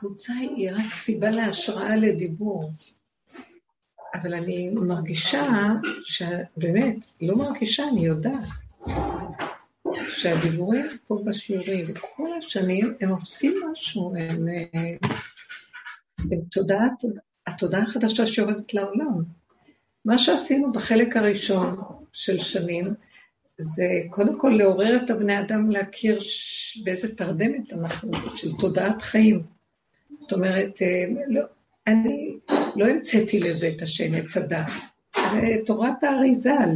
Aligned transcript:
הקבוצה 0.00 0.32
היא 0.32 0.70
רק 0.72 0.92
סיבה 0.92 1.30
להשראה 1.30 1.96
לדיבור. 1.96 2.70
אבל 4.14 4.34
אני 4.34 4.70
מרגישה 4.70 5.46
שבאמת, 6.04 6.96
לא 7.20 7.36
מרגישה, 7.36 7.88
אני 7.88 8.06
יודעת, 8.06 8.48
שהדיבורים 10.08 10.86
פה 11.06 11.22
בשיעורים, 11.24 11.86
כל 12.16 12.28
השנים, 12.38 12.94
הם 13.00 13.08
עושים 13.08 13.60
משהו, 13.72 14.14
הם, 14.16 14.46
הם 16.18 16.40
תודעת, 16.50 17.04
התודעה 17.46 17.82
החדשה 17.82 18.26
שיורדת 18.26 18.74
לעולם. 18.74 19.22
מה 20.04 20.18
שעשינו 20.18 20.72
בחלק 20.72 21.16
הראשון 21.16 21.76
של 22.12 22.38
שנים, 22.38 22.94
זה 23.58 23.86
קודם 24.10 24.38
כל 24.38 24.48
לעורר 24.58 25.04
את 25.04 25.10
הבני 25.10 25.40
אדם 25.40 25.70
להכיר 25.70 26.18
באיזה 26.84 27.14
תרדמת 27.14 27.72
אנחנו, 27.72 28.10
של 28.36 28.48
תודעת 28.60 29.02
חיים. 29.02 29.59
זאת 30.30 30.36
אומרת, 30.38 30.82
אה, 30.82 31.04
לא, 31.28 31.42
אני 31.86 32.38
לא 32.76 32.86
המצאתי 32.86 33.40
לזה 33.40 33.72
את 33.76 33.82
השם 33.82 34.14
עץ 34.14 34.36
הדעת, 34.36 34.70
זה 35.16 35.40
תורת 35.66 36.04
האריזל. 36.04 36.70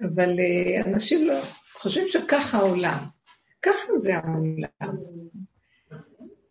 אבל 0.00 0.40
אה, 0.40 0.82
אנשים 0.86 1.26
לא, 1.26 1.38
חושבים 1.72 2.06
שככה 2.10 2.58
העולם. 2.58 2.98
ככה 3.62 3.98
זה 3.98 4.16
העולם. 4.16 4.96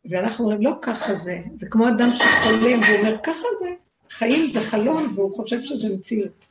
ואנחנו 0.05 0.45
אומרים, 0.45 0.61
לא 0.61 0.71
ככה 0.81 1.15
זה. 1.15 1.39
זה 1.59 1.67
כמו 1.69 1.87
אדם 1.87 2.09
שחולם 2.13 2.79
ואומר, 2.79 3.17
ככה 3.23 3.47
זה. 3.59 3.69
חיים 4.09 4.49
זה 4.49 4.61
חלום, 4.61 5.11
והוא 5.15 5.31
חושב 5.31 5.61
שזה 5.61 5.95
מציאות. 5.95 6.45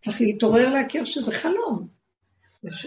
צריך 0.00 0.20
להתעורר 0.20 0.70
להכיר 0.70 1.04
שזה 1.04 1.32
חלום. 1.32 1.88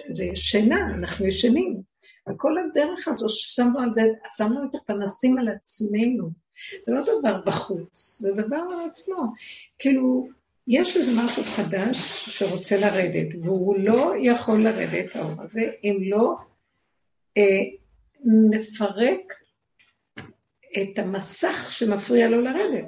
זה 0.10 0.26
שינה, 0.36 0.96
אנחנו 0.96 1.26
ישנים. 1.26 1.82
וכל 2.30 2.54
הדרך 2.58 3.08
הזו 3.08 3.30
ששמנו 3.30 3.80
על 3.80 3.94
זה, 3.94 4.02
שמנו 4.36 4.64
את 4.64 4.76
הפנסים 4.76 5.38
על 5.38 5.48
עצמנו. 5.50 6.30
זה 6.82 6.94
לא 6.94 7.20
דבר 7.20 7.42
בחוץ, 7.46 8.18
זה 8.22 8.32
דבר 8.32 8.56
על 8.56 8.90
עצמו. 8.90 9.24
כאילו, 9.80 10.28
יש 10.68 10.98
איזה 10.98 11.12
משהו 11.24 11.44
חדש 11.44 11.98
שרוצה 12.30 12.80
לרדת, 12.80 13.36
והוא 13.44 13.76
לא 13.80 14.14
יכול 14.24 14.64
לרדת, 14.64 15.16
האור 15.16 15.42
הזה, 15.42 15.72
אם 15.84 15.98
לא 16.02 16.36
אה, 17.38 17.44
נפרק 18.50 19.34
את 20.82 21.00
המסך 21.00 21.72
שמפריע 21.72 22.30
לו 22.30 22.42
לרדת. 22.42 22.86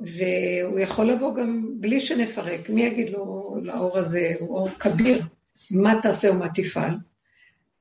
והוא 0.00 0.78
יכול 0.78 1.06
לבוא 1.10 1.34
גם 1.34 1.68
בלי 1.80 2.00
שנפרק. 2.00 2.70
מי 2.70 2.82
יגיד 2.82 3.08
לו, 3.08 3.56
לאור 3.62 3.98
הזה, 3.98 4.32
הוא 4.40 4.56
אור 4.56 4.68
כביר, 4.68 5.22
מה 5.70 5.94
תעשה 6.02 6.30
ומה 6.30 6.46
תפעל? 6.54 6.94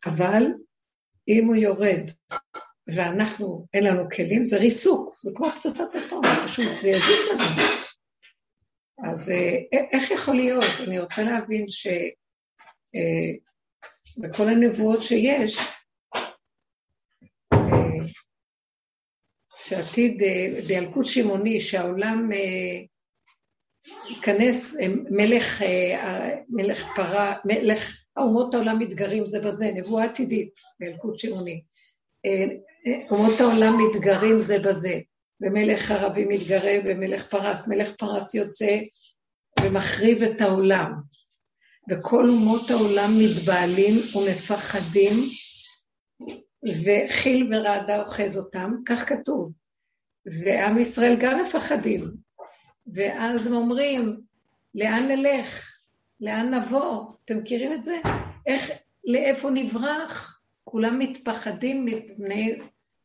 אבל 0.06 0.44
אם 1.28 1.46
הוא 1.48 1.56
יורד 1.56 2.12
ואנחנו, 2.96 3.66
אין 3.74 3.84
לנו 3.84 4.10
כלים, 4.16 4.46
זה 4.46 4.58
ריסוק, 4.58 5.16
זה 5.22 5.32
כמו 5.36 5.48
פצצת 5.56 5.84
אטום, 6.08 6.22
פשוט, 6.46 6.68
זה 6.82 6.88
יזיק 6.88 7.20
לנו. 7.32 7.44
אז 9.12 9.30
אה, 9.30 9.58
איך 9.92 10.12
יכול 10.12 10.36
להיות? 10.36 10.64
אני 10.88 11.00
רוצה 11.00 11.24
להבין 11.24 11.66
שבכל 11.70 12.04
אה, 14.44 14.52
הנבואות 14.52 15.04
שיש, 15.04 15.58
אה, 17.54 18.08
שעתיד, 19.58 20.24
בילקוט 20.68 21.06
שמעוני, 21.06 21.62
שהעולם 21.62 22.30
ייכנס, 24.10 24.78
מלך, 25.12 25.62
מלך 26.50 26.84
פרה, 26.96 27.36
מלך, 27.46 28.07
אומות 28.18 28.54
העולם 28.54 28.80
מתגרים 28.80 29.26
זה 29.26 29.40
בזה, 29.40 29.72
נבואה 29.74 30.04
עתידית 30.04 30.50
בילקוט 30.80 31.18
שמעוני. 31.18 31.62
אומות 33.12 33.40
העולם 33.40 33.74
מתגרים 33.86 34.40
זה 34.40 34.60
בזה. 34.60 35.00
ומלך 35.42 35.92
ערבי 35.92 36.26
מתגרה 36.26 36.74
ומלך 36.86 37.28
פרס, 37.30 37.68
מלך 37.68 37.92
פרס 37.92 38.36
יוצא 38.36 38.78
ומחריב 39.62 40.24
את 40.24 40.42
העולם. 40.42 40.94
וכל 41.90 42.30
אומות 42.30 42.70
העולם 42.70 43.12
מתבהלים 43.20 43.94
ומפחדים, 44.16 45.14
וחיל 46.84 47.50
ורעדה 47.54 48.02
אוחז 48.02 48.38
אותם, 48.38 48.72
כך 48.86 49.10
כתוב. 49.10 49.52
ועם 50.26 50.80
ישראל 50.80 51.18
גם 51.20 51.42
מפחדים. 51.42 52.12
ואז 52.94 53.48
הם 53.48 53.54
אומרים, 53.54 54.22
לאן 54.76 55.08
נלך? 55.08 55.77
לאן 56.22 56.54
נבוא? 56.54 57.06
אתם 57.26 57.38
מכירים 57.38 57.74
את 57.74 57.84
זה? 57.84 57.98
איך, 58.46 58.72
לאיפה 59.06 59.50
נברח? 59.50 60.42
כולם 60.64 61.00
מתפחדים 61.00 61.86
מפני 61.86 62.60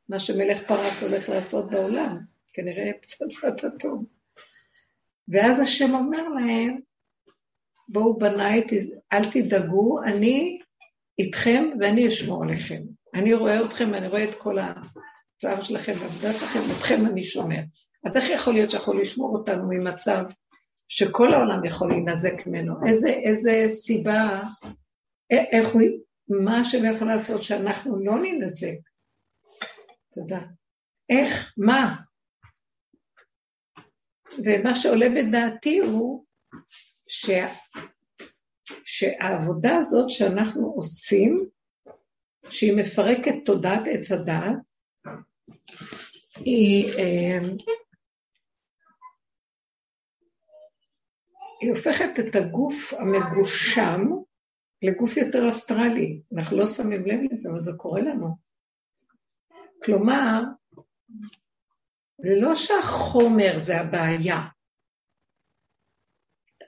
מה 0.08 0.18
שמלך 0.18 0.62
פרס 0.68 1.02
הולך 1.02 1.28
לעשות 1.28 1.70
בעולם, 1.70 2.18
כנראה 2.52 2.90
פצצת 3.02 3.64
אטום. 3.64 4.04
ואז 5.28 5.60
השם 5.60 5.94
אומר 5.94 6.28
להם, 6.28 6.80
בואו 7.88 8.18
בניי, 8.18 8.62
אל 9.12 9.22
תדאגו, 9.32 10.02
אני 10.02 10.58
איתכם 11.18 11.64
ואני 11.80 12.08
אשמור 12.08 12.44
עליכם. 12.44 12.82
אני 13.14 13.34
רואה 13.34 13.64
אתכם 13.64 13.90
ואני 13.92 14.08
רואה 14.08 14.24
את 14.24 14.34
כל 14.34 14.58
הצער 14.58 15.60
שלכם 15.60 15.92
והעבודה 15.98 16.32
שלכם, 16.32 16.58
אתכם 16.78 17.06
אני 17.06 17.24
שומר. 17.24 17.60
אז 18.04 18.16
איך 18.16 18.30
יכול 18.30 18.54
להיות 18.54 18.70
שיכול 18.70 19.00
לשמור 19.00 19.36
אותנו 19.36 19.68
ממצב 19.68 20.24
שכל 20.94 21.32
העולם 21.32 21.64
יכול 21.64 21.88
להינזק 21.88 22.46
ממנו? 22.46 22.74
איזה, 22.86 23.08
איזה 23.08 23.68
סיבה, 23.72 24.42
איך 25.30 25.68
הוא, 25.68 25.82
מה 26.28 26.60
השם 26.60 26.84
יכול 26.94 27.08
לעשות 27.08 27.42
שאנחנו 27.42 28.04
לא 28.04 28.22
נינזק? 28.22 28.76
תודה. 30.14 30.40
איך? 31.08 31.54
מה? 31.56 31.96
ומה 34.38 34.74
שעולה 34.74 35.06
בדעתי 35.08 35.78
הוא 35.78 36.24
שה... 37.08 37.48
שהעבודה 38.84 39.76
הזאת 39.76 40.10
שאנחנו 40.10 40.72
עושים, 40.76 41.46
שהיא 42.48 42.76
מפרקת 42.76 43.34
תודעת 43.44 43.82
עץ 43.86 44.12
הדעת, 44.12 44.56
היא, 46.36 46.92
אה, 46.98 47.38
היא 51.62 51.70
הופכת 51.70 52.18
את 52.18 52.36
הגוף 52.36 52.92
המגושם 52.92 54.00
לגוף 54.82 55.16
יותר 55.16 55.50
אסטרלי. 55.50 56.20
אנחנו 56.36 56.56
לא 56.56 56.66
שמים 56.66 57.02
לב 57.06 57.20
לזה, 57.32 57.50
אבל 57.50 57.62
זה 57.62 57.72
קורה 57.76 58.00
לנו. 58.00 58.36
כלומר, 59.84 60.42
זה 62.22 62.34
לא 62.40 62.54
שהחומר 62.54 63.58
זה 63.60 63.80
הבעיה. 63.80 64.38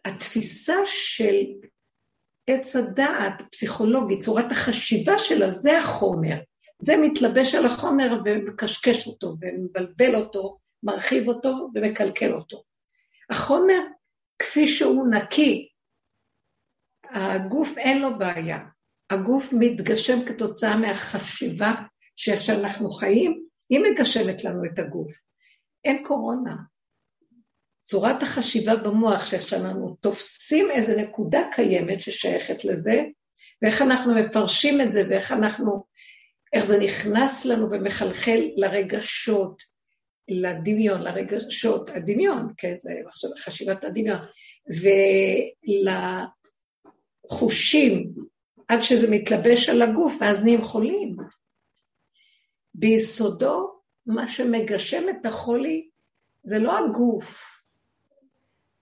התפיסה 0.05 0.75
של 0.85 1.35
עץ 2.47 2.77
הדעת, 2.77 3.43
פסיכולוגית, 3.53 4.21
צורת 4.21 4.51
החשיבה 4.51 5.19
שלה, 5.19 5.51
זה 5.51 5.79
החומר. 5.79 6.37
זה 6.79 6.93
מתלבש 7.03 7.55
על 7.55 7.67
החומר 7.67 8.23
ומקשקש 8.25 9.07
אותו, 9.07 9.37
ומבלבל 9.41 10.15
אותו, 10.15 10.59
מרחיב 10.83 11.29
אותו 11.29 11.71
ומקלקל 11.75 12.33
אותו. 12.33 12.65
החומר, 13.31 13.81
כפי 14.39 14.69
שהוא 14.69 15.07
נקי, 15.11 15.69
הגוף 17.11 17.79
אין 17.79 18.03
לו 18.03 18.19
בעיה. 18.19 18.59
הגוף 19.11 19.53
מתגשם 19.59 20.25
כתוצאה 20.27 20.77
מהחשיבה 20.77 21.73
שאיך 22.17 22.43
שאנחנו 22.43 22.91
חיים, 22.91 23.45
היא 23.71 23.81
מגשמת 23.81 24.45
לנו 24.45 24.65
את 24.65 24.79
הגוף. 24.79 25.13
אין 25.85 26.05
קורונה. 26.05 26.57
צורת 27.85 28.23
החשיבה 28.23 28.77
במוח, 28.77 29.27
שאיך 29.27 29.49
שאנחנו 29.49 29.97
תופסים 30.01 30.71
איזו 30.71 30.93
נקודה 30.97 31.41
קיימת 31.55 32.01
ששייכת 32.01 32.65
לזה, 32.65 33.03
ואיך 33.63 33.83
אנחנו 33.83 34.15
מפרשים 34.15 34.81
את 34.81 34.93
זה, 34.93 35.03
ואיך 35.09 35.33
אנחנו, 35.33 35.85
איך 36.53 36.65
זה 36.65 36.85
נכנס 36.85 37.45
לנו 37.45 37.71
ומחלחל 37.71 38.41
לרגשות, 38.57 39.63
לדמיון, 40.29 41.03
לרגשות, 41.03 41.89
הדמיון, 41.89 42.53
כן, 42.57 42.75
זה 42.79 42.93
עכשיו 43.07 43.31
חשיבת 43.39 43.85
הדמיון, 43.85 44.19
ולחושים, 47.31 48.15
עד 48.69 48.83
שזה 48.83 49.11
מתלבש 49.11 49.69
על 49.69 49.83
הגוף, 49.83 50.17
ואז 50.21 50.41
נהיים 50.41 50.63
חולים. 50.63 51.17
ביסודו, 52.75 53.81
מה 54.07 54.29
שמגשם 54.29 55.09
את 55.09 55.27
החולי 55.27 55.89
זה 56.43 56.59
לא 56.59 56.79
הגוף, 56.79 57.55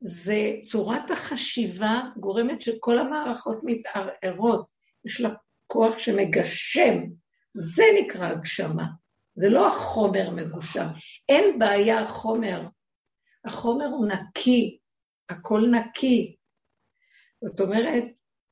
זה 0.00 0.54
צורת 0.62 1.10
החשיבה 1.10 2.00
גורמת 2.16 2.62
שכל 2.62 2.98
המערכות 2.98 3.58
מתערערות, 3.62 4.70
יש 5.04 5.20
לה 5.20 5.30
כוח 5.66 5.98
שמגשם, 5.98 6.98
זה 7.54 7.84
נקרא 8.00 8.26
הגשמה, 8.26 8.84
זה 9.34 9.48
לא 9.48 9.66
החומר 9.66 10.30
מגושם, 10.30 10.86
אין 11.28 11.58
בעיה 11.58 12.00
החומר, 12.00 12.68
החומר 13.44 13.86
הוא 13.86 14.08
נקי, 14.08 14.78
הכל 15.28 15.60
נקי. 15.70 16.36
זאת 17.44 17.60
אומרת, 17.60 18.04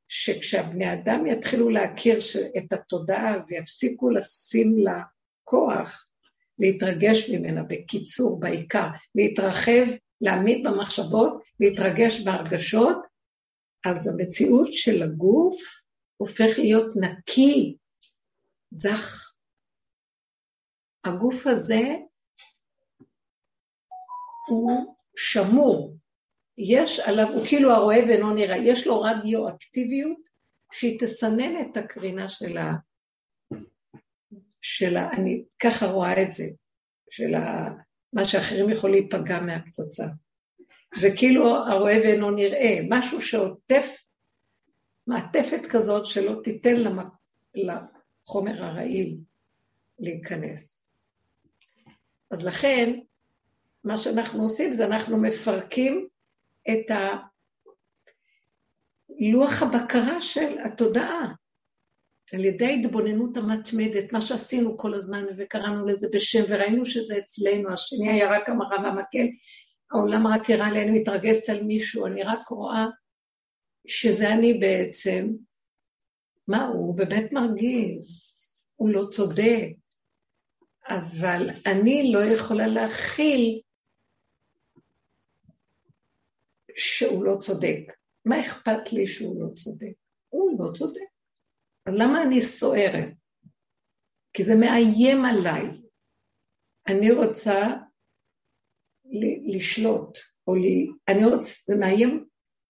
שכשהבני 0.08 0.92
אדם 0.92 1.26
יתחילו 1.26 1.70
להכיר 1.70 2.18
את 2.58 2.72
התודעה 2.72 3.34
ויפסיקו 3.48 4.10
לשים 4.10 4.78
לה 4.78 5.02
כוח 5.44 6.06
להתרגש 6.58 7.30
ממנה, 7.30 7.62
בקיצור, 7.62 8.40
בעיקר, 8.40 8.86
להתרחב, 9.14 9.84
להעמיד 10.20 10.66
במחשבות, 10.66 11.42
להתרגש 11.60 12.20
בהרגשות, 12.20 12.96
אז 13.86 14.08
המציאות 14.08 14.68
של 14.72 15.02
הגוף 15.02 15.56
הופך 16.16 16.58
להיות 16.58 16.96
נקי, 16.96 17.76
זך. 18.70 19.29
הגוף 21.04 21.46
הזה 21.46 21.80
הוא 24.48 24.94
שמור, 25.16 25.96
יש 26.58 27.00
עליו, 27.00 27.26
הוא 27.34 27.46
כאילו 27.46 27.70
הרואה 27.70 27.96
ואינו 28.08 28.34
נראה, 28.34 28.56
יש 28.56 28.86
לו 28.86 29.00
רדיואקטיביות 29.00 30.18
שהיא 30.72 31.00
תסנן 31.00 31.60
את 31.60 31.76
הקרינה 31.76 32.28
של 32.28 32.56
ה... 32.56 32.72
של 34.62 34.96
ה... 34.96 35.10
אני 35.12 35.44
ככה 35.62 35.86
רואה 35.86 36.22
את 36.22 36.32
זה, 36.32 36.44
של 37.10 37.34
ה... 37.34 37.68
מה 38.12 38.24
שאחרים 38.24 38.70
יכולים 38.70 39.00
להיפגע 39.00 39.40
מהפצצה. 39.40 40.06
זה 40.96 41.08
כאילו 41.16 41.56
הרואה 41.56 41.98
ואינו 41.98 42.30
נראה, 42.30 42.78
משהו 42.90 43.22
שעוטף, 43.22 43.86
מעטפת 45.06 45.66
כזאת 45.70 46.06
שלא 46.06 46.40
תיתן 46.44 46.76
למק... 46.76 47.06
לחומר 47.54 48.64
הרעיל 48.64 49.16
להיכנס. 49.98 50.79
אז 52.30 52.46
לכן, 52.46 53.00
מה 53.84 53.96
שאנחנו 53.96 54.42
עושים 54.42 54.72
זה 54.72 54.86
אנחנו 54.86 55.16
מפרקים 55.16 56.08
את 56.70 56.90
לוח 59.20 59.62
הבקרה 59.62 60.22
של 60.22 60.58
התודעה, 60.58 61.32
על 62.32 62.44
ידי 62.44 62.66
ההתבוננות 62.66 63.36
המתמדת, 63.36 64.12
מה 64.12 64.20
שעשינו 64.20 64.78
כל 64.78 64.94
הזמן 64.94 65.24
וקראנו 65.36 65.86
לזה 65.86 66.08
בשם 66.12 66.42
וראינו 66.48 66.84
שזה 66.86 67.18
אצלנו, 67.18 67.72
השני 67.72 68.10
היה 68.10 68.30
רק 68.30 68.48
המראה 68.48 68.82
והמקל, 68.82 69.26
העולם 69.92 70.26
רק 70.26 70.50
הראה 70.50 70.70
לי, 70.70 70.82
אני 70.82 71.00
מתרגזת 71.00 71.48
על 71.48 71.62
מישהו, 71.62 72.06
אני 72.06 72.22
רק 72.22 72.48
רואה 72.48 72.86
שזה 73.86 74.32
אני 74.32 74.54
בעצם. 74.54 75.28
מה, 76.48 76.66
הוא 76.66 76.96
באמת 76.96 77.32
מרגיז, 77.32 78.30
הוא 78.76 78.88
לא 78.88 79.06
צודק, 79.10 79.66
אבל 80.88 81.50
אני 81.66 82.12
לא 82.12 82.18
יכולה 82.18 82.66
להכיל 82.66 83.60
שהוא 86.76 87.24
לא 87.24 87.36
צודק. 87.40 87.78
מה 88.24 88.40
אכפת 88.40 88.92
לי 88.92 89.06
שהוא 89.06 89.42
לא 89.42 89.54
צודק? 89.54 89.92
הוא 90.28 90.58
לא 90.60 90.72
צודק. 90.72 91.00
אז 91.86 91.94
למה 91.94 92.22
אני 92.22 92.42
סוערת? 92.42 93.08
כי 94.32 94.42
זה 94.42 94.54
מאיים 94.56 95.24
עליי. 95.24 95.62
אני 96.88 97.12
רוצה 97.12 97.56
לשלוט, 99.54 100.18
או 100.46 100.54
לי, 100.54 100.86
אני 101.08 101.24
רוצה, 101.24 101.50
זה 101.66 101.76
מאיים 101.76 102.24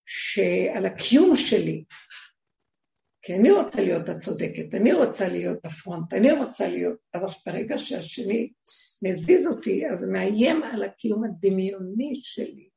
שעל 0.07 0.87
הקיום 0.87 1.35
שלי, 1.35 1.85
כי 3.31 3.37
אני 3.37 3.51
רוצה 3.51 3.83
להיות 3.83 4.09
הצודקת, 4.09 4.75
אני 4.75 4.93
רוצה 4.93 5.29
להיות 5.29 5.59
בפרונט, 5.65 6.15
אני 6.15 6.33
רוצה 6.33 6.69
להיות, 6.69 6.97
אז 7.15 7.21
ברגע 7.47 7.79
שהשני 7.79 8.53
מזיז 9.05 9.47
אותי, 9.47 9.91
אז 9.93 10.05
מאיים 10.05 10.63
על 10.63 10.83
הקיום 10.83 11.25
הדמיוני 11.25 12.13
שלי, 12.15 12.69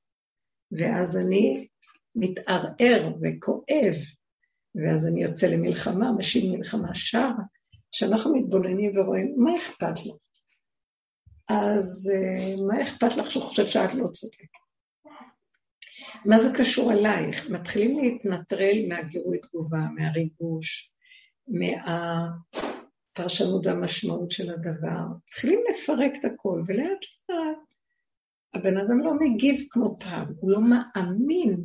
ואז 0.72 1.18
אני 1.18 1.68
מתערער 2.16 3.16
וכואב, 3.22 3.96
ואז 4.76 5.08
אני 5.08 5.24
יוצא 5.24 5.48
למלחמה, 5.48 6.12
משיב 6.12 6.56
מלחמה 6.56 6.96
שם, 6.96 7.32
כשאנחנו 7.92 8.36
מתבוננים 8.36 8.92
ורואים, 8.96 9.36
מה 9.38 9.56
אכפת 9.56 10.06
לך? 10.06 10.16
אז 11.50 12.12
אה, 12.14 12.56
מה 12.68 12.84
אכפת 12.84 13.18
לך 13.18 13.32
שהוא 13.32 13.44
חושב 13.44 13.66
שאת 13.66 13.94
לא 13.94 14.08
צודקת? 14.08 14.63
מה 16.26 16.38
זה 16.38 16.58
קשור 16.58 16.92
אלייך? 16.92 17.50
מתחילים 17.50 17.98
להתנטרל 18.00 18.86
מהגירוי 18.88 19.38
תגובה, 19.38 19.80
מהריגוש, 19.96 20.92
מהפרשנות 23.16 23.66
והמשמעות 23.66 24.32
של 24.32 24.50
הדבר. 24.50 25.04
מתחילים 25.28 25.60
לפרק 25.70 26.12
את 26.20 26.26
הכל, 26.26 26.62
ולאט 26.68 27.06
לאט 27.30 27.58
הבן 28.54 28.78
אדם 28.78 29.00
לא 29.00 29.14
מגיב 29.20 29.62
כמו 29.70 30.00
פעם, 30.00 30.26
הוא 30.40 30.52
לא 30.52 30.60
מאמין. 30.62 31.64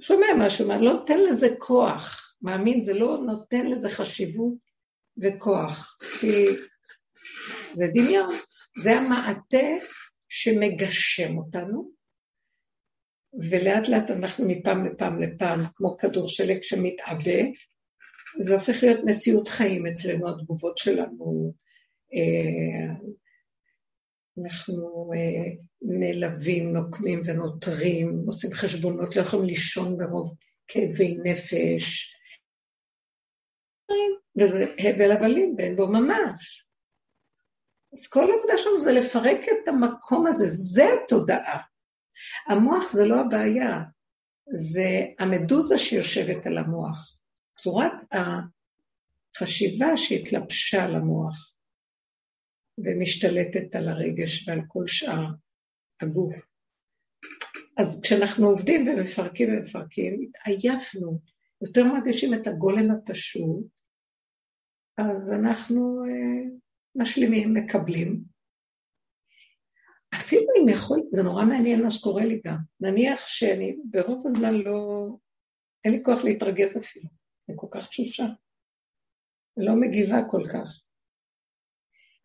שומע 0.00 0.26
משהו, 0.38 0.68
מה, 0.68 0.78
לא 0.78 0.92
נותן 0.92 1.18
לזה 1.20 1.48
כוח. 1.58 2.34
מאמין, 2.42 2.82
זה 2.82 2.94
לא 2.94 3.18
נותן 3.26 3.66
לזה 3.66 3.88
חשיבות 3.88 4.54
וכוח, 5.22 5.98
כי 6.20 6.32
זה 7.72 7.86
דמיון. 7.94 8.34
זה 8.82 8.92
המעטה 8.92 9.66
שמגשם 10.28 11.38
אותנו, 11.38 11.90
ולאט 13.50 13.88
לאט 13.88 14.10
אנחנו 14.10 14.48
מפעם 14.48 14.86
לפעם 14.86 15.22
לפעם, 15.22 15.60
כמו 15.74 15.96
כדור 15.96 16.28
שלג 16.28 16.62
שמתעבה, 16.62 17.40
זה 18.38 18.54
הופך 18.54 18.82
להיות 18.82 19.00
מציאות 19.06 19.48
חיים 19.48 19.86
אצלנו, 19.86 20.28
התגובות 20.28 20.78
שלנו. 20.78 21.52
אה, 22.14 22.94
אנחנו 24.44 25.10
אה, 25.14 25.52
נעלבים, 25.82 26.72
נוקמים 26.72 27.20
ונותרים, 27.24 28.22
עושים 28.26 28.50
חשבונות, 28.52 29.16
לא 29.16 29.22
יכולים 29.22 29.46
לישון 29.46 29.98
ברוב 29.98 30.34
כאבי 30.68 31.18
נפש. 31.22 32.16
וזה 34.40 34.64
הבל 34.78 35.12
הבלים 35.12 35.54
ואין 35.58 35.76
בו 35.76 35.86
ממש. 35.86 36.66
אז 37.92 38.06
כל 38.06 38.30
העבודה 38.30 38.58
שלנו 38.58 38.80
זה 38.80 38.92
לפרק 38.92 39.40
את 39.48 39.68
המקום 39.68 40.26
הזה, 40.26 40.44
זה 40.46 40.84
התודעה. 41.04 41.60
המוח 42.48 42.92
זה 42.92 43.06
לא 43.06 43.20
הבעיה, 43.20 43.82
זה 44.52 45.06
המדוזה 45.18 45.78
שיושבת 45.78 46.46
על 46.46 46.58
המוח. 46.58 47.16
צורת 47.58 47.92
החשיבה 49.36 49.96
שהתלבשה 49.96 50.84
על 50.84 50.94
המוח 50.94 51.52
ומשתלטת 52.78 53.74
על 53.74 53.88
הרגש 53.88 54.48
ועל 54.48 54.60
כל 54.68 54.86
שאר 54.86 55.26
הגוף. 56.00 56.34
אז 57.76 58.00
כשאנחנו 58.02 58.46
עובדים 58.46 58.88
ומפרקים 58.88 59.48
ומפרקים, 59.52 60.30
עייפנו, 60.44 61.20
יותר 61.62 61.84
מרגישים 61.84 62.34
את 62.34 62.46
הגולם 62.46 62.90
הפשוט, 62.90 63.66
אז 64.98 65.32
אנחנו 65.32 66.04
אה, 66.04 66.50
משלימים, 66.94 67.54
מקבלים. 67.54 68.29
אפילו 70.14 70.46
אם 70.58 70.68
יכול, 70.68 71.02
זה 71.10 71.22
נורא 71.22 71.44
מעניין 71.44 71.82
מה 71.82 71.90
שקורה 71.90 72.24
לי 72.24 72.40
גם. 72.46 72.56
נניח 72.80 73.26
שאני 73.26 73.76
ברוב 73.84 74.26
הזמן 74.26 74.54
לא, 74.54 75.08
אין 75.84 75.92
לי 75.92 76.02
כוח 76.04 76.24
להתרגז 76.24 76.76
אפילו, 76.76 77.08
אני 77.48 77.56
כל 77.60 77.66
כך 77.70 77.88
תשושה. 77.88 78.26
לא 79.56 79.74
מגיבה 79.74 80.18
כל 80.30 80.42
כך. 80.52 80.80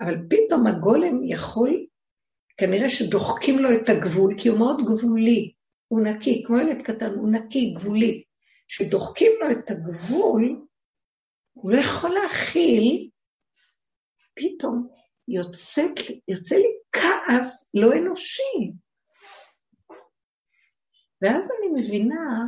אבל 0.02 0.16
פתאום 0.30 0.68
הגולם 0.68 1.24
יכול, 1.24 1.86
כנראה 2.58 2.90
שדוחקים 2.90 3.60
לו 3.60 3.70
את 3.70 3.90
הגבול, 3.90 4.36
כי 4.38 4.50
הוא 4.50 4.60
מאוד 4.60 4.78
גבולי, 4.86 5.54
הוא 5.88 6.02
נקי, 6.02 6.44
כמו 6.46 6.58
ילד 6.58 6.82
קטן, 6.82 7.14
הוא 7.14 7.32
נקי, 7.32 7.74
גבולי. 7.74 8.24
כשדוחקים 8.68 9.32
לו 9.42 9.52
את 9.52 9.70
הגבול, 9.70 10.66
הוא 11.54 11.72
לא 11.72 11.78
יכול 11.78 12.10
להכיל 12.22 13.10
פתאום 14.34 14.88
יוצאת, 15.28 16.00
יוצא 16.28 16.56
לי 16.56 16.68
כעס 16.96 17.72
לא 17.74 17.94
אנושי. 17.94 18.72
ואז 21.22 21.52
אני 21.52 21.82
מבינה 21.82 22.46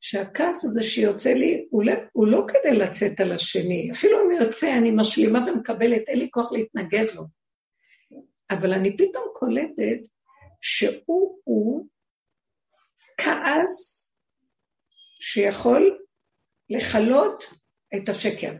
שהכעס 0.00 0.64
הזה 0.64 0.82
שיוצא 0.82 1.30
לי, 1.30 1.66
הוא 1.70 1.84
לא, 1.84 1.92
הוא 2.12 2.26
לא 2.26 2.46
כדי 2.48 2.76
לצאת 2.78 3.20
על 3.20 3.32
השני. 3.32 3.90
אפילו 3.92 4.20
אם 4.20 4.30
יוצא, 4.42 4.78
אני 4.78 4.90
משלימה 4.90 5.38
ומקבלת, 5.38 6.08
אין 6.08 6.18
לי 6.18 6.28
כוח 6.30 6.52
להתנגד 6.52 7.06
לו. 7.14 7.22
אבל 8.50 8.72
אני 8.72 8.96
פתאום 8.96 9.24
קולטת 9.34 10.08
שהוא 10.60 11.40
הוא 11.44 11.86
כעס 13.16 14.08
שיכול 15.20 15.98
לכלות 16.70 17.44
את 17.96 18.08
השקר. 18.08 18.52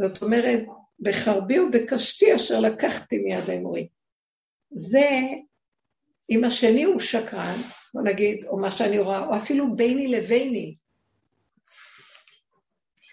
זאת 0.00 0.22
אומרת, 0.22 0.60
בחרבי 1.00 1.60
ובקשתי 1.60 2.34
אשר 2.34 2.60
לקחתי 2.60 3.18
מיד 3.18 3.50
האמורי. 3.50 3.88
זה, 4.70 5.08
אם 6.30 6.44
השני 6.44 6.84
הוא 6.84 6.98
שקרן, 6.98 7.58
בוא 7.94 8.02
נגיד, 8.02 8.44
או 8.44 8.58
מה 8.58 8.70
שאני 8.70 8.98
רואה, 8.98 9.26
או 9.26 9.36
אפילו 9.36 9.76
ביני 9.76 10.08
לביני. 10.08 10.76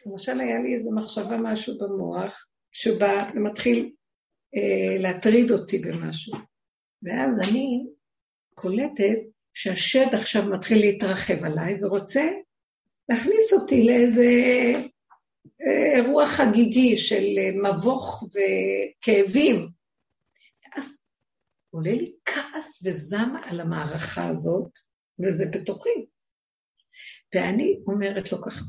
למשל, 0.06 0.40
היה 0.40 0.60
לי 0.60 0.74
איזו 0.74 0.92
מחשבה, 0.92 1.38
משהו 1.38 1.78
במוח, 1.80 2.48
שבא 2.72 3.30
ומתחיל 3.36 3.92
אה, 4.56 4.98
להטריד 5.00 5.52
אותי 5.52 5.80
במשהו. 5.80 6.34
ואז 7.04 7.40
אני 7.50 7.86
קולטת 8.56 9.20
שהשד 9.54 10.08
עכשיו 10.14 10.44
מתחיל 10.46 10.80
להתרחב 10.80 11.44
עליי 11.44 11.78
ורוצה 11.82 12.24
להכניס 13.10 13.54
אותי 13.54 13.84
לאיזה 13.86 14.26
אירוע 15.96 16.26
חגיגי 16.26 16.98
של 16.98 17.26
מבוך 17.64 18.24
וכאבים. 18.24 19.70
אז 20.76 21.08
עולה 21.70 21.92
לי 21.92 22.16
כעס 22.26 22.86
וזעם 22.86 23.36
על 23.44 23.60
המערכה 23.60 24.28
הזאת, 24.28 24.72
וזה 25.20 25.46
בתוכי. 25.54 26.06
ואני 27.36 27.80
אומרת 27.88 28.32
לו 28.32 28.42
ככה, 28.42 28.66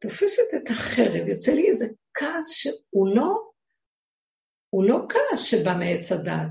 תופסת 0.00 0.48
את 0.56 0.70
החרב, 0.70 1.28
יוצא 1.28 1.52
לי 1.52 1.68
איזה 1.68 1.86
כעס 2.14 2.50
שהוא 2.50 3.08
לא, 3.16 3.50
הוא 4.70 4.84
לא 4.84 4.96
כעס 5.08 5.44
שבא 5.44 5.72
מעץ 5.78 6.12
הדעת. 6.12 6.50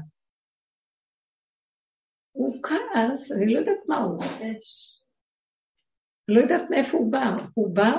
הוא 2.31 2.63
כעס, 2.63 3.31
אני 3.31 3.53
לא 3.53 3.59
יודעת 3.59 3.79
מה 3.87 3.97
הוא. 3.97 4.19
לא 6.27 6.41
יודעת 6.41 6.69
מאיפה 6.69 6.97
הוא 6.97 7.11
בא. 7.11 7.45
הוא 7.53 7.75
בא, 7.75 7.91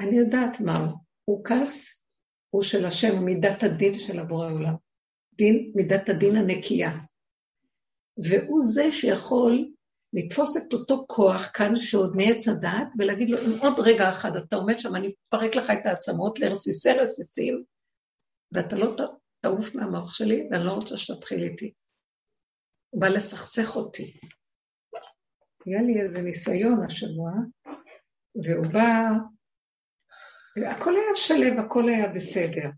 אני 0.00 0.16
יודעת 0.16 0.60
מה 0.60 0.78
הוא. 1.24 1.44
כעס, 1.44 2.04
הוא 2.50 2.62
של 2.62 2.86
השם, 2.86 3.24
מידת 3.24 3.62
הדין 3.62 3.98
של 3.98 4.18
הבורא 4.18 4.46
העולם. 4.46 4.74
דין, 5.34 5.72
מידת 5.74 6.08
הדין 6.08 6.36
הנקייה. 6.36 6.90
והוא 8.24 8.62
זה 8.62 8.92
שיכול 8.92 9.70
לתפוס 10.12 10.56
את 10.56 10.72
אותו 10.72 11.04
כוח 11.08 11.50
כאן 11.54 11.76
שעוד 11.76 12.16
מעץ 12.16 12.48
הדעת, 12.48 12.88
ולהגיד 12.98 13.30
לו, 13.30 13.38
אם 13.38 13.58
עוד 13.62 13.74
רגע 13.78 14.10
אחד 14.10 14.36
אתה 14.36 14.56
עומד 14.56 14.80
שם, 14.80 14.96
אני 14.96 15.14
אפרק 15.28 15.56
לך 15.56 15.70
את 15.70 15.86
העצמות 15.86 16.38
לרסיסי 16.38 16.92
רסיסים, 16.92 17.64
ואתה 18.52 18.76
לא 18.76 18.96
תעוף 19.40 19.74
מהמוח 19.74 20.14
שלי, 20.14 20.48
ואני 20.50 20.64
לא 20.64 20.72
רוצה 20.72 20.98
שתתחיל 20.98 21.42
איתי. 21.42 21.72
הוא 22.90 23.00
בא 23.00 23.08
לסכסך 23.08 23.76
אותי. 23.76 24.16
היה 25.66 25.82
לי 25.82 26.00
איזה 26.02 26.22
ניסיון 26.22 26.84
השבוע, 26.86 27.30
והוא 28.44 28.72
בא, 28.72 28.88
הכל 30.66 30.94
היה 30.96 31.16
שלב, 31.16 31.58
הכל 31.58 31.88
היה 31.88 32.08
בסדר. 32.08 32.70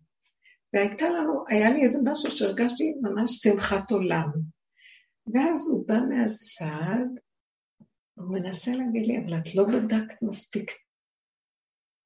והייתה 0.72 1.04
לנו, 1.10 1.44
היה 1.48 1.70
לי 1.70 1.82
איזה 1.84 1.98
משהו 2.04 2.30
שהרגשתי 2.30 2.94
ממש 3.02 3.30
שמחת 3.30 3.90
עולם. 3.90 4.30
ואז 5.34 5.70
הוא 5.70 5.88
בא 5.88 5.94
מהצד, 6.08 7.06
הוא 8.14 8.34
מנסה 8.34 8.70
להגיד 8.70 9.06
לי, 9.06 9.18
אבל 9.18 9.38
את 9.38 9.54
לא 9.54 9.64
בדקת 9.64 10.22
מספיק. 10.22 10.70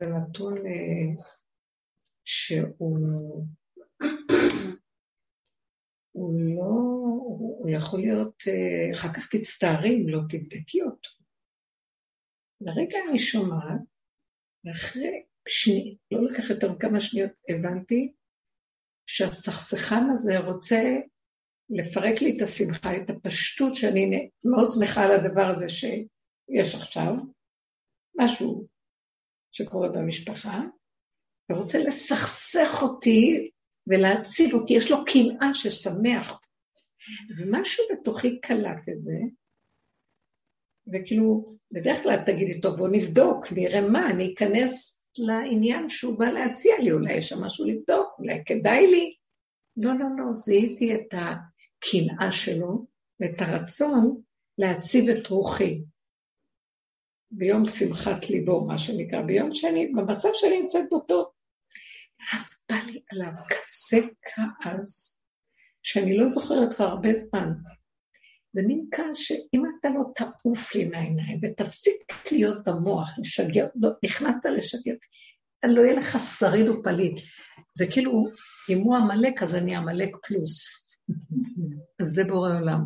זה 0.01 0.07
נתון 0.07 0.57
אה, 0.67 1.25
שהוא 2.25 2.99
הוא 6.13 6.41
לא, 6.41 6.71
הוא 7.59 7.69
יכול 7.71 8.01
להיות, 8.01 8.43
אה, 8.49 8.95
אחר 8.95 9.13
כך 9.15 9.29
תצטערי 9.35 9.97
אם 9.97 10.09
לא 10.09 10.21
תבדקי 10.29 10.83
אותו. 10.83 11.11
לרגע 12.61 12.99
אני 13.11 13.19
שומעת, 13.19 13.81
ואחרי 14.65 15.23
שני, 15.49 15.97
לא 16.11 16.23
לקח 16.23 16.51
יותר 16.51 16.73
מכמה 16.73 17.01
שניות, 17.01 17.31
הבנתי 17.49 18.13
שהסכסכן 19.07 20.11
הזה 20.13 20.39
רוצה 20.39 20.97
לפרק 21.71 22.23
לי 22.23 22.37
את 22.37 22.43
השמחה, 22.43 22.97
את 22.97 23.11
הפשטות 23.11 23.75
שאני 23.75 24.31
מאוד 24.45 24.69
שמחה 24.69 25.05
על 25.05 25.13
הדבר 25.13 25.47
הזה 25.47 25.69
שיש 25.69 26.75
עכשיו, 26.75 27.15
משהו 28.17 28.67
שקורה 29.53 29.89
במשפחה, 29.89 30.61
ורוצה 31.53 31.79
לסכסך 31.79 32.83
אותי 32.83 33.51
ולהציב 33.87 34.55
אותי, 34.55 34.73
יש 34.75 34.91
לו 34.91 34.97
קנאה 35.05 35.55
ששמח. 35.55 36.41
ומשהו 37.39 37.85
בתוכי 37.93 38.41
קלט 38.41 38.89
את 38.89 39.03
זה, 39.03 39.19
וכאילו, 40.93 41.57
בדרך 41.73 42.03
כלל 42.03 42.17
תגידי, 42.27 42.61
טוב, 42.61 42.77
בוא 42.77 42.89
נבדוק, 42.93 43.53
נראה 43.53 43.81
מה, 43.81 44.11
אני 44.11 44.35
אכנס 44.35 44.96
לעניין 45.19 45.89
שהוא 45.89 46.19
בא 46.19 46.27
להציע 46.27 46.75
לי, 46.79 46.93
אולי 46.93 47.13
יש 47.13 47.29
שם 47.29 47.41
משהו 47.41 47.67
לבדוק, 47.67 48.09
אולי 48.19 48.43
כדאי 48.47 48.87
לי. 48.87 49.15
לא, 49.77 49.91
לא, 49.99 50.07
לא, 50.19 50.33
זיהיתי 50.33 50.95
את 50.95 51.15
הקנאה 51.15 52.33
שלו 52.33 52.87
ואת 53.21 53.41
הרצון 53.41 54.21
להציב 54.59 55.09
את 55.09 55.27
רוחי. 55.27 55.83
ביום 57.31 57.67
שמחת 57.67 58.31
ליבו, 58.31 58.67
מה 58.67 58.79
שנקרא, 58.79 59.23
ביום 59.23 59.55
שאני, 59.55 59.87
במצב 59.87 60.29
שאני 60.35 60.61
נמצאת 60.61 60.85
באותו 60.91 61.33
אז 62.33 62.65
בא 62.69 62.77
לי 62.87 63.03
עליו 63.11 63.33
כזה 63.51 64.09
כעס, 64.23 65.21
שאני 65.83 66.17
לא 66.17 66.29
זוכרת 66.29 66.75
כבר 66.75 66.85
הרבה 66.85 67.15
זמן. 67.15 67.53
זה 68.57 68.63
מין 68.63 68.87
כעס 68.93 69.19
שאם 69.19 69.63
אתה 69.81 69.89
לא 69.89 70.05
תעוף 70.15 70.75
לי 70.75 70.85
מהעיניים 70.85 71.41
ותפסיק 71.43 72.13
להיות 72.33 72.65
במוח, 72.65 73.19
לשגר, 73.19 73.67
לא, 73.75 73.91
נכנסת 74.05 74.45
לשגר, 74.45 74.95
לא 75.65 75.81
יהיה 75.81 75.97
לך 75.97 76.19
שריד 76.39 76.69
ופליט. 76.69 77.21
זה 77.77 77.87
כאילו, 77.91 78.25
אם 78.71 78.79
הוא 78.79 78.97
עמלק, 78.97 79.43
אז 79.43 79.55
אני 79.55 79.77
עמלק 79.77 80.17
פלוס. 80.27 80.87
אז 82.01 82.07
זה 82.07 82.25
בורא 82.25 82.59
עולם. 82.59 82.81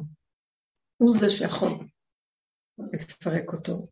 הוא 0.96 1.18
זה 1.18 1.30
שיכול 1.30 1.70
לפרק 2.78 3.52
אותו. 3.52 3.88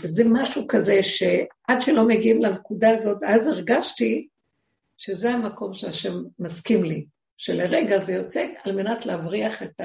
וזה 0.00 0.24
משהו 0.32 0.66
כזה 0.68 1.02
שעד 1.02 1.82
שלא 1.82 2.08
מגיעים 2.08 2.42
לנקודה 2.42 2.90
הזאת, 2.90 3.22
אז 3.26 3.46
הרגשתי 3.46 4.28
שזה 4.98 5.30
המקום 5.30 5.74
שהשם 5.74 6.14
מסכים 6.38 6.84
לי, 6.84 7.06
שלרגע 7.36 7.98
זה 7.98 8.12
יוצא 8.12 8.46
על 8.64 8.76
מנת 8.76 9.06
להבריח 9.06 9.62
את 9.62 9.80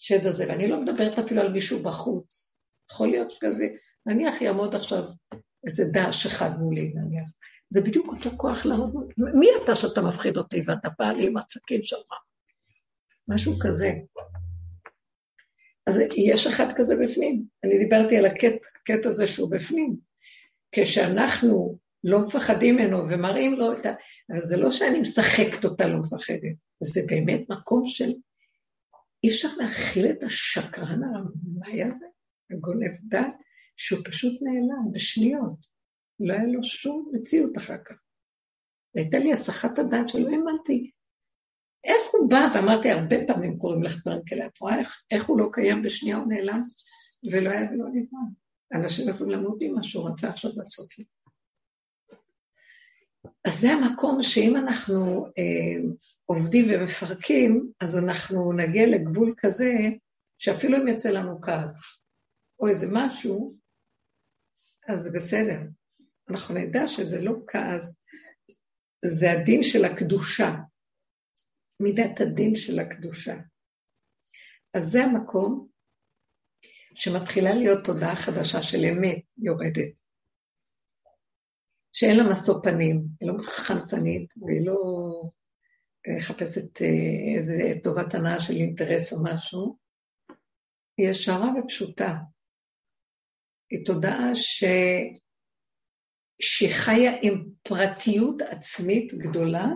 השד 0.00 0.26
הזה. 0.26 0.44
ואני 0.48 0.68
לא 0.68 0.80
מדברת 0.80 1.18
אפילו 1.18 1.40
על 1.40 1.52
מישהו 1.52 1.82
בחוץ. 1.82 2.56
יכול 2.92 3.08
להיות 3.08 3.38
כזה, 3.40 3.64
נניח 4.06 4.40
יעמוד 4.40 4.74
עכשיו 4.74 5.04
איזה 5.66 5.84
דש 5.92 6.26
אחד 6.26 6.60
מולי, 6.60 6.92
נניח. 6.94 7.28
זה 7.68 7.80
בדיוק 7.80 8.06
אותו 8.06 8.30
כוח 8.36 8.66
לעמוד, 8.66 9.12
מי 9.18 9.46
אתה 9.64 9.76
שאתה 9.76 10.00
מפחיד 10.00 10.36
אותי 10.36 10.60
ואתה 10.66 10.88
בא 10.98 11.12
לי 11.12 11.26
עם 11.26 11.36
הצקים 11.36 11.82
שלך? 11.82 12.12
משהו 13.28 13.52
כזה. 13.60 13.92
אז 15.86 16.00
יש 16.16 16.46
אחד 16.46 16.72
כזה 16.76 16.94
בפנים. 17.04 17.44
אני 17.64 17.78
דיברתי 17.78 18.16
על 18.16 18.26
הקטע 18.26 19.08
הזה 19.08 19.26
שהוא 19.26 19.50
בפנים. 19.50 19.96
כשאנחנו 20.72 21.78
לא 22.04 22.26
מפחדים 22.26 22.76
ממנו 22.76 23.08
ומראים 23.08 23.52
לו 23.52 23.72
את 23.72 23.86
ה... 23.86 23.92
אבל 24.30 24.40
זה 24.40 24.56
לא 24.56 24.70
שאני 24.70 25.00
משחקת 25.00 25.64
אותה 25.64 25.86
לא 25.86 25.98
מפחדת, 25.98 26.54
זה 26.80 27.00
באמת 27.06 27.40
מקום 27.48 27.86
של... 27.86 28.12
אי 29.24 29.28
אפשר 29.28 29.48
להכיל 29.56 30.06
את 30.10 30.22
השקרן 30.22 31.00
הרמאי 31.04 31.84
הזה, 31.84 32.06
הגונב 32.50 32.96
דת, 33.08 33.34
שהוא 33.76 34.00
פשוט 34.04 34.42
נעלם 34.42 34.92
בשניות. 34.92 35.66
לא 36.20 36.32
היה 36.32 36.46
לו 36.46 36.64
שום 36.64 37.10
מציאות 37.12 37.58
אחר 37.58 37.76
כך. 37.84 37.96
והייתה 38.94 39.18
לי 39.18 39.32
הסחת 39.32 39.78
הדעת 39.78 40.08
שלא 40.08 40.28
האמנתי. 40.28 40.90
איך 41.84 42.02
הוא 42.12 42.30
בא, 42.30 42.48
ואמרתי, 42.54 42.90
הרבה 42.90 43.16
פעמים 43.26 43.52
קוראים 43.56 43.82
לך 43.82 44.00
דברים 44.00 44.20
כאלה, 44.26 44.46
את 44.46 44.58
רואה 44.58 44.78
איך, 44.78 45.02
איך 45.10 45.24
הוא 45.26 45.38
לא 45.38 45.48
קיים 45.52 45.82
בשנייה, 45.82 46.16
הוא 46.16 46.28
נעלם, 46.28 46.60
ולא 47.32 47.50
היה 47.50 47.70
ולא 47.70 47.86
נברא. 47.92 48.20
אנשים 48.74 49.08
יכולים 49.08 49.30
למות 49.30 49.58
ממה 49.60 49.82
שהוא 49.82 50.08
רצה 50.08 50.28
עכשיו 50.28 50.50
לעשות 50.56 50.98
לי. 50.98 51.04
אז 53.44 53.60
זה 53.60 53.72
המקום 53.72 54.22
שאם 54.22 54.56
אנחנו 54.56 55.26
אה, 55.26 55.90
עובדים 56.26 56.64
ומפרקים, 56.68 57.72
אז 57.80 57.98
אנחנו 57.98 58.52
נגיע 58.52 58.86
לגבול 58.86 59.34
כזה, 59.38 59.72
שאפילו 60.38 60.76
אם 60.76 60.88
יצא 60.88 61.10
לנו 61.10 61.40
כעס, 61.40 61.80
או 62.60 62.68
איזה 62.68 62.86
משהו, 62.92 63.56
אז 64.88 65.12
בסדר. 65.14 65.60
אנחנו 66.30 66.54
נדע 66.54 66.88
שזה 66.88 67.20
לא 67.20 67.32
כעס, 67.46 67.96
זה 69.04 69.32
הדין 69.32 69.62
של 69.62 69.84
הקדושה, 69.84 70.54
מידת 71.80 72.20
הדין 72.20 72.56
של 72.56 72.78
הקדושה. 72.78 73.36
אז 74.74 74.84
זה 74.84 75.04
המקום 75.04 75.68
שמתחילה 76.94 77.54
להיות 77.54 77.84
תודעה 77.84 78.16
חדשה 78.16 78.62
של 78.62 78.78
אמת 78.78 79.22
יורדת. 79.38 79.99
שאין 81.92 82.16
לה 82.16 82.30
משוא 82.30 82.54
פנים, 82.62 83.04
היא 83.20 83.28
לא 83.28 83.34
חנפנית, 83.42 84.32
והיא 84.36 84.66
לא 84.66 84.76
מחפשת 86.18 86.82
אה, 86.82 87.36
איזה 87.36 87.54
טובת 87.82 88.14
הנאה 88.14 88.40
של 88.40 88.54
אינטרס 88.54 89.12
או 89.12 89.18
משהו, 89.24 89.76
היא 90.96 91.08
ישרה 91.10 91.50
ופשוטה. 91.58 92.14
היא 93.70 93.84
תודעה 93.84 94.34
ש... 94.34 94.64
שהיא 96.40 96.70
חיה 96.70 97.12
עם 97.22 97.44
פרטיות 97.62 98.42
עצמית 98.42 99.14
גדולה, 99.14 99.66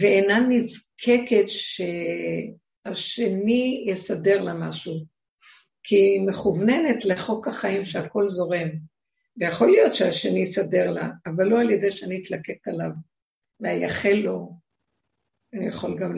ואינה 0.00 0.40
נזקקת 0.48 1.48
שהשני 2.86 3.84
יסדר 3.88 4.42
לה 4.42 4.54
משהו, 4.54 4.92
כי 5.82 5.94
היא 5.94 6.26
מכווננת 6.28 7.04
לחוק 7.04 7.48
החיים 7.48 7.84
שהכל 7.84 8.28
זורם. 8.28 8.91
ויכול 9.36 9.70
להיות 9.70 9.94
שהשני 9.94 10.38
יסדר 10.38 10.90
לה, 10.90 11.08
אבל 11.26 11.44
לא 11.44 11.60
על 11.60 11.70
ידי 11.70 11.92
שאני 11.92 12.22
אתלקק 12.22 12.68
עליו 12.68 12.90
ואייחל 13.60 14.14
לו. 14.24 14.58
אני 15.54 15.66
יכול 15.66 15.98
גם 15.98 16.12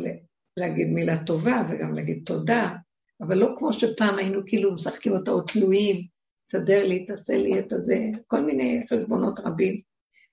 להגיד 0.56 0.88
מילה 0.88 1.24
טובה 1.24 1.62
וגם 1.68 1.94
להגיד 1.94 2.22
תודה, 2.26 2.76
אבל 3.20 3.38
לא 3.38 3.54
כמו 3.58 3.72
שפעם 3.72 4.18
היינו 4.18 4.40
כאילו 4.46 4.74
משחקים 4.74 5.12
אותה 5.12 5.30
או 5.30 5.40
תלויים, 5.40 6.06
תסדר 6.46 6.84
לי, 6.84 7.06
תעשה 7.06 7.36
לי 7.36 7.58
את 7.58 7.72
הזה, 7.72 7.98
כל 8.26 8.40
מיני 8.40 8.84
חשבונות 8.90 9.40
רבים. 9.40 9.80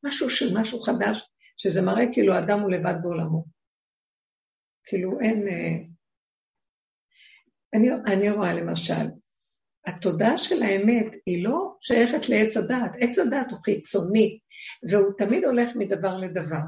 משהו 0.03 0.29
של 0.29 0.57
משהו 0.57 0.81
חדש, 0.81 1.29
שזה 1.57 1.81
מראה 1.81 2.03
כאילו 2.13 2.33
האדם 2.33 2.59
הוא 2.59 2.71
לבד 2.71 2.93
בעולמו. 3.01 3.45
כאילו 4.83 5.19
אין... 5.19 5.47
אה, 5.47 5.83
אני, 7.73 7.89
אני 8.07 8.29
רואה 8.29 8.53
למשל, 8.53 9.05
התודעה 9.85 10.38
של 10.38 10.63
האמת 10.63 11.07
היא 11.25 11.43
לא 11.43 11.75
שייכת 11.81 12.29
לעץ 12.29 12.57
הדעת, 12.57 12.95
עץ 13.00 13.19
הדעת 13.19 13.51
הוא 13.51 13.59
חיצוני, 13.65 14.39
והוא 14.89 15.13
תמיד 15.17 15.45
הולך 15.45 15.75
מדבר 15.75 16.17
לדבר. 16.17 16.61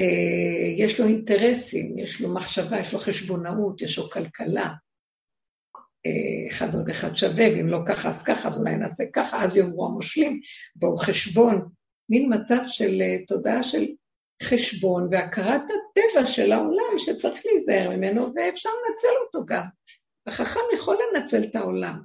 אה, 0.00 0.84
יש 0.84 1.00
לו 1.00 1.06
אינטרסים, 1.06 1.98
יש 1.98 2.20
לו 2.20 2.34
מחשבה, 2.34 2.80
יש 2.80 2.92
לו 2.92 2.98
חשבונאות, 2.98 3.82
יש 3.82 3.98
לו 3.98 4.10
כלכלה. 4.10 4.72
אה, 6.06 6.50
אחד 6.50 6.74
ועוד 6.74 6.88
אחד 6.88 7.16
שווה, 7.16 7.46
ואם 7.54 7.66
לא 7.66 7.78
ככה 7.86 8.08
אז 8.08 8.22
ככה, 8.22 8.48
אז 8.48 8.58
אולי 8.58 8.76
נעשה 8.76 9.04
ככה, 9.12 9.44
אז 9.44 9.56
יאמרו 9.56 9.86
המושלים, 9.86 10.40
בואו 10.76 10.96
חשבון. 10.96 11.68
מין 12.10 12.34
מצב 12.34 12.60
של 12.66 13.02
אה, 13.02 13.26
תודעה 13.26 13.62
של 13.62 13.86
חשבון 14.42 15.08
והכרת 15.10 15.62
הטבע 15.62 16.26
של 16.26 16.52
העולם 16.52 16.98
שצריך 16.98 17.42
להיזהר 17.46 17.96
ממנו, 17.96 18.22
ואפשר 18.22 18.68
לנצל 18.70 19.08
אותו 19.26 19.46
גם. 19.46 19.64
החכם 20.28 20.60
יכול 20.74 20.96
לנצל 21.14 21.44
את 21.44 21.56
העולם. 21.56 21.98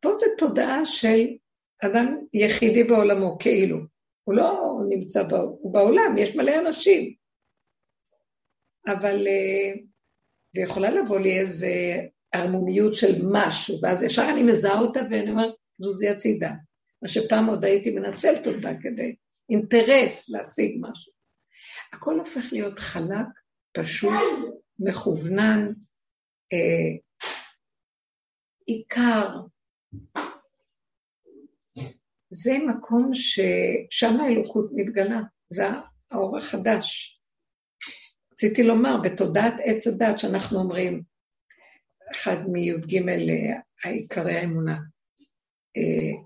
פה 0.00 0.08
זו 0.18 0.26
תודעה 0.38 0.86
של 0.86 1.26
אדם 1.84 2.16
יחידי 2.34 2.84
בעולמו, 2.84 3.38
כאילו. 3.38 3.78
הוא 4.24 4.34
לא 4.34 4.78
נמצא, 4.88 5.22
הוא 5.30 5.72
בעולם, 5.72 6.18
יש 6.18 6.36
מלא 6.36 6.52
אנשים. 6.66 7.14
אבל, 8.86 9.26
אה, 9.26 9.72
ויכולה 10.54 10.90
לבוא 10.90 11.18
לי 11.18 11.40
איזו 11.40 11.66
ערמומיות 12.32 12.94
של 12.94 13.22
משהו, 13.32 13.78
ואז 13.82 14.02
ישר 14.02 14.26
אני 14.32 14.42
מזהה 14.42 14.80
אותה 14.80 15.00
ואני 15.10 15.30
אומרת, 15.30 15.54
זוזי 15.78 16.08
הצידה. 16.08 16.52
מה 17.02 17.08
שפעם 17.08 17.46
עוד 17.46 17.64
הייתי 17.64 17.90
מנצלת 17.90 18.46
אותה 18.46 18.70
כדי 18.82 19.16
אינטרס 19.50 20.30
להשיג 20.30 20.78
משהו. 20.80 21.12
הכל 21.92 22.18
הופך 22.18 22.52
להיות 22.52 22.78
חלק, 22.78 23.26
פשוט, 23.72 24.12
מכוונן, 24.78 25.72
אה, 26.52 26.98
עיקר, 28.66 29.28
זה 32.30 32.52
מקום 32.68 33.10
ששם 33.14 34.20
האלוקות 34.20 34.70
מתגלה, 34.74 35.20
זה 35.50 35.62
האור 36.10 36.38
החדש. 36.38 37.20
רציתי 38.32 38.62
לומר, 38.62 38.96
בתודעת 39.04 39.54
עץ 39.64 39.86
הדת 39.86 40.18
שאנחנו 40.18 40.58
אומרים, 40.58 41.02
אחד 42.12 42.36
מי"ג 42.52 43.00
העיקרי 43.84 44.38
האמונה, 44.38 44.78
אה, 45.76 46.22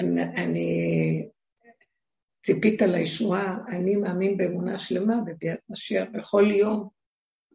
אני, 0.00 0.22
אני 0.22 1.28
ציפית 2.46 2.82
לישועה, 2.82 3.58
אני 3.68 3.96
מאמין 3.96 4.36
באמונה 4.36 4.78
שלמה 4.78 5.14
בביאת 5.26 5.60
משיח, 5.70 6.08
בכל 6.12 6.44
יום 6.50 6.97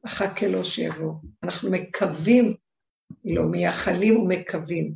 אחכה 0.05 0.47
לו 0.47 0.65
שיבוא. 0.65 1.13
אנחנו 1.43 1.71
מקווים, 1.71 2.55
לא 3.25 3.43
מייחלים 3.43 4.19
ומקווים. 4.19 4.93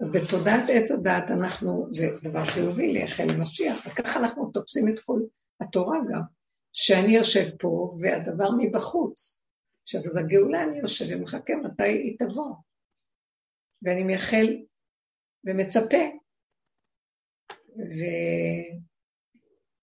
אז 0.00 0.12
בתודעת 0.12 0.64
עץ 0.72 0.90
הדת 0.90 1.30
אנחנו, 1.30 1.88
זה 1.92 2.06
דבר 2.22 2.44
חיובי 2.44 2.92
לייחל 2.92 3.24
למשיח, 3.24 3.86
וככה 3.86 4.20
אנחנו 4.20 4.50
תופסים 4.50 4.88
את 4.88 4.98
כל 5.00 5.20
התורה 5.60 5.98
גם, 6.10 6.20
שאני 6.72 7.16
יושב 7.16 7.56
פה 7.58 7.96
והדבר 8.00 8.50
מבחוץ. 8.58 9.44
עכשיו, 9.82 10.00
אז 10.04 10.16
הגאולה 10.16 10.62
אני 10.62 10.78
יושב 10.78 11.04
ומחכה 11.10 11.52
מתי 11.56 11.82
היא 11.82 12.18
תבוא. 12.18 12.54
ואני 13.82 14.02
מייחל 14.02 14.46
ומצפה. 15.44 16.04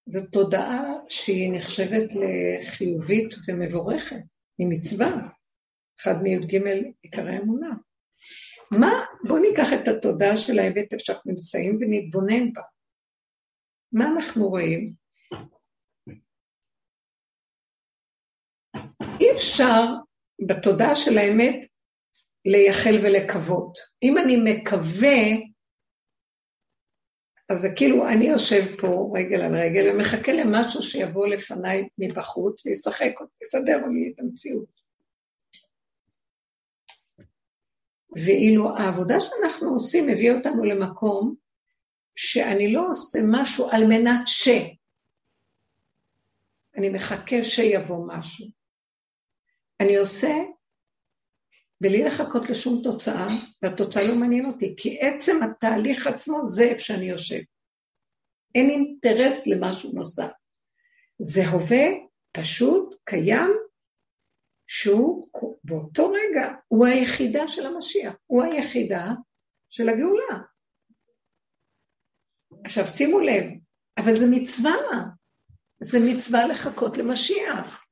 וזו 0.07 0.20
תודעה 0.31 0.94
שהיא 1.09 1.51
נחשבת 1.53 2.09
לחיובית 2.13 3.35
ומבורכת, 3.48 4.22
היא 4.57 4.68
מצווה, 4.70 5.11
אחד 6.00 6.22
מי"ג 6.24 6.59
עיקרי 7.01 7.37
אמונה. 7.37 7.70
מה, 8.79 9.05
בואו 9.27 9.39
ניקח 9.39 9.68
את 9.74 9.87
התודעה 9.87 10.37
של 10.37 10.59
האמת 10.59 10.94
איפה 10.94 11.05
שאנחנו 11.05 11.31
נמצאים 11.31 11.77
ונתבונן 11.81 12.53
בה. 12.53 12.61
מה 13.92 14.05
אנחנו 14.07 14.48
רואים? 14.48 14.94
אי 19.20 19.31
אפשר 19.35 19.81
בתודעה 20.48 20.96
של 20.96 21.18
האמת 21.18 21.68
לייחל 22.46 22.96
ולקוות. 23.03 23.77
אם 24.03 24.18
אני 24.18 24.35
מקווה, 24.44 25.18
אז 27.53 27.59
זה 27.59 27.68
כאילו 27.75 28.07
אני 28.07 28.25
יושב 28.25 28.75
פה 28.81 29.13
רגל 29.16 29.42
על 29.42 29.55
רגל 29.55 29.92
ומחכה 29.92 30.33
למשהו 30.33 30.81
שיבוא 30.81 31.27
לפניי 31.27 31.87
מבחוץ 31.98 32.66
וישחק 32.66 33.11
אותי, 33.22 33.33
יסדר 33.42 33.77
לי 33.77 34.13
את 34.13 34.20
המציאות. 34.20 34.83
ואילו 38.25 38.77
העבודה 38.77 39.16
שאנחנו 39.20 39.70
עושים 39.74 40.09
הביאה 40.09 40.35
אותנו 40.35 40.63
למקום 40.63 41.35
שאני 42.16 42.74
לא 42.74 42.87
עושה 42.89 43.20
משהו 43.27 43.70
על 43.70 43.85
מנת 43.85 44.22
ש... 44.25 44.50
אני 46.77 46.89
מחכה 46.89 47.44
שיבוא 47.44 48.07
משהו. 48.07 48.48
אני 49.79 49.98
עושה 49.98 50.33
בלי 51.81 52.03
לחכות 52.03 52.50
לשום 52.50 52.81
תוצאה, 52.83 53.27
והתוצאה 53.62 54.03
לא 54.09 54.20
מעניין 54.20 54.46
אותי, 54.46 54.74
כי 54.77 55.00
עצם 55.00 55.40
התהליך 55.44 56.07
עצמו 56.07 56.48
זה 56.48 56.64
איפה 56.64 56.79
שאני 56.79 57.05
יושב. 57.05 57.40
אין 58.55 58.70
אינטרס 58.70 59.48
למשהו 59.48 59.92
נוסף. 59.94 60.31
זה 61.20 61.48
הווה 61.48 61.86
פשוט, 62.31 62.96
קיים, 63.03 63.50
שהוא 64.68 65.27
באותו 65.64 66.12
רגע, 66.12 66.53
הוא 66.68 66.86
היחידה 66.86 67.48
של 67.48 67.66
המשיח, 67.66 68.14
הוא 68.25 68.44
היחידה 68.44 69.05
של 69.70 69.90
הגאולה. 69.90 70.40
עכשיו 72.66 72.88
שימו 72.88 73.20
לב, 73.20 73.44
אבל 73.98 74.16
זה 74.16 74.25
מצווה, 74.31 74.74
זה 75.79 76.00
מצווה 76.07 76.48
לחכות 76.48 76.98
למשיח, 76.98 77.86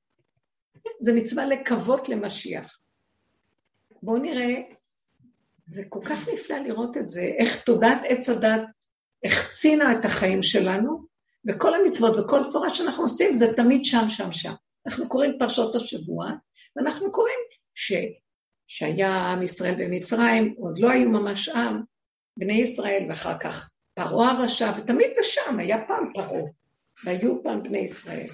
זה 0.99 1.13
מצווה 1.15 1.45
לקוות 1.45 2.09
למשיח. 2.09 2.77
בואו 4.03 4.17
נראה, 4.17 4.61
זה 5.67 5.83
כל 5.89 5.99
כך 6.05 6.29
נפלא 6.29 6.57
לראות 6.57 6.97
את 6.97 7.07
זה, 7.07 7.21
איך 7.39 7.61
תודעת 7.61 8.01
עץ 8.03 8.29
הדת 8.29 8.61
החצינה 9.25 9.99
את 9.99 10.05
החיים 10.05 10.43
שלנו, 10.43 11.05
וכל 11.47 11.73
המצוות 11.73 12.25
וכל 12.25 12.41
צורה 12.49 12.69
שאנחנו 12.69 13.03
עושים 13.03 13.33
זה 13.33 13.53
תמיד 13.55 13.85
שם, 13.85 14.09
שם, 14.09 14.31
שם. 14.31 14.53
אנחנו 14.87 15.09
קוראים 15.09 15.35
פרשות 15.39 15.75
השבוע, 15.75 16.31
ואנחנו 16.75 17.11
קוראים 17.11 17.39
ש, 17.75 17.93
שהיה 18.67 19.09
עם 19.09 19.41
ישראל 19.43 19.75
במצרים, 19.77 20.55
עוד 20.57 20.79
לא 20.79 20.89
היו 20.89 21.09
ממש 21.09 21.49
עם, 21.49 21.81
בני 22.37 22.61
ישראל, 22.61 23.05
ואחר 23.09 23.39
כך 23.39 23.69
פרעה 23.93 24.31
הרשע, 24.31 24.71
ותמיד 24.77 25.09
זה 25.15 25.21
שם, 25.23 25.59
היה 25.59 25.77
פעם 25.87 26.11
פרעה, 26.13 26.41
והיו 27.05 27.43
פעם 27.43 27.63
בני 27.63 27.79
ישראל. 27.79 28.27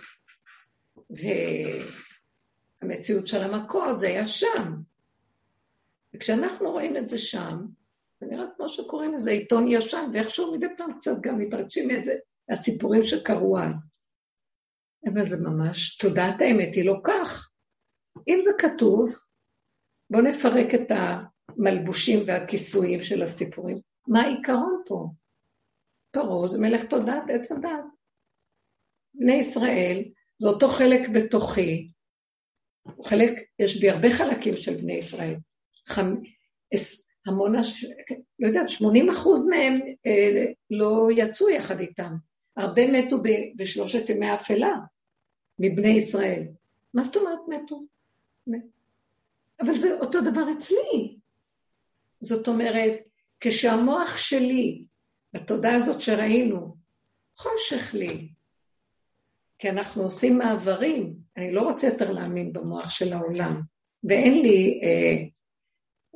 והמציאות 2.81 3.27
של 3.27 3.43
המכות 3.43 3.99
זה 3.99 4.07
היה 4.07 4.27
שם. 4.27 4.73
וכשאנחנו 6.17 6.71
רואים 6.71 6.97
את 6.97 7.09
זה 7.09 7.17
שם, 7.17 7.65
זה 8.19 8.25
נראה 8.25 8.45
כמו 8.55 8.69
שקוראים 8.69 9.13
לזה 9.13 9.31
עיתון 9.31 9.67
ישן, 9.67 10.09
ואיכשהו 10.13 10.55
מדי 10.55 10.65
פעם 10.77 10.99
קצת 10.99 11.11
גם 11.21 11.39
מתרגשים 11.39 11.87
מזה, 11.87 12.13
הסיפורים 12.49 13.03
שקרו 13.03 13.59
אז. 13.59 13.89
אבל 15.05 15.25
זה 15.25 15.37
ממש, 15.37 15.97
תודעת 15.97 16.41
האמת 16.41 16.75
היא 16.75 16.85
לא 16.85 16.95
כך. 17.03 17.49
אם 18.27 18.37
זה 18.41 18.49
כתוב, 18.59 19.15
בואו 20.09 20.23
נפרק 20.23 20.75
את 20.75 20.87
המלבושים 20.89 22.19
והכיסויים 22.27 22.99
של 23.01 23.23
הסיפורים. 23.23 23.77
מה 24.07 24.21
העיקרון 24.21 24.83
פה? 24.85 25.07
פרעה 26.11 26.47
זה 26.47 26.59
מלך 26.59 26.85
תודעת 26.85 27.23
עץ 27.29 27.51
הדת. 27.51 27.69
בני 29.13 29.33
ישראל, 29.33 30.03
זה 30.39 30.47
אותו 30.47 30.67
חלק 30.67 31.09
בתוכי, 31.15 31.91
חלק, 33.03 33.31
יש 33.59 33.81
בי 33.81 33.89
הרבה 33.89 34.07
חלקים 34.11 34.55
של 34.55 34.75
בני 34.81 34.93
ישראל. 34.93 35.35
חמ... 35.87 36.15
המון, 37.27 37.55
הש... 37.55 37.85
לא 38.39 38.47
יודעת, 38.47 38.69
80 38.69 39.09
אחוז 39.09 39.47
מהם 39.49 39.79
אה, 40.05 40.45
לא 40.71 41.07
יצאו 41.15 41.49
יחד 41.49 41.79
איתם. 41.79 42.15
הרבה 42.57 42.91
מתו 42.91 43.21
ב... 43.21 43.27
בשלושת 43.55 44.09
ימי 44.09 44.25
האפלה 44.25 44.75
מבני 45.59 45.89
ישראל. 45.89 46.43
מה 46.93 47.03
זאת 47.03 47.15
אומרת 47.15 47.39
מתו? 47.47 47.83
אבל 49.61 49.73
זה 49.73 49.97
אותו 50.01 50.21
דבר 50.21 50.45
אצלי. 50.57 51.17
זאת 52.21 52.47
אומרת, 52.47 52.93
כשהמוח 53.39 54.17
שלי, 54.17 54.83
בתודעה 55.33 55.75
הזאת 55.75 56.01
שראינו, 56.01 56.75
חושך 57.37 57.93
לי, 57.93 58.29
כי 59.59 59.69
אנחנו 59.69 60.03
עושים 60.03 60.37
מעברים, 60.37 61.13
אני 61.37 61.51
לא 61.51 61.61
רוצה 61.61 61.87
יותר 61.87 62.11
להאמין 62.11 62.53
במוח 62.53 62.89
של 62.89 63.13
העולם, 63.13 63.61
ואין 64.03 64.41
לי 64.41 64.81
אה, 64.83 65.23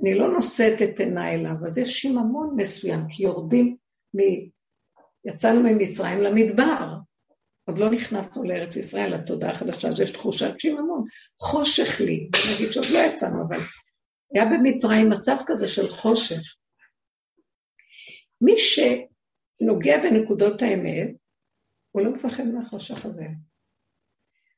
אני 0.01 0.13
לא 0.13 0.27
נושאת 0.33 0.81
את 0.81 0.99
עיניי 0.99 1.35
אליו, 1.35 1.55
אז 1.65 1.77
יש 1.77 2.01
שיממון 2.01 2.53
מסוים, 2.57 2.99
כי 3.09 3.23
יורדים 3.23 3.77
מ... 4.15 4.19
יצאנו 5.25 5.63
ממצרים 5.63 6.21
למדבר. 6.21 6.87
עוד 7.65 7.79
לא 7.79 7.91
נכנסנו 7.91 8.43
לארץ 8.43 8.75
ישראל, 8.75 9.15
לתודעה 9.15 9.51
החדשה, 9.51 9.87
אז 9.87 10.01
יש 10.01 10.11
תחושת 10.11 10.59
שיממון. 10.59 11.03
חושך 11.39 12.01
לי, 12.01 12.29
נגיד 12.53 12.71
שעוד 12.71 12.85
לא 12.93 12.99
יצאנו, 12.99 13.43
אבל 13.47 13.57
היה 14.33 14.45
במצרים 14.45 15.09
מצב 15.09 15.35
כזה 15.45 15.67
של 15.67 15.89
חושך. 15.89 16.55
מי 18.41 18.55
שנוגע 18.57 19.97
בנקודות 20.03 20.61
האמת, 20.61 21.09
הוא 21.91 22.01
לא 22.01 22.13
מפחד 22.13 22.43
מהחושך 22.43 23.05
הזה. 23.05 23.25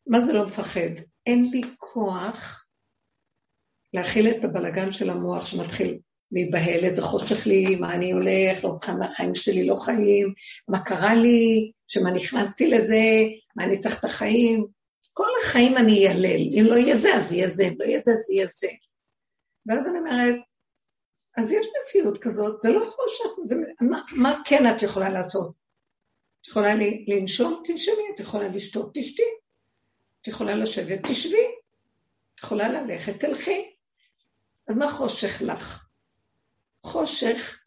מה 0.07 0.19
זה 0.19 0.33
לא 0.33 0.45
מפחד? 0.45 1.03
אין 1.25 1.49
לי 1.51 1.61
כוח 1.77 2.62
להכיל 3.93 4.27
את 4.27 4.45
הבלגן 4.45 4.91
של 4.91 5.09
המוח 5.09 5.45
שמתחיל 5.45 5.97
להיבהל, 6.31 6.83
איזה 6.83 7.01
חושך 7.01 7.47
לי, 7.47 7.75
מה 7.75 7.93
אני 7.93 8.11
הולך, 8.11 8.63
לא 8.63 8.75
כמה 8.81 9.05
החיים 9.05 9.35
שלי 9.35 9.65
לא 9.65 9.75
חיים, 9.75 10.33
מה 10.67 10.83
קרה 10.83 11.15
לי, 11.15 11.71
שמה 11.87 12.11
נכנסתי 12.11 12.67
לזה, 12.67 13.03
מה 13.55 13.63
אני 13.63 13.79
צריך 13.79 13.99
את 13.99 14.05
החיים. 14.05 14.67
כל 15.13 15.27
החיים 15.41 15.77
אני 15.77 16.07
איילל, 16.07 16.59
אם 16.59 16.65
לא 16.69 16.75
יהיה 16.75 16.95
זה, 16.95 17.15
אז 17.15 17.31
יהיה 17.31 17.47
זה, 17.47 17.67
אם 17.67 17.73
לא 17.79 17.85
יהיה 17.85 17.99
זה, 18.03 18.11
אז 18.11 18.31
יהיה 18.31 18.47
זה. 18.47 18.67
ואז 19.65 19.87
אני 19.87 19.99
אומרת, 19.99 20.35
אז 21.37 21.51
יש 21.51 21.67
מציאות 21.81 22.17
כזאת, 22.17 22.59
זה 22.59 22.69
לא 22.69 22.89
חושך, 22.89 23.29
זה, 23.41 23.55
מה, 23.81 24.01
מה 24.15 24.41
כן 24.45 24.75
את 24.75 24.81
יכולה 24.81 25.09
לעשות? 25.09 25.53
את 26.41 26.47
יכולה 26.47 26.73
לנשום, 27.07 27.61
תנשמי, 27.65 28.03
את 28.15 28.19
יכולה 28.19 28.47
לשתות, 28.47 28.91
תשתי. 28.93 29.23
את 30.21 30.27
יכולה 30.27 30.55
לשבת, 30.55 30.99
תשבי. 31.03 31.45
את 32.35 32.39
יכולה 32.39 32.69
ללכת, 32.69 33.19
תלכי. 33.19 33.72
אז 34.73 34.79
מה 34.79 34.87
חושך 34.87 35.41
לך? 35.41 35.87
חושך 36.85 37.59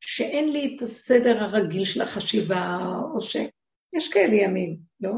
שאין 0.00 0.52
לי 0.52 0.76
את 0.76 0.82
הסדר 0.82 1.42
הרגיל 1.42 1.84
של 1.84 2.02
החשיבה, 2.02 2.78
או 3.14 3.20
ש... 3.20 3.36
יש 3.92 4.12
כאלה 4.12 4.34
ימים, 4.34 4.78
לא? 5.00 5.12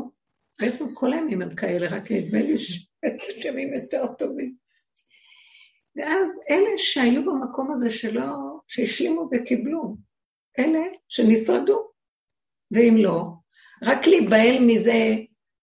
בעצם 0.60 0.94
כל 0.94 1.12
הימים 1.12 1.42
הם 1.42 1.54
כאלה, 1.54 1.96
רק 1.96 2.10
נדמה 2.10 2.38
לי 2.38 2.58
שיש 2.58 2.88
ימים 3.44 3.74
יותר 3.74 4.06
טובים. 4.18 4.56
ואז 5.96 6.40
אלה 6.50 6.78
שהיו 6.78 7.24
במקום 7.24 7.70
הזה 7.72 7.90
שלא, 7.90 8.26
שהשלימו 8.68 9.28
וקיבלו, 9.32 9.96
אלה 10.58 10.82
שנשרדו, 11.08 11.90
ואם 12.70 12.94
לא, 12.96 13.22
רק 13.82 14.06
להיבהל 14.06 14.58
מזה, 14.66 15.14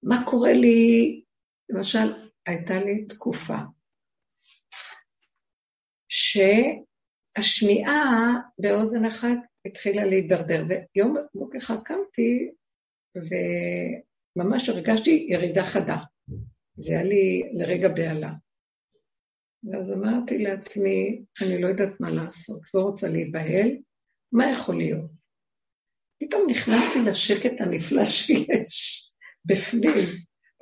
מה 0.04 0.25
קורה 0.25 0.54
לי, 0.54 1.21
למשל, 1.69 2.13
הייתה 2.45 2.80
לי 2.80 3.06
תקופה 3.06 3.58
שהשמיעה 7.38 8.36
באוזן 8.60 9.06
אחת 9.06 9.38
התחילה 9.65 10.06
להידרדר, 10.06 10.65
ויום 10.69 11.17
בוקר 11.36 11.58
אחד 11.58 11.78
קמתי 11.84 12.52
וממש 14.38 14.69
הרגשתי 14.69 15.28
ירידה 15.30 15.63
חדה. 15.63 15.97
זה 16.76 16.93
היה 16.93 17.04
לי 17.04 17.43
לרגע 17.54 17.89
בהלה. 17.89 18.32
ואז 19.63 19.93
אמרתי 19.93 20.38
לעצמי, 20.38 21.21
אני 21.41 21.62
לא 21.62 21.67
יודעת 21.67 22.00
מה 22.00 22.10
לעשות, 22.10 22.62
לא 22.74 22.82
רוצה 22.82 23.08
להיבהל, 23.08 23.78
מה 24.32 24.52
יכול 24.52 24.78
להיות? 24.78 25.12
פתאום 26.19 26.50
נכנסתי 26.50 27.00
לשקט 27.06 27.62
הנפלא 27.62 28.06
שיש 28.06 29.08
בפנים, 29.45 30.06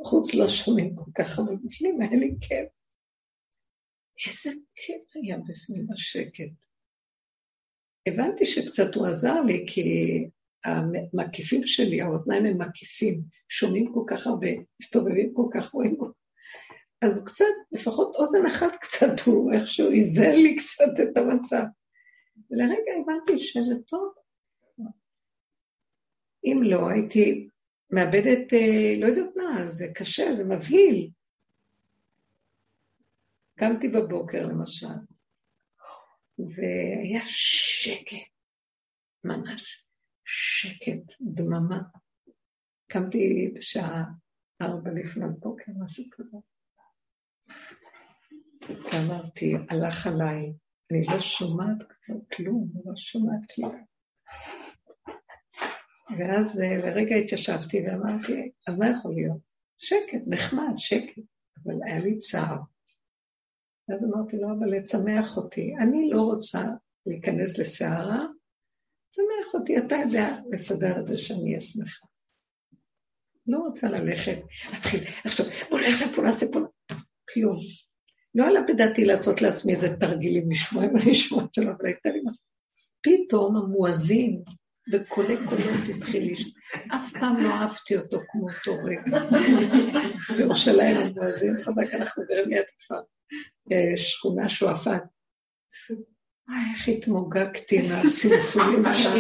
בחוץ 0.01 0.35
לא 0.35 0.47
שומעים 0.47 0.95
כל 0.95 1.11
כך, 1.17 1.39
אבל 1.39 1.55
בפנים 1.63 2.01
היה 2.01 2.11
לי 2.11 2.35
כיף. 2.41 2.78
איזה 4.27 4.49
כיף 4.75 5.01
היה 5.15 5.37
בפנים 5.37 5.87
השקט. 5.93 6.53
הבנתי 8.07 8.45
שקצת 8.45 8.95
הוא 8.95 9.07
עזר 9.07 9.41
לי, 9.41 9.65
כי 9.67 9.83
המקיפים 10.65 11.67
שלי, 11.67 12.01
האוזניים 12.01 12.45
הם 12.45 12.61
מקיפים, 12.61 13.21
שומעים 13.49 13.93
כל 13.93 14.03
כך 14.07 14.27
הרבה, 14.27 14.47
מסתובבים 14.81 15.33
כל 15.33 15.47
כך, 15.53 15.73
רואים 15.73 15.97
אז 17.01 17.17
הוא 17.17 17.25
קצת, 17.25 17.45
לפחות 17.71 18.15
אוזן 18.15 18.45
אחת 18.45 18.75
קצת, 18.81 19.19
הוא 19.25 19.53
איכשהו 19.53 19.91
איזן 19.91 20.31
לי 20.31 20.55
קצת 20.55 20.93
את 21.03 21.17
המצב. 21.17 21.63
ולרגע 22.51 22.91
הבנתי 23.01 23.39
שזה 23.39 23.75
טוב. 23.87 24.13
אם 26.45 26.63
לא, 26.63 26.89
הייתי 26.89 27.47
מאבדת, 27.91 28.53
אה, 28.53 28.99
לא 28.99 29.05
יודעת 29.05 29.35
מה, 29.35 29.69
זה 29.69 29.87
קשה, 29.95 30.33
זה 30.33 30.43
מבהיל. 30.45 31.09
קמתי 33.59 33.87
בבוקר 33.87 34.47
למשל, 34.47 34.87
והיה 36.39 37.21
שקט, 37.25 38.31
ממש 39.23 39.85
שקט, 40.25 41.13
דממה. 41.21 41.81
קמתי 42.87 43.51
בשעה 43.55 44.03
ארבע 44.61 44.89
לפנות 44.91 45.39
בוקר, 45.39 45.71
משהו 45.79 46.03
כזה. 46.11 46.37
ואמרתי, 48.69 49.53
הלך 49.69 50.07
עליי, 50.07 50.53
אני 50.91 51.01
לא 51.13 51.19
שומעת 51.19 51.77
כבר 52.05 52.15
כלום, 52.33 52.67
לא 52.85 52.95
שומעת 52.95 53.51
כלום. 53.55 53.85
ואז 56.17 56.61
אה, 56.61 56.77
לרגע 56.77 57.15
התיישבתי 57.15 57.77
ואמרתי, 57.81 58.51
אז 58.67 58.79
מה 58.79 58.85
יכול 58.89 59.13
להיות? 59.15 59.39
שקט, 59.77 60.27
נחמד, 60.27 60.73
שקט, 60.77 61.23
אבל 61.63 61.73
היה 61.85 61.99
לי 61.99 62.17
צער. 62.17 62.57
ואז 63.89 64.03
אמרתי 64.03 64.37
לו, 64.37 64.47
אבל 64.59 64.67
לצמח 64.67 65.37
אותי. 65.37 65.75
אני 65.79 66.09
לא 66.09 66.21
רוצה 66.21 66.63
להיכנס 67.05 67.57
לסערה, 67.57 68.25
צמח 69.09 69.53
אותי, 69.53 69.77
אתה 69.77 69.95
יודע 69.95 70.35
לסדר 70.51 70.99
את 70.99 71.07
זה 71.07 71.17
שאני 71.17 71.49
אהיה 71.49 71.61
שמחה. 71.61 72.05
לא 73.47 73.57
רוצה 73.57 73.89
ללכת, 73.89 74.37
להתחיל, 74.71 75.03
עכשיו, 75.25 75.45
בוא 75.69 75.79
נלך 75.79 76.01
לפה, 76.01 76.21
נעשה 76.21 76.45
פה, 76.51 76.59
כלום. 77.33 77.57
לא 78.35 78.45
עלה 78.45 78.61
בדעתי 78.67 79.05
לעשות 79.05 79.41
לעצמי 79.41 79.73
איזה 79.73 79.95
תרגילים 79.99 80.51
לשמוע 80.51 80.83
עם 80.83 80.95
הנשמעות 80.95 81.53
שלו, 81.53 81.71
אבל 81.71 81.85
הייתה 81.85 82.09
לי 82.09 82.19
משהו. 82.25 82.43
פתאום 83.01 83.57
המואזין 83.57 84.43
וקולי 84.91 85.35
קולות 85.49 85.97
התחיל 85.97 86.31
לשמוע. 86.31 86.53
אף 86.97 87.11
פעם 87.19 87.43
לא 87.43 87.49
אהבתי 87.49 87.97
אותו 87.97 88.19
כמו 88.27 88.47
אותו 88.49 88.83
רגע. 88.83 89.19
בירושלים 90.37 90.97
המואזין 90.97 91.55
חזק, 91.55 91.87
אנחנו 91.93 92.23
כפר, 92.79 92.95
אה, 92.95 93.01
שכונה 93.95 94.49
שועפאט. 94.49 95.03
וואי, 96.49 96.59
איך 96.73 96.87
התמוגגתי 96.87 97.87
מהסלסולים 97.87 98.83
שם. 98.93 99.19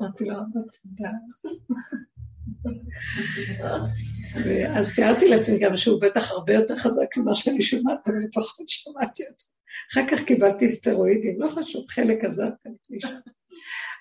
אמרתי 0.00 0.24
לו, 0.24 0.34
אבא, 0.34 0.60
תודה. 0.72 1.10
ואז 4.44 4.94
תיארתי 4.94 5.28
לעצמי 5.28 5.58
גם 5.58 5.76
שהוא 5.76 6.00
בטח 6.00 6.30
הרבה 6.30 6.54
יותר 6.54 6.76
חזק 6.76 7.16
ממה 7.16 7.34
שאני 7.34 7.62
שומעת, 7.62 7.98
אבל 8.06 8.24
לפחות 8.28 8.68
שמעתי 8.68 9.22
אותו. 9.22 9.44
אחר 9.92 10.08
כך 10.10 10.24
קיבלתי 10.24 10.70
סטרואידים, 10.70 11.40
לא 11.42 11.48
חשוב, 11.48 11.84
חלק 11.88 12.24
עזב, 12.24 12.50
חלק 12.64 12.76
נשאר. 12.90 13.10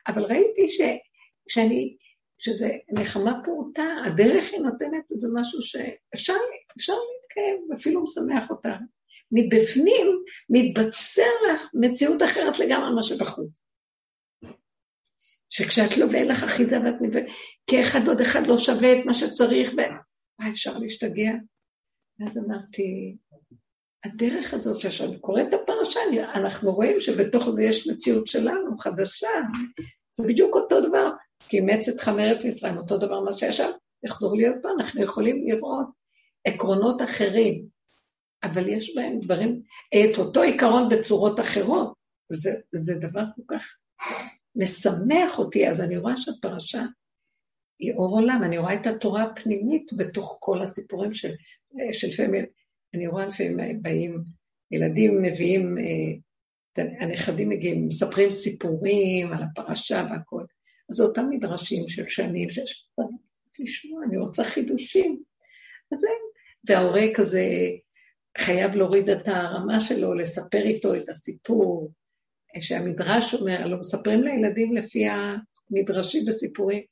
אבל 0.07 0.23
ראיתי 0.23 0.69
ש, 0.69 0.81
שאני, 1.49 1.97
שזה 2.39 2.71
נחמה 2.91 3.41
פעוטה, 3.45 3.83
הדרך 4.05 4.43
היא 4.51 4.61
נותנת 4.61 5.03
איזה 5.11 5.27
משהו 5.41 5.59
שאפשר 5.61 6.33
אפשר 6.77 6.93
להתקיים, 6.93 7.67
אפילו 7.73 8.03
משמח 8.03 8.49
אותה. 8.49 8.77
מבפנים 9.31 10.07
מתבצר 10.49 11.31
לך 11.53 11.69
מציאות 11.73 12.23
אחרת 12.23 12.59
לגמרי 12.59 12.91
ממה 12.91 13.03
שבחוץ. 13.03 13.61
שכשאת 15.49 15.97
לא 15.97 16.05
ואין 16.11 16.27
לך 16.27 16.43
אחיזה 16.43 16.77
ואת 16.81 17.01
נבאת, 17.01 17.23
כי 17.69 17.81
אחד 17.81 18.07
עוד 18.07 18.21
אחד 18.21 18.47
לא 18.47 18.57
שווה 18.57 18.99
את 18.99 19.05
מה 19.05 19.13
שצריך, 19.13 19.73
ומה 19.73 20.51
אפשר 20.51 20.77
להשתגע? 20.77 21.31
ואז 22.19 22.37
אמרתי, 22.37 23.17
הדרך 24.05 24.53
הזאת, 24.53 24.85
כשאני 24.85 25.19
קוראת 25.19 25.47
את 25.49 25.53
הפרשה, 25.53 25.99
אנחנו 26.33 26.71
רואים 26.71 27.01
שבתוך 27.01 27.49
זה 27.49 27.63
יש 27.63 27.87
מציאות 27.87 28.27
שלנו, 28.27 28.77
חדשה. 28.77 29.27
זה 30.11 30.27
בדיוק 30.27 30.55
אותו 30.55 30.81
דבר, 30.81 31.09
כי 31.39 31.57
אימץ 31.57 31.89
את 31.89 31.99
חמרת 31.99 32.45
מצרים, 32.45 32.77
אותו 32.77 32.97
דבר 32.97 33.19
מה 33.19 33.33
שישב, 33.33 33.69
יחזור 34.03 34.37
להיות 34.37 34.55
פה, 34.61 34.69
אנחנו 34.77 35.03
יכולים 35.03 35.47
לראות 35.47 35.87
עקרונות 36.47 37.01
אחרים, 37.01 37.65
אבל 38.43 38.69
יש 38.69 38.95
בהם 38.95 39.19
דברים, 39.19 39.61
את 39.95 40.17
אותו 40.17 40.41
עיקרון 40.41 40.89
בצורות 40.89 41.39
אחרות, 41.39 41.93
וזה 42.31 42.95
דבר 42.95 43.23
כל 43.35 43.55
כך 43.55 43.77
משמח 44.55 45.39
אותי, 45.39 45.69
אז 45.69 45.81
אני 45.81 45.97
רואה 45.97 46.17
שהפרשה 46.17 46.83
היא 47.79 47.93
אור 47.93 48.19
עולם, 48.19 48.41
אני 48.43 48.57
רואה 48.57 48.73
את 48.73 48.87
התורה 48.87 49.23
הפנימית 49.23 49.91
בתוך 49.97 50.37
כל 50.39 50.61
הסיפורים 50.61 51.11
של, 51.11 51.33
שלפעמים, 51.91 52.45
אני 52.93 53.07
רואה 53.07 53.25
לפעמים 53.25 53.81
באים, 53.81 54.23
ילדים 54.71 55.21
מביאים, 55.21 55.77
אה, 55.77 56.83
הנכדים 56.99 57.49
מגיעים, 57.49 57.87
מספרים 57.87 58.31
סיפורים 58.31 59.33
על 59.33 59.43
הפרשה 59.43 60.07
והכל. 60.11 60.43
זה 60.91 61.03
אותם 61.03 61.29
מדרשים 61.29 61.89
של 61.89 62.05
שנים, 62.05 62.49
שיש 62.49 62.89
לשמוע, 63.59 64.03
אני 64.03 64.17
רוצה 64.17 64.43
חידושים. 64.43 65.23
אז 65.91 65.99
זה, 65.99 66.07
וההורה 66.67 67.01
כזה, 67.15 67.43
חייב 68.37 68.75
להוריד 68.75 69.09
את 69.09 69.27
הרמה 69.27 69.79
שלו, 69.79 70.13
לספר 70.13 70.61
איתו 70.63 70.95
את 70.95 71.09
הסיפור, 71.09 71.91
שהמדרש 72.59 73.33
אומר, 73.33 73.67
לא 73.67 73.79
מספרים 73.79 74.23
לילדים 74.23 74.75
לפי 74.75 75.05
המדרשים 75.07 76.27
וסיפורים. 76.27 76.83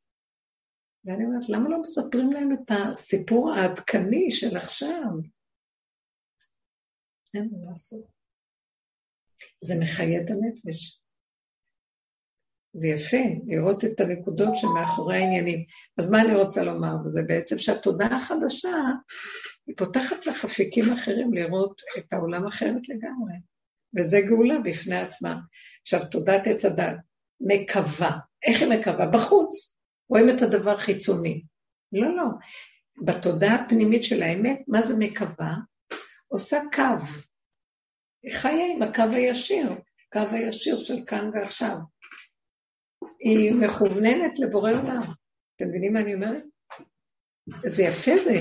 ואני 1.05 1.25
אומרת, 1.25 1.49
למה 1.49 1.69
לא 1.69 1.81
מספרים 1.81 2.31
להם 2.31 2.51
את 2.53 2.71
הסיפור 2.71 3.53
העדכני 3.53 4.31
של 4.31 4.57
עכשיו? 4.57 5.09
אין 7.33 7.49
מה 7.51 7.69
לעשות. 7.69 8.05
זה 9.61 9.73
מחיה 9.81 10.21
את 10.21 10.29
הנפש. 10.29 11.04
זה 12.77 12.87
יפה, 12.87 13.23
לראות 13.45 13.85
את 13.85 13.99
הנקודות 13.99 14.57
שמאחורי 14.57 15.17
העניינים. 15.17 15.59
אז 15.97 16.11
מה 16.11 16.21
אני 16.21 16.35
רוצה 16.35 16.63
לומר 16.63 16.95
בזה? 17.05 17.21
בעצם 17.27 17.57
שהתודעה 17.57 18.17
החדשה, 18.17 18.77
היא 19.67 19.75
פותחת 19.77 20.25
לך 20.25 20.45
אפיקים 20.45 20.93
אחרים 20.93 21.33
לראות 21.33 21.81
את 21.97 22.13
העולם 22.13 22.47
אחרת 22.47 22.89
לגמרי. 22.89 23.33
וזה 23.97 24.21
גאולה 24.21 24.59
בפני 24.59 25.01
עצמה. 25.01 25.39
עכשיו, 25.81 26.05
תודעת 26.05 26.47
עץ 26.47 26.65
הדת, 26.65 26.97
מקווה. 27.41 28.11
איך 28.43 28.61
היא 28.61 28.79
מקווה? 28.79 29.05
בחוץ. 29.07 29.75
רואים 30.09 30.37
את 30.37 30.41
הדבר 30.41 30.75
חיצוני. 30.75 31.43
לא, 31.91 32.15
לא. 32.15 32.25
בתודעה 33.05 33.55
הפנימית 33.55 34.03
של 34.03 34.23
האמת, 34.23 34.61
מה 34.67 34.81
זה 34.81 34.93
מקווה? 34.99 35.55
עושה 36.27 36.61
קו. 36.73 37.05
היא 38.23 38.33
חיה 38.33 38.65
עם 38.75 38.81
הקו 38.81 39.03
הישיר, 39.11 39.69
קו 40.13 40.19
הישיר 40.31 40.77
של 40.77 41.05
כאן 41.05 41.29
ועכשיו. 41.33 41.77
היא 43.19 43.53
מכווננת 43.53 44.39
לבורא 44.39 44.71
עולם. 44.71 45.03
אתם 45.55 45.67
מבינים 45.67 45.93
מה 45.93 45.99
אני 45.99 46.13
אומרת? 46.13 46.43
זה 47.65 47.83
יפה 47.83 48.11
זה. 48.23 48.39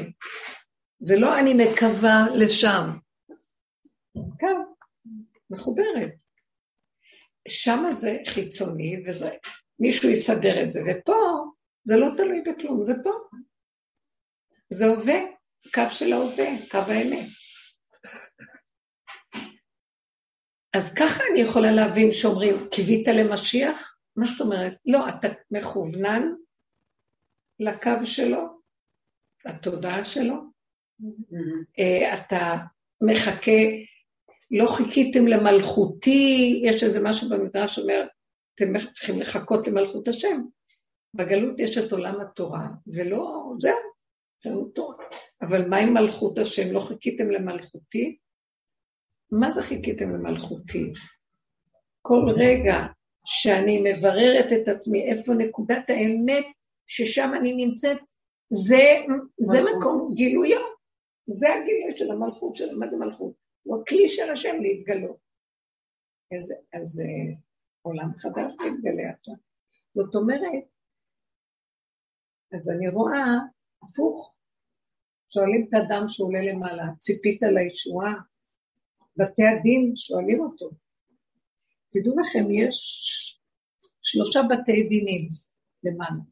זה 1.01 1.17
לא 1.19 1.39
אני 1.39 1.55
מקווה 1.55 2.27
לשם. 2.35 2.91
קו, 4.13 4.75
מחוברת. 5.51 6.13
שם 7.49 7.85
זה 7.91 8.19
חיצוני, 8.27 9.03
וזה, 9.07 9.31
מישהו 9.79 10.09
יסדר 10.11 10.65
את 10.65 10.73
זה, 10.73 10.81
ופה 10.81 11.13
זה 11.85 11.97
לא 11.97 12.07
תלוי 12.17 12.41
בכלום, 12.41 12.85
זה 12.85 12.93
פה. 13.05 13.11
זה 14.71 14.87
הווה, 14.87 15.21
קו 15.75 15.83
של 15.91 16.13
ההווה, 16.13 16.49
קו 16.71 16.79
האמת. 16.79 17.27
אז 20.77 20.95
ככה 20.95 21.23
אני 21.33 21.41
יכולה 21.41 21.73
להבין 21.73 22.13
שאומרים, 22.13 22.55
קיווית 22.71 23.09
למשיח? 23.09 23.94
מה 24.17 24.27
זאת 24.27 24.41
אומרת? 24.41 24.75
לא, 24.87 25.09
אתה 25.09 25.29
מכוונן 25.51 26.23
לקו 27.61 27.91
שלו, 28.05 28.61
לתודעה 29.47 30.05
שלו. 30.05 30.35
Mm-hmm. 31.03 32.15
אתה 32.15 32.57
מחכה, 33.03 33.61
לא 34.51 34.67
חיכיתם 34.67 35.27
למלכותי, 35.27 36.61
יש 36.65 36.83
איזה 36.85 37.01
משהו 37.01 37.29
במדרש 37.29 37.75
שאומר, 37.75 38.07
אתם 38.55 38.79
צריכים 38.95 39.21
לחכות 39.21 39.67
למלכות 39.67 40.09
השם. 40.09 40.43
בגלות 41.15 41.61
יש 41.61 41.79
את 41.79 41.93
עולם 41.93 42.21
התורה, 42.21 42.69
ולא, 42.87 43.53
זהו, 43.59 43.77
זהו 44.45 44.69
תורה. 44.69 45.05
אבל 45.43 45.69
מה 45.69 45.77
עם 45.77 45.95
מלכות 45.95 46.39
השם? 46.39 46.73
לא 46.73 46.81
חיכיתם 46.81 47.31
למלכותי? 47.31 48.17
מה 49.31 49.51
זה 49.51 49.63
חיכיתם 49.63 50.11
למלכותי? 50.11 50.93
כל 52.03 52.25
רגע 52.37 52.77
שאני 53.25 53.83
מבררת 53.83 54.53
את 54.53 54.69
עצמי, 54.69 55.03
איפה 55.03 55.33
נקודת 55.35 55.91
האמת 55.91 56.45
ששם 56.87 57.31
אני 57.41 57.67
נמצאת, 57.67 57.99
זה, 58.51 58.85
זה 59.41 59.59
מקום 59.61 60.13
גילויו, 60.17 60.61
זה 61.27 61.47
הגילוי 61.55 61.99
של 61.99 62.11
המלכות 62.11 62.55
שלו, 62.55 62.79
מה 62.79 62.89
זה 62.89 62.97
מלכות? 62.97 63.33
הוא 63.63 63.83
הכלי 63.83 64.09
של 64.09 64.31
השם 64.31 64.57
להתגלות. 64.61 65.17
אז, 66.37 66.53
אז 66.73 67.01
אה, 67.01 67.35
עולם 67.83 68.15
חדש 68.17 68.53
מתגלה 68.53 69.11
עכשיו. 69.15 69.35
זאת 69.95 70.15
אומרת, 70.15 70.65
אז 72.53 72.71
אני 72.71 72.89
רואה, 72.89 73.25
הפוך, 73.83 74.35
שואלים 75.29 75.67
את 75.69 75.75
האדם 75.75 76.09
שעולה 76.09 76.43
למעלה, 76.43 76.85
ציפית 76.99 77.41
לישועה? 77.43 78.15
בתי 79.17 79.43
הדין 79.43 79.97
שואלים 79.97 80.41
אותו. 80.41 80.71
תדעו 81.95 82.21
לכם, 82.21 82.51
יש 82.51 82.77
שלושה 84.03 84.41
בתי 84.43 84.89
דינים 84.89 85.29
למעלה. 85.85 86.23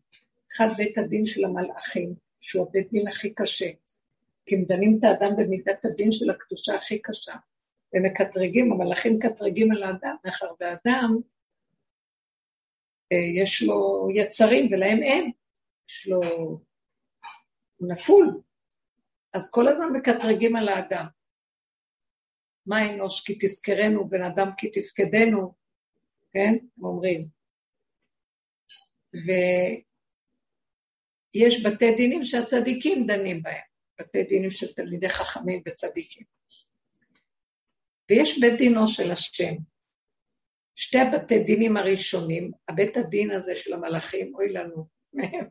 אחד 0.53 0.67
בית 0.77 0.99
הדין 0.99 1.27
של 1.27 1.45
המלאכים, 1.45 2.15
שהוא 2.41 2.67
הבית 2.69 2.91
דין 2.93 3.09
הכי 3.09 3.35
קשה, 3.35 3.71
כי 4.47 4.55
הם 4.55 4.65
דנים 4.65 4.99
את 4.99 5.05
האדם 5.05 5.37
במידת 5.37 5.85
הדין 5.85 6.13
של 6.13 6.31
הקדושה 6.31 6.75
הכי 6.75 6.99
קשה, 6.99 7.35
ומקטרגים, 7.95 8.73
המלאכים 8.73 9.17
מקטרגים 9.17 9.73
על 9.73 9.83
האדם, 9.83 10.17
מאחר 10.25 10.47
והאדם, 10.61 11.17
אה, 13.13 13.43
יש 13.43 13.63
לו 13.63 14.09
יצרים 14.15 14.73
ולהם 14.73 15.03
אין, 15.03 15.31
יש 15.91 16.09
לו... 16.09 16.21
הוא 17.77 17.89
נפול, 17.89 18.41
אז 19.33 19.51
כל 19.51 19.69
הזמן 19.69 19.93
מקטרגים 19.93 20.57
על 20.57 20.69
האדם. 20.69 21.07
מה 22.67 22.91
אנוש 22.91 23.27
כי 23.27 23.39
תזכרנו, 23.41 24.09
בן 24.09 24.23
אדם 24.23 24.51
כי 24.57 24.71
תפקדנו, 24.71 25.55
כן? 26.33 26.55
אומרים. 26.83 27.29
ויש 31.35 31.67
בתי 31.67 31.95
דינים 31.97 32.25
שהצדיקים 32.25 33.07
דנים 33.07 33.43
בהם, 33.43 33.63
בתי 34.01 34.23
דינים 34.23 34.51
של 34.51 34.73
תלמידי 34.73 35.09
חכמים 35.09 35.63
וצדיקים. 35.69 36.25
ויש 38.11 38.41
בית 38.41 38.59
דינו 38.59 38.89
של 38.89 39.11
השם. 39.11 39.55
שתי 40.77 40.99
הבתי 40.99 41.39
דינים 41.39 41.77
הראשונים, 41.77 42.51
הבית 42.69 42.97
הדין 42.97 43.31
הזה 43.31 43.57
של 43.57 43.73
המלאכים, 43.73 44.35
אוי 44.35 44.53
לנו 44.53 44.87
מהם, 45.13 45.47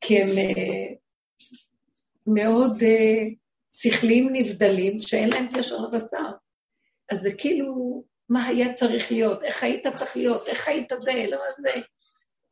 כי 0.00 0.18
הם 0.22 0.28
uh, 0.28 0.96
מאוד 2.26 2.76
uh, 2.76 3.34
שכליים 3.70 4.28
נבדלים 4.32 5.00
שאין 5.00 5.28
להם 5.28 5.46
קשר 5.54 5.78
לבשר. 5.78 6.26
אז 7.12 7.18
זה 7.18 7.30
כאילו, 7.38 8.04
מה 8.28 8.46
היה 8.46 8.72
צריך 8.72 9.12
להיות, 9.12 9.42
איך 9.42 9.62
היית 9.62 9.86
צריך 9.96 10.16
להיות, 10.16 10.48
איך 10.48 10.68
היית 10.68 10.92
זה, 11.00 11.26
לא 11.30 11.38
זה, 11.58 11.70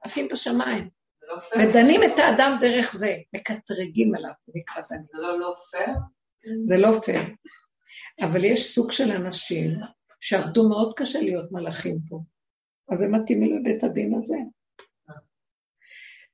עפים 0.05 0.29
בשמיים. 0.33 0.89
לא 1.23 1.37
ודנים 1.63 2.01
את 2.05 2.19
האדם 2.19 2.57
דרך 2.61 2.93
זה, 2.97 3.17
מקטרגים 3.37 4.15
עליו, 4.15 4.31
נקרא 4.55 4.83
דנים. 4.91 5.05
זה 5.05 5.19
לא 5.19 5.41
לא 5.41 5.55
פייר? 5.71 5.97
זה 6.65 6.77
לא 6.77 7.01
פייר. 7.05 7.23
אבל 8.25 8.45
יש 8.45 8.75
סוג 8.75 8.93
של 8.93 9.11
אנשים 9.11 9.71
שעבדו 10.21 10.69
מאוד 10.69 10.95
קשה 10.97 11.21
להיות 11.21 11.53
מלאכים 11.53 11.99
פה, 12.09 12.21
אז 12.93 13.03
הם 13.03 13.15
מתאימים 13.15 13.57
לבית 13.57 13.85
הדין 13.85 14.15
הזה. 14.19 14.37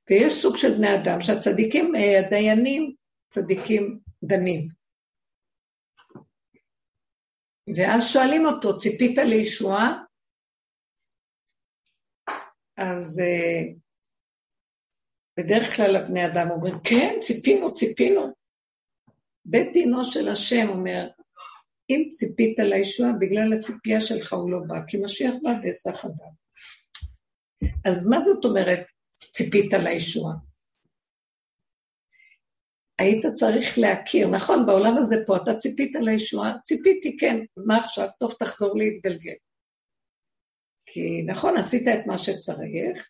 ויש 0.09 0.33
סוג 0.33 0.57
של 0.57 0.73
בני 0.77 0.95
אדם 0.95 1.21
שהצדיקים, 1.21 1.95
אה, 1.95 2.19
הדיינים, 2.19 2.93
צדיקים 3.29 3.99
דנים. 4.27 4.69
ואז 7.75 8.03
שואלים 8.13 8.45
אותו, 8.45 8.77
ציפית 8.77 9.17
לישועה? 9.17 10.03
אז 12.77 13.19
uh, 13.19 13.79
בדרך 15.37 15.75
כלל 15.75 15.95
הבני 15.95 16.25
אדם 16.25 16.51
אומרים, 16.51 16.75
כן, 16.83 17.19
ציפינו, 17.21 17.73
ציפינו. 17.73 18.33
בית 19.45 19.73
דינו 19.73 20.03
של 20.03 20.29
השם 20.29 20.69
אומר, 20.69 21.07
אם 21.89 22.09
ציפית 22.09 22.59
לישועה, 22.59 23.11
בגלל 23.19 23.53
הציפייה 23.53 24.01
שלך 24.01 24.33
הוא 24.33 24.51
לא 24.51 24.59
בא, 24.67 24.75
כי 24.87 24.97
משיח 25.03 25.33
בא 25.43 25.51
בהיסח 25.61 26.05
אדם. 26.05 26.33
אז 27.85 28.07
מה 28.07 28.21
זאת 28.21 28.45
אומרת 28.45 28.79
ציפית 29.31 29.73
לישועה? 29.73 30.33
היית 32.99 33.25
צריך 33.25 33.79
להכיר, 33.79 34.29
נכון, 34.29 34.65
בעולם 34.65 34.97
הזה 34.97 35.15
פה 35.25 35.37
אתה 35.37 35.55
ציפית 35.55 35.91
לישועה? 36.01 36.57
ציפיתי, 36.63 37.17
כן, 37.17 37.39
אז 37.57 37.65
מה 37.67 37.77
עכשיו? 37.77 38.07
טוב, 38.19 38.33
תחזור 38.39 38.77
להתגלגל. 38.77 39.33
כי 40.85 41.23
נכון, 41.25 41.57
עשית 41.57 41.87
את 41.87 42.07
מה 42.07 42.17
שצריך, 42.17 43.09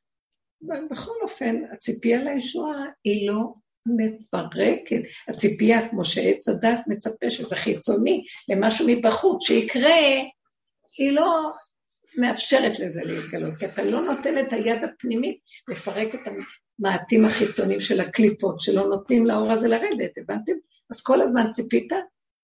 אבל 0.67 0.87
בכל 0.91 1.15
אופן, 1.21 1.55
הציפייה 1.71 2.23
לישועה 2.23 2.85
היא 3.03 3.29
לא 3.29 3.53
מפרקת. 3.85 5.01
הציפייה, 5.27 5.89
כמו 5.89 6.05
שעץ 6.05 6.47
הדת 6.47 6.79
מצפה, 6.87 7.29
שזה 7.29 7.55
חיצוני, 7.55 8.23
למשהו 8.49 8.87
מבחוץ, 8.89 9.47
שיקרה, 9.47 9.95
היא 10.97 11.11
לא 11.11 11.51
מאפשרת 12.17 12.79
לזה 12.79 13.01
להתגלות, 13.05 13.53
כי 13.59 13.65
אתה 13.65 13.83
לא 13.83 14.01
נותן 14.01 14.39
את 14.39 14.53
היד 14.53 14.83
הפנימית 14.83 15.39
לפרק 15.69 16.15
את 16.15 16.27
המעטים 16.79 17.25
החיצוניים 17.25 17.79
של 17.79 18.01
הקליפות, 18.01 18.61
שלא 18.61 18.87
נותנים 18.87 19.25
לאור 19.25 19.51
הזה 19.51 19.67
לרדת, 19.67 20.17
הבנתם? 20.17 20.51
אז 20.89 21.01
כל 21.01 21.21
הזמן 21.21 21.51
ציפית, 21.51 21.91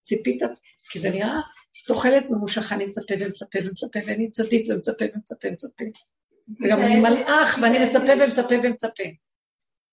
ציפית, 0.01 0.41
כי 0.89 0.99
זה 0.99 1.09
נראה 1.09 1.39
תוחלת 1.87 2.29
ממושכה, 2.29 2.75
אני 2.75 2.85
מצפה 2.85 3.13
ומצפה 3.19 3.59
ומצפה, 3.65 3.99
ואני 4.07 4.29
צדיק 4.29 4.67
ומצפה 4.69 5.05
ומצפה 5.15 5.47
ומצפה. 5.47 5.83
וגם 6.63 6.81
אני 6.81 6.99
מלאך, 6.99 7.59
ואני 7.61 7.85
מצפה 7.85 8.11
ומצפה 8.19 8.55
ומצפה. 8.63 9.03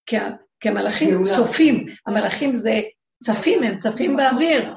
כי 0.06 0.68
המלאכים 0.68 1.24
צופים, 1.24 1.86
המלאכים 2.06 2.54
זה 2.54 2.80
צפים, 3.22 3.62
הם 3.62 3.78
צפים 3.78 4.16
באוויר. 4.16 4.74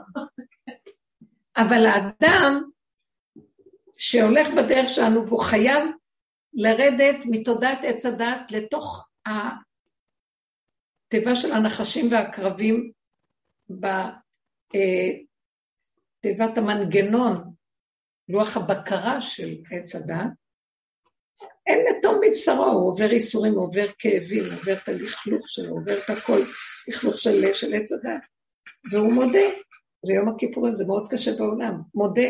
אבל 1.58 1.86
האדם 1.86 2.64
שהולך 3.98 4.48
בדרך 4.50 4.90
שלנו 4.90 5.28
והוא 5.28 5.40
חייב 5.40 5.90
לרדת 6.54 7.16
מתודעת 7.26 7.80
עץ 7.84 8.06
הדת 8.06 8.52
לתוך 8.52 9.09
התיבה 11.08 11.36
של 11.36 11.52
הנחשים 11.52 12.12
והקרבים 12.12 12.92
בתיבת 13.70 14.08
אה, 16.58 16.64
המנגנון, 16.64 17.54
לוח 18.30 18.58
הבקרה 18.58 19.22
של 19.22 19.58
עץ 19.72 19.96
הדת, 19.96 20.32
אין 21.68 21.80
מתום 21.90 22.20
מבשרו, 22.28 22.66
הוא 22.66 22.90
עובר 22.92 23.12
ייסורים, 23.12 23.54
הוא 23.54 23.64
עובר 23.68 23.88
כאבים, 24.00 24.44
הוא 24.46 24.60
עובר 24.60 24.74
את 24.74 24.88
הלכלוך 24.88 25.50
שלו, 25.50 25.70
הוא 25.70 25.80
עובר 25.80 25.98
את 25.98 26.10
הכל, 26.10 26.42
לכלוך 26.88 27.18
של, 27.18 27.54
של 27.54 27.74
עץ 27.74 27.92
הדת, 27.92 28.22
והוא 28.92 29.14
מודה. 29.14 29.48
זה 30.06 30.14
יום 30.14 30.30
הכיפורים, 30.30 30.76
זה 30.76 30.86
מאוד 30.86 31.08
קשה 31.12 31.32
בעולם. 31.38 31.82
מודה. 31.96 32.30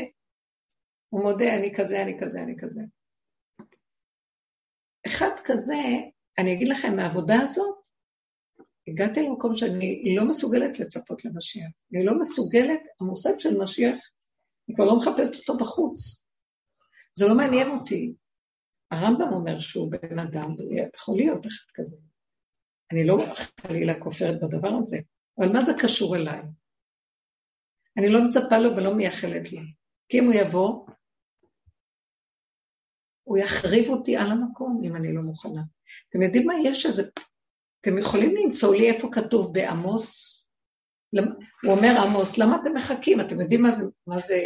הוא 1.10 1.22
מודה, 1.24 1.56
אני 1.56 1.76
כזה, 1.76 2.02
אני 2.02 2.18
כזה, 2.22 2.42
אני 2.42 2.56
כזה. 2.60 2.82
אחד 5.08 5.32
כזה, 5.44 5.76
אני 6.40 6.54
אגיד 6.54 6.68
לכם, 6.68 6.96
מהעבודה 6.96 7.42
הזאת, 7.42 7.76
הגעתי 8.88 9.20
למקום 9.22 9.56
שאני 9.56 10.16
לא 10.16 10.30
מסוגלת 10.30 10.80
לצפות 10.80 11.26
למשיח. 11.26 11.72
אני 11.94 12.06
לא 12.06 12.20
מסוגלת, 12.20 12.80
המושג 13.02 13.40
של 13.40 13.58
משיח, 13.58 14.00
אני 14.68 14.76
כבר 14.76 14.86
לא 14.86 14.96
מחפשת 14.96 15.40
אותו 15.40 15.58
בחוץ. 15.58 16.24
זה 17.18 17.28
לא 17.28 17.36
מעניין 17.36 17.68
אותי. 17.70 18.14
הרמב"ם 18.92 19.34
אומר 19.34 19.60
שהוא 19.60 19.92
בן 19.92 20.20
אדם, 20.20 20.56
יכול 20.96 21.18
להיות 21.18 21.46
אחד 21.46 21.72
כזה. 21.74 21.98
אני 22.92 23.08
לא 23.08 23.18
חלילה 23.60 24.00
כופרת 24.00 24.42
בדבר 24.42 24.72
הזה, 24.78 24.98
אבל 25.40 25.54
מה 25.54 25.66
זה 25.66 25.72
קשור 25.80 26.16
אליי? 26.16 26.42
אני 27.98 28.10
לא 28.10 28.20
מצפה 28.28 28.58
לו 28.58 28.78
ולא 28.78 28.96
מייחלת 28.96 29.52
לו. 29.52 29.62
כי 30.10 30.20
אם 30.20 30.26
הוא 30.26 30.34
יבוא, 30.34 30.86
הוא 33.30 33.38
יחריב 33.38 33.90
אותי 33.90 34.18
על 34.18 34.32
המקום 34.32 34.82
אם 34.84 34.96
אני 34.96 35.14
לא 35.14 35.22
מוכנה. 35.22 35.62
אתם 36.10 36.22
יודעים 36.22 36.48
מה? 36.48 36.54
יש 36.64 36.86
איזה... 36.86 37.04
אתם 37.82 37.98
יכולים 37.98 38.36
למצוא 38.36 38.76
לי 38.76 38.92
איפה 38.92 39.10
כתוב 39.12 39.54
בעמוס? 39.54 40.36
הוא 41.64 41.72
אומר 41.72 42.02
עמוס, 42.02 42.38
למה 42.38 42.58
אתם 42.62 42.74
מחכים? 42.74 43.22
אתם 43.22 43.42
יודעים 43.42 43.62
מה 43.62 43.72
זה, 43.72 43.84
מה 44.08 44.20
זה 44.20 44.40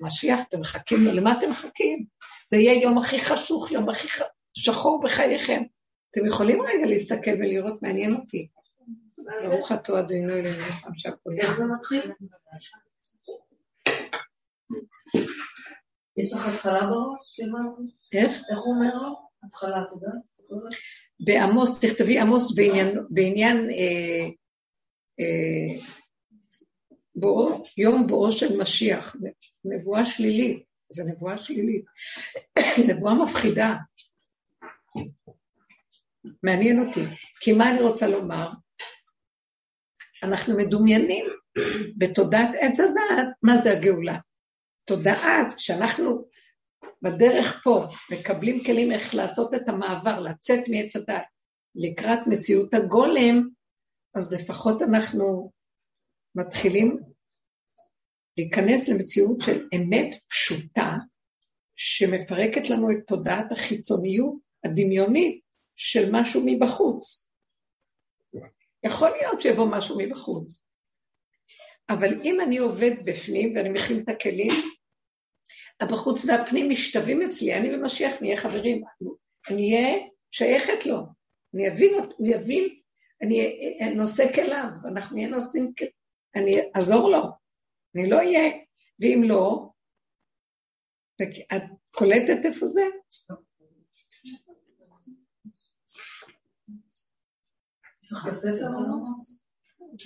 משיח? 0.00 0.40
אתם 0.48 0.60
מחכים 0.60 0.98
לו? 1.04 1.12
למה 1.12 1.38
אתם 1.38 1.50
מחכים? 1.50 2.04
זה 2.50 2.56
יהיה 2.56 2.82
יום 2.82 2.98
הכי 2.98 3.18
חשוך, 3.18 3.72
יום 3.72 3.88
הכי 3.88 4.08
שחור 4.54 5.00
בחייכם. 5.02 5.62
אתם 6.10 6.26
יכולים 6.26 6.62
רגע 6.62 6.86
להסתכל 6.86 7.30
ולראות, 7.30 7.82
מעניין 7.82 8.14
אותי. 8.14 8.48
ברוך 9.42 9.72
אתה 9.72 9.98
אדוני 9.98 10.24
אלוהינו, 10.24 10.48
איך 11.40 11.56
זה 11.56 11.64
מתחיל? 11.64 12.12
יש 16.22 16.32
לך 16.32 16.46
התחלה 16.46 16.86
בראש 16.86 17.20
של 17.22 17.50
מה 17.50 17.58
זה? 17.66 17.82
איך? 18.12 18.30
איך 18.50 18.58
הוא 18.58 18.74
אומר 18.74 18.96
לו? 18.96 19.14
התחלה, 19.44 19.82
אתה 19.82 19.94
יודע? 19.94 20.12
בעמוס, 21.20 21.78
תכתבי 21.80 22.18
עמוס 22.18 22.54
בעניין, 22.54 22.98
בעניין 23.10 23.56
אה, 23.70 24.26
אה, 25.20 25.80
בואו, 27.14 27.62
יום 27.76 28.06
בואו 28.06 28.32
של 28.32 28.60
משיח, 28.60 29.16
נבואה 29.64 30.04
שלילית, 30.04 30.62
זו 30.88 31.02
נבואה 31.12 31.38
שלילית, 31.38 31.84
נבואה 32.88 33.14
מפחידה. 33.14 33.76
מעניין 36.42 36.86
אותי, 36.86 37.04
כי 37.40 37.52
מה 37.52 37.70
אני 37.70 37.82
רוצה 37.82 38.08
לומר? 38.08 38.48
אנחנו 40.22 40.56
מדומיינים 40.56 41.26
בתודעת 41.98 42.50
עץ 42.60 42.80
הדעת, 42.80 43.28
מה 43.42 43.56
זה 43.56 43.72
הגאולה? 43.72 44.18
תודעת 44.90 45.58
שאנחנו 45.58 46.24
בדרך 47.02 47.62
פה 47.64 47.86
מקבלים 48.12 48.64
כלים 48.64 48.92
איך 48.92 49.14
לעשות 49.14 49.54
את 49.54 49.68
המעבר, 49.68 50.20
לצאת 50.20 50.68
מעץ 50.68 50.96
הדת 50.96 51.22
לקראת 51.74 52.18
מציאות 52.26 52.74
הגולם, 52.74 53.48
אז 54.14 54.32
לפחות 54.32 54.82
אנחנו 54.82 55.52
מתחילים 56.34 56.96
להיכנס 58.38 58.88
למציאות 58.88 59.40
של 59.40 59.68
אמת 59.76 60.16
פשוטה, 60.28 60.90
שמפרקת 61.76 62.70
לנו 62.70 62.90
את 62.90 63.06
תודעת 63.06 63.52
החיצוניות 63.52 64.34
הדמיונית 64.64 65.40
של 65.76 66.08
משהו 66.12 66.42
מבחוץ. 66.46 67.30
יכול 68.84 69.10
להיות 69.10 69.40
שיבוא 69.40 69.66
משהו 69.70 69.98
מבחוץ, 69.98 70.62
אבל 71.88 72.20
אם 72.24 72.40
אני 72.40 72.58
עובד 72.58 72.92
בפנים 73.04 73.56
ואני 73.56 73.68
מכין 73.68 73.98
את 74.00 74.08
הכלים, 74.08 74.79
הבחוץ 75.80 76.24
והפנים 76.24 76.70
משתווים 76.70 77.22
אצלי, 77.22 77.54
אני 77.54 77.74
ומשיח 77.74 78.22
נהיה 78.22 78.36
חברים, 78.36 78.82
אני 79.50 79.76
אהיה 79.76 80.06
שייכת 80.30 80.86
לו, 80.86 80.98
אני 81.54 81.68
אבין, 81.68 81.94
אני 82.20 82.36
אבין, 82.36 82.80
אני 83.22 83.94
נושא 83.94 84.32
כליו, 84.34 84.68
אנחנו 84.88 85.16
נהיה 85.16 85.28
נושאים, 85.28 85.72
אני 86.36 86.56
אעזור 86.76 87.10
לו, 87.10 87.22
אני 87.94 88.10
לא 88.10 88.16
אהיה, 88.16 88.50
ואם 89.00 89.22
לא, 89.24 89.70
את 91.56 91.62
קולטת 91.90 92.44
איפה 92.44 92.66
זה? 92.66 92.82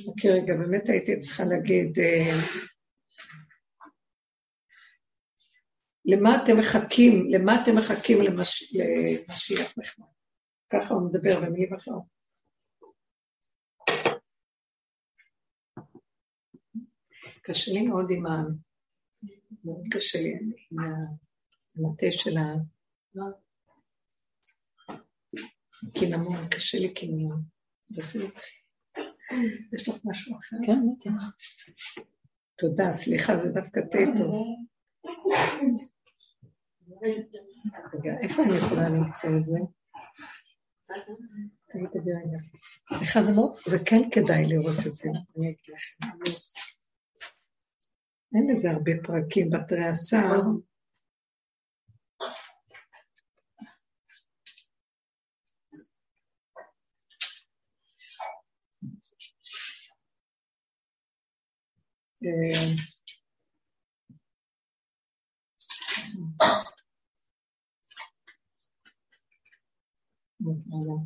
אוקיי, 0.09 0.31
רגע, 0.31 0.55
באמת 0.55 0.89
הייתי 0.89 1.19
צריכה 1.19 1.45
להגיד, 1.45 1.99
אה, 1.99 2.37
למה 6.05 6.43
אתם 6.43 6.59
מחכים, 6.59 7.31
למה 7.31 7.63
אתם 7.63 7.77
מחכים 7.77 8.23
למשיח 8.23 9.73
נחמד? 9.77 10.07
ככה 10.73 10.95
הוא 10.95 11.09
מדבר 11.09 11.41
במילים 11.41 11.75
אחרות. 11.75 12.15
קשה 17.43 17.73
לי 17.73 17.83
מאוד 17.83 18.07
עם 18.11 18.27
ה... 18.27 18.31
מאוד 19.65 19.85
קשה 19.91 20.19
לי 20.19 20.33
עם 20.71 20.79
המטה 21.77 22.07
של 22.11 22.37
ה... 22.37 22.55
קינמון, 25.95 26.49
קשה 26.51 26.79
לי 26.79 26.95
קינמון. 26.95 27.43
יש 29.73 29.89
לך 29.89 29.97
משהו 30.05 30.39
אחר? 30.39 30.57
כן, 30.67 30.81
בטח. 30.99 31.11
תודה, 32.59 32.93
סליחה, 32.93 33.37
זה 33.37 33.49
דווקא 33.49 33.81
תה 33.91 33.99
טוב. 34.19 34.47
רגע, 37.05 38.13
איפה 38.23 38.43
אני 38.43 38.57
יכולה 38.57 38.89
למצוא 38.89 39.31
את 39.41 39.47
זה? 39.47 39.59
סליחה, 42.93 43.23
זה 43.23 43.33
מאוד, 43.33 43.53
זה 43.67 43.79
כן 43.87 44.11
כדאי 44.11 44.47
לראות 44.47 44.87
את 44.87 44.95
זה, 44.95 45.09
אני 45.09 45.47
אגיד 45.47 45.59
לכם. 45.69 46.07
אין 48.35 48.43
לזה 48.57 48.71
הרבה 48.71 48.93
פרקים 49.03 49.51
בתרי 49.51 49.85
עשר. 49.85 50.41
אה, 70.47 70.53
Voilà. 70.69 71.03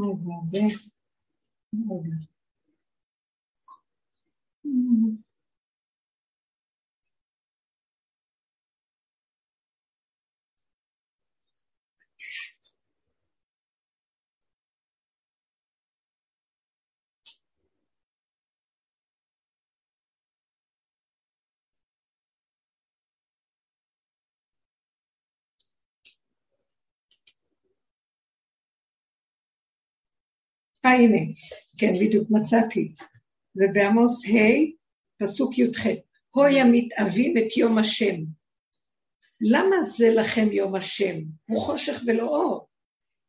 רגע, 0.00 0.34
זה... 0.46 0.60
רגע. 1.90 2.16
אה, 30.86 30.92
הנה, 30.92 31.32
כן, 31.78 31.92
בדיוק 32.00 32.28
מצאתי. 32.30 32.94
זה 33.52 33.64
בעמוס 33.72 34.26
ה', 34.26 34.38
פסוק 35.22 35.58
י"ח. 35.58 35.86
הוי 36.30 36.60
המתאבים 36.60 37.38
את 37.38 37.56
יום 37.56 37.78
השם. 37.78 38.16
למה 39.40 39.82
זה 39.82 40.10
לכם 40.10 40.52
יום 40.52 40.74
השם? 40.74 41.14
הוא 41.48 41.60
חושך 41.60 42.00
ולא 42.06 42.28
אור. 42.28 42.68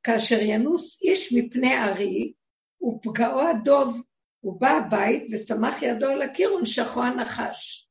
כאשר 0.04 0.40
ינוס 0.42 1.02
איש 1.02 1.34
מפני 1.34 1.78
ארי, 1.84 2.34
ופגעו 2.82 3.42
הדוב, 3.42 4.02
הוא 4.40 4.62
בא 4.62 4.70
הבית 4.70 5.24
ושמח 5.32 5.82
ידו 5.82 6.08
על 6.08 6.22
הקיר 6.22 6.54
ונשכו 6.54 7.04
הנחש. 7.04 7.90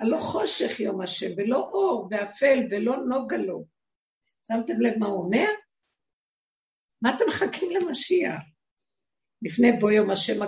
הלא 0.00 0.18
חושך 0.18 0.80
יום 0.80 1.00
השם, 1.00 1.30
ולא 1.36 1.58
אור, 1.58 2.08
ואפל, 2.10 2.58
ולא 2.70 2.96
נוגה 2.96 3.36
לו. 3.36 3.64
שמתם 4.46 4.80
לב 4.80 4.98
מה 4.98 5.06
הוא 5.06 5.24
אומר? 5.24 5.48
מה 7.02 7.16
אתם 7.16 7.24
מחכים 7.28 7.70
למשיח? 7.70 8.40
לפני 9.42 9.72
בוא 9.80 9.90
יום 9.90 10.10
השם 10.10 10.40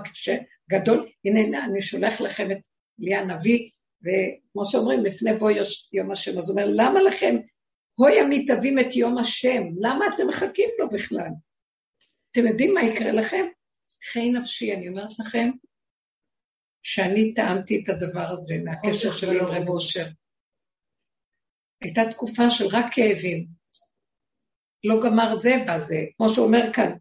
הגדול, 0.71 1.09
הנה 1.25 1.65
אני 1.65 1.81
שולח 1.81 2.21
לכם 2.21 2.51
את 2.51 2.59
לי 2.99 3.15
הנביא, 3.15 3.71
וכמו 4.03 4.65
שאומרים, 4.65 5.05
לפני 5.05 5.35
בוא 5.35 5.51
יום 5.93 6.11
השם, 6.11 6.39
אז 6.39 6.51
הוא 6.51 6.61
אומר, 6.61 6.71
למה 6.75 7.03
לכם, 7.03 7.37
הוי 7.95 8.21
המתאבים 8.21 8.79
את 8.79 8.97
יום 8.97 9.19
השם, 9.19 9.63
למה 9.81 10.05
אתם 10.15 10.29
מחכים 10.29 10.69
לו 10.79 10.91
בכלל? 10.91 11.29
אתם 12.33 12.47
יודעים 12.47 12.75
מה 12.75 12.83
יקרה 12.83 13.13
לכם? 13.13 13.47
חיי 14.13 14.33
נפשי, 14.33 14.75
אני 14.75 14.89
אומרת 14.89 15.19
לכם, 15.19 15.51
שאני 16.83 17.35
טעמתי 17.35 17.83
את 17.83 17.89
הדבר 17.89 18.29
הזה 18.31 18.55
מהקשר 18.65 19.17
שלי 19.17 19.39
עם 19.39 19.47
רב 19.47 19.69
אושר. 19.69 20.07
הייתה 21.81 22.01
תקופה 22.11 22.51
של 22.51 22.67
רק 22.67 22.85
כאבים. 22.91 23.47
לא 24.85 25.01
גמר 25.05 25.35
את 25.35 25.41
זה 25.41 25.51
בזה, 25.69 26.05
כמו 26.17 26.29
שהוא 26.29 26.47
אומר 26.47 26.73
כאן. 26.73 26.93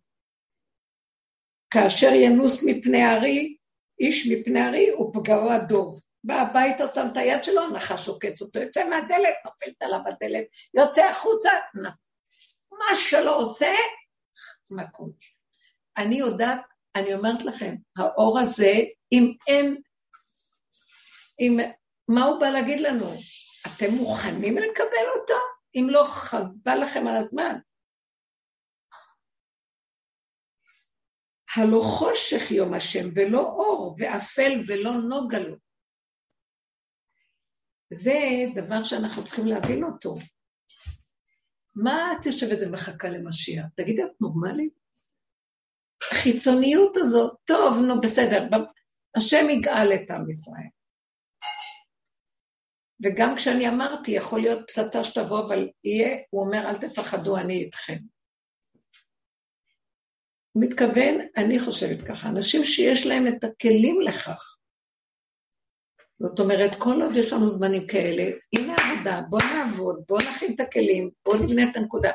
כאשר 1.71 2.13
ינוס 2.13 2.63
מפני 2.63 3.01
הארי, 3.01 3.55
איש 3.99 4.27
מפני 4.31 4.59
הארי 4.59 4.91
ופגעו 4.91 5.51
הדוב. 5.51 6.01
בא 6.23 6.41
הביתה, 6.41 6.87
שם 6.87 7.07
את 7.11 7.17
היד 7.17 7.43
שלו, 7.43 7.61
הנחש 7.61 8.07
עוקץ 8.07 8.41
אותו, 8.41 8.59
יוצא 8.59 8.89
מהדלת, 8.89 9.35
נופלת 9.45 9.81
עליו 9.81 9.99
בדלת, 10.05 10.43
יוצא 10.73 11.05
החוצה, 11.05 11.49
מה 12.71 12.95
שלא 12.95 13.37
עושה, 13.37 13.73
מכות. 14.71 15.15
אני 15.97 16.19
יודעת, 16.19 16.61
אני 16.95 17.13
אומרת 17.13 17.43
לכם, 17.43 17.75
האור 17.97 18.39
הזה, 18.39 18.73
אם 19.11 19.33
אין, 19.47 19.77
אם, 21.39 21.57
מה 22.07 22.25
הוא 22.25 22.39
בא 22.39 22.49
להגיד 22.49 22.79
לנו? 22.79 23.05
אתם 23.67 23.91
מוכנים 23.91 24.57
לקבל 24.57 25.07
אותו? 25.21 25.33
אם 25.75 25.87
לא, 25.89 26.03
חבל 26.03 26.81
לכם 26.81 27.07
על 27.07 27.17
הזמן. 27.17 27.55
הלא 31.59 31.79
חושך 31.79 32.51
יום 32.51 32.73
השם, 32.73 33.09
ולא 33.15 33.39
אור, 33.39 33.95
ואפל 33.97 34.61
ולא 34.67 34.91
נוגה 34.91 35.39
לו. 35.39 35.55
זה 37.93 38.19
דבר 38.55 38.83
שאנחנו 38.83 39.23
צריכים 39.23 39.45
להבין 39.45 39.83
אותו. 39.83 40.15
מה 41.75 42.13
את 42.13 42.25
יושבת 42.25 42.57
ומחכה 42.61 43.09
למשיח? 43.09 43.65
תגידי, 43.75 44.03
את 44.03 44.21
נורמלית? 44.21 44.73
החיצוניות 46.11 46.97
הזאת, 46.97 47.37
טוב, 47.45 47.77
נו, 47.87 48.01
בסדר, 48.01 48.47
השם 49.17 49.49
יגאל 49.49 49.93
את 49.93 50.11
עם 50.11 50.29
ישראל. 50.29 50.69
וגם 53.03 53.35
כשאני 53.35 53.67
אמרתי, 53.67 54.11
יכול 54.11 54.39
להיות 54.41 54.59
פצצה 54.67 55.03
שתבוא, 55.03 55.47
אבל 55.47 55.69
יהיה, 55.83 56.17
הוא 56.29 56.45
אומר, 56.45 56.69
אל 56.69 56.75
תפחדו, 56.75 57.37
אני 57.37 57.63
איתכם. 57.63 57.97
הוא 60.51 60.63
מתכוון, 60.63 61.17
אני 61.37 61.59
חושבת 61.59 62.07
ככה, 62.07 62.29
אנשים 62.29 62.63
שיש 62.63 63.07
להם 63.07 63.27
את 63.27 63.43
הכלים 63.43 64.01
לכך. 64.01 64.55
זאת 66.19 66.39
אומרת, 66.39 66.71
כל 66.77 67.01
עוד 67.01 67.17
יש 67.17 67.33
לנו 67.33 67.49
זמנים 67.49 67.87
כאלה, 67.87 68.23
הנה 68.57 68.75
עבודה, 68.79 69.21
בוא 69.29 69.39
נעבוד, 69.53 70.03
בוא 70.07 70.19
נכין 70.21 70.53
את 70.55 70.59
הכלים, 70.59 71.09
בוא 71.25 71.35
נבנה 71.35 71.71
את 71.71 71.75
הנקודה. 71.75 72.11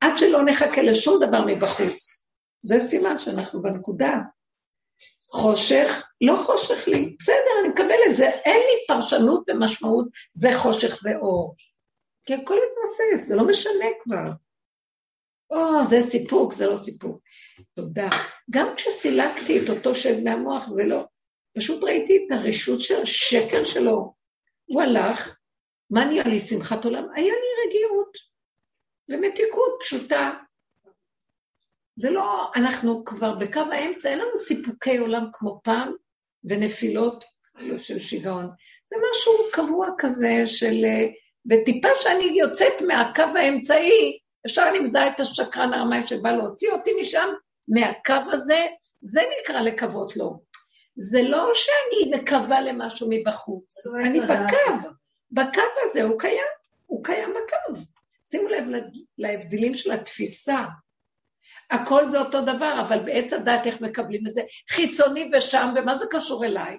עד 0.00 0.18
שלא 0.18 0.44
נחכה 0.44 0.82
לשום 0.82 1.26
דבר 1.26 1.44
מבחוץ. 1.46 2.26
זה 2.60 2.80
סימן 2.80 3.18
שאנחנו 3.18 3.62
בנקודה. 3.62 4.12
חושך, 5.30 6.08
לא 6.20 6.36
חושך 6.36 6.88
לי, 6.88 7.16
בסדר, 7.18 7.60
אני 7.60 7.68
מקבל 7.68 7.98
את 8.10 8.16
זה, 8.16 8.28
אין 8.28 8.60
לי 8.60 8.86
פרשנות 8.88 9.44
ומשמעות, 9.48 10.08
זה 10.32 10.48
חושך, 10.58 10.96
זה 11.02 11.16
אור. 11.16 11.54
כי 12.24 12.34
הכל 12.34 12.54
מתמסס, 12.54 13.28
זה 13.28 13.36
לא 13.36 13.46
משנה 13.46 13.84
כבר. 14.02 14.45
או, 15.50 15.84
זה 15.84 16.00
סיפוק, 16.00 16.52
זה 16.52 16.66
לא 16.66 16.76
סיפוק. 16.76 17.20
תודה. 17.74 18.08
גם 18.50 18.66
כשסילקתי 18.76 19.64
את 19.64 19.70
אותו 19.70 19.94
שד 19.94 20.22
מהמוח, 20.24 20.66
זה 20.66 20.86
לא... 20.86 21.04
פשוט 21.56 21.84
ראיתי 21.84 22.16
את 22.16 22.32
הרשות 22.32 22.80
של 22.80 23.02
השקר 23.02 23.64
שלו. 23.64 24.14
הוא 24.66 24.82
הלך, 24.82 25.38
מה 25.90 26.04
נהיה 26.04 26.24
לי 26.24 26.40
שמחת 26.40 26.84
עולם? 26.84 27.04
היה 27.14 27.34
לי 27.34 27.66
רגיעות 27.66 28.16
ומתיקות 29.08 29.76
פשוטה. 29.80 30.32
זה 31.96 32.10
לא, 32.10 32.50
אנחנו 32.56 33.04
כבר 33.04 33.34
בקו 33.34 33.60
האמצע, 33.60 34.08
אין 34.08 34.18
לנו 34.18 34.38
סיפוקי 34.38 34.98
עולם 34.98 35.24
כמו 35.32 35.60
פעם 35.64 35.92
ונפילות 36.44 37.24
של 37.76 37.98
שיגעון. 37.98 38.50
זה 38.84 38.96
משהו 39.10 39.32
קבוע 39.52 39.88
כזה 39.98 40.42
של... 40.46 40.84
וטיפה 41.50 41.88
שאני 42.00 42.24
יוצאת 42.24 42.82
מהקו 42.86 43.38
האמצעי, 43.38 44.18
ישר 44.46 44.72
מזהה 44.82 45.06
את 45.06 45.20
השקרן 45.20 45.72
הרמאי 45.72 46.02
שבא 46.02 46.30
להוציא 46.32 46.72
אותי 46.72 46.90
משם, 47.00 47.28
מהקו 47.68 48.32
הזה, 48.32 48.66
זה 49.00 49.20
נקרא 49.40 49.60
לקוות 49.60 50.16
לו. 50.16 50.40
זה 50.96 51.22
לא 51.22 51.50
שאני 51.54 52.20
מקווה 52.20 52.60
למשהו 52.60 53.08
מבחוץ, 53.10 53.74
אני 54.04 54.20
בקו, 54.20 54.88
בקו 55.30 55.60
הזה 55.82 56.02
הוא 56.02 56.18
קיים, 56.18 56.44
הוא 56.86 57.04
קיים 57.04 57.30
בקו. 57.30 57.80
שימו 58.24 58.48
לב 58.48 58.64
להבדלים 59.18 59.74
של 59.74 59.92
התפיסה. 59.92 60.64
הכל 61.70 62.04
זה 62.04 62.18
אותו 62.18 62.40
דבר, 62.40 62.80
אבל 62.80 62.98
בעץ 62.98 63.32
הדת 63.32 63.66
איך 63.66 63.80
מקבלים 63.80 64.26
את 64.26 64.34
זה? 64.34 64.42
חיצוני 64.70 65.30
ושם, 65.32 65.74
ומה 65.76 65.96
זה 65.96 66.06
קשור 66.10 66.44
אליי? 66.44 66.78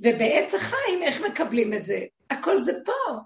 ובעץ 0.00 0.54
החיים 0.54 1.02
איך 1.02 1.20
מקבלים 1.20 1.74
את 1.74 1.84
זה? 1.84 2.04
הכל 2.30 2.62
זה 2.62 2.72
פה. 2.84 3.18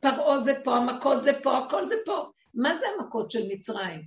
פרעה 0.00 0.38
זה 0.38 0.52
פה, 0.64 0.76
המכות 0.76 1.24
זה 1.24 1.32
פה, 1.42 1.58
הכל 1.58 1.88
זה 1.88 1.94
פה. 2.06 2.30
מה 2.54 2.74
זה 2.74 2.86
המכות 2.98 3.30
של 3.30 3.48
מצרים? 3.48 4.02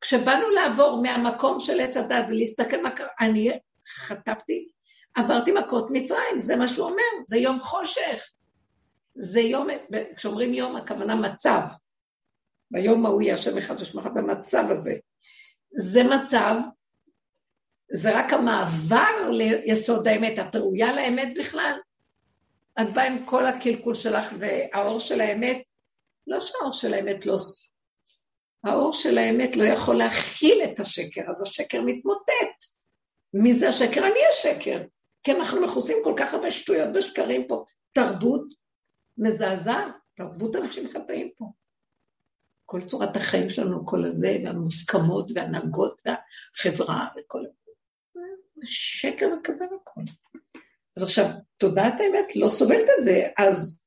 כשבאנו 0.00 0.50
לעבור 0.50 1.02
מהמקום 1.02 1.60
של 1.60 1.80
עץ 1.80 1.96
הדת 1.96 2.24
ולהסתכל 2.28 2.82
מה 2.82 2.90
קרה, 2.90 3.08
אני 3.20 3.58
חטפתי, 3.88 4.68
עברתי 5.14 5.52
מכות 5.52 5.90
מצרים, 5.92 6.40
זה 6.40 6.56
מה 6.56 6.68
שהוא 6.68 6.86
אומר, 6.90 7.24
זה 7.28 7.36
יום 7.36 7.58
חושך. 7.58 8.30
זה 9.14 9.40
יום, 9.40 9.66
כשאומרים 10.16 10.54
יום, 10.54 10.76
הכוונה 10.76 11.14
מצב. 11.14 11.60
ביום 12.70 13.06
ההוא 13.06 13.22
יהיה 13.22 13.34
השם 13.34 13.58
אחד 13.58 13.80
ושמך 13.80 14.06
במצב 14.06 14.64
הזה. 14.70 14.94
זה 15.76 16.02
מצב, 16.04 16.54
זה 17.92 18.18
רק 18.18 18.32
המעבר 18.32 19.30
ליסוד 19.30 20.08
האמת. 20.08 20.38
את 20.38 20.56
ראויה 20.56 20.92
לאמת 20.92 21.28
בכלל? 21.38 21.78
את 22.80 22.92
באה 22.94 23.06
עם 23.06 23.24
כל 23.24 23.46
הקלקול 23.46 23.94
שלך 23.94 24.34
והאור 24.38 25.00
של 25.00 25.20
האמת, 25.20 25.62
לא 26.26 26.40
שהאור 26.40 26.72
של 26.72 26.94
האמת 26.94 27.26
לא... 27.26 27.36
האור 28.64 28.92
של 28.92 29.18
האמת 29.18 29.56
לא 29.56 29.64
יכול 29.64 29.96
להכיל 29.96 30.62
את 30.64 30.80
השקר, 30.80 31.20
אז 31.30 31.42
השקר 31.42 31.82
מתמוטט. 31.86 32.64
מי 33.34 33.54
זה 33.54 33.68
השקר? 33.68 34.00
אני 34.00 34.20
השקר. 34.32 34.82
כי 35.22 35.32
אנחנו 35.32 35.62
מכוסים 35.64 35.96
כל 36.04 36.14
כך 36.16 36.34
הרבה 36.34 36.50
שטויות 36.50 36.88
ושקרים 36.94 37.48
פה. 37.48 37.64
תרבות 37.92 38.44
מזעזעת, 39.18 39.94
תרבות 40.14 40.56
אנשים 40.56 40.88
חטאים 40.88 41.30
פה. 41.36 41.44
כל 42.64 42.80
צורת 42.80 43.16
החיים 43.16 43.48
שלנו, 43.48 43.86
כל 43.86 44.04
הזה, 44.04 44.36
והמוסכמות 44.44 45.30
והנהגות 45.34 46.00
והחברה 46.06 47.08
וכל... 47.18 47.44
שקר 48.64 49.26
וכזה 49.40 49.64
וכל. 49.64 50.00
אז 50.98 51.02
עכשיו, 51.02 51.24
תודעת 51.56 51.92
האמת 52.00 52.36
לא 52.36 52.48
סובלת 52.48 52.86
את 52.98 53.02
זה, 53.02 53.26
אז 53.38 53.86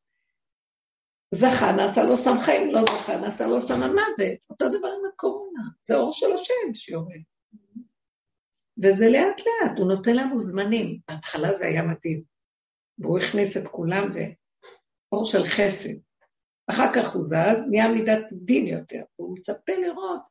זכה 1.34 1.72
נעשה 1.72 2.04
לו 2.04 2.18
סם 2.18 2.38
חיים, 2.46 2.72
לא 2.72 2.82
זכה 2.86 3.18
נעשה 3.18 3.48
לו 3.48 3.62
סם 3.62 3.84
המוות. 3.84 4.40
אותו 4.50 4.70
דבר 4.70 4.88
עם 4.88 5.10
הקורונה, 5.14 5.62
זה 5.84 5.96
אור 5.96 6.14
של 6.14 6.34
השם 6.34 6.74
שיורד. 6.76 7.22
וזה 8.84 9.10
לאט 9.10 9.42
לאט, 9.42 9.78
הוא 9.78 9.88
נותן 9.88 10.16
לנו 10.16 10.40
זמנים. 10.40 11.00
בהתחלה 11.08 11.54
זה 11.54 11.66
היה 11.66 11.84
מדהים. 11.84 12.24
והוא 12.98 13.20
הכניס 13.20 13.58
את 13.58 13.68
כולם 13.68 14.14
באור 14.14 15.26
של 15.26 15.44
חסד. 15.44 15.94
אחר 16.68 16.94
כך 16.96 17.14
הוא 17.14 17.24
זז, 17.24 17.60
נהיה 17.70 17.88
מידת 17.88 18.26
דין 18.32 18.68
יותר, 18.68 19.04
והוא 19.20 19.38
מצפה 19.38 19.72
לראות, 19.76 20.22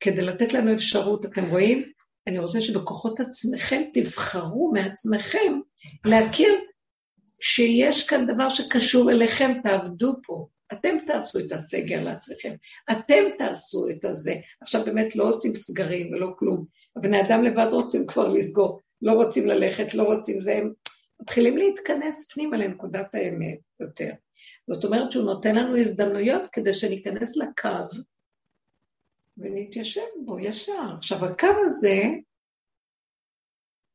כדי 0.00 0.22
לתת 0.22 0.52
לנו 0.52 0.74
אפשרות, 0.74 1.26
אתם 1.26 1.50
רואים? 1.50 1.92
אני 2.26 2.38
רוצה 2.38 2.60
שבכוחות 2.60 3.20
עצמכם 3.20 3.82
תבחרו 3.94 4.72
מעצמכם 4.74 5.60
להכיר 6.04 6.54
שיש 7.40 8.06
כאן 8.06 8.26
דבר 8.26 8.48
שקשור 8.48 9.10
אליכם, 9.10 9.52
תעבדו 9.62 10.14
פה. 10.26 10.46
אתם 10.72 10.96
תעשו 11.06 11.38
את 11.38 11.52
הסגר 11.52 12.02
לעצמכם, 12.02 12.54
אתם 12.92 13.22
תעשו 13.38 13.88
את 13.90 14.04
הזה. 14.04 14.34
עכשיו 14.60 14.84
באמת 14.84 15.16
לא 15.16 15.28
עושים 15.28 15.54
סגרים 15.54 16.12
ולא 16.12 16.28
כלום. 16.38 16.64
הבני 16.96 17.20
אדם 17.20 17.44
לבד 17.44 17.66
רוצים 17.70 18.06
כבר 18.06 18.28
לסגור, 18.28 18.80
לא 19.02 19.12
רוצים 19.12 19.46
ללכת, 19.46 19.94
לא 19.94 20.02
רוצים 20.02 20.40
זה, 20.40 20.56
הם 20.56 20.72
מתחילים 21.20 21.56
להתכנס 21.56 22.32
פנימה 22.32 22.56
לנקודת 22.56 23.14
האמת 23.14 23.58
יותר. 23.80 24.10
זאת 24.70 24.84
אומרת 24.84 25.12
שהוא 25.12 25.24
נותן 25.24 25.54
לנו 25.54 25.76
הזדמנויות 25.76 26.42
כדי 26.52 26.72
שניכנס 26.72 27.36
לקו 27.36 27.98
ונתיישב 29.38 30.00
בו 30.24 30.38
ישר. 30.38 30.94
עכשיו, 30.96 31.24
הקו 31.24 31.48
הזה 31.64 32.02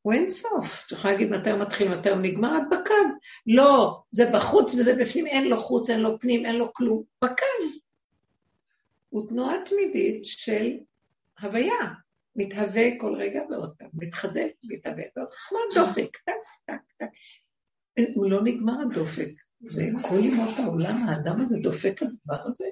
הוא 0.04 0.14
אין 0.14 0.30
סוף. 0.30 0.84
את 0.88 0.92
יכולה 0.92 1.14
להגיד 1.14 1.30
מתי 1.30 1.52
הוא 1.52 1.60
מתחיל, 1.60 1.98
מתי 1.98 2.10
הוא 2.10 2.18
נגמר, 2.18 2.58
את 2.58 2.64
בקו. 2.72 2.94
לא, 3.48 4.04
זה 4.12 4.32
בחוץ 4.34 4.76
וזה 4.76 4.96
בפנים, 5.02 5.28
אין 5.28 5.48
לו 5.48 5.58
חוץ, 5.58 5.90
אין 5.90 6.00
לו 6.00 6.20
פנים, 6.20 6.46
אין 6.46 6.56
לו 6.56 6.74
כלום. 6.74 7.04
בקו. 7.24 7.46
הוא 9.10 9.28
תנועה 9.28 9.56
תמידית 9.66 10.26
של 10.26 10.78
הוויה. 11.42 11.94
מתהווה 12.36 12.84
כל 13.00 13.16
רגע 13.16 13.40
ועוד 13.50 13.74
פעם, 13.78 13.90
מתחדל, 13.94 14.48
מתהווה 14.64 15.04
ועוד 15.16 15.30
כמו 15.34 15.58
דופק, 15.76 16.18
טק, 16.18 16.34
טק, 16.66 16.74
טק. 16.98 17.06
הוא 18.16 18.32
לא 18.32 18.44
נגמר 18.44 18.74
הדופק. 18.82 19.30
זה 19.70 19.84
כל 20.10 20.20
ימות 20.20 20.60
העולם, 20.60 20.96
האדם 21.08 21.42
הזה 21.42 21.58
דופק 21.64 22.02
הדבר 22.02 22.44
הזה. 22.46 22.66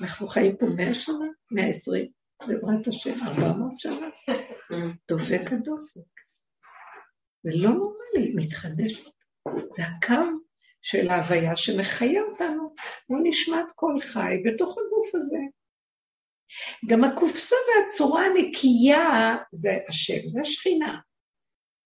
אנחנו 0.00 0.26
חיים 0.26 0.56
פה 0.56 0.66
מאה 0.66 0.94
שנה, 0.94 1.26
מאה 1.50 1.66
עשרים, 1.66 2.06
בעזרת 2.46 2.86
השם, 2.86 3.14
ארבע 3.26 3.52
מאות 3.52 3.80
שנה. 3.80 4.08
דופק 5.08 5.52
הדופק. 5.52 6.16
זה 7.46 7.56
לא 7.58 7.70
נורמלי, 7.70 8.32
מתחדש. 8.34 9.08
זה 9.70 9.82
הקו 9.82 10.38
של 10.82 11.08
ההוויה 11.08 11.56
שמחיה 11.56 12.22
אותנו. 12.22 12.74
הוא 13.06 13.18
נשמט 13.22 13.72
כל 13.74 13.94
חי 14.00 14.42
בתוך 14.44 14.76
הגוף 14.78 15.14
הזה. 15.14 15.38
גם 16.88 17.04
הקופסה 17.04 17.56
והצורה 17.68 18.24
הנקייה 18.26 19.36
זה 19.52 19.78
השם, 19.88 20.28
זה 20.28 20.40
השכינה. 20.40 20.98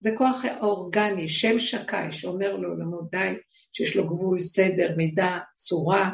זה 0.03 0.11
כוח 0.17 0.45
האורגני, 0.45 1.29
שם 1.29 1.59
שקאי, 1.59 2.13
שאומר 2.13 2.57
לעולמו 2.57 3.03
די, 3.03 3.35
שיש 3.73 3.97
לו 3.97 4.07
גבול, 4.07 4.41
סדר, 4.41 4.95
מידה, 4.97 5.39
צורה, 5.55 6.11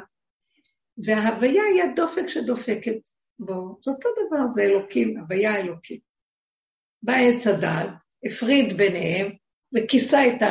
וההוויה 1.05 1.63
היא 1.75 1.83
הדופק 1.83 2.29
שדופקת 2.29 3.09
בו. 3.39 3.79
זה 3.85 3.91
אותו 3.91 4.09
דבר, 4.09 4.47
זה 4.47 4.63
אלוקים, 4.63 5.19
הוויה 5.19 5.57
אלוקים. 5.57 6.01
בא 7.03 7.13
עץ 7.13 7.47
הדעת, 7.47 7.91
הפריד 8.27 8.77
ביניהם 8.77 9.33
וכיסה 9.75 10.19
את 10.29 10.43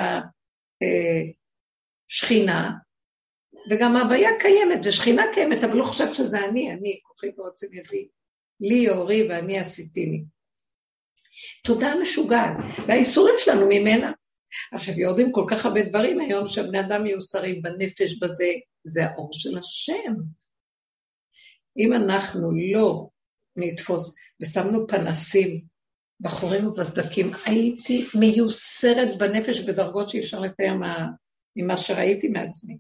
השכינה, 2.12 2.72
וגם 3.72 3.96
ההוויה 3.96 4.30
קיימת, 4.40 4.86
ושכינה 4.86 5.24
קיימת, 5.34 5.64
אבל 5.64 5.78
לא 5.78 5.84
חושב 5.84 6.14
שזה 6.14 6.46
אני, 6.46 6.72
אני, 6.72 7.00
כוחי 7.04 7.28
ועוצם 7.38 7.68
ידי, 7.74 8.08
לי 8.60 8.90
אורי 8.90 9.28
ואני 9.30 9.60
עשיתיני. 9.60 10.24
תודה 11.64 11.94
משוגעת, 12.02 12.58
והאיסורים 12.88 13.36
שלנו 13.38 13.66
ממנה. 13.70 14.12
עכשיו, 14.74 15.00
יורדים 15.00 15.32
כל 15.32 15.46
כך 15.50 15.66
הרבה 15.66 15.84
דברים 15.84 16.20
היום, 16.20 16.48
שהבני 16.48 16.80
אדם 16.80 17.04
מיוסרים 17.04 17.62
בנפש, 17.62 18.20
בזה, 18.22 18.52
זה 18.84 19.06
האור 19.06 19.30
של 19.34 19.58
השם. 19.58 20.14
אם 21.78 21.94
אנחנו 21.94 22.52
לא 22.74 23.10
נתפוס, 23.56 24.16
ושמנו 24.42 24.88
פנסים 24.88 25.75
בחורים 26.26 26.68
ובסדקים, 26.68 27.32
הייתי 27.46 28.06
מיוסרת 28.20 29.18
בנפש 29.18 29.60
בדרגות 29.60 30.10
שאי 30.10 30.20
אפשר 30.20 30.40
לתאר 30.40 30.74
מה, 30.74 31.08
ממה 31.56 31.78
שראיתי 31.78 32.28
מעצמי. 32.28 32.78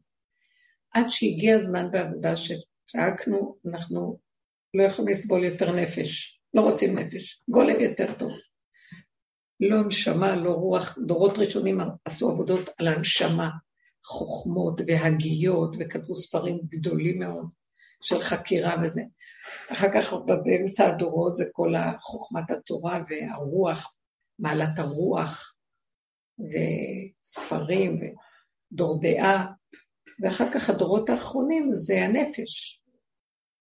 עד 0.91 1.05
שהגיע 1.09 1.55
הזמן 1.55 1.91
בעבודה 1.91 2.33
שצעקנו, 2.35 3.55
אנחנו 3.67 4.19
לא 4.73 4.83
יכולים 4.83 5.11
לסבול 5.11 5.43
יותר 5.43 5.71
נפש, 5.71 6.39
לא 6.53 6.61
רוצים 6.61 6.99
נפש, 6.99 7.43
גולם 7.49 7.79
יותר 7.79 8.13
טוב. 8.13 8.31
לא 9.59 9.87
נשמה, 9.87 10.35
לא 10.35 10.51
רוח, 10.51 10.97
דורות 11.05 11.37
ראשונים 11.37 11.79
עשו 12.05 12.29
עבודות 12.29 12.69
על 12.77 12.87
הנשמה, 12.87 13.49
חוכמות 14.05 14.81
והגיות, 14.87 15.75
וכתבו 15.79 16.15
ספרים 16.15 16.59
גדולים 16.69 17.19
מאוד 17.19 17.45
של 18.01 18.21
חקירה 18.21 18.75
וזה. 18.83 19.01
אחר 19.73 19.87
כך 19.93 20.13
באמצע 20.45 20.87
הדורות 20.87 21.35
זה 21.35 21.43
כל 21.51 21.73
חוכמת 21.99 22.51
התורה 22.51 22.99
והרוח, 23.09 23.93
מעלת 24.39 24.79
הרוח, 24.79 25.55
וספרים, 26.39 27.99
ודור 28.01 28.99
דעה, 29.01 29.45
ואחר 30.19 30.51
כך 30.53 30.69
הדורות 30.69 31.09
האחרונים 31.09 31.69
זה 31.71 32.03
הנפש, 32.03 32.83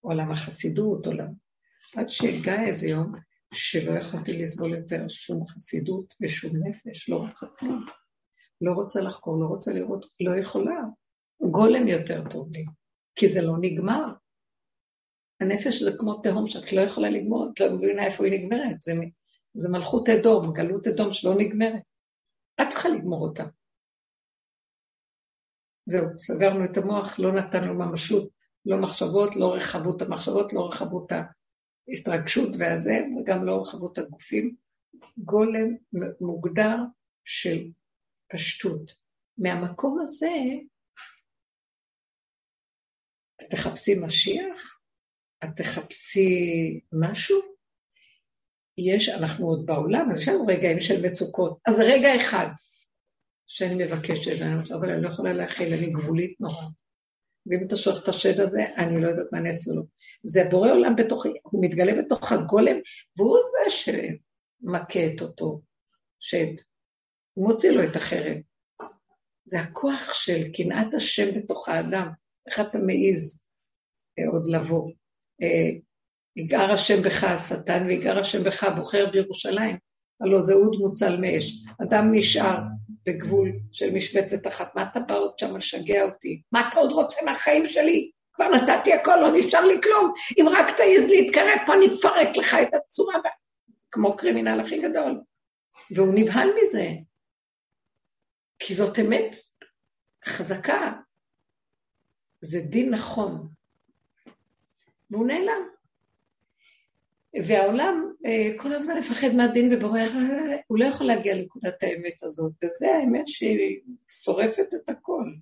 עולם 0.00 0.30
החסידות, 0.30 1.06
עולם... 1.06 1.28
עד 1.96 2.08
שהגיע 2.08 2.64
איזה 2.66 2.88
יום 2.88 3.12
שלא 3.54 3.98
יכולתי 3.98 4.32
לסבול 4.32 4.74
יותר 4.74 5.08
שום 5.08 5.44
חסידות 5.46 6.14
ושום 6.22 6.52
נפש, 6.66 7.08
לא 7.08 7.16
רוצה 7.16 7.46
כלום. 7.58 7.86
לא 8.60 8.72
רוצה 8.72 9.00
לחקור, 9.00 9.40
לא 9.40 9.46
רוצה 9.46 9.72
לראות, 9.72 10.06
לא 10.20 10.38
יכולה. 10.38 10.80
גולם 11.50 11.88
יותר 11.88 12.22
טוב 12.30 12.52
לי, 12.52 12.64
כי 13.14 13.28
זה 13.28 13.42
לא 13.42 13.54
נגמר. 13.60 14.04
הנפש 15.40 15.82
זה 15.82 15.90
כמו 15.98 16.22
תהום 16.22 16.46
שאת 16.46 16.72
לא 16.72 16.80
יכולה 16.80 17.10
לגמור, 17.10 17.50
את 17.54 17.60
לא 17.60 17.76
מבינה 17.76 18.06
איפה 18.06 18.24
היא 18.24 18.32
נגמרת, 18.32 18.80
זה, 18.80 18.92
זה 19.54 19.68
מלכות 19.68 20.08
אדום, 20.08 20.52
גלות 20.52 20.86
אדום 20.86 21.10
שלא 21.10 21.34
נגמרת. 21.38 21.82
את 22.62 22.66
צריכה 22.70 22.88
לגמור 22.88 23.28
אותה. 23.28 23.44
זהו, 25.86 26.18
סגרנו 26.18 26.64
את 26.64 26.76
המוח, 26.76 27.18
לא 27.18 27.32
נתנו 27.32 27.74
ממשות, 27.74 28.28
לא 28.66 28.82
מחשבות, 28.82 29.36
לא 29.36 29.54
רחבות 29.54 30.02
המחשבות, 30.02 30.52
לא 30.52 30.66
רחבות 30.66 31.12
ההתרגשות 31.12 32.48
והזה, 32.58 32.94
וגם 33.16 33.44
לא 33.44 33.60
רחבות 33.60 33.98
הגופים. 33.98 34.56
גולם 35.18 35.76
מוגדר 36.20 36.76
של 37.24 37.70
פשטות. 38.32 38.92
מהמקום 39.38 40.00
הזה, 40.02 40.30
תחפשי 43.50 43.94
משיח? 44.02 44.73
את 45.44 45.56
תחפשי 45.56 46.80
משהו? 46.92 47.40
יש, 48.78 49.08
אנחנו 49.08 49.46
עוד 49.46 49.66
בעולם, 49.66 50.08
אז 50.12 50.20
יש 50.20 50.28
לנו 50.28 50.46
רגעים 50.46 50.80
של 50.80 51.06
מצוקות. 51.06 51.58
אז 51.66 51.80
רגע 51.80 52.16
אחד 52.16 52.48
שאני 53.46 53.84
מבקשת, 53.84 54.42
אני 54.42 54.52
אומרת, 54.52 54.70
אבל 54.70 54.90
אני 54.90 55.02
לא 55.02 55.08
יכולה 55.08 55.32
להכיל, 55.32 55.74
אני 55.74 55.90
גבולית 55.90 56.40
נורא. 56.40 56.64
ואם 57.46 57.58
אתה 57.66 57.76
שולח 57.76 58.02
את 58.02 58.08
השד 58.08 58.40
הזה, 58.40 58.64
אני 58.76 59.02
לא 59.02 59.08
יודעת 59.08 59.32
מה 59.32 59.38
אני 59.38 59.48
אעשה 59.48 59.72
לו. 59.72 59.82
זה 60.22 60.40
בורא 60.50 60.70
עולם 60.70 60.96
בתוכי, 60.96 61.28
הוא 61.42 61.64
מתגלה 61.64 61.92
בתוך 62.02 62.32
הגולם, 62.32 62.76
והוא 63.18 63.38
זה 63.52 63.70
שמכה 63.70 65.06
את 65.06 65.22
אותו 65.22 65.62
שד. 66.20 66.54
הוא 67.34 67.48
מוציא 67.48 67.70
לו 67.70 67.84
את 67.84 67.96
החרב. 67.96 68.36
זה 69.44 69.60
הכוח 69.60 70.14
של 70.14 70.52
קנאת 70.52 70.94
השם 70.94 71.38
בתוך 71.38 71.68
האדם. 71.68 72.08
איך 72.46 72.60
אתה 72.60 72.78
מעז 72.78 73.48
אה, 74.18 74.28
עוד 74.32 74.46
לבוא? 74.46 74.90
אה, 75.42 75.70
יגער 76.36 76.72
השם 76.72 77.02
בך 77.02 77.24
השטן 77.24 77.86
ויגער 77.86 78.18
השם 78.18 78.44
בך 78.44 78.64
בוחר 78.76 79.10
בירושלים, 79.10 79.76
הלא 80.20 80.40
זה 80.40 80.54
אוד 80.54 80.76
מוצל 80.80 81.16
מאש. 81.16 81.64
אדם 81.82 82.08
נשאר 82.12 82.58
בגבול 83.06 83.52
של 83.72 83.90
משבצת 83.94 84.46
אחת, 84.46 84.74
מה 84.74 84.82
אתה 84.82 85.00
בא 85.00 85.14
עוד 85.14 85.38
שם 85.38 85.56
לשגע 85.56 86.02
אותי? 86.02 86.42
מה 86.52 86.68
אתה 86.68 86.78
עוד 86.78 86.92
רוצה 86.92 87.24
מהחיים 87.24 87.66
שלי? 87.66 88.10
כבר 88.32 88.48
נתתי 88.48 88.92
הכל, 88.92 89.16
לא 89.16 89.28
נשאר 89.38 89.64
לי 89.64 89.82
כלום. 89.82 90.12
אם 90.40 90.46
רק 90.48 90.66
תעז 90.66 91.08
להתקרב, 91.08 91.58
פה 91.66 91.74
אני 91.74 91.86
אפרק 91.86 92.36
לך 92.36 92.56
את 92.62 92.74
הצורה, 92.74 93.14
כמו 93.90 94.16
קרימינל 94.16 94.60
הכי 94.60 94.78
גדול. 94.78 95.20
והוא 95.90 96.14
נבהל 96.14 96.48
מזה, 96.60 96.88
כי 98.58 98.74
זאת 98.74 98.98
אמת 98.98 99.36
חזקה. 100.26 100.92
זה 102.40 102.60
דין 102.60 102.90
נכון. 102.94 103.48
והוא 105.14 105.26
נעלם. 105.26 105.68
והעולם 107.46 108.12
אה, 108.26 108.58
כל 108.58 108.72
הזמן 108.72 108.98
מפחד 108.98 109.28
מהדין 109.36 109.74
ובורר, 109.74 110.10
הוא 110.66 110.78
לא 110.78 110.84
יכול 110.84 111.06
להגיע 111.06 111.34
לנקודת 111.34 111.82
האמת 111.82 112.22
הזאת, 112.22 112.52
וזה 112.64 112.86
האמת 112.94 113.28
שהיא 113.28 113.80
שורפת 114.08 114.74
את 114.74 114.88
הכל, 114.88 115.32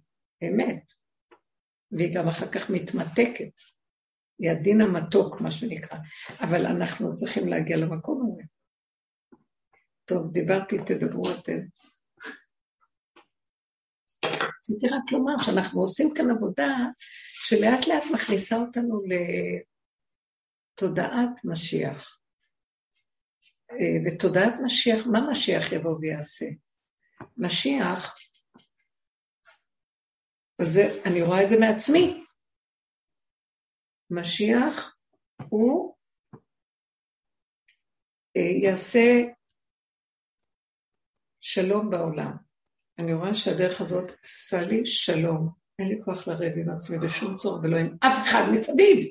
אמת. 0.45 0.83
והיא 1.93 2.14
גם 2.14 2.29
אחר 2.29 2.49
כך 2.49 2.70
מתמתקת. 2.70 3.53
היא 4.39 4.51
הדין 4.51 4.81
המתוק, 4.81 5.41
מה 5.41 5.51
שנקרא. 5.51 5.99
אבל 6.41 6.66
אנחנו 6.66 7.14
צריכים 7.14 7.49
להגיע 7.49 7.77
למקום 7.77 8.27
הזה. 8.27 8.43
טוב, 10.05 10.33
דיברתי, 10.33 10.77
תדברו 10.87 11.31
אתם. 11.31 11.59
רציתי 14.59 14.87
רק 14.89 15.12
לומר 15.12 15.39
שאנחנו 15.39 15.81
עושים 15.81 16.09
כאן 16.14 16.31
עבודה 16.31 16.68
שלאט 17.45 17.86
לאט 17.88 18.05
מכניסה 18.14 18.57
אותנו 18.57 19.03
לתודעת 20.78 21.45
משיח. 21.45 22.18
ותודעת 24.07 24.53
משיח, 24.64 25.07
מה 25.12 25.30
משיח 25.30 25.72
יבוא 25.72 25.99
ויעשה? 26.01 26.47
משיח, 27.36 28.16
וזה, 30.61 30.82
אני 31.07 31.22
רואה 31.22 31.43
את 31.45 31.49
זה 31.49 31.57
מעצמי, 31.61 32.24
משיח 34.11 34.97
הוא 35.49 35.97
אה, 38.36 38.43
יעשה 38.62 39.01
שלום 41.40 41.90
בעולם. 41.90 42.36
אני 42.99 43.14
רואה 43.14 43.34
שהדרך 43.34 43.80
הזאת 43.80 44.11
עשה 44.24 44.61
לי 44.62 44.86
שלום. 44.86 45.62
אין 45.83 45.91
לי 45.91 46.03
כוח 46.05 46.28
לריב 46.28 46.59
עם 46.59 46.70
עצמי 46.70 46.99
בשום 46.99 47.37
צורה 47.37 47.61
ולא 47.62 47.76
עם 47.76 47.97
אף 48.01 48.22
אחד 48.22 48.43
מסביב. 48.53 49.11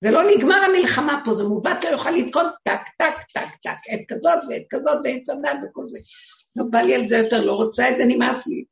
זה 0.00 0.10
לא 0.10 0.22
נגמר 0.36 0.56
המלחמה 0.56 1.22
פה, 1.24 1.34
זה 1.34 1.42
מעוות 1.42 1.84
לא 1.84 1.88
יוכל 1.88 2.10
לתקון 2.10 2.44
טק, 2.62 2.80
טק, 2.98 3.14
טק, 3.34 3.56
טק, 3.62 3.78
עת 3.88 4.00
כזאת 4.08 4.38
ועת 4.48 4.62
כזאת 4.70 4.98
ועת 5.04 5.22
צמדת 5.22 5.56
וכל 5.64 5.88
זה. 5.88 5.98
לא 6.56 6.64
בא 6.70 6.78
לי 6.78 6.94
על 6.94 7.06
זה 7.06 7.16
יותר, 7.16 7.44
לא 7.44 7.52
רוצה 7.52 7.90
את 7.90 7.98
זה, 7.98 8.04
נמאס 8.04 8.46
לי. 8.46 8.64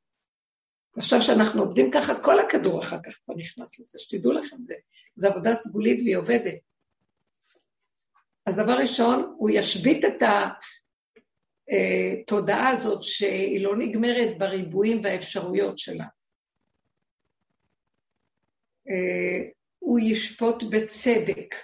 עכשיו 0.96 1.22
שאנחנו 1.22 1.62
עובדים 1.62 1.90
ככה, 1.90 2.20
כל 2.20 2.40
הכדור 2.40 2.80
אחר 2.80 2.98
כך 3.06 3.18
כבר 3.24 3.34
נכנס 3.36 3.80
לזה, 3.80 3.98
שתדעו 3.98 4.32
לכם, 4.32 4.56
זה, 4.66 4.74
זה 5.16 5.28
עבודה 5.28 5.54
סגולית 5.54 6.00
והיא 6.00 6.16
עובדת. 6.16 6.54
אז 8.46 8.56
דבר 8.56 8.78
ראשון, 8.78 9.34
הוא 9.38 9.50
ישבית 9.50 10.04
את 10.04 10.22
התודעה 11.68 12.68
הזאת 12.68 13.02
שהיא 13.02 13.64
לא 13.64 13.76
נגמרת 13.76 14.38
בריבועים 14.38 15.00
והאפשרויות 15.04 15.78
שלה. 15.78 16.04
אה, 18.90 19.48
הוא 19.78 19.98
ישפוט 19.98 20.62
בצדק. 20.70 21.54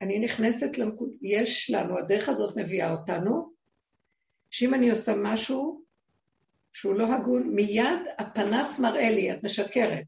אני 0.00 0.18
נכנסת 0.18 0.78
לנקוד, 0.78 1.16
יש 1.22 1.70
לנו, 1.70 1.98
הדרך 1.98 2.28
הזאת 2.28 2.56
מביאה 2.56 2.92
אותנו, 2.92 3.52
שאם 4.50 4.74
אני 4.74 4.90
עושה 4.90 5.12
משהו 5.16 5.82
שהוא 6.72 6.94
לא 6.94 7.14
הגון, 7.14 7.54
מיד 7.54 8.00
הפנס 8.18 8.80
מראה 8.80 9.10
לי, 9.10 9.32
את 9.32 9.44
משקרת. 9.44 10.04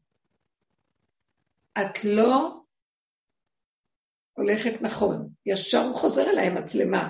את 1.77 2.03
לא 2.03 2.61
הולכת 4.33 4.81
נכון. 4.81 5.29
ישר 5.45 5.81
הוא 5.81 5.95
חוזר 5.95 6.29
אליי 6.29 6.49
מצלמה 6.49 7.07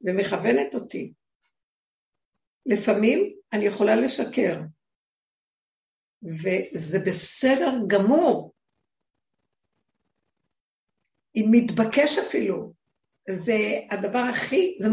ומכוונת 0.00 0.74
אותי. 0.74 1.12
לפעמים 2.66 3.32
אני 3.52 3.64
יכולה 3.64 3.96
לשקר, 3.96 4.60
וזה 6.22 6.98
בסדר 7.06 7.72
גמור. 7.86 8.52
אם 11.36 11.46
מתבקש 11.50 12.18
אפילו, 12.18 12.72
זה 13.30 13.56
הדבר 13.90 14.18
הכי, 14.18 14.76
זה, 14.80 14.88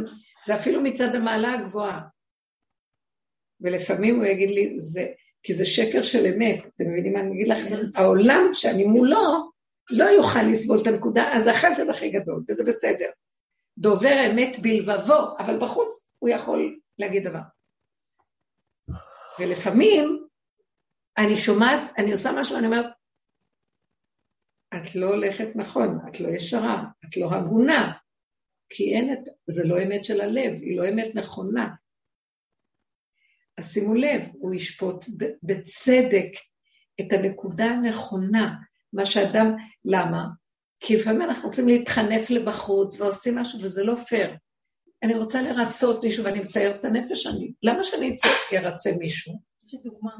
זה 0.45 0.55
אפילו 0.55 0.81
מצד 0.81 1.15
המעלה 1.15 1.53
הגבוהה. 1.53 2.01
ולפעמים 3.61 4.15
הוא 4.15 4.25
יגיד 4.25 4.51
לי, 4.51 4.79
זה, 4.79 5.05
כי 5.43 5.53
זה 5.53 5.65
שקר 5.65 6.01
של 6.01 6.25
אמת, 6.25 6.65
אתם 6.65 6.83
מבינים 6.91 7.13
מה 7.13 7.19
אני 7.19 7.35
אגיד 7.35 7.47
לכם? 7.47 7.75
העולם 7.95 8.43
שאני 8.53 8.83
מולו 8.83 9.51
לא 9.91 10.03
יוכל 10.03 10.39
לסבול 10.51 10.77
את 10.81 10.87
הנקודה, 10.87 11.23
אז 11.33 11.47
החסד 11.47 11.89
הכי 11.89 12.09
גדול, 12.09 12.43
וזה 12.49 12.63
בסדר. 12.63 13.09
דובר 13.77 14.15
אמת 14.31 14.59
בלבבו, 14.61 15.37
אבל 15.39 15.59
בחוץ 15.59 16.07
הוא 16.19 16.29
יכול 16.29 16.79
להגיד 16.99 17.27
דבר. 17.27 17.41
ולפעמים 19.39 20.27
אני 21.17 21.35
שומעת, 21.35 21.79
אני 21.97 22.11
עושה 22.11 22.31
משהו, 22.31 22.57
אני 22.57 22.65
אומרת, 22.65 22.85
את 24.75 24.95
לא 24.95 25.07
הולכת 25.07 25.55
נכון, 25.55 25.99
את 26.09 26.19
לא 26.19 26.27
ישרה, 26.27 26.83
את 27.05 27.17
לא 27.17 27.33
הגונה, 27.33 27.93
כי 28.69 28.95
אין 28.95 29.13
את, 29.13 29.19
זה 29.47 29.67
לא 29.67 29.83
אמת 29.83 30.05
של 30.05 30.21
הלב, 30.21 30.53
היא 30.53 30.77
לא 30.77 30.89
אמת 30.89 31.15
נכונה. 31.15 31.75
אז 33.57 33.73
שימו 33.73 33.95
לב, 33.95 34.21
הוא 34.33 34.53
ישפוט 34.53 35.05
בצדק 35.43 36.31
את 37.01 37.13
הנקודה 37.13 37.65
הנכונה, 37.65 38.55
מה 38.93 39.05
שאדם, 39.05 39.55
למה? 39.85 40.25
כי 40.79 40.95
לפעמים 40.95 41.21
אנחנו 41.21 41.49
רוצים 41.49 41.67
להתחנף 41.67 42.29
לבחוץ 42.29 43.01
ועושים 43.01 43.37
משהו 43.37 43.59
וזה 43.63 43.83
לא 43.83 43.95
פייר. 43.95 44.35
אני 45.03 45.13
רוצה 45.13 45.41
לרצות 45.41 46.03
מישהו 46.03 46.23
ואני 46.25 46.39
מציירת 46.39 46.79
את 46.79 46.85
הנפש 46.85 47.23
שלי. 47.23 47.53
למה 47.63 47.83
שאני 47.83 48.15
ארצה 48.53 48.89
מישהו? 48.99 49.33
יש 49.67 49.73
לי 49.73 49.79
דוגמה. 49.83 50.11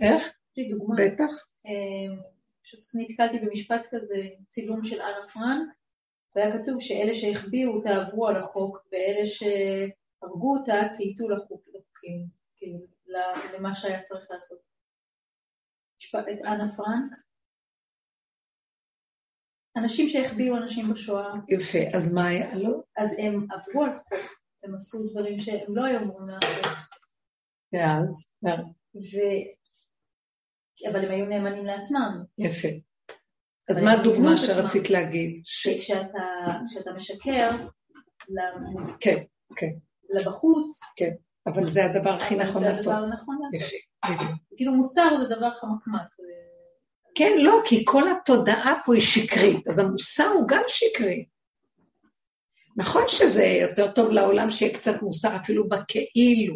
איך? 0.00 0.32
יש 0.52 0.58
לי 0.58 0.68
דוגמה. 0.68 0.96
בטח. 0.98 1.46
אה, 1.66 2.24
פשוט 2.62 2.80
נתקלתי 2.94 3.38
במשפט 3.38 3.82
כזה, 3.90 4.16
צילום 4.46 4.84
של 4.84 5.00
אנה 5.00 5.28
פרנק, 5.32 5.68
והיה 6.34 6.62
כתוב 6.62 6.80
שאלה 6.80 7.14
שהחביאו 7.14 7.72
אותה 7.72 7.90
עברו 7.90 8.28
על 8.28 8.36
החוק, 8.36 8.86
ואלה 8.92 9.26
שהרגו 9.26 10.56
אותה 10.58 10.74
צייתו 10.90 11.28
לחוקים, 11.28 12.26
כאילו, 12.56 12.78
למה 13.54 13.74
שהיה 13.74 14.02
צריך 14.02 14.30
לעשות. 14.30 14.60
את 16.14 16.46
אנה 16.46 16.76
פרנק, 16.76 17.12
אנשים 19.76 20.08
שהחביאו 20.08 20.56
אנשים 20.56 20.92
בשואה. 20.92 21.32
יפה, 21.48 21.96
אז 21.96 22.14
מה 22.14 22.28
היה 22.28 22.54
לו? 22.56 22.82
אז 22.96 23.16
הם 23.18 23.46
עברו 23.50 23.84
על 23.84 23.98
חוק, 23.98 24.30
הם 24.64 24.74
עשו 24.74 24.98
דברים 25.10 25.40
שהם 25.40 25.76
לא 25.76 25.84
היו 25.84 26.00
אמורים 26.00 26.28
לעשות. 26.28 26.66
ואז? 27.72 28.34
ו... 28.94 29.16
אבל 30.90 31.04
הם 31.04 31.10
היו 31.10 31.26
נאמנים 31.26 31.66
לעצמם. 31.66 32.22
יפה. 32.38 32.68
אז 33.68 33.78
מה 33.78 33.90
הדוגמה 34.00 34.36
שרצית 34.36 34.90
להגיד? 34.90 35.40
שכשאתה 35.44 36.92
משקר, 36.96 37.50
כן, 39.00 39.16
כן. 39.56 39.70
לבחוץ, 40.10 40.80
כן, 40.96 41.10
אבל 41.46 41.68
זה 41.68 41.84
הדבר 41.84 42.10
הכי 42.10 42.36
נכון 42.36 42.64
לעשות. 42.64 42.84
זה 42.84 42.96
הדבר 42.96 43.06
נכון 43.06 43.38
לעשות. 43.42 43.72
יפה, 44.04 44.24
כאילו 44.56 44.74
מוסר 44.74 45.08
זה 45.22 45.36
דבר 45.36 45.54
חמקמק. 45.54 46.08
כן, 47.14 47.32
לא, 47.38 47.60
כי 47.64 47.82
כל 47.86 48.02
התודעה 48.10 48.74
פה 48.84 48.94
היא 48.94 49.02
שקרית, 49.02 49.68
אז 49.68 49.78
המוסר 49.78 50.26
הוא 50.26 50.48
גם 50.48 50.62
שקרי. 50.68 51.24
נכון 52.76 53.02
שזה 53.08 53.44
יותר 53.44 53.92
טוב 53.92 54.10
לעולם 54.10 54.50
שיהיה 54.50 54.74
קצת 54.74 55.02
מוסר 55.02 55.36
אפילו 55.36 55.68
בכאילו, 55.68 56.54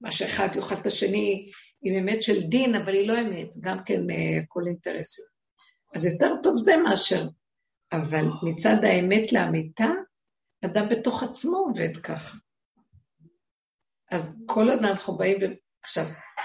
מה 0.00 0.12
שאחד 0.12 0.48
יאכל 0.56 0.74
את 0.74 0.86
השני 0.86 1.50
עם 1.84 1.94
אמת 1.94 2.22
של 2.22 2.42
דין, 2.42 2.74
אבל 2.74 2.94
היא 2.94 3.08
לא 3.08 3.20
אמת, 3.20 3.56
גם 3.60 3.78
כן 3.86 4.10
אה, 4.10 4.66
אינטרסים. 4.66 5.24
אז 5.94 6.04
יותר 6.04 6.34
טוב 6.42 6.56
זה 6.56 6.76
מאשר, 6.76 7.28
אבל 7.92 8.24
מצד 8.42 8.76
האמת 8.82 9.32
לאמיתה, 9.32 9.88
אדם 10.64 10.88
בתוך 10.88 11.22
עצמו 11.22 11.56
עובד 11.56 11.96
ככה. 11.96 12.36
אז 14.10 14.44
כל 14.46 14.70
עוד 14.70 14.78
אנחנו 14.84 15.16
באים. 15.16 15.38
עכשיו, 15.82 16.04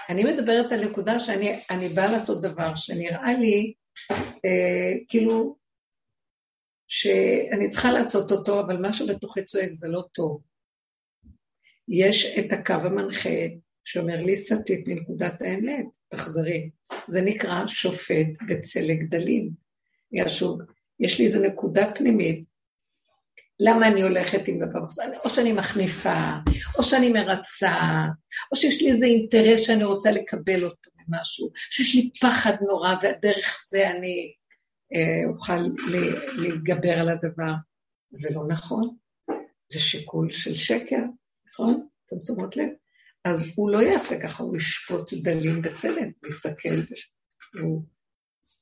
אני 0.10 0.24
מדברת 0.24 0.72
על 0.72 0.90
נקודה 0.90 1.20
שאני 1.20 1.90
באה 1.96 2.12
לעשות 2.12 2.42
דבר 2.42 2.76
שנראה 2.76 3.34
לי 3.34 3.74
אה, 4.46 5.06
כאילו 5.08 5.58
שאני 6.88 7.70
צריכה 7.70 7.92
לעשות 7.92 8.32
אותו, 8.32 8.60
אבל 8.60 8.78
משהו 8.82 9.08
בתוכי 9.08 9.44
צועק 9.44 9.70
זה 9.72 9.88
לא 9.88 10.02
טוב. 10.12 10.42
יש 11.88 12.26
את 12.40 12.52
הקו 12.52 12.74
המנחה 12.74 13.30
שאומר 13.86 14.24
לי, 14.24 14.38
סטית 14.38 14.88
מנקודת 14.88 15.42
האמת, 15.42 15.86
תחזרי. 16.10 16.70
זה 17.08 17.22
נקרא 17.22 17.68
שופט 17.68 18.28
בצלע 18.50 18.94
גדלים. 18.94 19.50
ישוב, 20.12 20.60
יש 21.00 21.20
לי 21.20 21.26
איזו 21.26 21.40
נקודה 21.42 21.92
פנימית. 21.96 22.50
למה 23.60 23.88
אני 23.88 24.02
הולכת 24.02 24.48
עם 24.48 24.60
דבר 24.60 24.80
כזה? 24.88 25.04
או 25.26 25.30
שאני 25.30 25.54
מחניפה, 25.54 26.30
או 26.78 26.84
שאני 26.84 27.10
מרצה, 27.10 28.06
או 28.52 28.56
שיש 28.56 28.82
לי 28.82 28.90
איזה 28.90 29.06
אינטרס 29.06 29.60
שאני 29.60 29.84
רוצה 29.84 30.12
לקבל 30.12 30.64
אותו 30.64 30.90
ממשהו, 30.96 31.52
שיש 31.56 31.96
לי 31.96 32.10
פחד 32.22 32.54
נורא, 32.68 32.96
ודרך 32.96 33.66
זה 33.70 33.90
אני 33.90 34.34
אה, 34.96 35.30
אוכל 35.30 35.62
להתגבר 36.38 36.92
על 36.92 37.10
הדבר. 37.10 37.54
זה 38.12 38.30
לא 38.36 38.48
נכון, 38.48 38.96
זה 39.72 39.80
שיקול 39.80 40.32
של 40.32 40.56
שקר, 40.56 41.02
נכון? 41.50 41.88
אתם 42.06 42.16
שמות 42.28 42.58
לב? 42.58 42.70
אז 43.32 43.52
הוא 43.56 43.70
לא 43.70 43.80
יעשה 43.80 44.16
ככה, 44.24 44.44
הוא 44.44 44.58
ישפוט 44.58 45.14
דלים 45.14 45.62
בצלם, 45.62 46.12
יסתכל, 46.28 46.94
הוא 47.62 47.84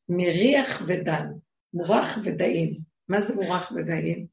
מריח 0.09 0.82
ודן, 0.88 1.28
מורח 1.74 2.18
ודאים. 2.24 2.70
מה 3.09 3.22
זה 3.22 3.36
מורח 3.36 3.72
ודאים? 3.72 4.28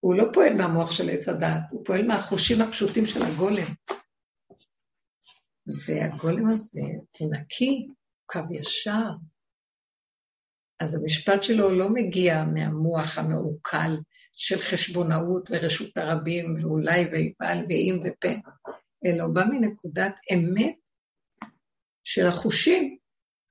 הוא 0.00 0.14
לא 0.14 0.24
פועל 0.32 0.54
מהמוח 0.54 0.90
של 0.90 1.10
עץ 1.10 1.28
הדעת, 1.28 1.62
הוא 1.70 1.84
פועל 1.84 2.06
מהחושים 2.06 2.60
הפשוטים 2.60 3.06
של 3.06 3.22
הגולם. 3.22 3.74
והגולם 5.86 6.50
הזה 6.50 6.80
הוא 7.18 7.34
נקי, 7.34 7.86
הוא 7.88 7.96
קו 8.26 8.54
ישר. 8.54 9.08
אז 10.80 10.94
המשפט 10.94 11.42
שלו 11.42 11.70
לא 11.70 11.88
מגיע 11.88 12.44
מהמוח 12.44 13.18
המעוקל 13.18 13.96
של 14.32 14.58
חשבונאות 14.58 15.48
ורשות 15.50 15.96
הרבים, 15.96 16.56
ואולי 16.60 17.04
ויפעל 17.12 17.58
ואם 17.68 18.00
ופה. 18.04 18.28
אלא 19.06 19.26
בא 19.26 19.44
מנקודת 19.44 20.20
אמת 20.34 20.74
של 22.04 22.26
החושים, 22.26 22.96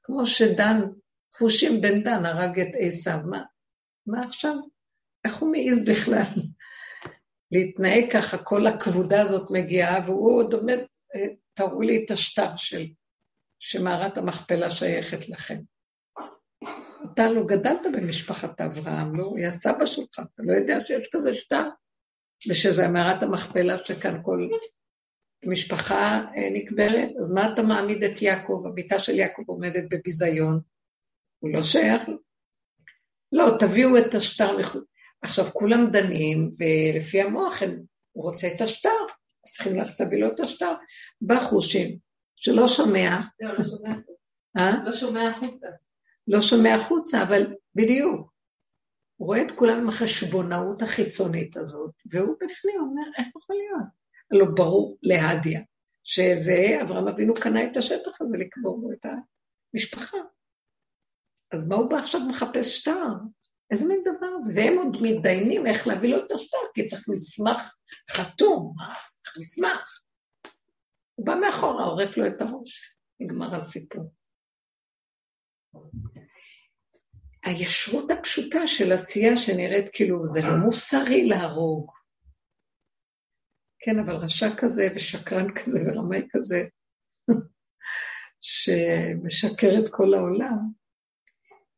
כמו 0.03 0.25
שדן, 0.25 0.81
חושים 1.37 1.81
בן 1.81 2.03
דן 2.03 2.25
הרג 2.25 2.59
את 2.59 2.67
עשיו. 2.79 3.19
מה, 3.29 3.43
מה 4.07 4.25
עכשיו? 4.25 4.55
איך 5.25 5.35
הוא 5.35 5.51
מעז 5.51 5.85
בכלל 5.85 6.23
להתנהג 7.51 8.11
ככה, 8.13 8.37
כל 8.37 8.67
הכבודה 8.67 9.21
הזאת 9.21 9.51
מגיעה, 9.51 9.99
והוא 10.05 10.37
עוד 10.37 10.53
עומד, 10.53 10.77
אה, 11.15 11.27
תראו 11.53 11.81
לי 11.81 12.05
את 12.05 12.11
השטר 12.11 12.55
של, 12.55 12.85
שמערת 13.59 14.17
המכפלה 14.17 14.69
שייכת 14.69 15.29
לכם. 15.29 15.57
אתה 17.13 17.29
לא 17.29 17.45
גדלת 17.45 17.81
במשפחת 17.93 18.61
אברהם, 18.61 19.15
לא, 19.15 19.23
הוא 19.23 19.37
היה 19.37 19.51
סבא 19.51 19.85
שלך, 19.85 20.13
אתה 20.13 20.43
לא 20.43 20.53
יודע 20.53 20.83
שיש 20.83 21.09
כזה 21.11 21.35
שטר, 21.35 21.69
ושזה 22.49 22.87
מערת 22.87 23.23
המכפלה 23.23 23.77
שכאן 23.77 24.23
כל 24.23 24.49
משפחה 25.45 26.25
אה, 26.35 26.49
נקברת, 26.53 27.09
אז 27.19 27.33
מה 27.33 27.53
אתה 27.53 27.61
מעמיד 27.61 28.03
את 28.03 28.21
יעקב? 28.21 28.63
המיטה 28.65 28.99
של 28.99 29.15
יעקב 29.15 29.43
עומדת 29.47 29.83
בביזיון, 29.89 30.59
הוא 31.39 31.51
לא 31.53 31.63
שייך. 31.63 32.09
לא, 33.31 33.45
תביאו 33.59 33.97
את 33.97 34.15
השטר 34.15 34.57
מחוץ. 34.57 34.83
עכשיו, 35.21 35.45
כולם 35.53 35.91
דנים, 35.91 36.51
ולפי 36.57 37.21
המוח 37.21 37.63
הם, 37.63 37.81
הוא 38.11 38.23
רוצה 38.23 38.47
את 38.55 38.61
השטר, 38.61 38.89
אז 39.45 39.53
צריכים 39.53 39.75
ללכת 39.75 39.99
להביא 39.99 40.19
לו 40.19 40.27
את 40.27 40.39
השטר. 40.39 40.73
בא 41.21 41.39
חושים, 41.39 41.97
שלא 42.35 42.67
שומע. 42.67 43.19
לא, 43.39 43.53
לא 43.53 43.63
שומע. 43.63 43.89
אה? 44.57 44.83
לא 44.85 44.93
שומע 44.93 45.29
החוצה. 45.29 45.67
לא 46.27 46.41
שומע 46.41 46.75
החוצה, 46.75 47.23
אבל 47.23 47.53
בדיוק. 47.75 48.35
הוא 49.15 49.27
רואה 49.27 49.41
את 49.41 49.51
כולם 49.51 49.77
עם 49.77 49.89
החשבונאות 49.89 50.81
החיצונית 50.81 51.57
הזאת, 51.57 51.91
והוא 52.11 52.35
בפנים 52.43 52.79
אומר, 52.79 53.03
איך 53.17 53.27
יכול 53.27 53.55
להיות? 53.55 54.04
לא 54.31 54.45
ברור 54.55 54.97
להדיה, 55.03 55.61
שזה, 56.03 56.79
אברהם 56.81 57.07
אבינו 57.07 57.33
קנה 57.33 57.63
את 57.63 57.77
השטח 57.77 58.21
הזה 58.21 58.37
לקבור 58.37 58.81
בו 58.81 58.91
את 58.91 59.05
המשפחה. 59.73 60.17
אז 61.51 61.67
מה 61.67 61.75
הוא 61.75 61.89
בא 61.89 61.95
עכשיו 61.95 62.21
מחפש 62.21 62.77
שטר? 62.77 63.07
איזה 63.71 63.87
מין 63.87 64.01
דבר? 64.01 64.55
והם 64.55 64.77
עוד 64.77 64.97
מתדיינים 65.01 65.67
איך 65.67 65.87
להביא 65.87 66.09
לו 66.09 66.25
את 66.25 66.31
השטר, 66.31 66.57
כי 66.73 66.85
צריך 66.85 67.09
מסמך 67.09 67.75
חתום, 68.11 68.73
צריך 69.23 69.37
מסמך. 69.39 69.99
הוא 71.15 71.25
בא 71.25 71.35
מאחורה, 71.35 71.83
עורף 71.83 72.17
לו 72.17 72.27
את 72.27 72.41
הראש, 72.41 72.95
נגמר 73.19 73.55
הסיפור. 73.55 74.11
הישרות 77.45 78.11
הפשוטה 78.11 78.67
של 78.67 78.91
עשייה 78.91 79.37
שנראית 79.37 79.89
כאילו 79.93 80.31
זה 80.31 80.41
לא 80.41 80.57
מוסרי 80.65 81.27
להרוג. 81.27 81.91
כן, 83.85 83.99
אבל 83.99 84.15
רשע 84.15 84.47
כזה 84.57 84.87
ושקרן 84.95 85.53
כזה 85.55 85.79
ורמאי 85.85 86.27
כזה, 86.31 86.67
שמשקר 88.41 89.79
את 89.83 89.89
כל 89.91 90.13
העולם, 90.13 90.57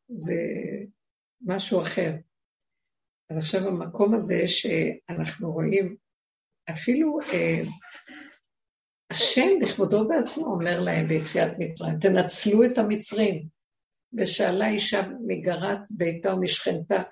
זה 0.09 0.41
משהו 1.41 1.81
אחר. 1.81 2.11
אז 3.29 3.37
עכשיו 3.37 3.67
המקום 3.67 4.13
הזה 4.13 4.47
שאנחנו 4.47 5.51
רואים, 5.51 5.95
אפילו 6.69 7.19
אה, 7.33 7.61
השם 9.11 9.49
בכבודו 9.61 10.07
בעצמו 10.07 10.45
אומר 10.45 10.79
להם 10.79 11.07
ביציאת 11.07 11.51
מצרים, 11.59 11.99
תנצלו 11.99 12.63
את 12.65 12.77
המצרים. 12.77 13.47
ושאלה 14.13 14.69
אישה 14.69 15.01
מגרת 15.27 15.79
ביתה 15.89 16.33
ומשכנתה, 16.33 17.03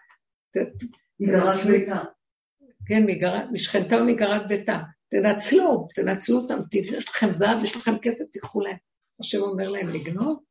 ביתה. 1.67 2.03
כן, 2.87 3.05
מגרת, 3.05 3.45
משכנתה 3.51 3.95
ומגרת 3.95 4.47
ביתה. 4.47 4.79
תנצלו, 5.09 5.87
תנצלו 5.95 6.37
אותם, 6.37 6.57
יש 6.73 7.09
לכם 7.09 7.33
זהב, 7.33 7.63
יש 7.63 7.75
לכם 7.75 7.97
כסף, 8.01 8.23
תיקחו 8.31 8.61
להם. 8.61 8.77
השם 9.19 9.41
אומר 9.41 9.69
להם 9.69 9.87
לגנוב, 9.87 10.43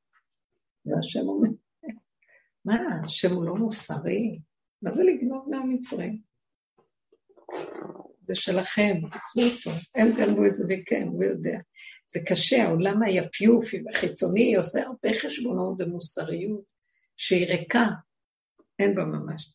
והשם 0.86 1.20
אומר, 1.20 1.48
מה, 2.64 2.76
השם 3.04 3.34
הוא 3.34 3.44
לא 3.44 3.54
מוסרי? 3.54 4.38
מה 4.82 4.90
זה 4.90 5.02
לגנוב 5.02 5.48
מהמצרים? 5.50 6.18
זה 8.20 8.34
שלכם, 8.34 8.94
תקחו 9.10 9.40
אותו. 9.40 9.70
הם 9.94 10.08
גנבו 10.16 10.46
את 10.46 10.54
זה 10.54 10.64
מכם, 10.68 11.06
הוא 11.08 11.24
יודע. 11.24 11.58
זה 12.06 12.20
קשה, 12.26 12.64
העולם 12.64 13.02
היפיופי 13.02 13.82
והחיצוני 13.84 14.56
עושה 14.56 14.82
הרבה 14.82 15.08
חשבונות 15.22 15.80
ומוסריות 15.80 16.62
שהיא 17.16 17.46
ריקה, 17.46 17.86
אין 18.78 18.94
בה 18.94 19.04
ממש. 19.04 19.54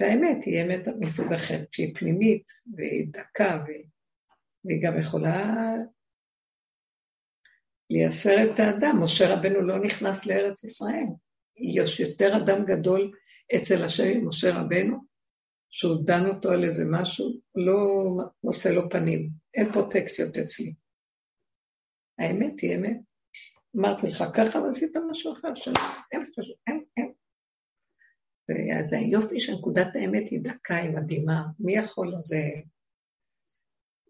והאמת 0.00 0.44
היא 0.44 0.62
אמת 0.62 0.88
מסוג 1.00 1.32
אחר, 1.32 1.64
שהיא 1.72 1.94
פנימית 1.94 2.46
והיא 2.76 3.06
דקה, 3.10 3.64
והיא 4.64 4.82
גם 4.82 4.98
יכולה 4.98 5.54
לייסר 7.90 8.36
את 8.44 8.58
האדם. 8.60 9.02
משה 9.02 9.34
רבנו 9.34 9.60
לא 9.60 9.84
נכנס 9.84 10.26
לארץ 10.26 10.64
ישראל. 10.64 11.06
יש 11.56 12.00
יותר 12.00 12.36
אדם 12.36 12.64
גדול 12.64 13.12
אצל 13.56 13.84
השם 13.84 14.28
משה 14.28 14.48
רבנו, 14.50 14.96
שהוא 15.70 16.06
דן 16.06 16.26
אותו 16.26 16.50
על 16.50 16.64
איזה 16.64 16.84
משהו, 16.90 17.40
לא 17.54 17.78
נושא 18.44 18.68
לו 18.68 18.90
פנים. 18.90 19.28
אין 19.54 19.72
פרוטקציות 19.72 20.36
אצלי. 20.36 20.74
האמת 22.18 22.60
היא 22.60 22.76
אמת. 22.76 22.96
אמרתי 23.76 24.06
לך 24.06 24.24
ככה, 24.36 24.58
עשית 24.70 24.96
משהו 25.10 25.32
אחר 25.32 25.54
שלא, 25.54 25.74
אין, 26.12 26.26
אין, 26.66 26.84
אין. 26.96 27.09
זה 28.86 28.98
היופי 28.98 29.40
שנקודת 29.40 29.88
האמת 29.94 30.28
היא 30.30 30.40
דקה, 30.42 30.76
היא 30.76 30.90
מדהימה. 30.90 31.42
מי 31.60 31.76
יכול 31.76 32.12
לזה? 32.12 32.42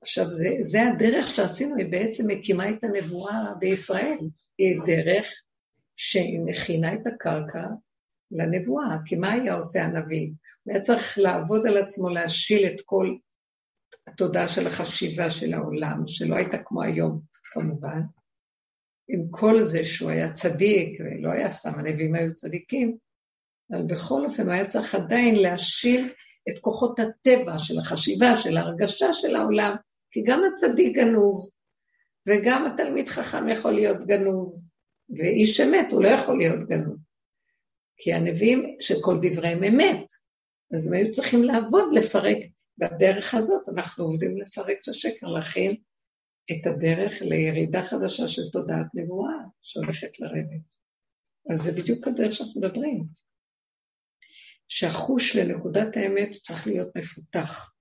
עכשיו, 0.03 0.33
זה, 0.33 0.49
זה 0.61 0.83
הדרך 0.83 1.27
שעשינו, 1.27 1.77
היא 1.77 1.91
בעצם 1.91 2.31
מקימה 2.31 2.71
את 2.71 2.85
הנבואה 2.85 3.55
בישראל. 3.59 4.19
היא 4.59 4.81
דרך 4.87 5.27
שהיא 5.97 6.41
מכינה 6.45 6.95
את 6.95 7.07
הקרקע 7.07 7.65
לנבואה. 8.31 8.97
כי 9.05 9.17
מה 9.17 9.33
היה 9.33 9.55
עושה 9.55 9.85
הנביא? 9.85 10.33
הוא 10.63 10.73
היה 10.73 10.81
צריך 10.81 11.19
לעבוד 11.19 11.67
על 11.67 11.77
עצמו, 11.77 12.09
להשיל 12.09 12.67
את 12.67 12.81
כל 12.85 13.17
התודעה 14.07 14.49
של 14.49 14.67
החשיבה 14.67 15.31
של 15.31 15.55
העולם, 15.55 16.03
שלא 16.07 16.37
הייתה 16.37 16.59
כמו 16.65 16.83
היום, 16.83 17.21
כמובן. 17.45 18.01
עם 19.09 19.27
כל 19.31 19.61
זה 19.61 19.85
שהוא 19.85 20.11
היה 20.11 20.33
צדיק, 20.33 21.01
ולא 21.01 21.31
היה 21.31 21.51
סתם, 21.51 21.79
הנביאים 21.79 22.15
היו 22.15 22.35
צדיקים, 22.35 22.97
אבל 23.71 23.83
בכל 23.83 24.25
אופן 24.25 24.43
הוא 24.43 24.53
היה 24.53 24.67
צריך 24.67 24.95
עדיין 24.95 25.35
להשיל 25.35 26.13
את 26.49 26.59
כוחות 26.59 26.99
הטבע 26.99 27.59
של 27.59 27.79
החשיבה, 27.79 28.37
של 28.37 28.57
ההרגשה 28.57 29.13
של 29.13 29.37
העולם, 29.37 29.77
כי 30.11 30.23
גם 30.27 30.43
הצדיק 30.53 30.97
גנוב, 30.97 31.51
וגם 32.27 32.67
התלמיד 32.67 33.09
חכם 33.09 33.49
יכול 33.49 33.73
להיות 33.73 34.07
גנוב, 34.07 34.55
ואיש 35.19 35.61
אמת 35.61 35.87
הוא 35.93 36.03
לא 36.03 36.09
יכול 36.09 36.39
להיות 36.39 36.69
גנוב. 36.69 36.97
כי 37.97 38.13
הנביאים 38.13 38.77
שכל 38.81 39.19
דבריהם 39.23 39.65
אמת, 39.65 40.07
אז 40.75 40.87
הם 40.87 40.95
היו 40.95 41.11
צריכים 41.11 41.45
לעבוד, 41.45 41.93
לפרק. 41.93 42.37
בדרך 42.79 43.35
הזאת 43.35 43.69
אנחנו 43.69 44.05
עובדים 44.05 44.41
לפרק 44.41 44.79
את 44.83 44.89
השקר, 44.89 45.27
להכין 45.27 45.77
את 46.51 46.67
הדרך 46.67 47.23
לירידה 47.23 47.83
חדשה 47.83 48.29
של 48.29 48.43
תודעת 48.53 48.87
נבואה 48.95 49.35
שהולכת 49.63 50.21
לרדת. 50.21 50.61
אז 51.51 51.63
זה 51.63 51.73
בדיוק 51.73 52.09
הדרך 52.09 52.33
שאנחנו 52.33 52.61
מדברים. 52.61 53.05
שהחוש 54.73 55.37
לנקודת 55.37 55.97
האמת 55.97 56.33
צריך 56.33 56.67
להיות 56.67 56.97
מפותח. 56.97 57.73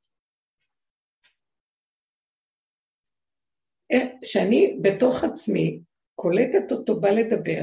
שאני 4.23 4.79
בתוך 4.81 5.23
עצמי 5.23 5.79
קולטת 6.15 6.71
אותו 6.71 6.99
בא 6.99 7.09
לדבר. 7.09 7.61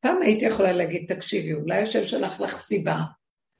פעם 0.00 0.22
הייתי 0.22 0.44
יכולה 0.44 0.72
להגיד, 0.72 1.14
תקשיבי, 1.14 1.54
אולי 1.54 1.82
השם 1.82 2.04
שלח 2.04 2.40
לך 2.40 2.58
סיבה, 2.58 2.96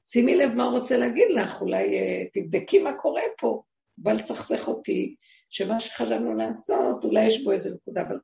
שימי 0.07 0.37
לב 0.37 0.51
מה 0.55 0.65
הוא 0.65 0.79
רוצה 0.79 0.99
להגיד 0.99 1.27
לך, 1.31 1.61
אולי 1.61 1.87
uh, 1.87 2.31
תבדקי 2.33 2.79
מה 2.79 2.93
קורה 2.93 3.23
פה, 3.39 3.63
בא 3.99 4.13
לסכסך 4.13 4.69
אותי, 4.69 5.17
שמה 5.51 5.81
שחשבנו 5.81 6.35
לעשות, 6.35 7.05
אולי 7.05 7.27
יש 7.27 7.45
בו 7.45 7.53
איזה 7.53 7.75
נקודה, 7.75 8.03
אבל 8.03 8.21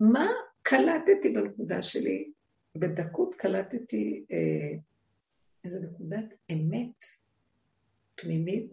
מה 0.00 0.26
קלטתי 0.62 1.28
בנקודה 1.28 1.82
שלי? 1.82 2.30
בדקות 2.76 3.34
קלטתי 3.34 4.24
uh, 4.28 4.91
איזה 5.64 5.80
נקודת 5.80 6.24
אמת 6.52 7.04
פנימית 8.14 8.72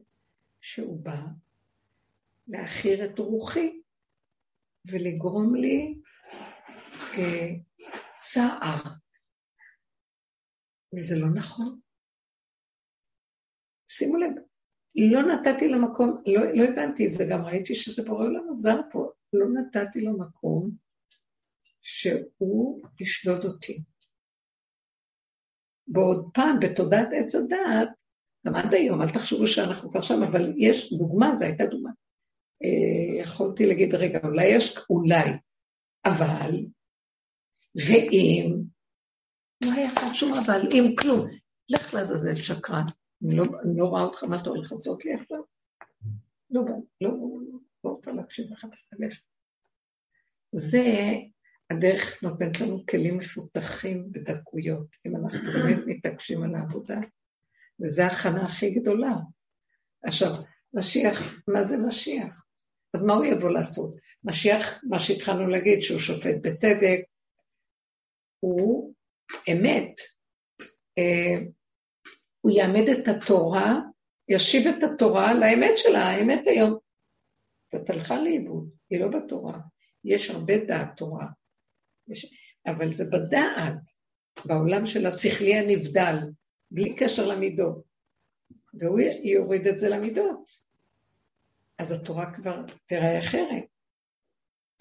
שהוא 0.61 1.03
בא 1.03 1.21
להכיר 2.47 3.05
את 3.05 3.19
רוחי 3.19 3.81
ולגרום 4.91 5.55
לי 5.55 5.95
uh, 6.93 7.19
צער. 8.19 8.83
וזה 10.95 11.15
לא 11.19 11.27
נכון. 11.35 11.79
שימו 13.87 14.17
לב, 14.17 14.31
לא 14.95 15.21
נתתי 15.21 15.69
לו 15.69 15.81
מקום, 15.81 16.23
לא, 16.25 16.41
לא 16.53 16.63
הבנתי 16.63 17.05
את 17.05 17.11
זה, 17.11 17.23
גם 17.31 17.45
ראיתי 17.45 17.75
שזה 17.75 18.03
בורא 18.03 18.25
עולם 18.25 18.51
עזר 18.51 18.81
פה, 18.91 19.11
לא 19.33 19.45
נתתי 19.49 20.01
לו 20.01 20.19
מקום 20.19 20.71
שהוא 21.81 22.81
ישדוד 22.99 23.45
אותי. 23.45 23.83
ועוד 25.93 26.29
פעם, 26.33 26.59
בתודעת 26.59 27.07
עץ 27.11 27.35
הדעת, 27.35 27.89
גם 28.47 28.55
עד 28.55 28.73
היום, 28.73 29.01
אל 29.01 29.09
תחשבו 29.09 29.47
שאנחנו 29.47 29.89
כבר 29.89 30.01
שם, 30.01 30.23
אבל 30.23 30.53
יש 30.57 30.93
דוגמה, 30.93 31.35
זו 31.35 31.45
הייתה 31.45 31.65
דוגמה. 31.65 31.89
אה, 32.63 33.21
יכולתי 33.21 33.65
להגיד, 33.65 33.95
רגע, 33.95 34.19
אולי 34.23 34.45
יש, 34.45 34.77
אולי, 34.89 35.29
אבל, 36.05 36.65
ואם, 37.87 38.61
לא 39.63 39.71
היה 39.71 39.89
כאן 39.95 40.13
שום 40.13 40.33
אבל, 40.33 40.61
אם 40.73 40.95
כלום, 41.01 41.27
לך 41.69 41.93
לעזאזל 41.93 42.35
שקרן. 42.35 42.85
אני 43.25 43.35
לא, 43.35 43.43
אני 43.63 43.77
לא 43.77 43.85
רואה 43.85 44.03
אותך, 44.03 44.23
מה 44.23 44.41
אתה 44.41 44.49
הולך 44.49 44.71
לעשות 44.71 45.05
לי 45.05 45.13
עכשיו? 45.13 45.37
לא, 46.49 46.61
לא, 47.01 47.11
לא, 47.11 47.11
לא 47.83 47.89
רוצה 47.89 48.11
להקשיב 48.11 48.51
לך 48.51 48.65
בלב. 48.91 49.11
זה 50.51 50.83
הדרך 51.69 52.23
נותנת 52.23 52.61
לנו 52.61 52.85
כלים 52.85 53.17
מפותחים 53.17 54.11
בדקויות, 54.11 54.87
אם 55.05 55.15
אנחנו 55.15 55.51
באמת 55.51 55.79
מתעקשים 55.85 56.43
על 56.43 56.55
העבודה, 56.55 56.99
וזו 57.81 58.01
ההכנה 58.01 58.45
הכי 58.45 58.69
גדולה. 58.69 59.15
עכשיו, 60.03 60.31
משיח, 60.73 61.43
מה 61.47 61.63
זה 61.63 61.77
משיח? 61.77 62.45
אז 62.93 63.05
מה 63.05 63.13
הוא 63.13 63.25
יבוא 63.25 63.49
לעשות? 63.49 63.95
משיח, 64.23 64.81
מה 64.89 64.99
שהתחלנו 64.99 65.47
להגיד, 65.47 65.81
שהוא 65.81 65.99
שופט 65.99 66.35
בצדק, 66.41 66.99
הוא 68.39 68.93
אמת. 69.51 69.93
אה, 70.97 71.45
הוא 72.41 72.51
יעמד 72.51 72.89
את 72.89 73.07
התורה, 73.07 73.79
ישיב 74.29 74.67
את 74.67 74.83
התורה 74.83 75.33
לאמת 75.33 75.77
שלה, 75.77 75.99
האמת 75.99 76.41
היום. 76.47 76.77
זאת 77.73 77.89
הלכה 77.89 78.19
לאיבוד, 78.19 78.69
היא 78.89 78.99
לא 78.99 79.07
בתורה. 79.07 79.59
יש 80.03 80.29
הרבה 80.29 80.53
דעת 80.67 80.97
תורה. 80.97 81.25
אבל 82.67 82.93
זה 82.93 83.05
בדעת, 83.05 83.89
בעולם 84.45 84.85
של 84.85 85.05
השכלי 85.05 85.55
הנבדל, 85.55 86.15
בלי 86.71 86.95
קשר 86.95 87.27
למידות. 87.27 87.83
והוא 88.73 88.99
יוריד 89.23 89.67
את 89.67 89.77
זה 89.77 89.89
למידות. 89.89 90.49
אז 91.79 91.91
התורה 91.91 92.33
כבר 92.33 92.61
תראה 92.85 93.19
אחרת. 93.19 93.63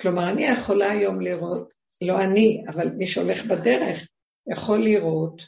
כלומר, 0.01 0.31
אני 0.33 0.43
יכולה 0.45 0.91
היום 0.91 1.20
לראות, 1.20 1.74
לא 2.01 2.20
אני, 2.20 2.64
אבל 2.68 2.91
מי 2.91 3.07
שהולך 3.07 3.45
בדרך, 3.45 4.09
יכול 4.53 4.85
לראות 4.85 5.43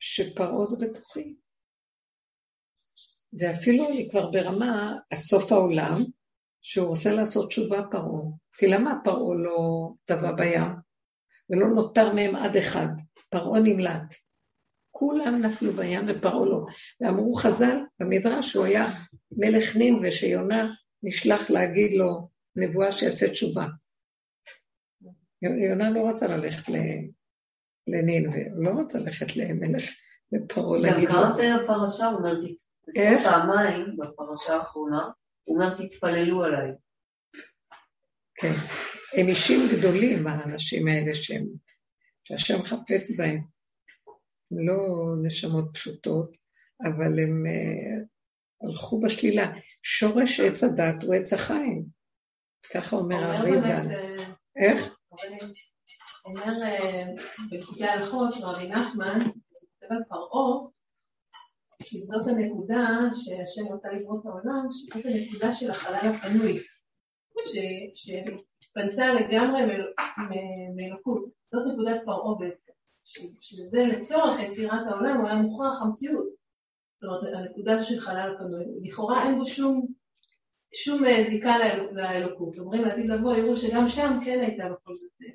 שפרעה 0.00 0.66
זה 0.66 0.76
בתוכי. 0.86 1.34
ואפילו 3.38 3.88
אני 3.90 4.08
כבר 4.10 4.30
ברמה, 4.30 4.98
הסוף 5.12 5.52
העולם, 5.52 6.04
שהוא 6.62 6.88
רוצה 6.88 7.12
לעשות 7.12 7.48
תשובה 7.48 7.78
פרעה. 7.90 8.22
כי 8.60 8.66
למה 8.66 8.98
פרעה 9.04 9.34
לא 9.34 9.90
טבע 10.04 10.32
בים? 10.32 10.62
ולא 11.50 11.66
נותר 11.66 12.12
מהם 12.12 12.36
עד 12.36 12.56
אחד. 12.56 12.86
פרעה 13.30 13.60
נמלט. 13.60 14.14
כולם 14.90 15.40
נפלו 15.42 15.72
בים 15.72 16.04
ופרעה 16.08 16.46
לא. 16.46 16.66
ואמרו 17.00 17.34
חז"ל 17.34 17.78
במדרש 18.00 18.52
שהוא 18.52 18.64
היה 18.64 18.86
מלך 19.32 19.76
נין 19.76 20.00
ושיונה 20.02 20.72
נשלח 21.02 21.50
להגיד 21.50 21.94
לו 21.94 22.28
נבואה 22.56 22.92
שיעשה 22.92 23.30
תשובה. 23.30 23.66
יונה 25.42 25.90
לא 25.90 26.08
רצה 26.08 26.26
ללכת 26.26 26.68
לנין, 27.86 28.28
והוא 28.28 28.64
לא 28.64 28.80
רצה 28.80 28.98
ללכת 28.98 29.36
למלך 29.36 29.84
לפרעה 30.32 30.78
להגיד 30.78 31.08
לו. 31.08 31.14
גם 31.14 31.32
קראת 31.36 31.60
בפרשה, 31.64 32.06
הוא 32.06 32.18
אומר, 32.18 32.34
איך? 32.96 33.24
פעמיים 33.24 33.96
בפרשה 33.96 34.56
האחרונה, 34.56 35.10
הוא 35.44 35.56
אומר, 35.56 35.76
תתפללו 35.76 36.44
עליי. 36.44 36.70
כן. 38.40 38.52
הם 39.20 39.28
אישים 39.28 39.60
גדולים, 39.72 40.26
האנשים 40.26 40.88
האלה 40.88 41.14
שהם, 41.14 41.46
שהשם 42.24 42.62
חפץ 42.62 43.10
בהם. 43.16 43.40
הם 44.50 44.68
לא 44.68 44.78
נשמות 45.22 45.70
פשוטות, 45.74 46.36
אבל 46.82 47.18
הם 47.20 47.44
uh, 47.46 48.68
הלכו 48.68 49.00
בשלילה. 49.00 49.52
שורש 49.82 50.40
עץ 50.40 50.64
הדת 50.64 51.02
הוא 51.02 51.14
עץ 51.14 51.32
החיים. 51.32 51.84
ככה 52.74 52.96
אומר 52.96 53.16
האריזן. 53.16 53.90
אה, 53.90 54.16
איך? 54.56 54.94
אומר 56.24 56.62
אה, 56.62 57.04
בפרקי 57.50 57.84
ההלכות 57.84 58.32
של 58.32 58.44
רבי 58.44 58.68
נחמן, 58.68 59.18
כותב 59.20 59.90
על 59.90 60.02
פרעה, 60.08 60.70
שזאת 61.82 62.26
הנקודה 62.28 62.86
שהשם 63.12 63.72
רוצה 63.72 63.88
לברוא 63.88 64.20
את 64.20 64.26
העולם, 64.26 64.66
שזאת 64.70 65.04
הנקודה 65.06 65.52
של 65.52 65.70
החלל 65.70 66.10
הפנוי, 66.14 66.62
שפנתה 67.94 69.06
לגמרי 69.14 69.60
מאלוקות. 70.76 71.24
זאת 71.52 71.62
נקודת 71.72 72.00
פרעה 72.04 72.38
בעצם. 72.38 72.72
שזה 73.40 73.86
לצורך 73.86 74.40
יצירת 74.40 74.86
העולם, 74.86 75.16
הוא 75.16 75.28
היה 75.28 75.36
מוכרח 75.36 75.82
המציאות. 75.82 76.28
זאת 77.00 77.22
אומרת, 77.22 77.34
הנקודה 77.34 77.72
הזו 77.72 77.86
של 77.88 78.00
חלל 78.00 78.34
הפנוי. 78.34 78.64
לכאורה 78.82 79.24
אין 79.24 79.38
בו 79.38 79.46
שום, 79.46 79.86
שום 80.74 81.04
אה, 81.04 81.24
זיקה 81.28 81.54
לאלוקות. 81.92 82.58
אומרים 82.58 82.82
לעתיד 82.82 83.06
לבוא, 83.06 83.36
יראו 83.36 83.56
שגם 83.56 83.88
שם 83.88 84.18
כן 84.24 84.40
הייתה 84.40 84.64
בכל 84.64 84.94
זאת 84.94 85.10
אה, 85.22 85.28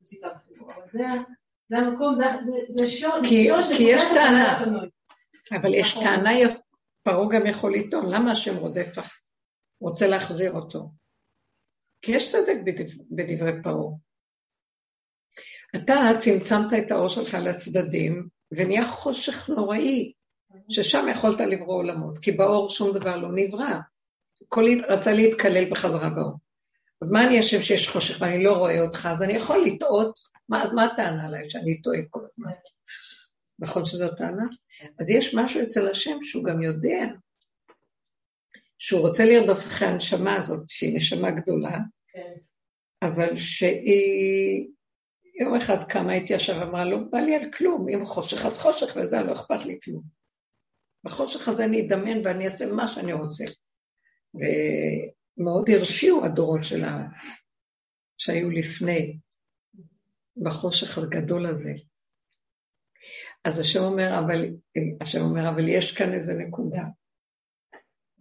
זיקה 0.00 0.28
בחיבור. 0.28 0.72
אבל 0.72 0.82
זה, 0.92 1.04
זה 1.68 1.78
המקום, 1.78 2.16
זה, 2.16 2.24
זה, 2.44 2.52
זה 2.68 2.86
שור, 2.86 3.14
כי, 3.28 3.44
שור 3.44 3.76
כי 3.76 3.82
יש 3.82 4.02
טענה, 4.14 4.64
אבל 5.52 5.74
יש 5.74 5.92
נכון. 5.92 6.04
טענה, 6.04 6.30
פרעה 7.02 7.28
גם 7.30 7.46
יכול 7.46 7.72
לטעון, 7.74 8.10
למה 8.10 8.30
השם 8.30 8.56
רודף, 8.56 8.94
רוצה 9.80 10.08
להחזיר 10.08 10.52
אותו? 10.52 10.90
כי 12.02 12.12
יש 12.12 12.32
צדק 12.32 12.56
בדברי 13.10 13.62
פרעה. 13.62 13.92
אתה 15.76 15.94
צמצמת 16.18 16.72
את 16.78 16.90
האור 16.90 17.08
שלך 17.08 17.34
לצדדים, 17.34 18.28
ונהיה 18.52 18.84
חושך 18.84 19.48
נוראי, 19.48 20.12
ששם 20.70 21.06
יכולת 21.10 21.40
לברוא 21.40 21.74
עולמות, 21.74 22.18
כי 22.18 22.32
באור 22.32 22.70
שום 22.70 22.98
דבר 22.98 23.16
לא 23.16 23.28
נברא. 23.34 23.78
כל 24.48 24.64
רצה 24.88 25.12
להתקלל 25.12 25.70
בחזרה 25.70 26.10
באור. 26.10 26.38
אז 27.02 27.12
מה 27.12 27.26
אני 27.26 27.40
אשב 27.40 27.60
שיש 27.60 27.88
חושך 27.88 28.20
ואני 28.20 28.44
לא 28.44 28.52
רואה 28.52 28.80
אותך, 28.80 29.08
אז 29.10 29.22
אני 29.22 29.32
יכול 29.32 29.64
לטעות, 29.66 30.18
מה, 30.48 30.62
אז 30.62 30.72
מה 30.72 30.84
הטענה 30.84 31.26
עליי 31.26 31.50
שאני 31.50 31.82
טועה 31.82 31.98
כל 32.10 32.20
הזמן? 32.24 32.52
נכון 33.58 33.84
שזו 33.84 34.08
טענה? 34.16 34.46
אז 35.00 35.10
יש 35.10 35.34
משהו 35.34 35.62
אצל 35.62 35.88
השם 35.88 36.18
שהוא 36.22 36.44
גם 36.44 36.62
יודע 36.62 37.04
שהוא 38.78 39.00
רוצה 39.00 39.24
לרדוף 39.24 39.66
אחרי 39.66 39.88
הנשמה 39.88 40.36
הזאת, 40.36 40.68
שהיא 40.68 40.96
נשמה 40.96 41.30
גדולה, 41.30 41.78
כן. 42.12 42.34
אבל 43.02 43.36
שהיא 43.36 44.68
יום 45.40 45.54
אחד 45.54 45.84
קמה 45.84 46.14
איתי 46.14 46.34
עכשיו 46.34 46.60
ואמרה, 46.60 46.84
לא 46.84 46.98
בא 47.10 47.18
לי 47.18 47.34
על 47.34 47.50
כלום, 47.50 47.88
אם 47.88 48.04
חושך 48.04 48.46
אז 48.46 48.58
חושך 48.58 48.96
וזה, 48.96 49.22
לא 49.22 49.32
אכפת 49.32 49.64
לי 49.64 49.78
כלום. 49.84 50.02
בחושך 51.04 51.48
הזה 51.48 51.64
אני 51.64 51.86
אדמיין 51.86 52.26
ואני 52.26 52.44
אעשה 52.44 52.72
מה 52.72 52.88
שאני 52.88 53.12
רוצה. 53.12 53.44
ומאוד 54.34 55.70
הרשיעו 55.70 56.24
הדורות 56.24 56.64
שלה, 56.64 56.98
שהיו 58.18 58.50
לפני, 58.50 59.18
בחושך 60.42 60.98
הגדול 60.98 61.46
הזה. 61.46 61.72
אז 63.44 63.60
השם 63.60 63.80
אומר, 63.80 64.18
אבל, 64.18 64.46
השם 65.00 65.20
אומר, 65.20 65.48
אבל 65.48 65.68
יש 65.68 65.96
כאן 65.96 66.14
איזה 66.14 66.34
נקודה. 66.34 66.82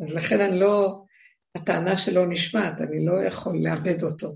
אז 0.01 0.15
לכן 0.15 0.41
אני 0.41 0.59
לא, 0.59 1.03
הטענה 1.55 1.97
שלו 1.97 2.25
נשמעת, 2.25 2.81
אני 2.81 3.05
לא 3.05 3.23
יכול 3.27 3.57
לאבד 3.63 4.03
אותו. 4.03 4.35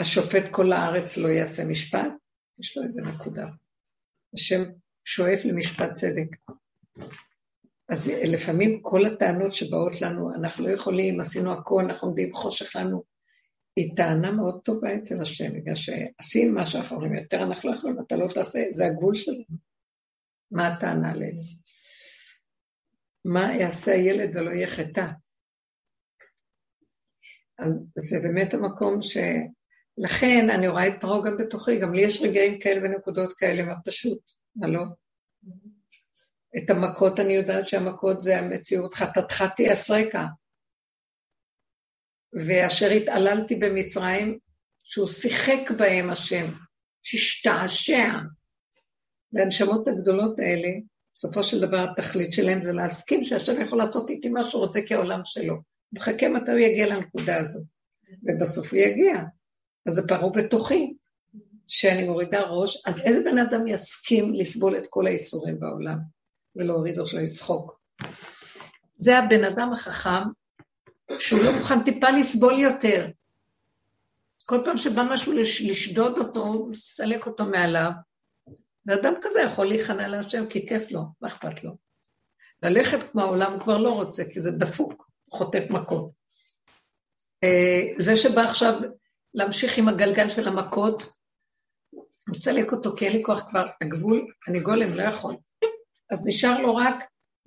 השופט 0.00 0.42
כל 0.50 0.72
הארץ 0.72 1.16
לא 1.16 1.28
יעשה 1.28 1.62
משפט, 1.70 2.12
יש 2.58 2.76
לו 2.76 2.82
איזה 2.84 3.02
נקודה. 3.02 3.46
השם 4.34 4.62
שואף 5.04 5.44
למשפט 5.44 5.94
צדק. 5.94 6.36
אז 7.88 8.12
לפעמים 8.32 8.80
כל 8.82 9.06
הטענות 9.06 9.52
שבאות 9.52 10.00
לנו, 10.02 10.34
אנחנו 10.34 10.68
לא 10.68 10.72
יכולים, 10.72 11.20
עשינו 11.20 11.52
הכל, 11.52 11.84
אנחנו 11.84 12.08
עומדים 12.08 12.32
חושך 12.32 12.76
לנו, 12.76 13.02
היא 13.76 13.96
טענה 13.96 14.32
מאוד 14.32 14.60
טובה 14.64 14.94
אצל 14.96 15.22
השם, 15.22 15.52
בגלל 15.52 15.74
שעשינו 15.74 16.54
מה 16.54 16.66
שאנחנו 16.66 16.96
אומרים, 16.96 17.14
יותר 17.14 17.42
אנחנו 17.42 17.70
לא 17.70 17.76
יכולים, 17.76 17.96
אתה 18.06 18.16
לא 18.16 18.28
תעשה, 18.34 18.60
זה 18.70 18.86
הגבול 18.86 19.14
שלנו. 19.14 19.44
מה 20.50 20.68
הטענה 20.68 21.14
לזה? 21.14 21.50
מה 23.24 23.54
יעשה 23.54 23.92
הילד 23.92 24.36
ולא 24.36 24.50
יהיה 24.50 24.68
חטא? 24.68 25.06
אז 27.58 27.74
זה 27.96 28.20
באמת 28.22 28.54
המקום 28.54 29.02
ש... 29.02 29.16
לכן 29.98 30.50
אני 30.50 30.68
רואה 30.68 30.88
את 30.88 31.00
פרעה 31.00 31.30
גם 31.30 31.36
בתוכי, 31.36 31.80
גם 31.80 31.94
לי 31.94 32.02
יש 32.02 32.22
רגעים 32.22 32.60
כאלה 32.60 32.80
ונקודות 32.82 33.32
כאלה, 33.32 33.62
מה 33.62 33.74
פשוט, 33.84 34.20
מה 34.56 34.68
לא? 34.68 34.82
את 36.58 36.70
המכות 36.70 37.20
אני 37.20 37.32
יודעת 37.32 37.66
שהמכות 37.66 38.22
זה 38.22 38.38
המציאות, 38.38 38.94
חטאתך 38.94 39.44
תיאסרקה. 39.56 40.26
ואשר 42.32 42.86
התעללתי 42.86 43.54
במצרים, 43.54 44.38
שהוא 44.82 45.08
שיחק 45.08 45.70
בהם 45.78 46.10
השם, 46.10 46.52
שהשתעשע. 47.02 48.12
והנשמות 49.32 49.88
הגדולות 49.88 50.38
האלה, 50.38 50.68
בסופו 51.18 51.42
של 51.42 51.60
דבר 51.60 51.86
התכלית 51.90 52.32
שלהם 52.32 52.64
זה 52.64 52.72
להסכים 52.72 53.24
שהשם 53.24 53.60
יכול 53.60 53.78
לעשות 53.78 54.10
איתי 54.10 54.28
מה 54.28 54.44
שהוא 54.44 54.62
רוצה 54.62 54.80
כעולם 54.86 55.20
שלו. 55.24 55.54
מחכה 55.92 56.28
מתי 56.28 56.50
הוא 56.50 56.58
יגיע 56.58 56.86
לנקודה 56.86 57.40
הזאת, 57.40 57.62
ובסוף 58.22 58.72
הוא 58.72 58.80
יגיע. 58.80 59.14
אז 59.86 59.94
זה 59.94 60.08
פרעה 60.08 60.30
בתוכי, 60.30 60.94
שאני 61.68 62.04
מורידה 62.04 62.42
ראש, 62.42 62.82
אז 62.86 63.00
איזה 63.00 63.20
בן 63.24 63.38
אדם 63.38 63.66
יסכים 63.66 64.34
לסבול 64.34 64.78
את 64.78 64.82
כל 64.90 65.06
האיסורים 65.06 65.60
בעולם 65.60 65.98
ולהוריד 66.56 66.98
ראשו 66.98 67.18
לצחוק? 67.18 67.80
זה 68.96 69.18
הבן 69.18 69.44
אדם 69.44 69.72
החכם, 69.72 70.22
שהוא 71.18 71.44
לא 71.44 71.52
מוכן 71.52 71.84
טיפה 71.84 72.10
לסבול 72.10 72.58
יותר. 72.58 73.08
כל 74.44 74.60
פעם 74.64 74.76
שבא 74.76 75.02
משהו 75.10 75.32
לשדוד 75.66 76.18
אותו, 76.18 76.40
הוא 76.40 76.70
מסלק 76.70 77.26
אותו 77.26 77.44
מעליו. 77.44 77.90
ואדם 78.88 79.14
כזה 79.22 79.40
יכול 79.40 79.66
להיכנע 79.66 80.08
להשם 80.08 80.46
כי 80.46 80.68
כיף 80.68 80.90
לו, 80.90 81.00
מה 81.20 81.28
אכפת 81.28 81.64
לו? 81.64 81.76
ללכת 82.62 83.10
כמו 83.10 83.20
העולם 83.20 83.52
הוא 83.52 83.60
כבר 83.60 83.78
לא 83.78 83.90
רוצה, 83.90 84.22
כי 84.32 84.40
זה 84.40 84.50
דפוק, 84.50 85.10
חוטף 85.30 85.70
מכות. 85.70 86.10
אה, 87.44 87.80
זה 87.98 88.16
שבא 88.16 88.40
עכשיו 88.40 88.80
להמשיך 89.34 89.78
עם 89.78 89.88
הגלגל 89.88 90.28
של 90.28 90.48
המכות, 90.48 91.02
אני 91.02 92.36
רוצה 92.36 92.52
לצלק 92.52 92.72
אותו 92.72 92.96
כי 92.96 93.06
אין 93.06 93.16
לי 93.16 93.22
כוח 93.24 93.40
כבר, 93.50 93.66
הגבול, 93.82 94.32
אני 94.48 94.60
גולם, 94.60 94.94
לא 94.94 95.02
יכול. 95.02 95.36
אז 96.10 96.26
נשאר 96.26 96.62
לו 96.62 96.76
רק 96.76 97.04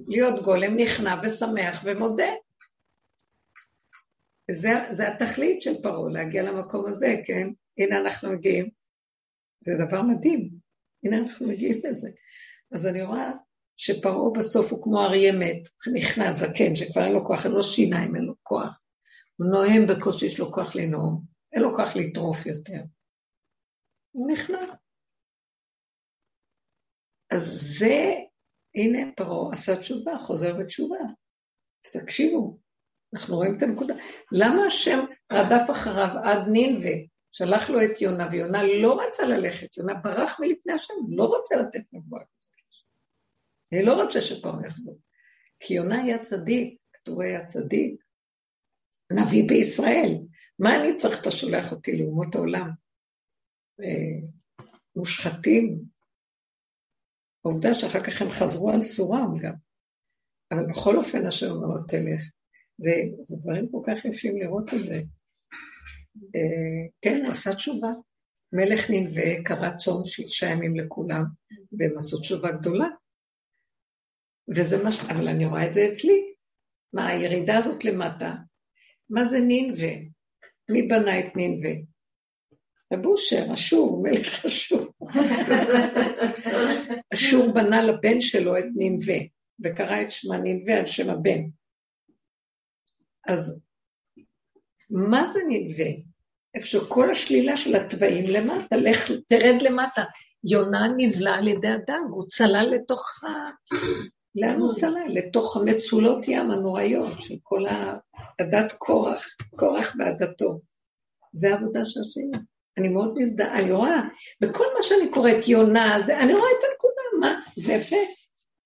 להיות 0.07 0.43
גולם 0.43 0.77
נכנע 0.77 1.15
ושמח 1.23 1.81
ומודה. 1.83 2.29
זה, 4.51 4.69
זה 4.91 5.07
התכלית 5.07 5.61
של 5.61 5.81
פרעה, 5.83 6.11
להגיע 6.11 6.43
למקום 6.43 6.87
הזה, 6.87 7.15
כן? 7.25 7.47
הנה 7.77 7.97
אנחנו 7.97 8.31
מגיעים. 8.31 8.69
זה 9.59 9.71
דבר 9.87 10.01
מדהים. 10.01 10.49
הנה 11.03 11.17
אנחנו 11.17 11.47
מגיעים 11.47 11.81
לזה. 11.83 12.09
אז 12.71 12.87
אני 12.87 13.03
רואה 13.03 13.31
שפרעה 13.77 14.31
בסוף 14.37 14.71
הוא 14.71 14.83
כמו 14.83 15.01
אריה 15.01 15.31
מת, 15.31 15.69
נכנע, 15.93 16.33
זקן, 16.33 16.75
שכבר 16.75 17.03
אין 17.03 17.13
לו 17.13 17.25
כוח, 17.25 17.45
אין 17.45 17.53
לו 17.53 17.63
שיניים, 17.63 18.15
אין 18.15 18.23
לו 18.23 18.33
כוח. 18.43 18.79
הוא 19.35 19.47
נואם 19.47 19.87
בקושי, 19.87 20.25
יש 20.25 20.39
לו 20.39 20.51
כוח 20.51 20.75
לנאום, 20.75 21.21
אין 21.53 21.61
לו 21.61 21.75
כוח 21.75 21.95
לטרוף 21.95 22.45
יותר. 22.45 22.81
הוא 24.11 24.31
נכנע. 24.31 24.59
אז 27.31 27.43
זה, 27.79 28.13
הנה 28.75 29.11
פרעה 29.15 29.53
עשה 29.53 29.79
תשובה, 29.79 30.17
חוזר 30.17 30.57
בתשובה. 30.59 30.97
תקשיבו, 31.93 32.59
אנחנו 33.13 33.35
רואים 33.35 33.57
את 33.57 33.63
הנקודה. 33.63 33.93
למה 34.31 34.65
השם 34.67 34.99
רדף 35.31 35.71
אחריו 35.71 36.09
עד 36.23 36.47
נינווה, 36.47 36.93
שלח 37.31 37.69
לו 37.69 37.79
את 37.83 38.01
יונה, 38.01 38.27
ויונה 38.31 38.63
לא 38.63 39.01
רצה 39.01 39.27
ללכת, 39.27 39.77
יונה 39.77 39.93
ברח 39.93 40.39
מלפני 40.39 40.73
השם, 40.73 40.93
לא 41.09 41.23
רוצה 41.23 41.55
לתת 41.55 41.93
נבואה 41.93 42.21
כזאת. 42.21 42.51
אני 43.73 43.85
לא 43.85 44.03
רוצה 44.03 44.21
שפרעה 44.21 44.67
יחזור. 44.67 44.99
כי 45.59 45.73
יונה 45.73 46.01
היה 46.03 46.19
צדיק, 46.19 46.77
כתוב 46.93 47.21
היה 47.21 47.45
צדיק, 47.45 48.03
נביא 49.11 49.47
בישראל. 49.47 50.17
מה 50.59 50.75
אני 50.75 50.97
צריך, 50.97 51.21
אתה 51.21 51.31
שולח 51.31 51.71
אותי 51.71 51.97
לאומות 51.97 52.35
העולם? 52.35 52.69
אה, 53.81 54.27
מושחתים. 54.95 55.83
עובדה 57.41 57.73
שאחר 57.73 57.99
כך 57.99 58.21
הם 58.21 58.29
חזרו 58.29 58.71
על 58.71 58.81
סורם 58.81 59.37
גם. 59.41 59.53
אבל 60.51 60.65
בכל 60.69 60.97
אופן 60.97 61.25
השם 61.25 61.51
אומר 61.51 61.67
לו, 61.67 61.83
תלך. 61.87 62.21
זה, 62.77 62.91
זה 63.19 63.37
דברים 63.41 63.71
כל 63.71 63.81
כך 63.87 64.05
יפים 64.05 64.37
לראות 64.37 64.73
את 64.73 64.85
זה. 64.85 65.01
כן, 67.01 67.25
הוא 67.25 67.31
עשה 67.31 67.55
תשובה. 67.55 67.91
מלך 68.53 68.89
ננבה 68.89 69.43
קרא 69.45 69.77
צום 69.77 70.03
שישה 70.03 70.45
ימים 70.45 70.75
לכולם, 70.75 71.23
והם 71.51 71.97
עשו 71.97 72.19
תשובה 72.19 72.51
גדולה. 72.51 72.87
וזה 74.55 74.83
מה 74.83 74.91
ש... 74.91 74.99
אבל 74.99 75.27
אני 75.27 75.45
רואה 75.45 75.67
את 75.67 75.73
זה 75.73 75.81
אצלי. 75.89 76.33
מה, 76.93 77.07
הירידה 77.07 77.57
הזאת 77.57 77.85
למטה, 77.85 78.35
מה 79.09 79.23
זה 79.23 79.39
נינווה? 79.39 79.93
מי 80.69 80.87
בנה 80.87 81.19
את 81.19 81.35
נינווה? 81.35 81.71
רב 82.93 83.05
אושר, 83.05 83.53
אשור, 83.53 84.03
מלך 84.03 84.45
אשור. 84.45 84.87
אשור 87.13 87.53
בנה 87.53 87.81
לבן 87.81 88.21
שלו 88.21 88.57
את 88.57 88.65
נינווה, 88.75 89.17
וקרא 89.63 90.01
את 90.01 90.11
שמה 90.11 90.37
נינווה 90.37 90.79
על 90.79 90.85
שם 90.85 91.09
הבן. 91.09 91.41
אז 93.27 93.61
מה 94.91 95.25
זה 95.25 95.39
נינווה? 95.47 95.85
איפה 96.55 96.67
שכל 96.67 97.11
השלילה 97.11 97.57
של 97.57 97.75
התוואים 97.75 98.25
למטה, 98.25 98.75
לך, 98.75 99.11
תרד 99.27 99.61
למטה. 99.61 100.03
יונה 100.43 100.87
נבלע 100.97 101.35
על 101.35 101.47
ידי 101.47 101.67
הדג, 101.67 101.99
הוא 102.09 102.23
צלל 102.27 102.69
לתוך 102.75 103.23
ה... 103.23 103.27
לאן 104.35 104.59
הוא 104.59 104.73
צלל? 104.73 105.07
לתוך 105.07 105.57
המצולות 105.57 106.27
ים 106.27 106.51
הנוראיות 106.51 107.21
של 107.21 107.35
כל 107.43 107.65
הדת 108.39 108.71
קורח, 108.71 109.25
קורח 109.55 109.95
ועדתו. 109.99 110.59
זה 111.33 111.53
העבודה 111.53 111.85
שעשינו. 111.85 112.31
אני 112.77 112.89
מאוד 112.89 113.13
מזדהה, 113.17 113.59
אני 113.59 113.71
רואה, 113.71 114.01
בכל 114.41 114.65
מה 114.77 114.83
שאני 114.83 115.09
קוראת 115.11 115.47
יונה, 115.47 116.01
זה, 116.05 116.19
אני 116.19 116.33
רואה 116.33 116.49
את 116.59 116.63
הנקודה, 116.69 117.01
מה? 117.19 117.41
זה 117.55 117.73
יפה. 117.73 117.95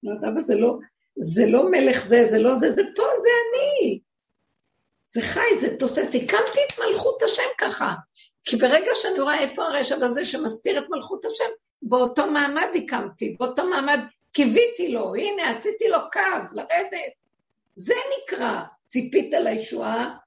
לא 0.03 0.11
אבל 0.27 0.39
זה 0.39 0.55
לא, 0.55 0.77
זה 1.17 1.47
לא 1.47 1.71
מלך 1.71 2.05
זה, 2.05 2.25
זה 2.25 2.39
לא 2.39 2.55
זה, 2.55 2.71
זה 2.71 2.81
פה, 2.95 3.03
זה 3.17 3.29
אני. 3.29 3.99
זה 5.15 5.21
חי, 5.21 5.59
זה 5.59 5.77
תוסס. 5.79 6.15
הקמתי 6.15 6.59
את 6.67 6.79
מלכות 6.79 7.23
השם 7.23 7.43
ככה. 7.57 7.93
כי 8.43 8.55
ברגע 8.55 8.91
שאני 8.95 9.19
רואה 9.19 9.39
איפה 9.39 9.63
הרשע 9.63 10.05
הזה 10.05 10.25
שמסתיר 10.25 10.79
את 10.79 10.83
מלכות 10.89 11.25
השם, 11.25 11.49
באותו 11.81 12.27
מעמד 12.31 12.67
הקמתי, 12.75 13.35
באותו 13.39 13.69
מעמד 13.69 13.99
קיוויתי 14.31 14.91
לו, 14.91 15.15
הנה 15.15 15.49
עשיתי 15.49 15.87
לו 15.87 15.97
קו, 16.13 16.19
לרדת. 16.53 17.13
זה 17.75 17.93
נקרא, 18.17 18.61
ציפית 18.87 19.33
לישועה, 19.33 20.17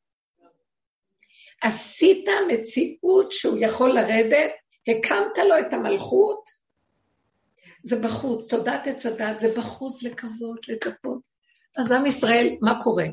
עשית 1.63 2.29
מציאות 2.49 3.33
שהוא 3.33 3.59
יכול 3.61 3.91
לרדת, 3.91 4.51
הקמת 4.89 5.39
לו 5.49 5.59
את 5.59 5.73
המלכות, 5.73 6.51
זה 7.85 8.03
בחוץ, 8.03 8.51
תודעת 8.51 8.87
עץ 8.87 9.07
הדת, 9.07 9.41
זה 9.41 9.55
בחוץ 9.57 10.03
לכבוד, 10.03 10.59
לכבוד. 10.69 11.21
אז 11.77 11.93
עם 11.93 12.07
ישראל, 12.07 12.57
מה 12.61 12.83
קורה? 12.83 13.07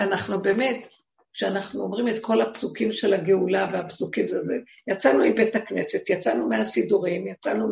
אנחנו 0.00 0.42
באמת, 0.42 0.86
כשאנחנו 1.32 1.82
אומרים 1.82 2.08
את 2.08 2.20
כל 2.20 2.40
הפסוקים 2.40 2.92
של 2.92 3.14
הגאולה 3.14 3.70
והפסוקים 3.72 4.28
זה 4.28 4.44
זה, 4.44 4.54
יצאנו 4.86 5.24
מבית 5.24 5.56
הכנסת, 5.56 6.10
יצאנו 6.10 6.48
מהסידורים, 6.48 7.28
יצאנו 7.28 7.70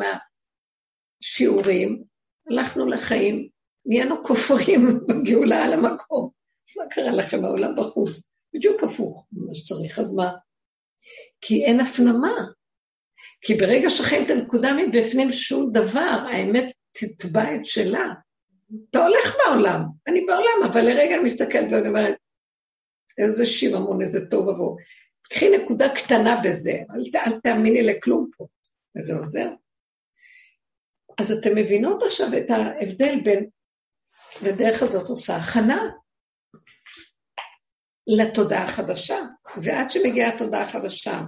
מהשיעורים, 1.22 2.04
הלכנו 2.50 2.86
לחיים, 2.86 3.48
נהיינו 3.86 4.24
כופרים 4.24 4.98
בגאולה 5.08 5.64
על 5.64 5.72
המקום. 5.72 6.30
מה 6.78 6.84
קרה 6.90 7.10
לכם? 7.10 7.44
העולם 7.44 7.76
בחוץ. 7.76 8.22
בדיוק 8.54 8.82
הפוך 8.82 9.26
ממה 9.32 9.54
שצריך, 9.54 9.98
אז 9.98 10.14
מה? 10.14 10.32
כי 11.40 11.64
אין 11.64 11.80
הפנמה. 11.80 12.34
כי 13.40 13.54
ברגע 13.54 13.90
שחיים 13.90 14.24
את 14.24 14.30
הנקודה 14.30 14.68
מבפנים 14.72 15.32
שום 15.32 15.72
דבר, 15.72 16.26
האמת 16.32 16.72
תתבע 16.92 17.54
את 17.54 17.66
שלה. 17.66 18.12
אתה 18.90 18.98
הולך 18.98 19.36
בעולם, 19.36 19.82
אני 20.06 20.26
בעולם, 20.26 20.70
אבל 20.72 20.80
לרגע 20.80 21.14
אני 21.14 21.24
מסתכלת 21.24 21.72
ואני 21.72 21.88
אומרת, 21.88 22.14
איזה 23.18 23.46
שיממון, 23.46 24.02
איזה 24.02 24.30
טוב 24.30 24.48
עבור. 24.48 24.78
קחי 25.22 25.56
נקודה 25.58 25.94
קטנה 25.94 26.40
בזה, 26.44 26.72
אל, 26.72 27.20
אל 27.26 27.40
תאמיני 27.40 27.82
לכלום 27.82 28.30
פה, 28.36 28.46
וזה 28.96 29.14
עוזר. 29.14 29.48
אז 31.18 31.32
אתן 31.32 31.54
מבינות 31.54 32.02
עכשיו 32.02 32.26
את 32.38 32.50
ההבדל 32.50 33.20
בין, 33.24 33.48
ודרך 34.42 34.82
הזאת 34.82 35.08
עושה 35.08 35.36
הכנה 35.36 35.82
לתודעה 38.06 38.64
החדשה, 38.64 39.18
ועד 39.62 39.90
שמגיעה 39.90 40.34
התודעה 40.34 40.62
החדשה, 40.62 41.20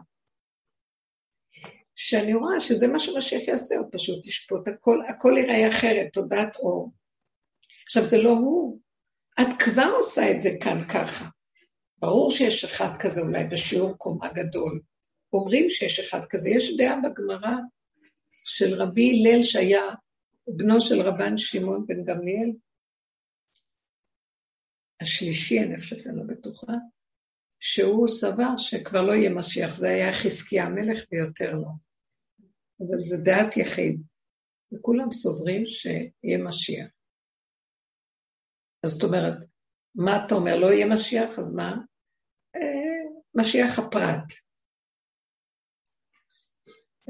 שאני 1.96 2.34
רואה 2.34 2.60
שזה 2.60 2.86
מה 2.86 2.98
שמשיח 2.98 3.48
יעשה, 3.48 3.74
הוא 3.74 3.88
פשוט 3.92 4.26
ישפוט 4.26 4.68
הכל, 4.68 4.98
הכל 5.08 5.32
יראה 5.38 5.68
אחרת, 5.68 6.12
תודעת 6.12 6.56
אור. 6.56 6.92
עכשיו, 7.86 8.04
זה 8.04 8.22
לא 8.22 8.30
הוא, 8.30 8.80
את 9.40 9.46
כבר 9.58 9.92
עושה 9.96 10.30
את 10.30 10.42
זה 10.42 10.50
כאן 10.60 10.88
ככה. 10.88 11.24
ברור 11.98 12.30
שיש 12.30 12.64
אחד 12.64 12.98
כזה 12.98 13.20
אולי 13.20 13.44
בשיעור 13.44 13.98
קומה 13.98 14.28
גדול. 14.32 14.80
אומרים 15.32 15.70
שיש 15.70 16.00
אחד 16.00 16.24
כזה. 16.24 16.50
יש 16.50 16.76
דעה 16.76 16.96
בגמרא 17.00 17.56
של 18.44 18.74
רבי 18.74 19.10
הלל 19.10 19.42
שהיה 19.42 19.82
בנו 20.46 20.80
של 20.80 21.00
רבן 21.00 21.38
שמעון 21.38 21.86
בן 21.86 22.04
גמליאל, 22.04 22.52
השלישי, 25.00 25.60
אני 25.60 25.80
חושבת, 25.80 26.06
אני 26.06 26.16
לא 26.16 26.22
בטוחה, 26.26 26.72
שהוא 27.60 28.08
סבר 28.08 28.56
שכבר 28.56 29.02
לא 29.02 29.12
יהיה 29.12 29.30
משיח, 29.30 29.74
זה 29.74 29.88
היה 29.88 30.12
חזקיה 30.12 30.64
המלך 30.64 30.98
ויותר 31.12 31.52
לא. 31.52 31.68
אבל 32.80 33.04
זה 33.04 33.16
דעת 33.24 33.56
יחיד, 33.56 34.02
וכולם 34.72 35.12
סוברים 35.12 35.66
שיהיה 35.66 36.38
משיח. 36.48 37.03
אז 38.84 38.90
זאת 38.90 39.02
אומרת, 39.02 39.38
מה 39.94 40.26
אתה 40.26 40.34
אומר, 40.34 40.56
לא 40.56 40.66
יהיה 40.66 40.86
משיח, 40.86 41.38
אז 41.38 41.54
מה? 41.54 41.76
אה, 42.56 43.10
משיח 43.34 43.78
הפרט. 43.78 44.32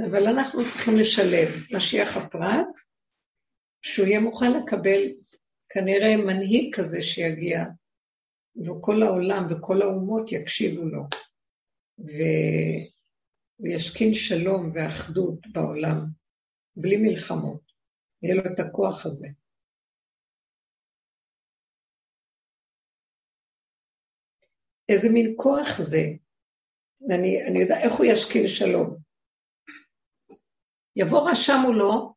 אבל 0.07 0.27
אנחנו 0.27 0.61
צריכים 0.70 0.97
לשלב 0.99 1.49
משיח 1.77 2.16
הפרט, 2.16 2.66
שהוא 3.83 4.07
יהיה 4.07 4.20
מוכן 4.20 4.53
לקבל 4.53 5.01
כנראה 5.68 6.16
מנהיג 6.16 6.75
כזה 6.75 7.03
שיגיע, 7.03 7.64
וכל 8.66 9.03
העולם 9.03 9.47
וכל 9.51 9.83
האומות 9.83 10.33
יקשיבו 10.33 10.85
לו, 10.85 11.03
ו... 11.99 12.22
וישכין 13.61 14.14
שלום 14.14 14.68
ואחדות 14.75 15.47
בעולם, 15.53 16.01
בלי 16.77 16.97
מלחמות. 16.97 17.61
יהיה 18.22 18.35
לו 18.35 18.43
את 18.53 18.59
הכוח 18.59 19.07
הזה. 19.07 19.29
איזה 24.89 25.09
מין 25.12 25.35
כוח 25.37 25.78
זה? 25.78 26.03
אני, 27.11 27.47
אני 27.47 27.61
יודע 27.61 27.80
איך 27.80 27.93
הוא 27.93 28.07
ישכין 28.07 28.49
שלום. 28.49 28.97
יבוא 30.97 31.30
רשע 31.30 31.57
מולו, 31.57 32.14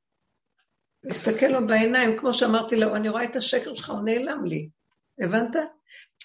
מסתכל 1.05 1.45
לו 1.45 1.68
בעיניים, 1.68 2.20
כמו 2.20 2.34
שאמרתי 2.34 2.76
לו, 2.76 2.95
אני 2.95 3.09
רואה 3.09 3.24
את 3.24 3.36
השקר 3.36 3.74
שלך, 3.74 3.89
הוא 3.89 4.05
נעלם 4.05 4.45
לי. 4.45 4.70
הבנת? 5.20 5.55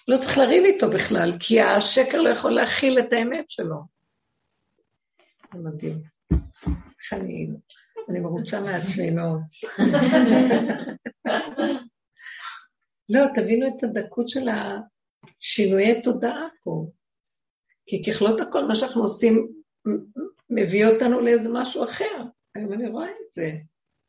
לא 0.07 0.17
צריך 0.17 0.37
לריב 0.37 0.63
איתו 0.63 0.89
בכלל, 0.89 1.31
כי 1.39 1.61
השקר 1.61 2.21
לא 2.21 2.29
יכול 2.29 2.51
להכיל 2.51 2.99
את 2.99 3.13
האמת 3.13 3.49
שלו. 3.49 3.75
זה 5.53 5.59
מדהים. 5.59 5.95
איך 6.31 7.13
אני, 7.13 7.47
אני 8.09 8.19
מרוצה 8.19 8.61
מעצמי 8.61 9.09
מאוד. 9.09 9.41
לא, 13.09 13.21
תבינו 13.35 13.67
את 13.67 13.83
הדקות 13.83 14.29
של 14.29 14.49
השינויי 15.43 16.01
תודעה 16.01 16.47
פה. 16.63 16.85
כי 17.85 18.03
ככלות 18.03 18.41
הכל, 18.41 18.65
מה 18.65 18.75
שאנחנו 18.75 19.01
עושים 19.01 19.47
מביא 20.49 20.85
אותנו 20.85 21.21
לאיזה 21.21 21.49
משהו 21.53 21.83
אחר. 21.83 22.23
היום 22.55 22.73
אני 22.73 22.87
רואה 22.87 23.09
את 23.09 23.31
זה. 23.31 23.51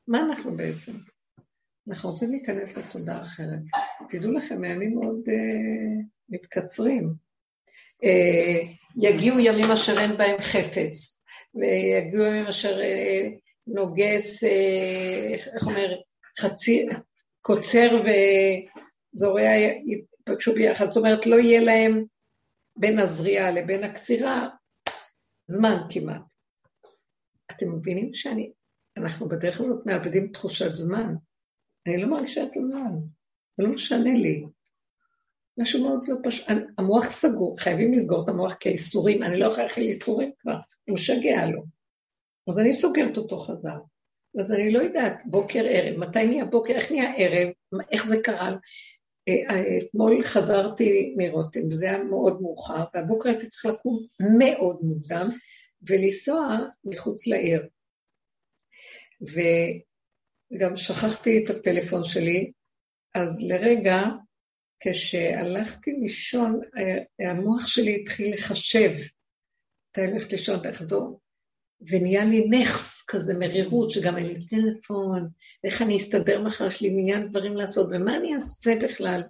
מה 0.08 0.20
אנחנו 0.20 0.56
בעצם? 0.56 0.92
אנחנו 1.88 2.10
רוצים 2.10 2.30
להיכנס 2.30 2.76
לתודעה 2.76 3.22
אחרת. 3.22 3.58
תדעו 4.08 4.32
לכם, 4.32 4.64
הימים 4.64 4.94
מאוד 4.94 5.18
uh, 5.26 6.04
מתקצרים. 6.28 7.12
Uh, 8.04 8.66
יגיעו 8.96 9.38
ימים 9.38 9.70
אשר 9.70 10.00
אין 10.00 10.16
בהם 10.16 10.40
חפץ, 10.40 11.22
ויגיעו 11.54 12.24
ימים 12.24 12.46
אשר 12.46 12.80
uh, 12.80 13.38
נוגס, 13.66 14.44
uh, 14.44 15.54
איך 15.54 15.66
אומר, 15.66 15.96
חצי, 16.40 16.86
קוצר 17.40 18.02
וזורע 19.14 19.50
ייפגשו 20.28 20.54
ביחד. 20.54 20.86
זאת 20.86 20.96
אומרת, 20.96 21.26
לא 21.26 21.36
יהיה 21.36 21.60
להם 21.60 22.04
בין 22.76 22.98
הזריעה 22.98 23.50
לבין 23.50 23.84
הקצירה 23.84 24.48
זמן 25.46 25.76
כמעט. 25.90 26.22
אתם 27.50 27.72
מבינים 27.72 28.14
שאני, 28.14 28.52
אנחנו 28.96 29.28
בדרך 29.28 29.60
הזאת 29.60 29.86
מאבדים 29.86 30.28
תחושת 30.32 30.76
זמן. 30.76 31.14
אני 31.86 32.02
לא 32.02 32.08
מרגישה 32.08 32.42
את 32.42 32.56
הזמן, 32.56 32.92
זה 33.56 33.64
לא 33.64 33.72
משנה 33.72 34.14
לי. 34.14 34.44
משהו 35.58 35.88
מאוד 35.88 36.08
לא 36.08 36.16
פשוט, 36.24 36.46
המוח 36.78 37.10
סגור, 37.10 37.56
חייבים 37.58 37.92
לסגור 37.92 38.24
את 38.24 38.28
המוח 38.28 38.54
כי 38.54 38.68
האיסורים, 38.68 39.22
אני 39.22 39.40
לא 39.40 39.46
יכולה 39.46 39.62
להכיל 39.62 39.84
איסורים 39.84 40.32
כבר, 40.38 40.56
הוא 40.84 40.94
משגע 40.94 41.46
לו. 41.46 41.64
אז 42.48 42.58
אני 42.58 42.72
סוגרת 42.72 43.16
אותו 43.16 43.38
חזר. 43.38 43.78
אז 44.40 44.52
אני 44.52 44.72
לא 44.72 44.78
יודעת, 44.78 45.18
בוקר, 45.24 45.64
ערב, 45.68 45.96
מתי 45.98 46.26
נהיה 46.26 46.44
בוקר, 46.44 46.74
איך 46.74 46.90
נהיה 46.90 47.12
ערב, 47.16 47.52
איך 47.92 48.06
זה 48.06 48.16
קרה. 48.24 48.50
אתמול 49.28 50.22
חזרתי 50.22 51.14
מרותם, 51.16 51.72
זה 51.72 51.84
היה 51.90 52.04
מאוד 52.04 52.42
מאוחר, 52.42 52.84
והבוקר 52.94 53.28
הייתי 53.28 53.48
צריכה 53.48 53.68
לקום 53.68 53.98
מאוד 54.38 54.78
מוקדם 54.82 55.26
ולנסוע 55.82 56.58
מחוץ 56.84 57.26
לעיר. 57.26 57.68
וגם 59.20 60.76
שכחתי 60.76 61.44
את 61.44 61.50
הפלאפון 61.50 62.04
שלי, 62.04 62.52
אז 63.14 63.42
לרגע, 63.42 64.00
כשהלכתי 64.80 65.92
לישון, 65.92 66.60
אה, 66.76 67.30
המוח 67.30 67.66
שלי 67.66 68.00
התחיל 68.00 68.34
לחשב, 68.34 68.90
מתי 69.90 70.06
הולכת 70.06 70.32
לישון, 70.32 70.66
לחזור, 70.66 71.20
ונהיה 71.80 72.24
לי 72.24 72.48
נכס 72.48 73.04
כזה, 73.08 73.34
מרירות, 73.38 73.90
שגם 73.90 74.16
אין 74.16 74.26
לי 74.26 74.46
טלפון, 74.46 75.28
איך 75.64 75.82
אני 75.82 75.96
אסתדר 75.96 76.42
מחר, 76.42 76.66
יש 76.66 76.80
לי 76.80 76.90
מיליון 76.90 77.28
דברים 77.28 77.56
לעשות, 77.56 77.86
ומה 77.90 78.16
אני 78.16 78.34
אעשה 78.34 78.74
בכלל? 78.82 79.22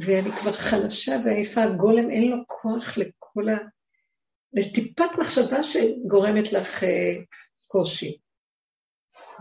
ואני 0.00 0.30
כבר 0.40 0.52
חלשה 0.52 1.16
ועייפה, 1.24 1.62
הגולם 1.62 2.10
אין 2.10 2.30
לו 2.30 2.36
כוח 2.46 2.98
לכל 2.98 3.48
ה... 3.48 3.56
לטיפת 4.52 5.10
מחשבה 5.18 5.64
שגורמת 5.64 6.52
לך 6.52 6.84
אה, 6.84 7.14
קושי. 7.66 8.18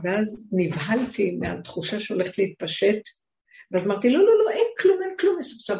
ואז 0.03 0.49
נבהלתי 0.51 1.31
מהתחושה 1.31 1.99
שהולכת 1.99 2.37
להתפשט, 2.37 3.01
ואז 3.71 3.87
אמרתי, 3.87 4.09
לא, 4.09 4.19
לא, 4.19 4.45
לא, 4.45 4.51
אין 4.51 4.67
כלום, 4.79 5.03
אין 5.03 5.17
כלום. 5.19 5.39
עכשיו, 5.39 5.77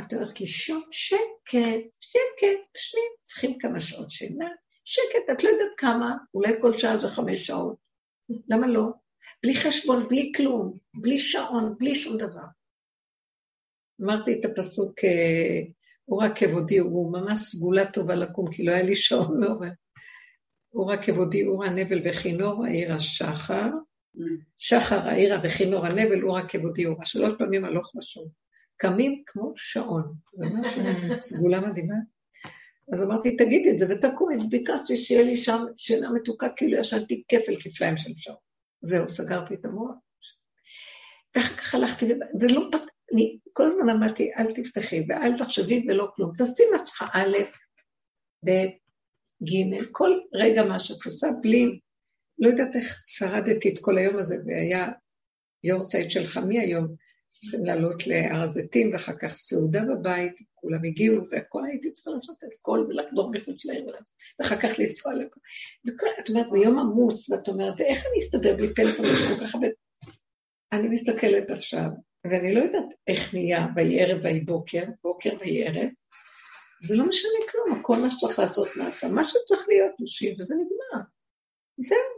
את 0.00 0.12
הולכת 0.12 0.40
לישון, 0.40 0.82
שקט, 0.90 1.88
שקט, 2.00 2.60
שנייה, 2.76 3.06
צריכים 3.22 3.58
כמה 3.58 3.80
שעות 3.80 4.10
שינה, 4.10 4.48
שקט, 4.90 5.30
את 5.32 5.44
לא 5.44 5.48
יודעת 5.48 5.74
כמה, 5.76 6.16
אולי 6.34 6.52
כל 6.60 6.76
שעה 6.76 6.96
זה 6.96 7.08
חמש 7.08 7.46
שעות. 7.46 7.76
למה 8.48 8.66
לא? 8.66 8.92
בלי 9.42 9.54
חשבון, 9.54 10.08
בלי 10.08 10.32
כלום, 10.36 10.78
בלי 10.94 11.18
שעון, 11.18 11.74
בלי 11.78 11.94
שום 11.94 12.16
דבר. 12.16 12.44
אמרתי 14.02 14.40
את 14.40 14.44
הפסוק, 14.44 15.04
אה, 15.04 15.60
הוא 16.04 16.22
רק 16.22 16.38
כבודי, 16.38 16.78
הוא 16.78 17.12
ממש 17.12 17.40
סגולה 17.40 17.92
טובה 17.92 18.14
לקום, 18.14 18.52
כי 18.52 18.64
לא 18.64 18.72
היה 18.72 18.82
לי 18.82 18.96
שעון 18.96 19.40
מעורר. 19.40 19.70
אורה 20.74 21.02
כבודי, 21.02 21.46
אורה 21.46 21.70
נבל 21.70 22.08
וכינור, 22.08 22.64
העיר 22.64 22.94
השחר. 22.94 23.70
שחר 24.56 25.08
העירה 25.08 25.38
וכינור 25.44 25.86
הנבל, 25.86 26.22
אורה 26.22 26.48
כבודי, 26.48 26.86
אורה. 26.86 27.06
שלוש 27.06 27.32
פעמים 27.38 27.64
הלוך 27.64 27.94
ושוב. 27.94 28.28
קמים 28.76 29.22
כמו 29.26 29.52
שעון. 29.56 30.14
סגולה 31.20 31.60
מדהימה. 31.60 31.94
אז 32.92 33.02
אמרתי, 33.02 33.36
תגידי 33.36 33.70
את 33.70 33.78
זה 33.78 33.86
ותקומי, 33.90 34.34
ביקשתי 34.48 34.96
שיהיה 34.96 35.22
לי 35.22 35.36
שם 35.36 35.64
שינה 35.76 36.10
מתוקה, 36.12 36.48
כאילו 36.56 36.80
ישנתי 36.80 37.22
כפל 37.28 37.56
כפליים 37.60 37.96
של 37.96 38.10
שעון. 38.16 38.36
זהו, 38.80 39.10
סגרתי 39.10 39.54
את 39.54 39.64
המוח. 39.64 39.94
ואחר 41.36 41.54
כך 41.54 41.74
הלכתי, 41.74 42.06
ולא 42.40 42.68
פת... 42.72 42.80
אני 43.14 43.38
כל 43.52 43.66
הזמן 43.66 43.88
אמרתי, 43.88 44.30
אל 44.38 44.54
תפתחי 44.54 45.04
ואל 45.08 45.38
תחשבי 45.38 45.84
ולא 45.88 46.08
כלום. 46.14 46.32
תעשי 46.38 46.62
לעצמך 46.72 47.04
א', 47.12 47.36
ב', 48.44 48.50
ג', 49.44 49.84
כל 49.92 50.18
רגע 50.34 50.62
מה 50.64 50.78
שאת 50.78 51.04
עושה, 51.04 51.26
בלי, 51.42 51.78
לא 52.38 52.48
יודעת 52.48 52.76
איך 52.76 53.02
שרדתי 53.06 53.68
את 53.74 53.78
כל 53.80 53.98
היום 53.98 54.18
הזה, 54.18 54.36
והיה 54.46 54.88
יורצייט 55.64 56.10
של 56.10 56.26
חמי 56.26 56.60
היום, 56.60 56.86
צריכים 57.40 57.64
לעלות 57.64 58.06
להר 58.06 58.42
הזיתים, 58.42 58.92
ואחר 58.92 59.12
כך 59.22 59.28
סעודה 59.28 59.80
בבית, 59.84 60.32
כולם 60.54 60.84
הגיעו, 60.84 61.16
והכל 61.30 61.64
הייתי 61.64 61.92
צריכה 61.92 62.10
לעשות 62.10 62.36
את 62.44 62.48
כל 62.62 62.86
זה, 62.86 62.94
לחדור 62.94 63.30
מחוץ 63.30 63.64
לעיר, 63.64 63.86
ואחר 64.38 64.56
כך 64.56 64.78
לנסוע 64.78 65.12
לכל... 65.14 66.06
את 66.20 66.28
אומרת, 66.28 66.50
זה 66.50 66.58
יום 66.58 66.78
עמוס, 66.78 67.30
ואת 67.30 67.48
אומרת, 67.48 67.74
ואיך 67.78 68.04
אני 68.10 68.20
אסתדר 68.20 68.56
בלי 68.56 68.74
פלאפון, 68.74 69.06
כל 69.06 69.46
כך 69.46 69.54
הרבה... 69.54 69.66
אני 70.72 70.88
מסתכלת 70.88 71.50
עכשיו, 71.50 71.88
ואני 72.24 72.54
לא 72.54 72.60
יודעת 72.60 72.88
איך 73.06 73.34
נהיה 73.34 73.66
ויהי 73.76 74.00
ערב 74.00 74.24
ויהי 74.24 74.40
בוקר, 74.40 74.82
בוקר 75.02 75.30
ויהי 75.40 75.66
ערב, 75.66 75.88
זה 76.82 76.96
לא 76.96 77.06
משנה 77.06 77.38
כלום, 77.50 77.82
כל 77.82 77.96
מה 77.96 78.10
שצריך 78.10 78.38
לעשות 78.38 78.68
נעשה. 78.76 79.08
מה 79.08 79.24
שצריך 79.24 79.68
להיות 79.68 79.92
נושים, 80.00 80.34
וזה 80.38 80.54
נגמר. 80.54 81.04
זהו. 81.78 82.17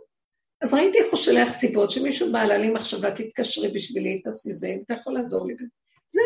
אז 0.62 0.74
ראיתי 0.74 0.99
איך 0.99 1.07
הוא 1.11 1.16
שולח 1.16 1.49
סיבות, 1.53 1.91
שמישהו 1.91 2.32
בא 2.32 2.43
לי 2.43 2.70
מחשבה, 2.70 3.11
תתקשרי 3.11 3.69
בשבילי, 3.69 4.23
תעשי 4.23 4.55
זה, 4.55 4.66
אם 4.66 4.82
אתה 4.87 4.95
יכול 4.95 5.15
לעזור 5.15 5.47
לי. 5.47 5.55
זהו, 6.09 6.24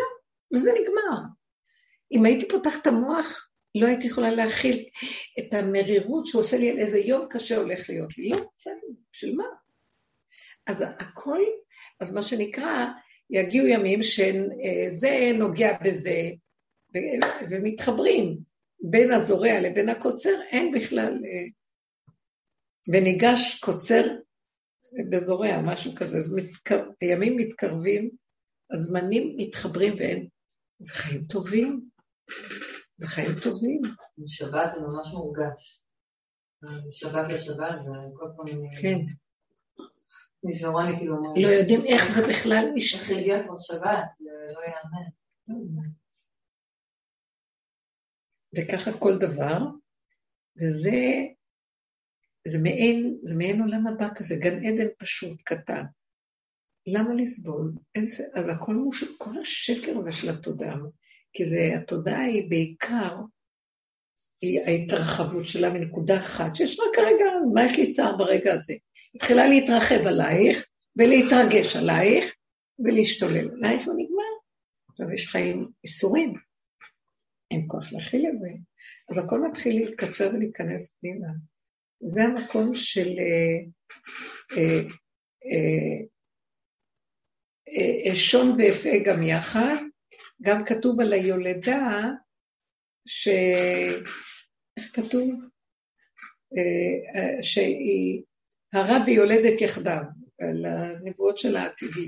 וזה 0.53 0.71
נגמר. 0.71 1.21
אם 2.11 2.25
הייתי 2.25 2.47
פותחת 2.47 2.81
את 2.81 2.87
המוח, 2.87 3.49
לא 3.75 3.87
הייתי 3.87 4.07
יכולה 4.07 4.29
להכיל 4.29 4.85
את 5.39 5.53
המרירות 5.53 6.25
שהוא 6.25 6.39
עושה 6.39 6.57
לי 6.57 6.71
על 6.71 6.79
איזה 6.79 6.99
יום 6.99 7.27
קשה 7.29 7.57
הולך 7.57 7.89
להיות 7.89 8.17
לי. 8.17 8.29
לא, 8.29 8.37
בסדר, 8.55 8.73
בשביל 9.13 9.35
מה? 9.35 9.43
אז 10.67 10.83
הכל, 10.99 11.39
אז 11.99 12.15
מה 12.15 12.23
שנקרא, 12.23 12.85
יגיעו 13.29 13.67
ימים 13.67 14.03
שזה 14.03 15.31
נוגע 15.37 15.77
בזה, 15.83 16.29
ומתחברים. 17.49 18.37
בין 18.89 19.11
הזורע 19.11 19.59
לבין 19.59 19.89
הקוצר 19.89 20.41
אין 20.51 20.71
בכלל... 20.71 21.19
אה, 21.25 21.47
וניגש 22.87 23.59
קוצר 23.59 24.03
בזורע, 25.11 25.61
משהו 25.61 25.95
כזה. 25.95 26.17
אז 26.17 26.35
מתקר... 26.35 26.89
הימים 27.01 27.37
מתקרבים, 27.37 28.09
הזמנים 28.71 29.35
מתחברים 29.37 29.93
ואין... 29.93 30.27
זה 30.79 30.93
חיים 30.93 31.23
טובים. 31.23 31.89
זה 32.97 33.07
חיים 33.07 33.39
טובים. 33.43 33.81
בשבת 34.17 34.71
זה 34.73 34.81
ממש 34.81 35.07
מורגש. 35.13 35.81
שבת 36.91 37.27
לשבת 37.33 37.83
זה 37.83 37.91
כל 38.13 38.25
פעם... 38.37 38.45
כן. 38.81 38.97
מישהו 40.43 40.71
אמר 40.71 40.89
לי 40.89 40.97
כאילו... 40.97 41.15
לא 41.35 41.47
יודעים 41.47 41.81
איך 41.85 42.03
זה 42.11 42.27
בכלל 42.29 42.71
משתנה. 42.75 43.01
איך 43.01 43.11
הגיע 43.19 43.43
כבר 43.43 43.57
שבת, 43.59 44.11
זה 44.19 44.31
לא 44.53 44.61
יאמן. 44.61 45.09
וככה 48.57 48.91
כל 48.99 49.17
דבר, 49.17 49.57
וזה 50.57 50.91
זה 52.47 52.63
מעין, 52.63 53.17
זה 53.23 53.35
מעין 53.35 53.61
עולם 53.61 53.87
הבא 53.87 54.07
כזה, 54.15 54.35
גן 54.35 54.65
עדן 54.65 54.87
פשוט, 54.97 55.41
קטן. 55.41 55.83
למה 56.87 57.13
לסבול? 57.13 57.71
אין, 57.95 58.05
אז 58.33 58.47
הכל 58.47 58.73
מוש... 58.73 59.03
כל 59.17 59.37
השקר 59.37 59.99
הזה 59.99 60.11
של 60.11 60.29
התודעה, 60.29 60.75
כי 61.33 61.45
זה, 61.45 61.71
התודעה 61.77 62.23
היא 62.23 62.49
בעיקר, 62.49 63.21
היא 64.41 64.59
ההתרחבות 64.61 65.47
שלה 65.47 65.73
מנקודה 65.73 66.19
אחת, 66.19 66.55
שיש 66.55 66.79
רק 66.79 66.97
הרגע, 66.97 67.25
מה 67.53 67.65
יש 67.65 67.77
לי 67.79 67.91
צער 67.91 68.17
ברגע 68.17 68.53
הזה? 68.53 68.73
התחילה 69.15 69.45
להתרחב 69.45 70.07
עלייך, 70.07 70.65
ולהתרגש 70.95 71.75
עלייך, 71.75 72.25
ולהשתולל 72.79 73.51
עלייך, 73.51 73.87
ונגמר. 73.87 74.33
עכשיו 74.89 75.11
יש 75.11 75.27
חיים 75.27 75.67
איסורים, 75.83 76.33
אין 77.51 77.65
כוח 77.67 77.93
להכיל 77.93 78.25
את 78.33 78.37
זה. 78.37 78.49
אז 79.09 79.17
הכל 79.17 79.41
מתחיל 79.49 79.75
להתקצר 79.75 80.29
ולהיכנס 80.33 80.95
פנימה. 80.99 81.27
זה 82.01 82.23
המקום 82.23 82.73
של 82.73 83.07
אה, 83.07 83.59
אה, 84.57 84.81
אה, 87.67 88.55
ואפה 88.57 88.89
גם 89.05 89.23
יחד. 89.23 89.75
גם 90.41 90.65
כתוב 90.65 90.99
על 90.99 91.13
היולדה, 91.13 92.03
ש... 93.07 93.27
איך 94.77 94.89
כתוב? 94.93 95.31
שהיא 97.41 98.21
הרע 98.73 98.97
ויולדת 99.05 99.61
יחדיו, 99.61 100.01
על 100.41 100.65
הנבואות 100.65 101.37
של 101.37 101.55
העתידי. 101.55 102.07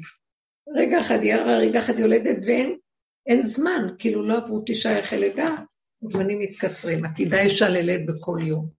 רגע 0.76 0.99
אחד 0.99 1.22
היא 1.22 1.34
הרע, 1.34 1.57
רגע 1.57 1.80
אחד 1.80 1.99
יולדת 1.99 2.45
ואין 2.45 3.41
זמן, 3.41 3.88
כאילו 3.99 4.27
לא 4.27 4.38
עברו 4.38 4.64
תשעה 4.65 4.99
יחי 4.99 5.18
לידה, 5.18 5.55
הזמנים 6.03 6.39
מתקצרים, 6.39 7.05
עתידה 7.05 7.41
אישה 7.41 7.69
ללד 7.69 8.05
בכל 8.05 8.38
יום. 8.47 8.77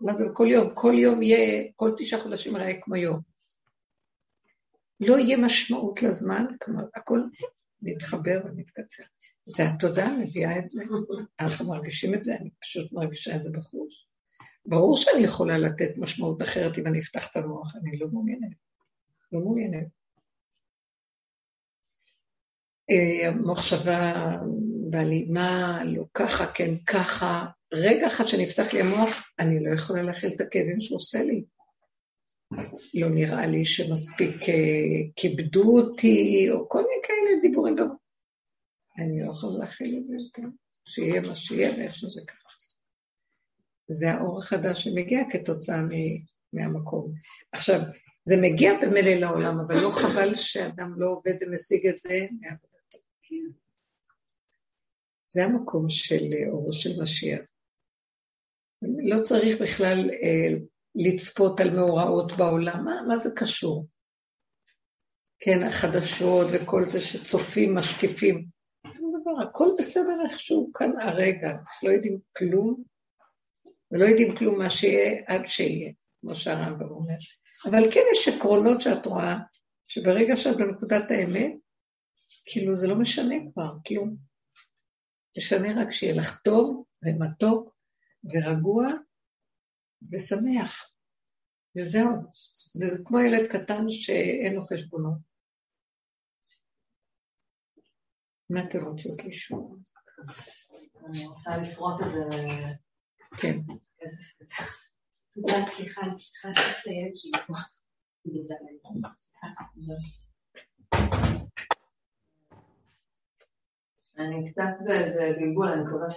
מה 0.00 0.14
זה 0.14 0.28
בכל 0.28 0.46
יום? 0.50 0.74
כל 0.74 0.94
יום 0.98 1.22
יהיה, 1.22 1.64
כל 1.76 1.90
תשעה 1.96 2.20
חודשים 2.20 2.56
יראה 2.56 2.72
כמו 2.82 2.96
יום. 2.96 3.20
לא 5.00 5.18
יהיה 5.18 5.36
משמעות 5.36 6.02
לזמן, 6.02 6.46
כלומר, 6.62 6.84
הכל 6.94 7.20
מתחבר 7.82 8.40
ומתקצר. 8.44 9.04
זה 9.46 9.62
התודעה 9.68 10.18
מביאה 10.22 10.58
את 10.58 10.68
זה. 10.68 10.84
אנחנו 11.40 11.68
מרגישים 11.68 12.14
את 12.14 12.24
זה, 12.24 12.36
אני 12.36 12.50
פשוט 12.60 12.92
מרגישה 12.92 13.36
את 13.36 13.42
זה 13.42 13.50
בחוש. 13.50 14.06
ברור 14.66 14.96
שאני 14.96 15.24
יכולה 15.24 15.58
לתת 15.58 15.98
משמעות 15.98 16.42
אחרת 16.42 16.78
אם 16.78 16.86
אני 16.86 17.00
אפתח 17.00 17.30
את 17.30 17.36
המוח, 17.36 17.76
אני 17.76 17.98
לא 17.98 18.08
מעוניינת. 18.08 18.56
לא 19.32 19.40
מעוניינת. 19.40 19.86
אה, 22.90 23.28
המחשבה 23.28 24.14
בהלימה, 24.90 25.80
לא 25.84 26.04
ככה, 26.14 26.46
כן 26.46 26.76
ככה. 26.86 27.46
רגע 27.74 28.06
אחד 28.06 28.24
שנפתח 28.26 28.72
לי 28.72 28.80
המוח, 28.80 29.30
אני 29.38 29.64
לא 29.64 29.74
יכולה 29.74 30.02
להכיל 30.02 30.30
את 30.36 30.40
הכאבים 30.40 30.80
שהוא 30.80 30.96
עושה 30.96 31.22
לי. 31.22 31.44
לא 32.94 33.08
נראה 33.08 33.46
לי 33.46 33.64
שמספיק 33.64 34.48
אה, 34.48 35.12
כיבדו 35.16 35.78
אותי, 35.78 36.46
או 36.50 36.68
כל 36.68 36.78
מיני 36.78 37.02
כאלה 37.02 37.40
דיבורים. 37.42 37.76
אני 38.98 39.22
לא 39.22 39.30
יכולה 39.30 39.58
להכיל 39.58 39.98
את 39.98 40.06
זה 40.06 40.14
יותר. 40.14 40.48
שיהיה 40.88 41.20
מה 41.20 41.36
שיהיה 41.36 41.70
ואיך 41.70 41.96
שזה 41.96 42.20
ככה. 42.26 42.44
זה 43.88 44.10
האור 44.10 44.38
החדש 44.38 44.84
שמגיע 44.84 45.20
כתוצאה 45.30 45.82
מהמקום. 46.52 47.12
עכשיו, 47.52 47.78
זה 48.24 48.34
מגיע 48.42 48.72
במילא 48.82 49.14
לעולם, 49.14 49.60
אבל 49.60 49.80
לא 49.80 49.90
חבל 49.90 50.34
שאדם 50.34 51.00
לא 51.00 51.06
עובד 51.08 51.34
ומשיג 51.40 51.86
את 51.86 51.98
זה 51.98 52.26
מעבודתו. 52.40 52.98
זה 55.28 55.44
המקום 55.44 55.88
של 55.88 56.22
אורו 56.50 56.72
של 56.72 57.02
משיח. 57.02 57.40
לא 59.02 59.22
צריך 59.22 59.60
בכלל 59.62 60.10
אה, 60.10 60.58
לצפות 60.94 61.60
על 61.60 61.70
מאורעות 61.70 62.32
בעולם, 62.36 62.84
מה, 62.84 63.02
מה 63.08 63.16
זה 63.16 63.30
קשור? 63.36 63.86
כן, 65.38 65.62
החדשות 65.62 66.46
וכל 66.52 66.82
זה 66.86 67.00
שצופים, 67.00 67.74
משקיפים. 67.74 68.44
דבר, 69.24 69.42
הכל 69.42 69.68
בסדר 69.78 70.18
איכשהו 70.24 70.70
כאן 70.74 70.90
הרגע, 71.00 71.56
שלא 71.80 71.90
יודעים 71.90 72.18
כלום, 72.36 72.82
ולא 73.90 74.04
יודעים 74.04 74.36
כלום 74.36 74.58
מה 74.58 74.70
שיהיה 74.70 75.22
עד 75.26 75.46
שיהיה, 75.46 75.92
כמו 76.20 76.34
שהרמב"ם 76.34 76.90
אומר. 76.90 77.14
אבל 77.64 77.92
כן 77.92 78.00
יש 78.12 78.28
עקרונות 78.28 78.80
שאת 78.80 79.06
רואה, 79.06 79.36
שברגע 79.88 80.36
שאת 80.36 80.56
בנקודת 80.56 81.10
האמת, 81.10 81.52
כאילו 82.46 82.76
זה 82.76 82.86
לא 82.86 82.96
משנה 82.96 83.34
כבר, 83.52 83.72
כלום. 83.86 84.16
משנה 85.38 85.82
רק 85.82 85.90
שיהיה 85.90 86.14
לך 86.14 86.40
טוב 86.44 86.84
ומתוק 87.04 87.73
ורגוע 88.24 88.88
ושמח. 90.12 90.90
וזהו. 91.76 92.10
זה 92.74 92.86
כמו 93.04 93.18
ילד 93.20 93.46
קטן 93.52 93.90
שאין 93.90 94.54
לו 94.54 94.62
חשבונות. 94.62 95.18
מה 98.50 98.64
אתם 98.68 98.84
רוצות 98.84 99.24
לשמוע? 99.24 99.76
אני 101.06 101.26
רוצה 101.26 101.56
לפרוט 101.56 102.00
את 102.00 102.12
זה 102.12 102.38
כן. 103.40 103.58
סליחה, 105.62 106.00
אני 106.02 106.18
פשוט 106.18 106.32
צריכה 106.32 106.48
לעשות 106.48 106.64
את 106.80 106.86
הילד 106.86 107.14
שלי 107.14 107.40
פה. 107.46 107.52
אני 114.18 114.50
קצת 114.50 114.84
באיזה 114.84 115.32
בלבול, 115.40 115.68
אני 115.68 115.82
מקווה 115.82 116.10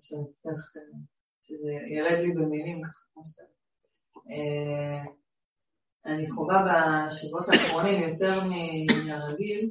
שנצטרך, 0.00 0.72
שזה 1.46 1.72
ירד 1.72 2.18
לי 2.18 2.32
במילים 2.32 2.82
ככה, 2.82 3.04
כמו 3.12 3.22
שאתה... 3.24 3.42
אה, 4.30 5.04
אני 6.06 6.30
חווה 6.30 6.64
בשבועות 7.06 7.48
האחרונים 7.48 8.08
יותר 8.08 8.40
מהרגיל 8.44 9.70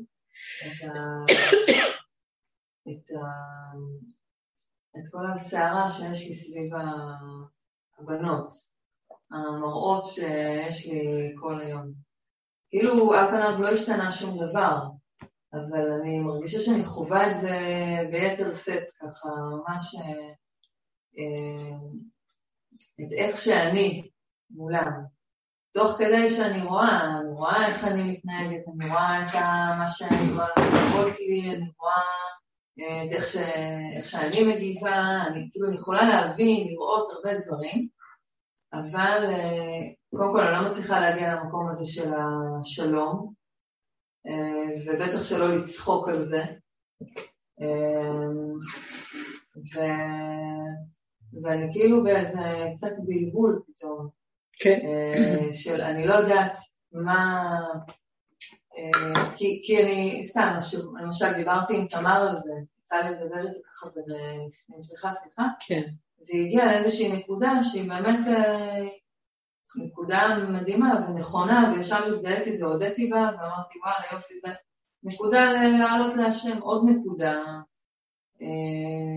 את 0.62 0.84
ה... 0.84 1.26
את 4.98 5.04
כל 5.12 5.26
הסערה 5.34 5.92
שיש 5.92 6.28
לי 6.28 6.34
סביב 6.36 6.74
הבנות, 8.00 8.48
המראות 9.32 10.08
שיש 10.08 10.88
לי 10.88 11.34
כל 11.40 11.60
היום. 11.60 11.92
כאילו 12.70 13.14
על 13.14 13.28
פניו 13.28 13.62
לא 13.62 13.68
השתנה 13.68 14.12
שום 14.12 14.38
דבר, 14.48 14.78
אבל 15.54 15.92
אני 15.92 16.20
מרגישה 16.20 16.60
שאני 16.60 16.84
חווה 16.84 17.32
את 17.32 17.38
זה 17.38 17.60
ביתר 18.12 18.54
סט, 18.54 18.98
ככה 19.02 19.30
ממש 19.30 19.96
אה, 19.96 20.34
את 23.02 23.12
איך 23.18 23.38
שאני 23.38 24.10
מולם. 24.50 24.92
תוך 25.74 25.96
כדי 25.98 26.30
שאני 26.30 26.62
רואה, 26.62 27.20
אני 27.20 27.32
רואה 27.32 27.68
איך 27.68 27.84
אני 27.84 28.04
מתנהגת, 28.04 28.64
אני 28.80 28.92
רואה 28.92 29.26
את 29.26 29.36
מה 29.78 29.90
שאני 29.90 30.32
רואה 30.34 30.48
לראות 30.58 31.20
לי, 31.20 31.56
אני 31.56 31.72
רואה 31.80 32.04
אה, 32.80 33.02
איך, 33.12 33.26
ש... 33.26 33.36
איך 33.96 34.06
שאני 34.06 34.56
מגיבה, 34.56 35.24
אני 35.28 35.50
כאילו 35.52 35.68
אני 35.68 35.76
יכולה 35.76 36.04
להבין, 36.04 36.68
לראות 36.68 37.12
הרבה 37.12 37.40
דברים, 37.46 37.88
אבל 38.74 39.26
אה, 39.30 39.82
קודם 40.18 40.34
כל 40.34 40.42
אני 40.42 40.64
לא 40.64 40.70
מצליחה 40.70 41.00
להגיע 41.00 41.36
למקום 41.36 41.70
הזה 41.70 41.86
של 41.86 42.12
השלום, 42.14 43.34
אה, 44.28 44.76
ובטח 44.86 45.24
שלא 45.24 45.56
לצחוק 45.56 46.10
על 46.10 46.22
זה. 46.22 46.44
ו... 49.74 49.80
ואני 51.44 51.74
כאילו 51.74 52.04
באיזה 52.04 52.42
קצת 52.74 52.92
בלבול 53.08 53.62
פתאום. 53.68 54.08
כן. 54.60 54.80
של 55.54 55.82
אני 55.82 56.08
לא 56.08 56.14
יודעת 56.14 56.58
מה, 56.92 57.52
אה, 58.78 59.36
כי, 59.36 59.62
כי 59.66 59.84
אני, 59.84 60.26
סתם, 60.26 60.58
למשל 61.02 61.34
דיברתי 61.34 61.78
עם 61.78 61.88
תמר 61.88 62.28
על 62.30 62.36
זה, 62.36 62.54
יצא 62.80 62.96
לי 62.96 63.10
לדבר 63.10 63.48
איתה 63.48 63.60
ככה 63.72 63.90
וזה 63.96 64.18
נשלחה 64.70 65.14
שיחה, 65.14 65.44
כן. 65.68 65.82
והיא 66.28 66.46
הגיעה 66.46 66.66
לאיזושהי 66.66 67.18
נקודה 67.18 67.52
שהיא 67.64 67.90
באמת 67.90 68.28
אה, 68.28 68.88
נקודה 69.78 70.38
מדהימה 70.50 71.06
ונכונה, 71.08 71.74
וישר 71.76 72.06
הזדהיתי 72.06 72.64
והודיתי 72.64 73.08
בה, 73.08 73.18
ואמרתי 73.18 73.80
וואלה 73.80 74.06
יופי 74.12 74.38
זה 74.38 74.50
נקודה 75.04 75.54
לעלות 75.54 76.16
להשם, 76.16 76.62
עוד 76.62 76.86
נקודה 76.90 77.34
אה, 77.34 77.60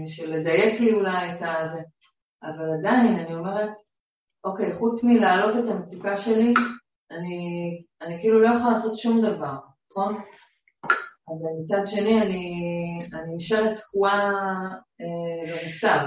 של 0.08 0.30
לדייק 0.30 0.80
לי 0.80 0.92
אולי 0.92 1.34
את 1.34 1.42
הזה, 1.42 1.80
אבל 2.42 2.64
עדיין 2.78 3.16
אני 3.16 3.34
אומרת, 3.34 3.70
אוקיי, 4.44 4.72
חוץ 4.72 5.04
מלהעלות 5.04 5.56
את 5.56 5.70
המצוקה 5.70 6.18
שלי, 6.18 6.54
אני, 7.10 7.70
אני 8.02 8.20
כאילו 8.20 8.40
לא 8.40 8.48
יכולה 8.48 8.72
לעשות 8.72 8.98
שום 8.98 9.20
דבר, 9.22 9.56
נכון? 9.90 10.14
אבל 11.28 11.50
מצד 11.62 11.86
שני 11.86 12.22
אני, 12.22 12.54
אני 13.12 13.36
נשארת 13.36 13.78
תקועה 13.78 14.32
אה, 15.00 15.52
במצב. 15.52 15.98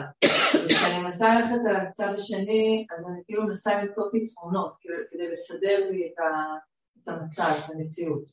וכשאני 0.65 1.03
מנסה 1.03 1.35
ללכת 1.35 1.59
על 1.69 1.75
הצד 1.75 2.13
השני, 2.13 2.85
אז 2.95 3.09
אני 3.09 3.21
כאילו 3.25 3.43
מנסה 3.43 3.83
למצוא 3.83 4.03
פתרונות 4.03 4.75
כדי, 4.81 4.93
כדי 5.11 5.31
לסדר 5.31 5.89
לי 5.91 6.11
את, 6.13 6.19
ה, 6.19 6.55
את 7.03 7.07
המצב, 7.07 7.43
את 7.65 7.75
המציאות. 7.75 8.23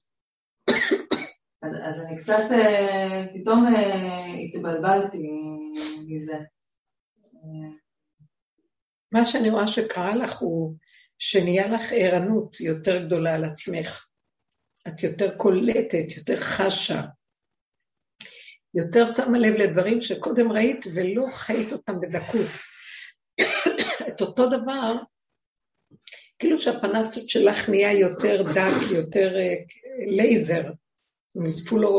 אז, 1.62 1.72
אז 1.82 2.04
אני 2.04 2.16
קצת, 2.16 2.50
אה, 2.52 3.26
פתאום 3.34 3.66
אה, 3.66 4.24
התבלבלתי 4.44 5.28
מזה. 6.08 6.38
מה 9.12 9.26
שאני 9.26 9.50
רואה 9.50 9.68
שקרה 9.68 10.16
לך 10.16 10.38
הוא 10.38 10.74
שנהיה 11.18 11.68
לך 11.68 11.92
ערנות 11.92 12.60
יותר 12.60 13.06
גדולה 13.06 13.34
על 13.34 13.44
עצמך. 13.44 14.06
את 14.88 15.02
יותר 15.02 15.36
קולטת, 15.36 16.16
יותר 16.16 16.36
חשה, 16.40 17.02
יותר 18.74 19.06
שמה 19.06 19.38
לב 19.38 19.54
לדברים 19.54 20.00
שקודם 20.00 20.52
ראית 20.52 20.86
ולא 20.94 21.26
חיית 21.32 21.72
אותם 21.72 22.00
בדקות. 22.00 22.48
את 24.08 24.20
אותו 24.20 24.46
דבר, 24.46 24.94
כאילו 26.38 26.58
שהפנס 26.58 27.28
שלך 27.28 27.68
נהיה 27.68 27.92
יותר 27.92 28.42
דק, 28.54 28.90
יותר 28.92 29.34
אה, 29.34 30.16
לייזר, 30.16 30.70
נזפו 31.34 31.78
לו, 31.78 31.90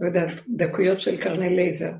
לא 0.00 0.06
יודעת, 0.06 0.40
דקויות 0.56 1.00
של 1.00 1.22
קרני 1.22 1.56
לייזר, 1.56 1.92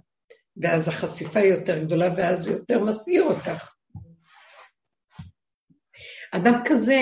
ואז 0.56 0.88
החשיפה 0.88 1.40
היא 1.40 1.52
יותר 1.52 1.84
גדולה 1.84 2.14
ואז 2.16 2.48
יותר 2.48 2.84
מסעיר 2.84 3.22
אותך. 3.22 3.74
אדם 6.32 6.62
כזה, 6.64 7.00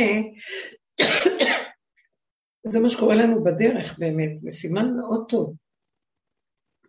זה 2.72 2.80
מה 2.80 2.88
שקורה 2.88 3.14
לנו 3.14 3.44
בדרך 3.44 3.98
באמת, 3.98 4.30
וסימן 4.46 4.96
מאוד 4.96 5.26
טוב. 5.28 5.56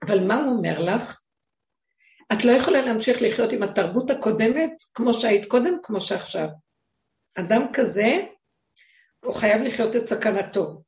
אבל 0.05 0.27
מה 0.27 0.35
הוא 0.35 0.57
אומר 0.57 0.79
לך? 0.79 1.21
את 2.33 2.45
לא 2.45 2.51
יכולה 2.51 2.81
להמשיך 2.81 3.21
לחיות 3.21 3.51
עם 3.51 3.63
התרבות 3.63 4.09
הקודמת 4.09 4.71
כמו 4.93 5.13
שהיית 5.13 5.45
קודם, 5.45 5.73
כמו 5.83 6.01
שעכשיו. 6.01 6.47
אדם 7.35 7.65
כזה, 7.73 8.19
הוא 9.25 9.33
חייב 9.33 9.61
לחיות 9.61 9.95
את 9.95 10.05
סכנתו. 10.05 10.81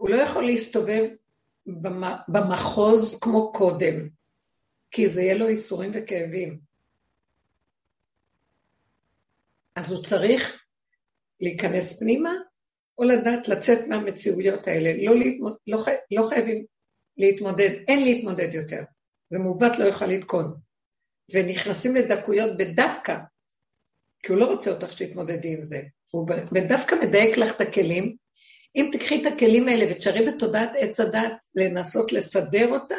הוא 0.00 0.10
לא 0.10 0.16
יכול 0.16 0.46
להסתובב 0.46 1.08
במחוז 2.28 3.18
כמו 3.20 3.52
קודם, 3.52 4.08
כי 4.90 5.08
זה 5.08 5.22
יהיה 5.22 5.34
לו 5.34 5.48
ייסורים 5.48 5.90
וכאבים. 5.94 6.58
אז 9.76 9.92
הוא 9.92 10.04
צריך 10.04 10.64
להיכנס 11.40 12.00
פנימה, 12.00 12.30
או 12.98 13.04
לדעת 13.04 13.48
לצאת 13.48 13.88
מהמציאויות 13.88 14.66
האלה. 14.66 15.04
לא, 15.06 15.16
להתמוד... 15.18 15.56
לא, 15.66 15.78
חי... 15.78 15.94
לא 16.10 16.28
חייבים 16.28 16.64
להתמודד, 17.16 17.70
אין 17.88 18.04
להתמודד 18.04 18.54
יותר. 18.54 18.82
זה 19.30 19.38
מעוות 19.38 19.78
לא 19.78 19.84
יוכל 19.84 20.06
לתקון. 20.06 20.54
ונכנסים 21.32 21.96
לדקויות 21.96 22.56
בדווקא, 22.58 23.16
כי 24.22 24.32
הוא 24.32 24.40
לא 24.40 24.46
רוצה 24.46 24.70
אותך 24.70 24.92
שתתמודדי 24.92 25.54
עם 25.54 25.62
זה. 25.62 25.82
הוא 26.10 26.28
בדווקא 26.52 26.94
מדייק 27.02 27.36
לך 27.36 27.56
את 27.56 27.60
הכלים. 27.60 28.16
אם 28.76 28.90
תקחי 28.92 29.22
את 29.22 29.32
הכלים 29.32 29.68
האלה 29.68 29.92
ותשארי 29.92 30.26
בתודעת 30.26 30.70
עץ 30.76 31.00
הדת 31.00 31.44
לנסות 31.54 32.12
לסדר 32.12 32.68
אותה, 32.68 32.96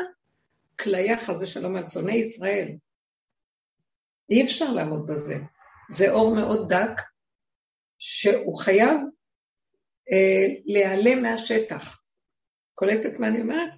כליה 0.79 1.17
חס 1.17 1.35
ושלום 1.39 1.75
על 1.75 1.87
שונאי 1.87 2.15
ישראל. 2.15 2.67
אי 4.29 4.43
אפשר 4.43 4.71
לעמוד 4.71 5.07
בזה. 5.07 5.35
זה 5.91 6.11
אור 6.11 6.35
מאוד 6.35 6.73
דק, 6.73 7.01
שהוא 7.97 8.57
חייב 8.57 8.97
אה, 10.11 10.47
להיעלם 10.65 11.21
מהשטח. 11.23 12.01
קולטת 12.75 13.19
מה 13.19 13.27
אני 13.27 13.41
אומרת? 13.41 13.69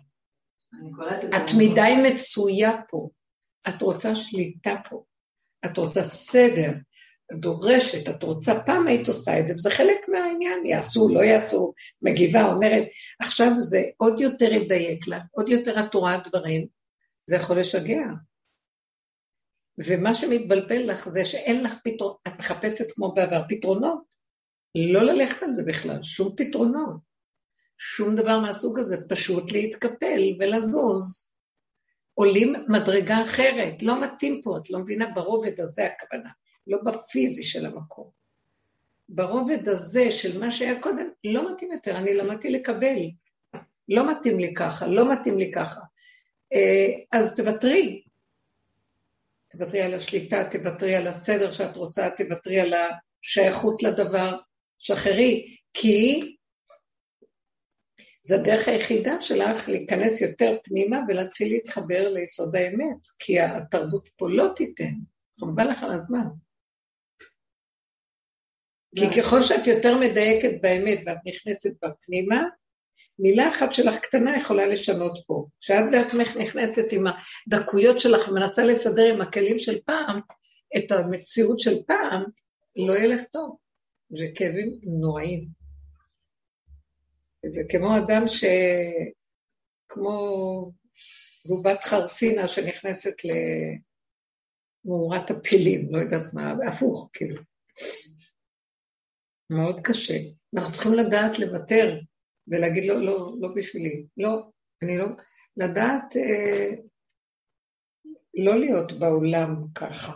אני 0.82 0.92
קולטת. 0.96 1.28
את 1.28 1.52
מדי 1.58 1.94
מצויה 2.04 2.72
פה, 2.90 3.10
את 3.70 3.82
רוצה 3.82 4.16
שליטה 4.16 4.76
פה, 4.90 5.04
את 5.66 5.78
רוצה 5.78 6.04
סדר, 6.04 6.72
את 7.32 7.40
דורשת, 7.40 8.10
את 8.10 8.24
רוצה, 8.24 8.64
פעם 8.66 8.88
היית 8.88 9.08
עושה 9.08 9.40
את 9.40 9.48
זה, 9.48 9.54
וזה 9.54 9.70
חלק 9.70 10.10
מהעניין, 10.10 10.66
יעשו, 10.66 11.10
לא 11.10 11.20
יעשו, 11.20 11.74
מגיבה, 12.02 12.54
אומרת, 12.54 12.84
עכשיו 13.22 13.52
זה 13.60 13.84
עוד 13.98 14.20
יותר 14.20 14.54
ידייק 14.54 15.08
לך, 15.08 15.24
עוד 15.32 15.50
יותר 15.50 15.86
את 15.86 15.94
רואה 15.94 16.18
דברים, 16.28 16.68
זה 17.26 17.36
יכול 17.36 17.60
לשגע. 17.60 18.04
ומה 19.78 20.16
שמתבלבל 20.16 20.92
לך 20.92 21.10
זה 21.10 21.26
שאין 21.26 21.64
לך 21.64 21.76
פתרון, 21.84 22.16
את 22.28 22.40
מחפשת 22.40 22.92
כמו 22.96 23.14
בעבר 23.14 23.42
פתרונות, 23.50 24.04
לא 24.76 25.04
ללכת 25.04 25.44
על 25.44 25.56
זה 25.56 25.64
בכלל, 25.64 26.04
שום 26.04 26.36
פתרונות, 26.38 26.98
שום 27.78 28.16
דבר 28.16 28.40
מהסוג 28.40 28.80
הזה, 28.80 28.98
פשוט 29.10 29.52
להתקפל 29.52 30.22
ולזוז. 30.40 31.34
עולים 32.14 32.54
מדרגה 32.68 33.22
אחרת, 33.22 33.84
לא 33.84 34.04
מתאים 34.04 34.42
פה, 34.44 34.58
את 34.58 34.70
לא 34.70 34.80
מבינה, 34.80 35.06
ברובד 35.16 35.60
הזה 35.60 35.86
הכוונה, 35.86 36.30
לא 36.68 36.78
בפיזי 36.86 37.44
של 37.44 37.66
המקום. 37.66 38.10
ברובד 39.10 39.70
הזה 39.70 40.12
של 40.12 40.40
מה 40.40 40.52
שהיה 40.52 40.82
קודם, 40.82 41.10
לא 41.24 41.54
מתאים 41.54 41.72
יותר, 41.72 41.98
אני 41.98 42.14
למדתי 42.14 42.50
לקבל. 42.50 42.98
לא 43.90 44.12
מתאים 44.12 44.40
לי 44.40 44.54
ככה, 44.54 44.88
לא 44.88 45.14
מתאים 45.14 45.38
לי 45.38 45.52
ככה. 45.52 45.82
אה, 46.54 47.20
אז 47.20 47.36
תוותרי, 47.36 48.04
תוותרי 49.48 49.82
על 49.82 49.94
השליטה, 49.94 50.50
תוותרי 50.52 50.96
על 50.96 51.08
הסדר 51.08 51.52
שאת 51.52 51.76
רוצה, 51.76 52.10
תוותרי 52.18 52.60
על 52.60 52.74
השייכות 52.74 53.84
לדבר, 53.84 54.38
שחררי, 54.80 55.58
כי 55.74 56.22
זו 58.24 58.36
הדרך 58.36 58.68
היחידה 58.68 59.22
שלך 59.22 59.70
להיכנס 59.70 60.22
יותר 60.22 60.58
פנימה 60.64 61.00
ולהתחיל 61.08 61.54
להתחבר 61.54 62.10
ליסוד 62.10 62.56
האמת, 62.56 63.08
כי 63.20 63.40
התרבות 63.40 64.10
פה 64.18 64.30
לא 64.30 64.52
תיתן, 64.56 64.94
חובה 65.40 65.66
לך 65.66 65.84
על 65.84 65.92
הזמן. 65.92 66.28
כי 68.96 69.22
ככל 69.22 69.42
שאת 69.42 69.68
יותר 69.68 69.98
מדייקת 69.98 70.62
באמת 70.62 71.00
ואת 71.06 71.18
נכנסת 71.26 71.70
בפנימה, 71.84 72.44
מילה 73.20 73.48
אחת 73.50 73.74
שלך 73.74 73.96
קטנה 73.96 74.38
יכולה 74.38 74.68
לשנות 74.68 75.20
פה. 75.28 75.46
כשאת 75.60 75.92
בעצמך 75.92 76.38
נכנסת 76.38 76.86
עם 76.92 77.04
הדקויות 77.08 78.00
שלך 78.00 78.30
ומנסה 78.30 78.66
לסדר 78.66 79.14
עם 79.14 79.22
הכלים 79.22 79.60
של 79.60 79.82
פעם, 79.86 80.20
את 80.78 80.92
המציאות 80.92 81.60
של 81.60 81.84
פעם, 81.84 82.24
לא 82.76 82.98
ילך 83.00 83.22
טוב. 83.32 83.58
זה 84.10 84.26
כאבים 84.36 84.80
נוראים. 84.84 85.48
זה 87.46 87.62
כמו 87.70 87.98
אדם 87.98 88.28
ש... 88.28 88.44
כמו 89.90 90.72
בובת 91.46 91.84
חרסינה 91.84 92.48
שנכנסת 92.48 93.14
למאורת 94.86 95.32
הפילים, 95.32 95.88
לא 95.92 95.98
יודעת 95.98 96.34
מה, 96.34 96.54
הפוך, 96.68 97.10
כאילו. 97.14 97.42
מאוד 99.54 99.80
קשה. 99.84 100.18
אנחנו 100.56 100.74
צריכים 100.74 100.94
לדעת 100.94 101.40
לוותר 101.40 102.00
ולהגיד 102.48 102.84
לא, 102.86 103.06
לא, 103.06 103.34
לא 103.42 103.50
בשבילי. 103.56 104.06
לא, 104.18 104.50
אני 104.82 104.98
לא... 104.98 105.06
לדעת 105.58 106.16
אה, 106.16 106.70
לא 108.34 108.60
להיות 108.60 108.92
בעולם 108.92 109.56
ככה. 109.76 110.14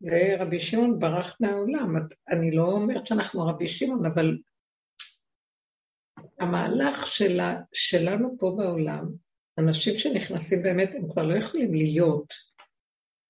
זה 0.00 0.36
רבי 0.38 0.60
שמעון 0.60 0.98
ברח 0.98 1.36
מהעולם. 1.40 1.94
אני 2.28 2.50
לא 2.50 2.62
אומרת 2.62 3.06
שאנחנו 3.06 3.46
רבי 3.46 3.68
שמעון, 3.68 4.06
אבל 4.06 4.38
המהלך 6.40 7.06
שלה, 7.06 7.60
שלנו 7.72 8.36
פה 8.38 8.54
בעולם, 8.58 9.04
אנשים 9.58 9.96
שנכנסים 9.96 10.62
באמת, 10.62 10.90
הם 10.94 11.12
כבר 11.12 11.22
לא 11.22 11.38
יכולים 11.38 11.74
להיות 11.74 12.34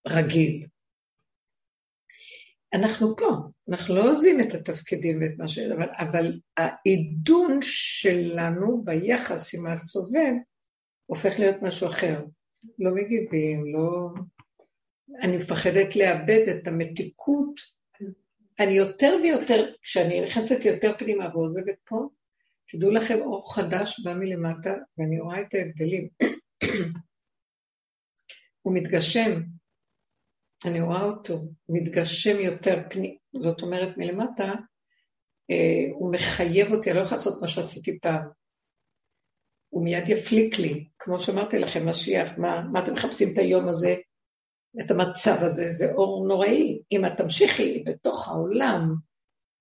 רגיל. 0.09 0.66
אנחנו 2.74 3.16
פה, 3.16 3.28
אנחנו 3.70 3.97
לא 3.97 4.11
עוזבים 4.11 4.40
את 4.40 4.55
התפקידים 4.55 5.20
ואת 5.20 5.39
מה 5.39 5.49
ש... 5.49 5.59
אבל, 5.59 5.89
אבל 5.99 6.32
העידון 6.57 7.59
שלנו 7.62 8.85
ביחס 8.85 9.55
עם 9.55 9.66
הסובב 9.66 10.32
הופך 11.07 11.39
להיות 11.39 11.62
משהו 11.62 11.86
אחר. 11.86 12.24
לא 12.78 12.95
מגיבים, 12.95 13.74
לא... 13.74 14.09
אני 15.23 15.36
מפחדת 15.36 15.97
לאבד 15.97 16.49
את 16.49 16.69
המתיקות. 16.69 17.61
אני 18.61 18.73
יותר 18.73 19.16
ויותר, 19.23 19.73
כשאני 19.82 20.20
נכנסת 20.20 20.65
יותר 20.65 20.93
פנימה 20.99 21.28
ועוזבת 21.35 21.77
פה, 21.85 22.09
תדעו 22.69 22.90
לכם, 22.90 23.20
אור 23.20 23.55
חדש 23.55 24.01
בא 24.05 24.15
מלמטה, 24.15 24.74
ואני 24.99 25.20
רואה 25.20 25.40
את 25.40 25.55
ההבדלים. 25.55 26.09
הוא 28.62 28.74
מתגשם, 28.74 29.40
אני 30.64 30.80
רואה 30.80 31.05
אותו, 31.05 31.40
מתגשם 31.68 32.40
יותר 32.40 32.82
פנים, 32.90 33.16
זאת 33.43 33.62
אומרת 33.62 33.97
מלמטה, 33.97 34.55
אה, 35.51 35.93
הוא 35.93 36.12
מחייב 36.12 36.72
אותי, 36.72 36.90
אני 36.90 36.98
לא 36.98 37.02
יכולה 37.02 37.16
לעשות 37.16 37.43
מה 37.43 37.48
שעשיתי 37.48 37.98
פעם. 37.98 38.28
הוא 39.68 39.85
מיד 39.85 40.09
יפליק 40.09 40.59
לי, 40.59 40.89
כמו 40.98 41.20
שאמרתי 41.20 41.59
לכם, 41.59 41.89
משיח, 41.89 42.39
מה, 42.39 42.60
מה 42.72 42.85
אתם 42.85 42.93
מחפשים 42.93 43.28
את 43.32 43.39
היום 43.39 43.68
הזה, 43.68 43.94
את 44.80 44.90
המצב 44.90 45.36
הזה, 45.43 45.70
זה 45.70 45.93
אור 45.93 46.28
נוראי. 46.28 46.82
אם 46.93 47.05
את 47.06 47.12
תמשיכי 47.16 47.85
בתוך 47.86 48.28
העולם 48.28 48.94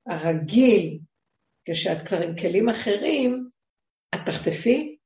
הרגיל, 0.08 1.00
כשאת 1.66 2.08
כבר 2.08 2.22
עם 2.22 2.36
כלים 2.38 2.70
אחרים, 2.70 3.50
את 4.16 4.20
תחטפי, 4.26 4.98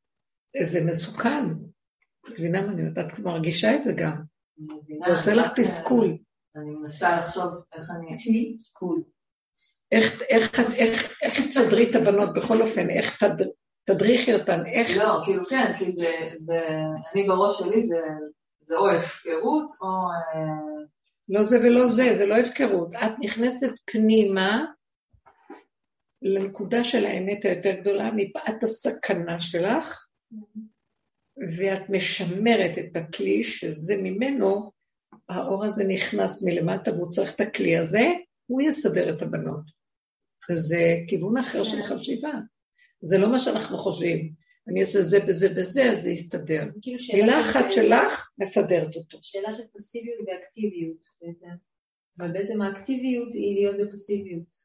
זה 0.63 0.79
מסוכן. 0.85 1.45
מבינה 2.29 2.61
מה 2.61 2.71
אני 2.71 2.81
יודעת, 2.81 3.13
את 3.13 3.19
מרגישה 3.19 3.75
את 3.75 3.83
זה 3.83 3.91
גם. 3.97 4.30
זה 5.05 5.11
עושה 5.11 5.33
לך 5.33 5.47
תסכול. 5.55 6.17
אני 6.55 6.69
מנסה 6.69 7.17
לחשוב 7.17 7.63
איך 7.75 7.89
אני... 7.91 8.53
תסכול. 8.53 9.03
איך 9.91 11.47
תסדרי 11.47 11.89
את 11.89 11.95
הבנות 11.95 12.29
בכל 12.35 12.61
אופן, 12.61 12.89
איך 12.89 13.23
תדריכי 13.85 14.33
אותן, 14.33 14.65
איך... 14.65 14.97
לא, 14.97 15.21
כאילו 15.25 15.45
כן, 15.45 15.73
כי 15.79 15.91
זה, 16.37 16.67
אני 17.13 17.27
בראש 17.27 17.59
שלי 17.59 17.83
זה 18.61 18.77
או 18.77 18.89
הפקרות 18.89 19.67
או... 19.81 19.87
אה, 19.87 20.83
לא 21.29 21.43
זה 21.43 21.57
ולא 21.59 21.87
זה, 21.87 22.13
זה 22.13 22.25
לא 22.25 22.35
הפקרות. 22.35 22.95
את 22.95 23.11
נכנסת 23.19 23.71
פנימה 23.85 24.65
לנקודה 26.21 26.83
של 26.83 27.05
האמת 27.05 27.45
היותר 27.45 27.71
גדולה, 27.81 28.11
מפאת 28.15 28.63
הסכנה 28.63 29.41
שלך, 29.41 30.05
ואת 31.57 31.89
משמרת 31.89 32.77
את 32.77 32.95
הכלי 32.95 33.43
שזה 33.43 33.97
ממנו, 33.97 34.71
האור 35.29 35.65
הזה 35.65 35.83
נכנס 35.87 36.43
מלמטה 36.45 36.93
והוא 36.93 37.09
צריך 37.09 37.35
את 37.35 37.41
הכלי 37.41 37.77
הזה, 37.77 38.11
הוא 38.45 38.61
יסדר 38.61 39.15
את 39.15 39.21
הבנות. 39.21 39.81
זה 40.53 40.95
כיוון 41.07 41.37
אחר 41.37 41.63
של 41.63 41.83
חשיבה. 41.83 42.31
זה 43.01 43.17
לא 43.17 43.31
מה 43.31 43.39
שאנחנו 43.39 43.77
חושבים. 43.77 44.33
אני 44.67 44.81
אעשה 44.81 45.01
זה 45.01 45.19
וזה 45.27 45.47
וזה, 45.57 45.91
אז 45.91 46.03
זה 46.03 46.09
יסתדר. 46.09 46.63
כאילו 46.81 46.97
מילה 47.13 47.39
אחת 47.39 47.71
שלך 47.71 48.31
מסדרת 48.37 48.95
אותו. 48.95 49.17
שאלה 49.21 49.55
של 49.57 49.63
פסיביות 49.73 50.19
ואקטיביות 50.27 51.07
בעצם. 51.21 51.47
אבל 52.19 52.31
בעצם 52.31 52.61
האקטיביות 52.61 53.33
היא 53.33 53.55
להיות 53.55 53.75
בפסיביות. 53.89 54.55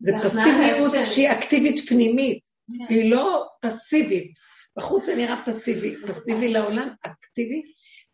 זה 0.00 0.12
פסיביות 0.22 0.92
שהיא 1.12 1.30
אקטיבית 1.30 1.80
פנימית, 1.88 2.40
כן. 2.78 2.94
היא 2.94 3.10
לא 3.10 3.46
פסיבית. 3.60 4.32
בחוץ 4.76 5.06
זה 5.06 5.16
נראה 5.16 5.42
פסיבי, 5.46 5.94
פסיבי 6.06 6.48
לעולם, 6.48 6.88
אקטיבי, 7.02 7.62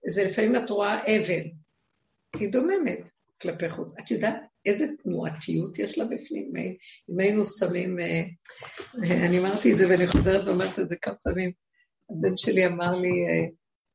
זה 0.08 0.24
לפעמים 0.24 0.56
את 0.56 0.70
רואה 0.70 1.00
אבן, 1.02 1.48
היא 2.38 2.52
דוממת 2.52 3.10
כלפי 3.42 3.68
חוץ. 3.68 3.92
את 3.98 4.10
יודעת 4.10 4.34
איזה 4.66 4.86
תנועתיות 5.02 5.78
יש 5.78 5.98
לה 5.98 6.04
בפנים? 6.04 6.52
אם 7.10 7.20
היינו 7.20 7.46
שמים, 7.46 7.98
אה, 8.00 8.24
אני 9.26 9.38
אמרתי 9.38 9.72
את 9.72 9.78
זה 9.78 9.88
ואני 9.88 10.06
חוזרת 10.06 10.46
ואומרת 10.46 10.78
את 10.78 10.88
זה 10.88 10.96
כמה 10.96 11.14
פעמים, 11.14 11.52
הבן 12.10 12.36
שלי 12.36 12.66
אמר 12.66 12.94
לי 12.94 13.26
אה, 13.28 13.46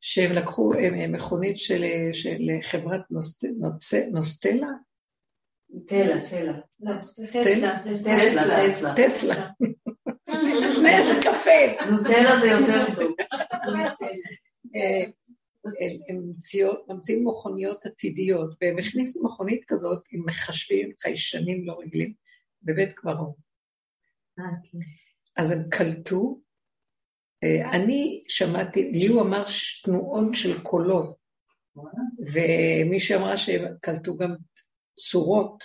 שהם 0.02 0.32
לקחו 0.32 0.74
אה, 0.74 1.08
מכונית 1.08 1.60
של, 1.60 1.86
של 2.14 2.40
חברת 2.62 3.02
נוסט, 3.12 3.46
נוצ, 3.60 3.94
נוסטלה, 3.94 4.68
טלה, 5.88 6.30
טלה. 6.30 6.60
טסלה. 7.34 8.94
טסלה. 8.96 8.96
טסלה. 8.96 9.50
קפה. 11.52 11.86
נוטלה 11.92 12.40
זה 12.42 12.48
יותר 12.48 12.86
טוב. 12.96 13.16
הם 16.10 16.34
ממציאים 16.90 17.28
מכוניות 17.28 17.86
עתידיות, 17.86 18.56
והם 18.62 18.78
הכניסו 18.78 19.24
מכונית 19.24 19.64
כזאת 19.68 20.04
עם 20.12 20.26
מחשבים 20.26 20.92
חיישנים 21.02 21.68
לא 21.68 21.80
רגילים 21.80 22.14
בבית 22.64 22.94
קברות. 22.94 23.36
אז 25.36 25.52
הם 25.52 25.70
קלטו, 25.70 26.40
אני 27.74 28.24
שמעתי, 28.28 28.92
לי 28.92 29.08
הוא 29.08 29.22
אמר 29.22 29.46
תנועות 29.84 30.34
של 30.34 30.64
קולות, 30.64 31.18
ומי 32.34 33.00
שאמרה 33.00 33.38
שהם 33.38 33.66
קלטו 33.82 34.18
גם 34.18 34.36
צורות. 34.96 35.64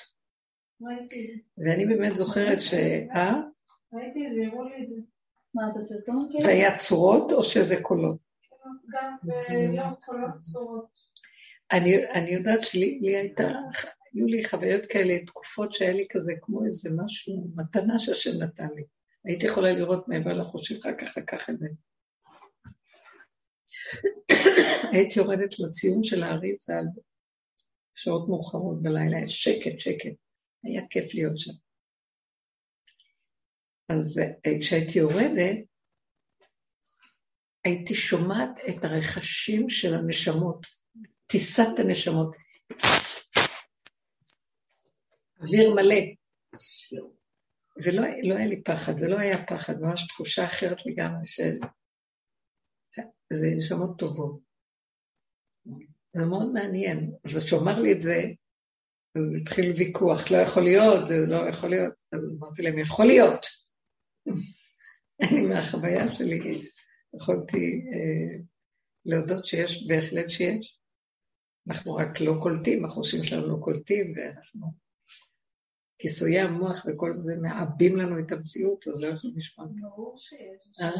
ואני 1.58 1.86
באמת 1.86 2.16
זוכרת 2.16 2.62
ש... 2.62 2.74
אה? 3.14 3.32
ראיתי 3.92 4.26
את 4.26 4.34
זה, 4.34 4.46
הראו 4.46 4.64
לי 4.64 4.84
את 4.84 4.88
זה. 4.88 5.15
מה, 5.57 5.62
את 5.73 5.77
הסרטון? 5.77 6.28
זה 6.43 6.51
היה 6.51 6.77
צורות 6.78 7.33
או 7.33 7.43
שזה 7.43 7.77
קולות? 7.83 8.16
גם 8.91 9.16
לא, 9.74 9.83
קולות 10.05 10.41
צורות. 10.41 10.87
אני 11.70 12.31
יודעת 12.31 12.65
שלי 12.65 13.01
הייתה, 13.03 13.49
היו 14.15 14.27
לי 14.27 14.45
חוויות 14.45 14.83
כאלה, 14.89 15.24
תקופות 15.27 15.73
שהיה 15.73 15.93
לי 15.93 16.07
כזה 16.11 16.33
כמו 16.43 16.65
איזה 16.65 16.91
משהו, 16.97 17.49
מתנה 17.57 17.99
שהשם 17.99 18.43
נתן 18.43 18.69
לי. 18.77 18.85
הייתי 19.24 19.47
יכולה 19.47 19.73
לראות 19.73 20.09
מעבר 20.09 20.33
לחושים, 20.33 20.77
אחר 20.81 20.93
כך 20.99 21.16
לקח 21.19 21.51
את 21.51 21.59
זה. 21.59 21.66
הייתי 24.93 25.19
יורדת 25.19 25.59
לציון 25.59 26.05
של 26.05 26.23
האריזה 26.23 26.78
על 26.78 26.87
שעות 27.95 28.28
מאוחרות 28.28 28.83
בלילה, 28.83 29.28
שקט, 29.28 29.81
שקט. 29.81 30.15
היה 30.65 30.83
כיף 30.91 31.15
להיות 31.15 31.39
שם. 31.39 31.53
אז 33.88 34.18
אה, 34.18 34.60
כשהייתי 34.60 34.98
יורדת, 34.98 35.64
הייתי 37.64 37.94
שומעת 37.94 38.60
את 38.68 38.84
הרכשים 38.84 39.70
של 39.70 39.94
הנשמות, 39.94 40.66
טיסת 41.26 41.78
הנשמות. 41.78 42.36
אוויר 45.40 45.74
מלא. 45.74 45.94
ולא 47.84 48.02
לא 48.22 48.34
היה 48.34 48.46
לי 48.46 48.62
פחד, 48.62 48.98
זה 48.98 49.08
לא 49.08 49.18
היה 49.18 49.46
פחד, 49.46 49.80
ממש 49.80 50.06
תחושה 50.06 50.44
אחרת 50.44 50.86
לגמרי 50.86 51.26
של... 51.26 51.58
זה 53.32 53.46
נשמות 53.56 53.98
טובות. 53.98 54.40
זה 56.14 56.24
מאוד 56.30 56.52
מעניין. 56.52 57.12
אז 57.24 57.44
כשהוא 57.44 57.60
אמר 57.60 57.78
לי 57.80 57.92
את 57.92 58.02
זה, 58.02 58.22
אז 59.14 59.22
התחיל 59.42 59.72
ויכוח, 59.78 60.30
לא 60.30 60.36
יכול 60.36 60.62
להיות, 60.62 61.08
זה 61.08 61.14
לא 61.28 61.48
יכול 61.48 61.70
להיות. 61.70 61.94
אז 62.12 62.36
אמרתי 62.38 62.62
להם, 62.62 62.78
יכול 62.78 63.06
להיות. 63.06 63.46
אני 65.23 65.43
מהחוויה 65.43 66.15
שלי 66.15 66.62
יכולתי 67.16 67.85
אה, 67.93 68.39
להודות 69.05 69.47
שיש, 69.47 69.86
בהחלט 69.89 70.31
שיש. 70.31 70.81
אנחנו 71.69 71.94
רק 71.94 72.20
לא 72.20 72.35
קולטים, 72.43 72.85
החושים 72.85 73.23
שלנו 73.23 73.48
לא 73.48 73.57
קולטים, 73.65 74.15
ואנחנו... 74.16 74.86
כיסויי 75.98 76.40
המוח 76.40 76.86
וכל 76.86 77.15
זה 77.15 77.36
מעבים 77.36 77.97
לנו 77.97 78.19
את 78.19 78.32
המציאות, 78.32 78.89
אז 78.89 79.03
לא 79.03 79.07
יכולים 79.07 79.36
לשמוע. 79.36 79.66
ברור 79.81 80.19
שיש. 80.19 80.81
אה? 80.81 80.90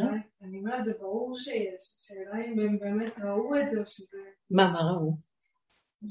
אני 0.43 0.59
אומרת, 0.59 0.85
זה 0.85 0.93
ברור 0.98 1.36
שיש. 1.36 1.94
השאלה 1.98 2.44
אם 2.47 2.61
הם 2.61 2.78
באמת 2.78 3.12
ראו 3.19 3.57
את 3.57 3.70
זה 3.70 3.81
או 3.81 3.86
שזה... 3.86 4.19
מה, 4.51 4.73
מה 4.73 4.81
ראו? 4.81 5.16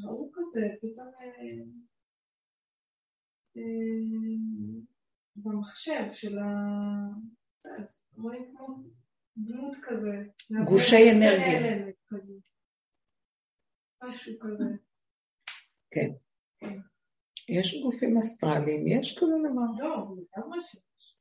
ראו 0.03 0.29
כזה, 0.33 0.67
פתאום... 0.81 1.07
במחשב 5.35 6.03
של 6.13 6.37
ה... 6.37 6.45
רואים 8.17 8.53
כמו 8.57 8.67
דמות 9.37 9.77
כזה. 9.81 10.23
גושי 10.65 11.11
אנרגיה. 11.11 11.85
משהו 14.03 14.33
כזה. 14.39 14.65
כן. 15.91 16.09
יש 17.49 17.81
גופים 17.83 18.17
אסטרליים, 18.17 18.87
יש 18.87 19.17
כזה 19.17 19.31
דבר. 19.39 19.83
לא, 19.85 19.95
לגמרי 19.97 20.59
שיש. 20.63 21.15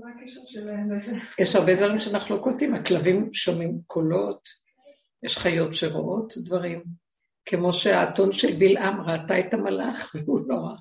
מה 0.00 0.10
הקשר 0.10 0.40
שלהם 0.46 0.92
לזה? 0.92 1.12
יש 1.38 1.54
הרבה 1.54 1.74
דברים 1.76 2.00
שאנחנו 2.00 2.36
לא 2.36 2.42
קולטים, 2.42 2.74
הכלבים 2.74 3.32
שומעים 3.32 3.78
קולות, 3.86 4.48
יש 5.22 5.38
חיות 5.38 5.74
שרואות 5.74 6.32
דברים, 6.44 6.84
כמו 7.44 7.72
שהאתון 7.72 8.32
של 8.32 8.56
בלעם 8.58 9.00
ראתה 9.00 9.40
את 9.40 9.54
המלאך 9.54 10.14
והוא 10.14 10.40
לא 10.48 10.54
ראה. 10.54 10.76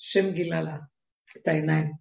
שם 0.00 0.32
גילה 0.32 0.62
לה 0.62 0.76
את 1.36 1.48
העיניים. 1.48 1.92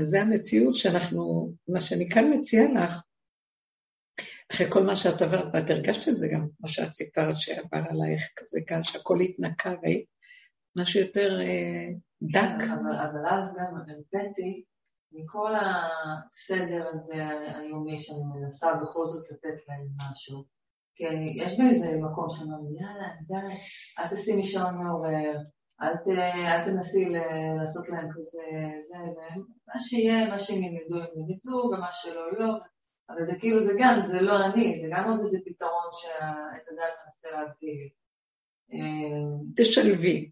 אז 0.00 0.06
זה 0.06 0.20
המציאות 0.20 0.74
שאנחנו, 0.74 1.52
מה 1.68 1.80
שאני 1.80 2.08
כאן 2.08 2.24
מציעה 2.34 2.64
לך, 2.72 3.02
אחרי 4.52 4.66
כל 4.70 4.82
מה 4.82 4.96
שאת 4.96 5.22
עברת, 5.22 5.54
ואת 5.54 5.70
הרגשת 5.70 6.08
את 6.08 6.18
זה 6.18 6.28
גם, 6.32 6.48
מה 6.60 6.68
שאת 6.68 6.94
סיפרת 6.94 7.38
שעבר 7.38 7.82
עלייך 7.90 8.22
כזה 8.36 8.60
כאן, 8.66 8.84
שהכל 8.84 9.20
התנקה, 9.20 9.74
ראית? 9.82 10.04
משהו 10.76 11.00
יותר 11.00 11.40
אה, 11.40 11.88
דק. 12.22 12.64
אבל, 12.68 12.96
אבל 12.96 13.28
אז 13.30 13.56
גם 13.58 13.74
הבאתי 13.76 14.64
מכל 15.12 15.52
הסדר 15.54 16.88
הזה 16.92 17.28
היומי 17.56 17.98
שאני 18.00 18.22
מנסה 18.34 18.74
בכל 18.82 19.08
זאת 19.08 19.30
לתת 19.30 19.68
להם 19.68 19.86
משהו. 20.12 20.59
כי 21.00 21.42
יש 21.44 21.58
בי 21.58 21.68
איזה 21.68 21.86
מקום 22.00 22.30
שאומרים, 22.30 22.76
יאללה, 22.76 23.08
די, 23.26 23.54
אל 23.98 24.08
תשימי 24.08 24.44
שעון 24.44 24.74
מעורר, 24.74 25.36
אל, 25.82 25.96
ת, 25.96 26.08
אל 26.48 26.64
תנסי 26.64 27.08
לעשות 27.58 27.88
להם 27.88 28.08
כזה, 28.14 28.42
זה, 28.88 28.96
ומה 28.96 29.80
שיהיה, 29.80 30.28
מה 30.28 30.38
שהם 30.38 30.62
ילמדו, 30.62 30.96
הם 30.96 31.08
ילמדו, 31.16 31.70
ומה 31.72 31.88
שלא, 31.92 32.38
לא. 32.38 32.54
אבל 33.10 33.24
זה 33.24 33.32
כאילו, 33.38 33.62
זה 33.62 33.72
גם, 33.78 34.00
זה 34.02 34.20
לא 34.20 34.46
אני, 34.46 34.80
זה 34.80 34.86
גם 34.90 35.10
עוד 35.10 35.20
איזה 35.20 35.38
פתרון 35.44 35.90
שעץ 35.92 36.68
הדת 36.72 36.94
מנסה 37.06 37.28
להביא. 37.30 37.90
תשלבי. 39.56 40.30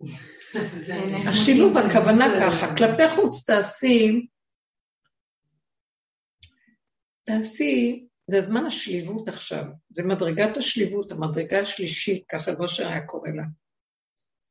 השילוב, 1.30 1.78
הכוונה 1.78 2.26
ככה, 2.40 2.76
כלפי 2.76 3.08
חוץ 3.08 3.44
תעשי, 3.46 4.26
תעשי, 7.24 8.03
זה 8.30 8.40
זמן 8.40 8.66
השליבות 8.66 9.28
עכשיו, 9.28 9.64
זה 9.90 10.02
מדרגת 10.02 10.56
השליבות, 10.56 11.12
המדרגה 11.12 11.60
השלישית, 11.60 12.24
ככה 12.28 12.50
לא 12.52 12.68
שהיה 12.68 13.06
קורא 13.06 13.30
לה. 13.30 13.42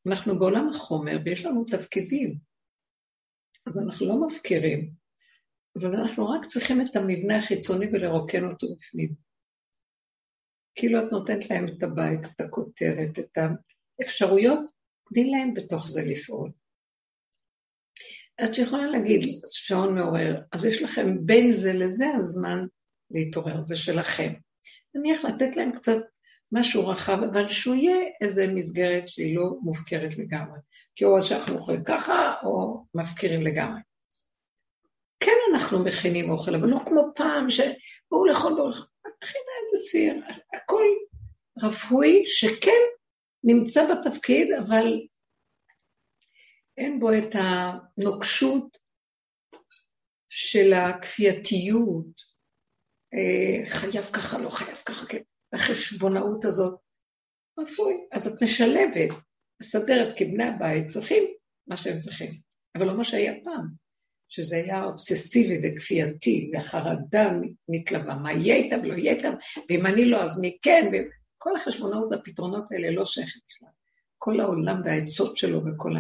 אנחנו 0.08 0.40
בעולם 0.40 0.70
החומר 0.70 1.18
ויש 1.26 1.46
לנו 1.46 1.66
תפקידים, 1.66 2.38
אז 3.68 3.80
אנחנו 3.80 4.08
לא 4.08 4.28
מפקירים, 4.28 4.92
אבל 5.80 5.96
אנחנו 5.96 6.30
רק 6.30 6.46
צריכים 6.46 6.82
את 6.82 6.96
המבנה 6.96 7.38
החיצוני 7.38 7.86
ולרוקן 7.92 8.44
אותו 8.44 8.76
בפנים. 8.76 9.14
כאילו 10.76 11.00
את 11.00 11.12
נותנת 11.12 11.50
להם 11.50 11.66
את 11.68 11.84
הבית, 11.84 12.26
את 12.26 12.42
הכותרת, 12.42 13.20
את 13.20 13.38
האפשרויות, 14.00 14.60
תני 15.10 15.32
להם 15.32 15.54
בתוך 15.54 15.88
זה 15.88 16.02
לפעול. 16.06 16.52
את 18.44 18.58
יכולה 18.58 18.88
להגיד, 18.88 19.20
שעון 19.48 19.96
מעורר, 19.96 20.42
אז 20.52 20.66
יש 20.66 20.82
לכם 20.82 21.26
בין 21.26 21.54
זה 21.54 21.74
לזה 21.74 22.06
הזמן 22.18 22.66
להתעורר, 23.14 23.62
זה 23.62 23.76
שלכם. 23.76 24.34
נניח 24.96 25.26
לתת 25.26 25.56
להם 25.56 25.72
קצת 25.72 25.98
משהו 26.52 26.88
רחב, 26.88 27.24
אבל 27.32 27.48
שהוא 27.48 27.76
יהיה 27.76 27.98
איזה 28.22 28.48
מסגרת 28.48 29.10
שהיא 29.10 29.36
לא 29.36 29.56
מופקרת 29.62 30.18
לגמרי. 30.18 30.60
כי 30.96 31.06
או 31.06 31.24
שאנחנו 31.24 31.58
אוכלים 31.58 31.84
ככה, 31.84 32.34
או 32.44 32.86
מפקירים 32.94 33.42
לגמרי. 33.42 33.82
כן 35.20 35.38
אנחנו 35.54 35.84
מכינים 35.84 36.30
אוכל, 36.30 36.56
אבל 36.56 36.70
לא 36.70 36.80
כמו 36.86 37.12
פעם 37.16 37.50
שבואו 37.50 38.26
לאכול 38.26 38.54
באוכל. 38.56 38.84
מכינה 39.24 39.52
איזה 39.62 39.84
סיר, 39.90 40.16
הכל 40.54 40.84
רפוי, 41.64 42.24
שכן 42.26 42.82
נמצא 43.44 43.94
בתפקיד, 43.94 44.48
אבל 44.52 44.86
אין 46.78 47.00
בו 47.00 47.14
את 47.14 47.36
הנוקשות 47.36 48.78
של 50.30 50.74
הכפייתיות, 50.74 52.23
חייב 53.66 54.06
ככה, 54.06 54.40
לא 54.40 54.50
חייב 54.50 54.78
ככה, 54.86 55.06
כן, 55.06 55.22
החשבונאות 55.54 56.46
הזאת. 56.46 56.80
רפוי, 57.60 57.94
אז 58.12 58.28
את 58.28 58.44
משלבת, 58.44 59.10
מסדרת, 59.62 60.18
כי 60.18 60.26
בני 60.26 60.46
הבית 60.46 60.88
צריכים 60.88 61.24
מה 61.68 61.78
שהם 61.78 62.00
צריכים. 62.00 62.32
אבל 62.76 62.86
לא 62.86 62.98
מה 62.98 63.04
שהיה 63.04 63.34
פעם, 63.44 63.68
שזה 64.30 64.56
היה 64.56 64.84
אובססיבי 64.84 65.60
וכפייתי, 65.64 66.52
והחרדה 66.54 67.32
מתלווה, 67.70 68.16
מה 68.16 68.34
יהיה 68.34 68.56
איתם, 68.56 68.84
לא 68.84 68.94
יהיה 68.94 69.14
איתם, 69.14 69.34
ואם 69.70 69.86
אני 69.86 70.06
לא, 70.06 70.24
אז 70.24 70.40
מי 70.40 70.58
כן, 70.62 70.92
וכל 70.94 71.56
החשבונאות 71.56 72.12
והפתרונות 72.12 72.72
האלה 72.72 72.92
לא 72.92 73.06
שייכים 73.06 73.42
בכלל. 73.50 73.70
כל 74.18 74.40
העולם 74.40 74.82
והעצות 74.86 75.38
שלו 75.38 75.60
וכל 75.66 75.94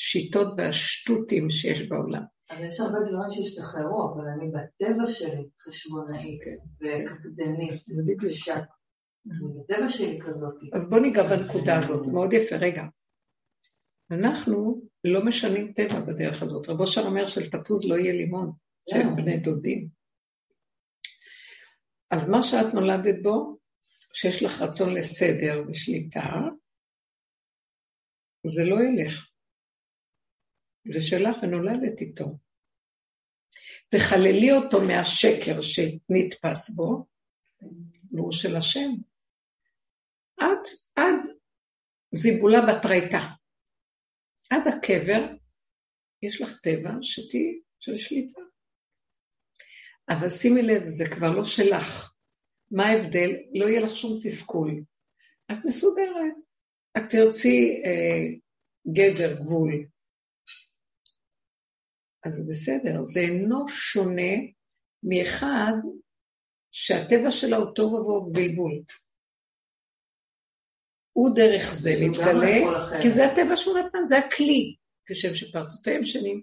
השיטות 0.00 0.54
והשטותים 0.56 1.50
שיש 1.50 1.88
בעולם. 1.88 2.22
אבל 2.52 2.66
יש 2.66 2.80
הרבה 2.80 2.98
דברים 3.00 3.30
שהשתחררו, 3.30 4.12
אבל 4.12 4.24
אני 4.28 4.50
בטבע 4.50 5.06
שלי 5.06 5.48
חשבונאית 5.60 6.42
וקפדנית 6.80 7.82
וקשה. 8.08 8.60
בטבע 9.26 9.88
שלי 9.88 10.18
כזאת. 10.20 10.54
אז 10.72 10.90
בוא 10.90 10.98
ניגע 10.98 11.22
בנקודה 11.22 11.78
הזאת, 11.78 12.06
מאוד 12.12 12.32
יפה. 12.32 12.56
רגע, 12.56 12.82
אנחנו 14.10 14.82
לא 15.04 15.24
משנים 15.24 15.72
טבע 15.72 16.00
בדרך 16.00 16.42
הזאת. 16.42 16.68
רבו 16.68 16.86
שר 16.86 17.00
אומר 17.00 17.26
של 17.26 17.50
תפוז 17.50 17.88
לא 17.88 17.94
יהיה 17.94 18.12
לימון, 18.12 18.52
שהם 18.90 19.08
אה. 19.08 19.14
בני 19.14 19.40
דודים. 19.40 19.88
אז 22.10 22.30
מה 22.30 22.42
שאת 22.42 22.74
נולדת 22.74 23.22
בו, 23.22 23.58
שיש 24.14 24.42
לך 24.42 24.62
רצון 24.62 24.94
לסדר 24.94 25.62
ושליטה, 25.68 26.30
זה 28.46 28.64
לא 28.64 28.76
ילך. 28.76 29.31
זה 30.92 31.00
שלך 31.00 31.36
ונולדת 31.42 32.00
איתו. 32.00 32.38
תחללי 33.88 34.52
אותו 34.52 34.80
מהשקר 34.80 35.60
שנתפס 35.60 36.70
בו, 36.70 37.06
והוא 38.12 38.32
של 38.32 38.56
השם. 38.56 38.90
את, 40.38 40.68
עד 40.96 41.28
זיבולה 42.14 42.58
בתרייתא. 42.68 43.20
עד 44.50 44.62
הקבר 44.68 45.34
יש 46.22 46.40
לך 46.40 46.60
טבע 46.62 46.90
שתהיי 47.02 47.60
של 47.80 47.96
שליטה. 47.96 48.40
אבל 50.08 50.28
שימי 50.28 50.62
לב, 50.62 50.82
זה 50.86 51.04
כבר 51.14 51.30
לא 51.30 51.44
שלך. 51.44 52.14
מה 52.70 52.86
ההבדל? 52.86 53.30
לא 53.54 53.66
יהיה 53.66 53.80
לך 53.80 53.96
שום 53.96 54.20
תסכול. 54.22 54.82
את 55.52 55.56
מסודרת. 55.66 56.34
את 56.96 57.02
תרצי 57.10 57.82
אה, 57.84 58.38
גדר, 58.92 59.42
גבול. 59.42 59.86
אז 62.24 62.32
זה 62.32 62.42
בסדר. 62.50 63.04
זה 63.04 63.20
אינו 63.20 63.68
שונה 63.68 64.32
מאחד 65.02 65.72
שהטבע 66.72 67.30
שלו 67.30 67.56
הוא 67.56 67.74
תוהו 67.74 67.94
ובוהו 67.94 68.32
בלבול. 68.32 68.82
הוא 71.12 71.30
דרך 71.34 71.62
זה 71.74 71.90
מתגלה, 72.00 72.56
כי 73.02 73.10
זה 73.10 73.26
הטבע 73.26 73.56
שהוא 73.56 73.78
נתן, 73.78 74.06
זה 74.06 74.18
הכלי. 74.18 74.76
כשם 75.06 75.34
שפרצופיהם 75.34 76.04
שונים, 76.04 76.42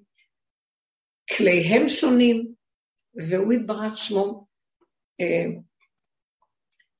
כליהם 1.37 1.89
שונים, 1.89 2.53
והוא 3.29 3.53
יתברך 3.53 3.97
שמו 3.97 4.47
אה, 5.21 5.45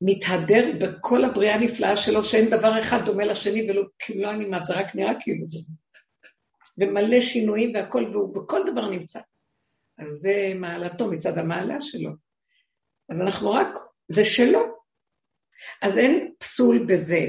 מתהדר 0.02 0.66
בכל 0.82 1.26
הבריאה 1.26 1.56
הנפלאה 1.56 1.98
שלו, 1.98 2.24
שאין 2.24 2.50
דבר 2.50 2.80
אחד 2.80 2.98
דומה 3.06 3.26
לשני, 3.26 3.70
ולא 3.70 3.84
כאילו 4.00 4.22
לא 4.22 4.32
אני 4.32 4.46
מעט, 4.46 4.66
זה 4.66 4.80
רק 4.80 4.96
נראה 4.96 5.14
כאילו 5.22 5.46
ומלא 6.80 7.22
שינויים 7.22 7.76
והכל, 7.76 8.06
והוא 8.12 8.36
בכל 8.36 8.62
דבר 8.72 8.90
נמצא. 8.90 9.20
אז 9.98 10.12
זה 10.12 10.54
מעלתו 10.56 11.08
מצד 11.08 11.38
המעלה 11.38 11.82
שלו. 11.82 12.12
אז 13.10 13.22
אנחנו 13.22 13.52
רק, 13.52 13.68
זה 14.08 14.26
שלו. 14.26 14.60
אז 15.82 15.98
אין 15.98 16.34
פסול 16.38 16.86
בזה 16.90 17.20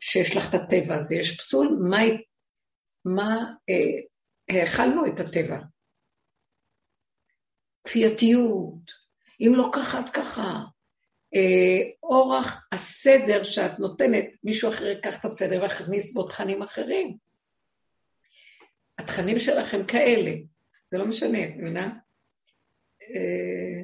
שיש 0.00 0.36
לך 0.36 0.48
את 0.48 0.54
הטבע 0.54 0.94
הזה, 0.94 1.14
יש 1.14 1.38
פסול 1.38 1.78
מה, 1.90 2.02
מה 3.04 3.36
אה, 3.68 4.56
האכלנו 4.60 5.06
את 5.06 5.20
הטבע. 5.20 5.58
כפייתיות, 7.84 8.92
אם 9.40 9.52
לא 9.56 9.70
ככה, 9.72 10.00
את 10.00 10.10
ככה. 10.10 10.60
אה, 11.34 11.90
אורח 12.02 12.68
הסדר 12.72 13.42
שאת 13.44 13.78
נותנת, 13.78 14.24
מישהו 14.44 14.68
אחר 14.68 14.86
ייקח 14.86 15.20
את 15.20 15.24
הסדר 15.24 15.62
ויכניס 15.62 16.12
בו 16.12 16.28
תכנים 16.28 16.62
אחרים. 16.62 17.16
התכנים 19.00 19.38
שלכם 19.38 19.86
כאלה, 19.86 20.30
זה 20.90 20.98
לא 20.98 21.06
משנה, 21.06 21.44
את 21.44 21.50
מבינה? 21.56 21.98
אה, 23.02 23.82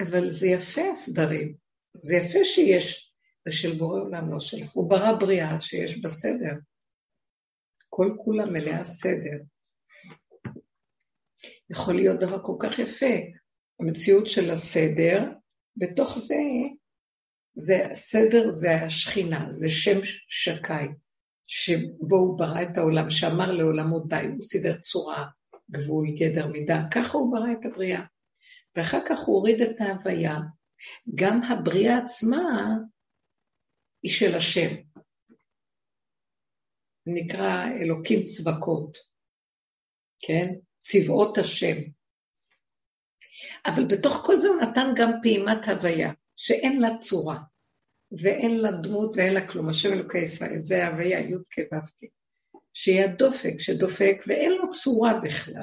אבל 0.00 0.30
זה 0.30 0.46
יפה 0.46 0.90
הסדרים, 0.92 1.54
זה 2.02 2.14
יפה 2.16 2.44
שיש, 2.44 3.14
זה 3.44 3.52
של 3.52 3.78
בורא 3.78 4.00
עולם, 4.00 4.32
לא 4.32 4.40
שלך. 4.40 4.72
הוא 4.72 4.90
ברא 4.90 5.12
בריאה 5.12 5.60
שיש 5.60 6.00
בה 6.00 6.08
סדר. 6.08 6.54
כל 7.88 8.08
כולה 8.24 8.46
מלאה 8.46 8.84
סדר. 8.84 9.42
יכול 11.70 11.94
להיות 11.94 12.20
דבר 12.20 12.42
כל 12.42 12.56
כך 12.60 12.78
יפה, 12.78 13.14
המציאות 13.80 14.26
של 14.26 14.50
הסדר, 14.50 15.24
בתוך 15.76 16.18
זה, 16.18 16.34
זה 17.54 17.86
הסדר 17.90 18.50
זה 18.50 18.74
השכינה, 18.74 19.46
זה 19.50 19.70
שם 19.70 20.00
שקי, 20.28 20.92
שבו 21.54 22.16
הוא 22.16 22.38
ברא 22.38 22.62
את 22.62 22.78
העולם, 22.78 23.10
שאמר 23.10 23.52
לעולמו 23.52 24.00
די, 24.00 24.26
הוא 24.32 24.42
סידר 24.42 24.78
צורה, 24.78 25.24
גבול, 25.70 26.06
גדר, 26.18 26.46
מידה, 26.46 26.82
ככה 26.94 27.18
הוא 27.18 27.32
ברא 27.32 27.52
את 27.60 27.66
הבריאה. 27.66 28.02
ואחר 28.76 28.98
כך 29.08 29.18
הוא 29.18 29.36
הוריד 29.36 29.60
את 29.60 29.80
ההוויה. 29.80 30.38
גם 31.14 31.42
הבריאה 31.42 31.98
עצמה 31.98 32.42
היא 34.02 34.12
של 34.12 34.36
השם. 34.36 34.74
נקרא 37.06 37.66
אלוקים 37.80 38.22
צבקות, 38.24 38.98
כן? 40.20 40.54
צבאות 40.78 41.38
השם. 41.38 41.76
אבל 43.66 43.84
בתוך 43.84 44.22
כל 44.26 44.36
זה 44.36 44.48
הוא 44.48 44.62
נתן 44.62 44.86
גם 44.96 45.10
פעימת 45.22 45.68
הוויה, 45.68 46.12
שאין 46.36 46.80
לה 46.80 46.96
צורה, 46.98 47.38
ואין 48.18 48.60
לה 48.60 48.70
דמות 48.72 49.16
ואין 49.16 49.34
לה 49.34 49.48
כלום. 49.48 49.68
השם 49.68 49.92
אלוקי 49.92 50.18
ישראל, 50.18 50.58
זה 50.62 50.86
ההוויה, 50.86 51.20
י' 51.20 51.34
כו' 51.54 51.78
שהיא 52.74 53.02
הדופק 53.02 53.54
שדופק 53.58 54.16
ואין 54.26 54.52
לו 54.52 54.72
צורה 54.72 55.20
בכלל, 55.24 55.62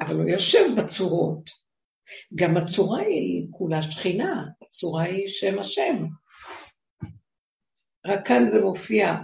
אבל 0.00 0.14
הוא 0.14 0.28
יושב 0.28 0.64
בצורות. 0.78 1.50
גם 2.34 2.56
הצורה 2.56 3.00
היא 3.00 3.46
כולה 3.50 3.82
שכינה, 3.82 4.44
הצורה 4.62 5.02
היא 5.02 5.28
שם 5.28 5.58
השם. 5.58 5.96
רק 8.06 8.26
כאן 8.28 8.48
זה 8.48 8.64
מופיע 8.64 9.14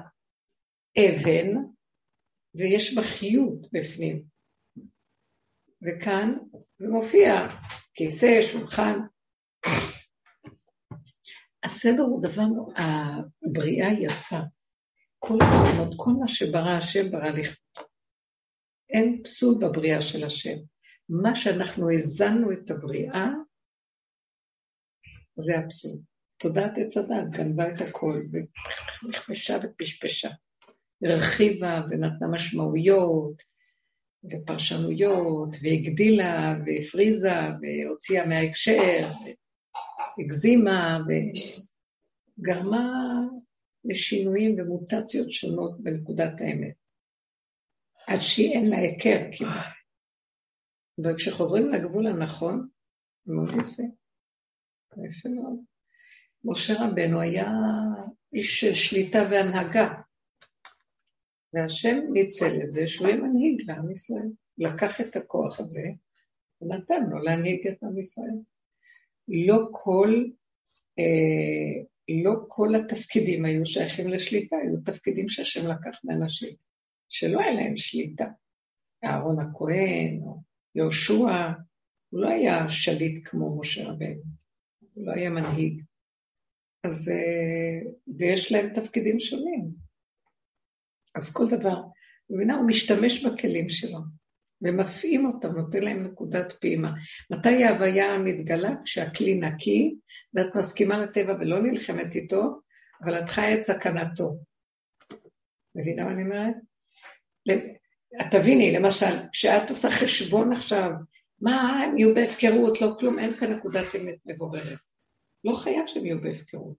אבן, 0.99 1.47
ויש 2.55 2.95
בה 2.95 3.03
חיות 3.03 3.73
בפנים. 3.73 4.23
וכאן 5.83 6.35
זה 6.79 6.89
מופיע 6.89 7.49
כיסא, 7.95 8.43
שולחן. 8.43 8.99
הסדר 11.65 12.03
הוא 12.03 12.23
דבר, 12.23 12.47
הבריאה 12.77 13.93
יפה. 13.93 14.41
כל 15.19 15.39
המקומות, 15.41 15.95
כל 15.97 16.11
מה 16.21 16.29
שברא 16.29 16.71
השם 16.71 17.11
ברא 17.11 17.29
לכבודו. 17.29 17.89
אין 18.91 19.23
פסול 19.25 19.55
בבריאה 19.61 20.01
של 20.01 20.25
השם. 20.25 20.57
מה 21.09 21.37
שאנחנו 21.37 21.91
האזנו 21.91 22.53
את 22.53 22.71
הבריאה, 22.71 23.27
זה 25.37 25.59
הפסול. 25.59 25.99
תודעת 26.37 26.73
עץ 26.77 26.97
הדת 26.97 27.31
גנבה 27.31 27.69
את 27.69 27.81
הכל, 27.81 28.15
ונכבשה 29.03 29.59
ופשפשה. 29.63 30.29
הרחיבה 31.05 31.83
ונתנה 31.91 32.29
משמעויות 32.33 33.43
ופרשנויות, 34.25 35.57
והגדילה 35.63 36.55
והפריזה 36.67 37.33
והוציאה 37.61 38.27
מההקשר, 38.27 39.09
הגזימה 40.19 40.99
וגרמה 42.39 42.89
לשינויים 43.85 44.57
ומוטציות 44.59 45.33
שונות 45.33 45.81
בנקודת 45.83 46.33
האמת, 46.41 46.75
עד 48.07 48.21
שהיא 48.21 48.53
אין 48.53 48.71
לה 48.71 48.77
היכר 48.77 49.19
כמעט. 49.39 49.79
וכשחוזרים 51.05 51.69
לגבול 51.69 52.07
הנכון, 52.07 52.69
מאוד 53.27 53.49
יפה, 53.49 53.83
יפה 55.09 55.29
מאוד. 55.29 55.61
משה 56.45 56.75
רבנו 56.81 57.21
היה 57.21 57.51
איש 58.33 58.61
של 58.61 58.75
שליטה 58.75 59.19
והנהגה, 59.31 60.01
והשם 61.53 61.97
ניצל 62.13 62.63
את 62.65 62.71
זה 62.71 62.87
שהוא 62.87 63.09
יהיה 63.09 63.21
מנהיג 63.21 63.71
לעם 63.71 63.91
ישראל. 63.91 64.29
לקח 64.59 65.01
את 65.01 65.17
הכוח 65.17 65.61
הזה 65.61 65.83
ונתן 66.61 67.03
לו 67.11 67.19
להנהיג 67.19 67.67
את 67.69 67.83
עם 67.83 67.99
ישראל. 67.99 68.39
לא 69.29 69.69
כל, 69.73 70.25
אה, 70.99 71.85
לא 72.23 72.33
כל 72.49 72.75
התפקידים 72.75 73.45
היו 73.45 73.67
שייכים 73.67 74.09
לשליטה, 74.09 74.57
היו 74.57 74.81
תפקידים 74.85 75.29
שהשם 75.29 75.67
לקח 75.67 76.01
מאנשים 76.05 76.55
שלא 77.09 77.41
היה 77.41 77.53
להם 77.53 77.77
שליטה. 77.77 78.25
אהרון 79.05 79.41
הכהן, 79.41 80.21
או 80.23 80.43
יהושע, 80.75 81.53
הוא 82.09 82.21
לא 82.21 82.29
היה 82.29 82.69
שליט 82.69 83.29
כמו 83.29 83.61
משה 83.61 83.89
רבנו, 83.89 84.23
הוא 84.95 85.07
לא 85.07 85.13
היה 85.13 85.31
מנהיג. 85.31 85.83
אז, 86.85 87.09
אה, 87.09 87.91
ויש 88.19 88.53
להם 88.53 88.75
תפקידים 88.75 89.21
שונים. 89.21 89.71
אז 91.15 91.33
כל 91.33 91.49
דבר, 91.51 91.83
מבינה? 92.31 92.57
הוא 92.57 92.67
משתמש 92.67 93.27
בכלים 93.27 93.69
שלו, 93.69 93.99
ומפעים 94.63 95.27
אותם, 95.27 95.49
נותן 95.49 95.83
להם 95.83 96.05
נקודת 96.05 96.53
פעימה. 96.53 96.93
מתי 97.31 97.65
ההוויה 97.65 98.19
מתגלה? 98.19 98.71
כשהכלי 98.85 99.35
נקי, 99.35 99.95
ואת 100.35 100.57
מסכימה 100.57 100.99
לטבע 100.99 101.35
ולא 101.41 101.63
נלחמת 101.63 102.15
איתו, 102.15 102.61
אבל 103.05 103.21
את 103.21 103.31
חיה 103.31 103.55
את 103.55 103.63
סכנתו. 103.63 104.39
מבינה 105.75 106.05
מה 106.05 106.11
אני 106.11 106.23
אומרת? 106.23 106.55
תביני, 108.31 108.73
למשל, 108.73 109.29
כשאת 109.33 109.71
עושה 109.71 109.89
חשבון 109.91 110.53
עכשיו, 110.53 110.91
מה, 111.41 111.83
הם 111.85 111.99
יהיו 111.99 112.15
בהפקרות, 112.15 112.81
לא 112.81 112.95
כלום, 112.99 113.19
אין 113.19 113.33
כאן 113.35 113.53
נקודת 113.53 113.95
אמת 113.95 114.27
מבוררת. 114.27 114.79
לא 115.45 115.55
חייב 115.55 115.87
שהם 115.87 116.07
יהיו 116.07 116.21
בהפקרות. 116.21 116.77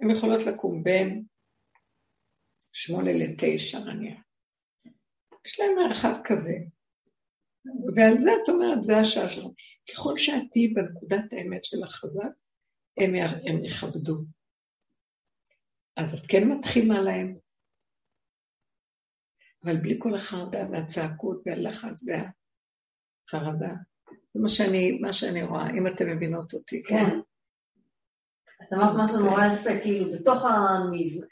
הן 0.00 0.10
יכולות 0.10 0.46
לקום 0.46 0.82
בין 0.82 1.24
שמונה 2.72 3.12
לתשע 3.12 3.78
נניח. 3.78 4.20
יש 5.46 5.60
להם 5.60 5.76
מרחב 5.76 6.14
כזה. 6.24 6.54
ועל 7.96 8.18
זה 8.18 8.30
את 8.42 8.48
אומרת, 8.48 8.84
זה 8.84 8.96
השעה 8.96 9.28
שלנו. 9.28 9.54
ככל 9.90 10.18
שאת 10.18 10.42
תהיי 10.50 10.68
בנקודת 10.68 11.32
האמת 11.32 11.64
של 11.64 11.82
החזק, 11.82 12.30
הם, 12.96 13.14
הם 13.46 13.64
יכבדו. 13.64 14.16
אז 15.96 16.14
את 16.18 16.26
כן 16.28 16.48
מתחימה 16.48 17.00
להם, 17.00 17.38
אבל 19.64 19.76
בלי 19.76 19.96
כל 19.98 20.14
החרדה 20.14 20.70
והצעקות 20.70 21.42
והלחץ 21.46 22.02
והחרדה. 23.32 23.74
זה 24.34 24.40
מה 24.40 24.48
שאני, 24.48 24.98
מה 25.00 25.12
שאני 25.12 25.42
רואה, 25.42 25.70
אם 25.70 25.86
אתן 25.86 26.10
מבינות 26.10 26.54
אותי, 26.54 26.82
כן? 26.82 26.96
כן. 26.96 27.18
את 28.62 28.72
אמרת 28.72 28.94
משהו 29.04 29.20
נורא 29.20 29.46
יפה, 29.46 29.80
כאילו, 29.82 30.12
בתוך 30.12 30.44
המבנה... 30.44 31.28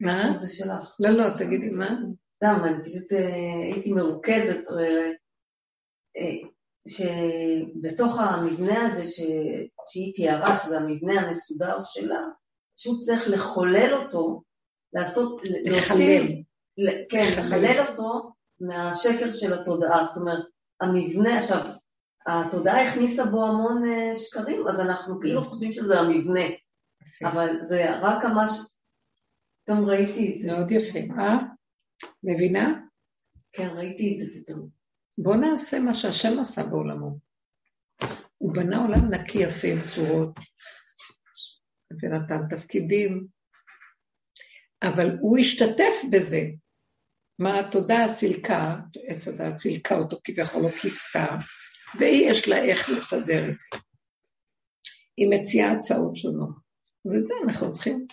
מה? 0.00 0.32
זה 0.36 0.56
שלך. 0.56 0.96
לא, 1.00 1.10
לא, 1.10 1.36
תגידי 1.38 1.70
מה. 1.70 1.98
למה, 2.42 2.68
אני 2.68 2.84
פשוט 2.84 3.12
אה, 3.12 3.72
הייתי 3.72 3.92
מרוכזת, 3.92 4.60
אה, 4.70 5.10
אה, 6.16 6.48
שבתוך 6.88 8.18
המבנה 8.18 8.86
הזה 8.86 9.04
שהיא 9.88 10.14
תיארה, 10.14 10.58
שזה 10.58 10.76
המבנה 10.78 11.20
המסודר 11.20 11.80
שלה, 11.80 12.20
פשוט 12.78 12.98
צריך 12.98 13.28
לחולל 13.28 13.94
אותו, 13.94 14.42
לעשות, 14.92 15.42
לחלל. 15.44 16.26
כן, 17.10 17.24
לחלל 17.38 17.86
אותו 17.88 18.32
מהשקר 18.60 19.34
של 19.34 19.52
התודעה. 19.60 20.04
זאת 20.04 20.16
אומרת, 20.16 20.44
המבנה, 20.80 21.38
עכשיו, 21.38 21.60
התודעה 22.26 22.88
הכניסה 22.88 23.24
בו 23.24 23.46
המון 23.46 23.82
שקרים, 24.16 24.68
אז 24.68 24.80
אנחנו 24.80 25.20
כאילו 25.20 25.44
חושבים 25.44 25.72
שזה 25.72 26.00
המבנה, 26.00 26.44
אבל 27.24 27.56
זה 27.62 27.98
רק 28.02 28.24
ממש 28.24 28.50
פתאום 29.68 29.84
ראיתי 29.84 30.32
את 30.32 30.38
זה. 30.38 30.52
מאוד 30.52 30.70
יפה. 30.70 30.98
אה? 30.98 31.36
מבינה? 32.22 32.80
כן, 33.52 33.68
ראיתי 33.68 34.12
את 34.12 34.16
זה 34.16 34.40
פתאום. 34.40 34.68
בוא 35.18 35.36
נעשה 35.36 35.78
מה 35.78 35.94
שהשם 35.94 36.40
עשה 36.40 36.62
בעולמו. 36.62 37.18
הוא 38.38 38.54
בנה 38.54 38.76
עולם 38.76 39.14
נקי 39.14 39.38
יפה 39.38 39.68
עם 39.68 39.86
צורות, 39.86 40.34
ונתן 42.02 42.56
תפקידים, 42.56 43.26
אבל 44.82 45.16
הוא 45.20 45.38
השתתף 45.38 45.94
בזה. 46.12 46.40
מה 47.38 47.60
התודעה 47.60 48.08
סילקה, 48.08 48.76
עץ 49.08 49.28
הדעת 49.28 49.58
סילקה 49.58 49.96
אותו 49.96 50.20
כביכול 50.24 50.62
לא 50.62 50.70
כיסתה, 50.70 51.26
והיא 51.98 52.30
יש 52.30 52.48
לה 52.48 52.64
איך 52.64 52.90
לסדר 52.90 53.50
את 53.50 53.58
זה. 53.58 53.78
היא 55.16 55.28
מציעה 55.30 55.72
הצעות 55.72 56.16
שונות. 56.16 56.54
אז 57.06 57.14
את 57.14 57.26
זה 57.26 57.34
אנחנו 57.44 57.72
צריכים 57.72 58.06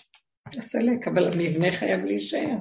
לסלק, 0.54 1.08
אבל 1.08 1.32
המבנה 1.32 1.72
חייב 1.72 2.04
להישאר. 2.04 2.56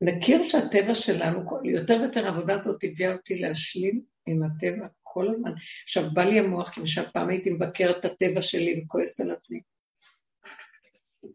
נכיר 0.00 0.48
שהטבע 0.48 0.94
שלנו, 0.94 1.40
יותר 1.64 1.96
ויותר 2.00 2.26
עבודת 2.26 2.60
הזאת 2.66 2.84
הביאה 2.84 3.12
אותי 3.12 3.38
להשלים 3.38 4.00
עם 4.26 4.42
הטבע 4.42 4.86
כל 5.02 5.28
הזמן. 5.30 5.50
עכשיו, 5.84 6.10
בא 6.14 6.24
לי 6.24 6.38
המוח, 6.38 6.78
למשל, 6.78 7.10
פעם 7.12 7.28
הייתי 7.28 7.50
מבקרת 7.50 7.96
את 8.00 8.04
הטבע 8.04 8.42
שלי 8.42 8.82
וכועסת 8.82 9.20
על 9.20 9.30
עצמי. 9.30 9.60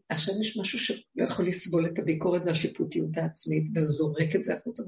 עכשיו 0.09 0.33
יש 0.41 0.57
משהו 0.57 0.79
שלא 0.79 1.25
יכול 1.25 1.47
לסבול 1.47 1.87
את 1.87 1.99
הביקורת 1.99 2.41
והשיפוטיות 2.45 3.17
העצמית, 3.17 3.63
וזורק 3.75 4.35
את 4.35 4.43
זה 4.43 4.53
החוצה. 4.53 4.83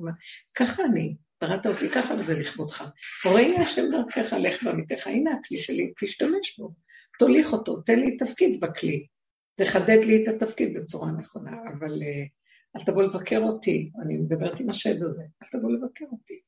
ככה 0.54 0.84
אני, 0.84 1.16
בראת 1.42 1.66
אותי 1.66 1.90
ככה 1.90 2.14
וזה 2.14 2.40
לכבודך. 2.40 2.84
הוריני 3.24 3.58
השם 3.58 3.86
דרכך, 3.92 4.34
לך 4.34 4.64
בעמיתך, 4.64 5.08
הנה 5.08 5.32
הכלי 5.34 5.58
שלי, 5.58 5.94
תשתמש 6.00 6.60
בו. 6.60 6.74
תוליך 7.20 7.54
אותו, 7.54 7.82
תן 7.82 8.00
לי 8.00 8.18
תפקיד 8.18 8.60
בכלי. 8.60 9.08
תחדד 9.56 9.98
לי 10.06 10.24
את 10.24 10.34
התפקיד 10.36 10.74
בצורה 10.78 11.12
נכונה, 11.12 11.52
אבל 11.52 12.02
uh, 12.02 12.78
אל 12.78 12.86
תבוא 12.86 13.04
לבקר 13.04 13.40
אותי, 13.40 13.92
אני 14.06 14.18
מדברת 14.18 14.60
עם 14.60 14.70
השד 14.70 15.04
הזה, 15.04 15.24
אל 15.24 15.60
תבוא 15.60 15.72
לבקר 15.72 16.06
אותי. 16.12 16.40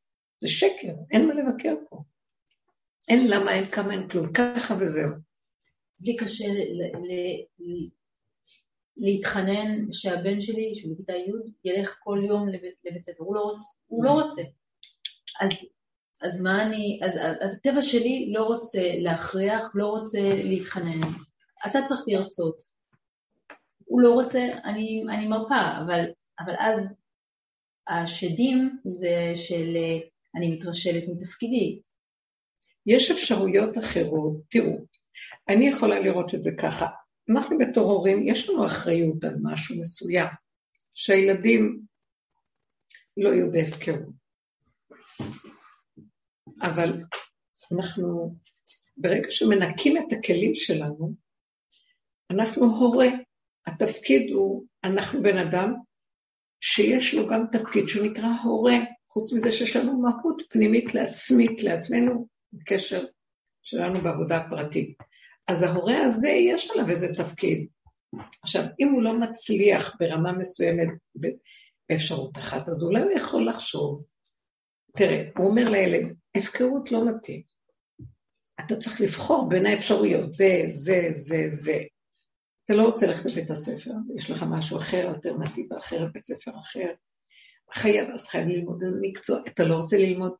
זה 0.42 0.48
שקר, 0.48 0.94
אין 1.12 1.28
מה 1.28 1.34
לבקר 1.34 1.76
פה. 1.90 2.04
אין 3.10 3.28
למה, 3.28 3.54
אין 3.54 3.66
כמה, 3.66 3.94
אין 3.94 4.08
כלום, 4.08 4.34
ככה 4.34 4.76
וזהו. 4.80 5.10
זה 5.96 6.12
קשה 6.20 6.46
להתחנן 8.98 9.94
שהבן 9.94 10.42
שלי, 10.42 10.76
שהוא 10.76 10.94
בכיתה 10.94 11.14
י', 11.14 11.70
ילך 11.70 11.98
כל 12.04 12.24
יום 12.28 12.50
לבית 12.84 13.04
ספר, 13.04 13.24
הוא 13.24 13.36
לא 13.36 13.42
רוצה. 13.42 13.74
הוא 13.88 14.06
לא 14.06 14.12
רוצה. 14.12 14.42
אז, 15.42 15.52
אז 16.22 16.42
מה 16.42 16.64
אני, 16.64 17.00
אז 17.04 17.12
הטבע 17.42 17.82
שלי 17.82 18.32
לא 18.34 18.44
רוצה 18.44 18.82
להכריח, 18.98 19.62
לא 19.76 19.88
רוצה 19.88 20.20
להתחנן. 20.22 21.02
אתה 21.68 21.80
צריך 21.88 22.02
לרצות. 22.08 22.62
הוא 23.86 24.02
לא 24.02 24.14
רוצה, 24.14 24.48
אני, 24.64 25.04
אני 25.10 25.28
מרפה, 25.28 25.78
אבל, 25.78 26.06
אבל 26.40 26.54
אז 26.60 26.96
השדים 27.88 28.80
זה 28.86 29.32
של 29.36 29.78
אני 30.36 30.52
מתרשלת 30.52 31.04
מתפקידי. 31.08 31.80
יש 32.86 33.12
אפשרויות 33.12 33.78
אחרות, 33.78 34.38
תראו, 34.50 34.78
אני 35.50 35.68
יכולה 35.68 36.00
לראות 36.00 36.36
את 36.36 36.44
זה 36.44 36.52
ככה, 36.60 36.88
אנחנו 37.30 37.58
בתור 37.58 37.92
הורים, 37.92 38.28
יש 38.28 38.50
לנו 38.50 38.66
אחריות 38.66 39.24
על 39.24 39.36
משהו 39.44 39.82
מסוים, 39.82 40.28
שהילדים 40.94 41.82
לא 43.18 43.30
יהיו 43.30 43.52
בהפקרות. 43.52 44.16
אבל 46.61 47.03
אנחנו, 47.72 48.36
ברגע 48.98 49.27
שמנקים 49.30 49.98
את 49.98 50.14
הכלים 50.14 50.56
שלנו, 50.56 51.14
אנחנו 52.32 52.65
הורה. 52.65 53.07
התפקיד 53.68 54.32
הוא, 54.32 54.65
אנחנו 54.84 55.23
בן 55.23 55.38
אדם 55.38 55.73
שיש 56.61 57.14
לו 57.14 57.27
גם 57.27 57.45
תפקיד 57.52 57.88
שהוא 57.88 58.07
נקרא 58.07 58.27
הורה, 58.44 58.73
חוץ 59.10 59.34
מזה 59.34 59.52
שיש 59.52 59.76
לנו 59.76 60.02
מהות 60.02 60.41
פנימית 60.49 60.95
לעצמית, 60.95 61.64
לעצמנו, 61.64 62.27
בקשר 62.53 63.06
שלנו 63.64 64.03
בעבודה 64.03 64.38
הפרטית. 64.38 64.98
אז 65.48 65.61
ההורה 65.61 66.06
הזה, 66.06 66.30
יש 66.30 66.72
עליו 66.72 66.90
איזה 66.90 67.07
תפקיד. 67.18 67.68
עכשיו, 68.44 68.64
אם 68.80 68.88
הוא 68.94 69.03
לא 69.03 69.19
מצליח 69.19 69.95
ברמה 69.99 70.32
מסוימת 70.32 70.88
באפשרות 71.90 72.38
אחת, 72.38 72.69
אז 72.69 72.84
אולי 72.84 73.02
הוא 73.02 73.11
יכול 73.11 73.48
לחשוב, 73.48 74.06
תראה, 74.96 75.24
הוא 75.38 75.48
אומר 75.48 75.70
לילד, 75.70 76.14
הפקרות 76.38 76.92
לא 76.92 77.10
מתאים. 77.10 77.42
אתה 78.60 78.76
צריך 78.76 79.02
לבחור 79.02 79.50
בין 79.50 79.66
האפשרויות, 79.66 80.34
זה, 80.34 80.64
זה, 80.68 81.10
זה, 81.14 81.48
זה. 81.50 81.78
אתה 82.66 82.74
לא 82.74 82.84
רוצה 82.84 83.06
ללכת 83.06 83.26
לבית 83.26 83.52
הספר, 83.52 83.92
יש 84.18 84.32
לך 84.32 84.46
משהו 84.50 84.78
אחר, 84.78 85.08
אלטרנטיבה 85.10 85.78
אחרת, 85.78 86.14
בית 86.14 86.26
ספר 86.26 86.52
אחר. 86.60 86.94
חייב, 87.74 88.10
אז 88.14 88.28
חייב 88.28 88.48
ללמוד 88.48 88.84
איזה 88.84 88.98
מקצוע. 89.02 89.40
אתה 89.48 89.64
לא 89.64 89.76
רוצה 89.76 89.98
ללמוד 89.98 90.36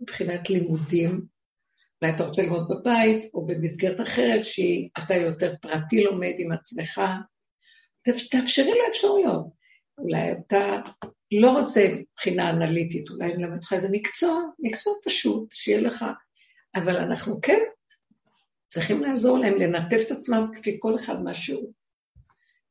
מבחינת 0.00 0.50
לימודים, 0.50 1.26
אולי 2.02 2.14
אתה 2.14 2.24
רוצה 2.24 2.42
ללמוד 2.42 2.68
בבית, 2.68 3.34
או 3.34 3.46
במסגרת 3.46 4.00
אחרת 4.00 4.44
שאתה 4.44 5.14
יותר 5.14 5.54
פרטי 5.60 6.04
לומד 6.04 6.32
עם 6.38 6.52
עצמך. 6.52 7.00
תאפשרי 8.30 8.70
לו 8.70 8.88
אפשרויות. 8.90 9.46
אולי 9.98 10.32
אתה 10.32 10.80
לא 11.40 11.50
רוצה 11.50 11.88
מבחינה 11.94 12.50
אנליטית, 12.50 13.10
אולי 13.10 13.32
אני 13.32 13.44
אלמד 13.44 13.56
אותך 13.56 13.72
איזה 13.72 13.88
מקצוע, 13.90 14.42
מקצוע 14.58 14.94
פשוט, 15.04 15.52
שיהיה 15.52 15.80
לך, 15.80 16.04
אבל 16.74 16.96
אנחנו 16.96 17.40
כן 17.40 17.58
צריכים 18.68 19.02
לעזור 19.02 19.38
להם 19.38 19.54
לנתב 19.54 19.96
את 20.06 20.10
עצמם 20.10 20.50
כפי 20.54 20.76
כל 20.80 20.96
אחד 20.96 21.22
מה 21.22 21.34
שהוא. 21.34 21.72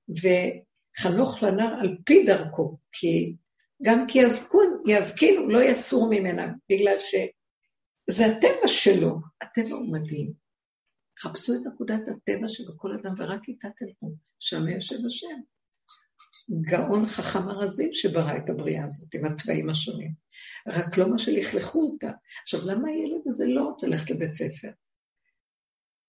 וחנוך 0.10 1.44
לנער 1.44 1.74
על 1.80 1.98
פי 2.06 2.24
דרכו, 2.24 2.78
כי 2.92 3.36
גם 3.84 4.06
כי 4.08 4.20
יזקון, 4.20 4.84
יזקינו, 4.88 5.50
לא 5.50 5.60
יסור 5.64 6.08
ממנה, 6.10 6.54
בגלל 6.70 6.96
שזה 7.00 8.26
הטבע 8.26 8.68
שלו, 8.68 9.20
הטבע 9.42 9.76
הוא 9.76 9.94
מדהים. 9.94 10.34
חפשו 11.20 11.54
את 11.54 11.74
נקודת 11.74 12.02
הטבע 12.08 12.48
שבכל 12.48 12.92
אדם 12.94 13.14
ורק 13.18 13.48
איתה 13.48 13.68
תלכו, 13.78 14.12
שם 14.40 14.68
יושב 14.68 15.06
השם. 15.06 15.42
גאון 16.62 17.06
חכם 17.06 17.50
הרזים 17.50 17.90
שברא 17.94 18.38
את 18.38 18.50
הבריאה 18.50 18.86
הזאת 18.86 19.16
עם 19.16 19.26
התוואים 19.26 19.70
השונים. 19.70 20.12
רק 20.68 20.98
לא 20.98 21.10
מה 21.10 21.18
שלכלכו 21.18 21.80
אותה. 21.80 22.12
עכשיו, 22.42 22.60
למה 22.66 22.88
הילד 22.90 23.22
הזה 23.28 23.48
לא 23.48 23.64
רוצה 23.64 23.88
ללכת 23.88 24.10
לבית 24.10 24.34
ספר? 24.34 24.70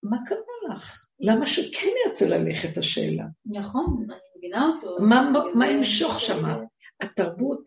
מה 0.03 0.17
קרה 0.25 0.37
ישמח? 0.73 1.09
למה 1.19 1.47
שכן 1.47 1.89
ירצה 2.05 2.29
ללכת 2.29 2.77
השאלה? 2.77 3.25
נכון, 3.45 4.05
אני 4.09 4.17
מבינה 4.37 4.67
אותו. 4.75 4.97
מה, 5.55 5.67
ימשוך 5.67 6.19
שם? 6.19 6.49
התרבות, 7.01 7.63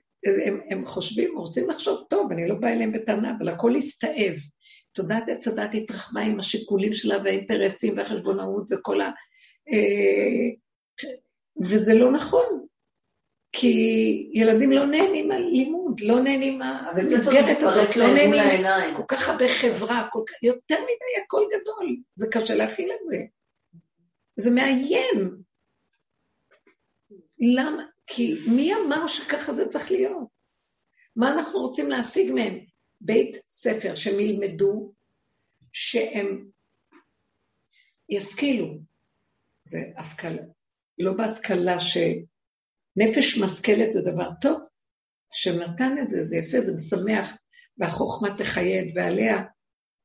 הם, 0.47 0.61
הם 0.71 0.87
חושבים, 0.87 1.39
רוצים 1.39 1.71
לחשוב 1.71 2.05
טוב, 2.11 2.33
אני 2.33 2.49
לא 2.49 2.55
באה 2.55 2.73
אליהם 2.73 2.93
בטענה, 2.93 3.35
אבל 3.39 3.49
הכל 3.49 3.77
הסתאב. 3.77 4.35
תודעת 4.93 5.29
עץ 5.29 5.49
הדת 5.49 5.71
התרחבה 5.75 6.21
עם 6.21 6.39
השיקולים 6.39 6.93
שלה 6.93 7.19
והאינטרסים 7.25 7.97
והחשבונאות 7.97 8.67
וכל 8.71 9.01
ה... 9.01 9.11
אה, 9.73 10.51
וזה 11.63 11.95
לא 11.95 12.13
נכון, 12.13 12.66
כי 13.59 14.31
ילדים 14.33 14.73
לא 14.73 14.87
נהנים 14.87 15.29
מהלימוד, 15.29 16.01
לא 16.01 16.21
נהנים 16.21 16.59
מהמסגרת 16.59 17.63
הזאת, 17.63 17.97
לא 17.97 18.07
נהנים 18.15 18.97
כל 18.97 19.03
כך 19.09 19.29
הרבה 19.29 19.45
חברה, 19.49 20.09
כל 20.13 20.23
כך, 20.29 20.43
יותר 20.43 20.75
מדי 20.75 21.25
הכל 21.25 21.45
גדול, 21.49 21.97
זה 22.15 22.27
קשה 22.33 22.55
להכיל 22.55 22.91
את 22.93 23.07
זה. 23.07 23.17
זה 24.37 24.51
מאיים. 24.51 25.43
למה? 27.39 27.83
כי 28.07 28.35
מי 28.57 28.75
אמר 28.75 29.07
שככה 29.07 29.53
זה 29.53 29.69
צריך 29.69 29.91
להיות? 29.91 30.29
מה 31.17 31.33
אנחנו 31.33 31.61
רוצים 31.61 31.91
להשיג 31.91 32.33
מהם? 32.33 32.59
בית 33.01 33.37
ספר 33.47 33.95
שהם 33.95 34.21
ילמדו, 34.21 34.93
שהם 35.73 36.47
ישכילו. 38.09 38.79
זה 39.65 39.79
השכלה, 39.97 40.43
לא 40.99 41.13
בהשכלה 41.13 41.81
שנפש 42.97 43.39
משכלת 43.39 43.93
זה 43.93 44.01
דבר 44.01 44.31
טוב, 44.41 44.61
שנתן 45.33 45.97
את 46.03 46.09
זה, 46.09 46.25
זה 46.25 46.37
יפה, 46.37 46.61
זה 46.61 46.73
משמח, 46.73 47.37
והחוכמה 47.79 48.37
תחייד 48.37 48.97
ועליה, 48.97 49.37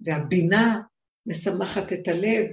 והבינה 0.01 0.81
משמחת 1.25 1.93
את 1.93 2.07
הלב. 2.07 2.45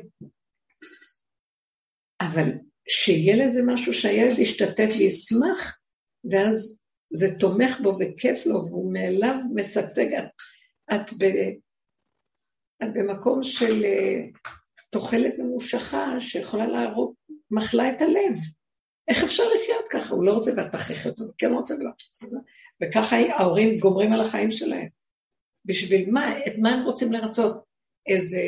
אבל 2.21 2.49
שיהיה 2.89 3.45
לזה 3.45 3.61
משהו 3.67 3.95
שהילד 3.95 4.39
ישתתף 4.39 4.95
וישמח, 4.99 5.79
ואז 6.31 6.81
זה 7.13 7.27
תומך 7.41 7.81
בו 7.83 7.99
וכיף 8.01 8.47
לו, 8.47 8.65
והוא 8.65 8.93
מאליו 8.93 9.35
משגשג. 9.55 10.15
את, 10.15 10.27
את, 10.95 11.13
את 12.83 12.89
במקום 12.95 13.43
של 13.43 13.85
אה, 13.85 14.21
תוחלת 14.91 15.39
ממושכה 15.39 16.21
שיכולה 16.21 16.67
להרוג, 16.67 17.15
מחלה 17.51 17.91
את 17.91 18.01
הלב. 18.01 18.58
איך 19.09 19.25
אפשר 19.25 19.43
לחיות 19.55 19.89
ככה? 19.91 20.15
הוא 20.15 20.25
לא 20.25 20.33
רוצה 20.33 20.51
ואת 20.57 20.73
תכריח 20.73 21.07
אותו, 21.07 21.25
כן 21.39 21.53
רוצה 21.53 21.75
ולא 21.75 21.91
רוצה. 21.91 22.37
וככה 22.83 23.17
ההורים 23.17 23.79
גומרים 23.79 24.13
על 24.13 24.21
החיים 24.21 24.51
שלהם. 24.51 24.89
בשביל 25.65 26.11
מה? 26.11 26.39
את 26.39 26.53
מה 26.59 26.71
הם 26.71 26.85
רוצים 26.85 27.13
לרצות? 27.13 27.65
איזה 28.07 28.43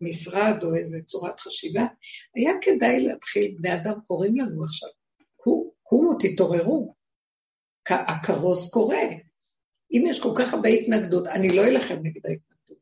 משרד 0.00 0.62
או 0.62 0.74
איזה 0.74 1.02
צורת 1.02 1.40
חשיבה? 1.40 1.86
היה 2.34 2.52
כדאי 2.60 3.00
להתחיל, 3.00 3.54
בני 3.58 3.74
אדם 3.74 3.94
קוראים 4.06 4.36
לנו 4.36 4.64
עכשיו, 4.64 4.88
קומו, 5.82 6.14
תתעוררו. 6.20 6.94
הכרוז 7.90 8.70
קורה. 8.70 9.02
אם 9.92 10.04
יש 10.10 10.20
כל 10.22 10.32
כך 10.36 10.54
הרבה 10.54 10.68
התנגדות, 10.68 11.26
אני 11.26 11.56
לא 11.56 11.64
אלחם 11.64 11.94
נגד 11.94 12.26
ההתנגדות. 12.26 12.78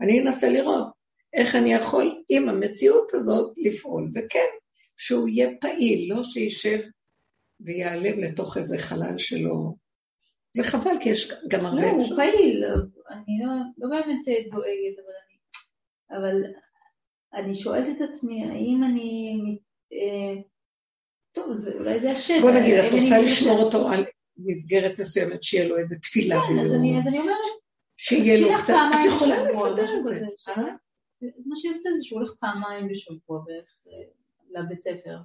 אני 0.00 0.20
אנסה 0.20 0.48
לראות 0.48 0.86
איך 1.34 1.54
אני 1.54 1.72
יכול 1.72 2.22
עם 2.28 2.48
המציאות 2.48 3.14
הזאת 3.14 3.54
לפעול, 3.56 4.10
וכן, 4.14 4.48
שהוא 4.96 5.28
יהיה 5.28 5.48
פעיל, 5.60 6.14
לא 6.14 6.24
שישב 6.24 6.78
ויעלם 7.60 8.20
לתוך 8.20 8.56
איזה 8.56 8.78
חלל 8.78 9.18
שלו. 9.18 9.76
זה 10.56 10.62
חבל, 10.62 10.96
כי 11.00 11.08
יש 11.08 11.32
גם 11.48 11.66
הרבה... 11.66 11.82
לא, 11.82 11.90
הוא 11.90 12.16
פעיל, 12.16 12.64
אני 13.10 13.38
לא, 13.44 13.52
לא 13.78 13.88
באמת 13.88 14.24
דואגת, 14.50 14.98
אבל 14.98 15.14
אני... 15.26 15.36
אבל 16.18 16.42
אני 17.34 17.54
שואלת 17.54 17.88
את 17.88 18.08
עצמי, 18.10 18.44
האם 18.44 18.84
אני... 18.84 19.38
אה, 19.92 20.42
טוב, 21.32 21.52
זה, 21.54 21.74
אולי 21.74 22.00
זה 22.00 22.10
השטח. 22.10 22.40
בוא 22.40 22.50
נגיד, 22.50 22.74
את 22.74 22.92
רוצה 22.92 23.18
לשמור 23.18 23.62
אותו 23.62 23.88
על 23.88 24.04
מסגרת 24.36 24.98
מסוימת, 24.98 25.42
שיהיה 25.42 25.68
לו 25.68 25.76
איזה 25.76 25.96
תפילה. 26.02 26.40
כן, 26.48 26.58
אז 26.58 26.74
אני, 26.74 26.98
אז 26.98 27.06
אני 27.06 27.18
אומרת... 27.18 27.36
שיהיה 27.96 28.40
לו 28.40 28.48
קצת... 28.58 28.74
את 29.00 29.04
יכולה 29.06 29.42
לסדר 29.50 29.98
את 29.98 30.06
זה. 30.06 30.26
אה? 30.48 30.62
מה 31.46 31.56
שיוצא 31.56 31.88
זה 31.96 32.04
שהוא 32.04 32.20
הולך 32.20 32.32
פעמיים 32.40 32.88
בשבוע 32.88 33.40
בערך 33.46 33.76
אה, 33.86 34.21
לבית 34.52 34.80
ספר. 34.80 35.16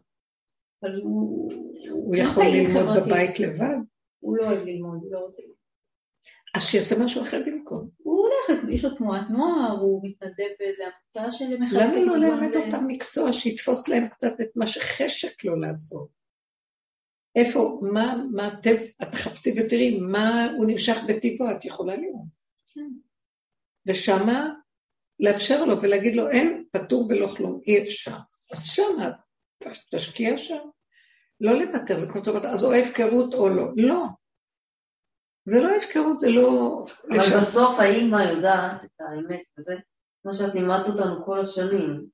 אבל 0.84 1.02
הוא... 1.02 1.52
הוא 1.92 2.16
יכול 2.16 2.44
ללמוד 2.44 2.86
בבית 2.98 3.40
לבד? 3.40 3.76
הוא 4.20 4.38
לא 4.38 4.44
אוהב 4.44 4.66
ללמוד, 4.66 5.00
הוא 5.04 5.12
לא 5.12 5.20
רוצה 5.20 5.42
ללמוד. 5.42 5.58
אז 6.56 6.64
שיעשה 6.64 6.96
משהו 7.04 7.22
אחר 7.22 7.42
במקום. 7.46 7.90
הוא 7.98 8.18
הולך, 8.20 8.64
יש 8.74 8.86
לו 8.86 8.96
תנועת 8.96 9.30
נוער, 9.30 9.80
הוא 9.82 10.02
מתנדב 10.04 10.50
באיזה 10.60 10.84
עמותה 10.84 11.32
של 11.32 11.58
מחלקת 11.60 11.86
למה 11.86 12.06
לא 12.06 12.18
ללמד 12.18 12.56
אותם 12.56 12.88
מקצוע 12.88 13.34
שיתפוס 13.34 13.88
להם 13.88 14.08
קצת 14.08 14.42
את 14.42 14.48
מה 14.56 14.68
שחשק 14.68 15.46
לו 15.46 15.60
לעשות? 15.60 16.10
איפה, 17.36 17.80
מה, 17.94 18.16
מה 18.32 18.62
טבע, 18.64 18.84
את 19.04 19.08
תחפשי 19.12 19.50
ותראי 19.58 20.00
מה 20.00 20.52
הוא 20.58 20.66
נמשך 20.66 20.98
בטבעו, 21.08 21.52
את 21.52 21.66
יכולה 21.66 21.96
לראות. 21.96 22.28
כן. 22.74 22.90
ושמה 23.88 24.54
לאפשר 25.20 25.66
לו 25.66 25.82
ולהגיד 25.82 26.16
לו, 26.16 26.30
אין, 26.30 26.64
פטור 26.72 27.08
בלא 27.08 27.28
כלום, 27.28 27.62
אי 27.68 27.84
אפשר. 27.84 28.18
אז 28.54 28.64
שמה, 28.66 29.12
תשקיע 29.92 30.38
שם. 30.38 30.70
לא 31.42 31.54
לוותר, 31.54 31.98
זה 31.98 32.08
כמו 32.08 32.20
שאתה 32.20 32.30
אומרת, 32.30 32.46
אז 32.46 32.64
או 32.64 32.74
הפקרות 32.74 33.34
או 33.34 33.50
לא. 33.50 33.66
לא. 33.76 34.04
זה 35.46 35.60
לא 35.62 35.76
הפקרות, 35.76 36.20
זה 36.20 36.28
לא... 36.30 36.84
אבל 37.10 37.18
לשם. 37.18 37.38
בסוף 37.38 37.80
האימא 37.80 38.18
יודעת 38.18 38.84
את 38.84 38.90
האמת, 39.00 39.42
וזה 39.60 39.76
מה 40.26 40.34
שאת 40.34 40.54
לימדת 40.54 40.88
אותנו 40.88 41.26
כל 41.26 41.40
השנים. 41.40 42.06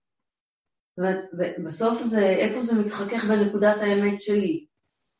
זאת 0.89 0.97
אומרת, 0.97 1.25
בסוף 1.65 2.01
זה, 2.01 2.29
איפה 2.29 2.61
זה 2.61 2.79
מתחכך 2.79 3.23
בנקודת 3.23 3.77
האמת 3.81 4.21
שלי? 4.21 4.65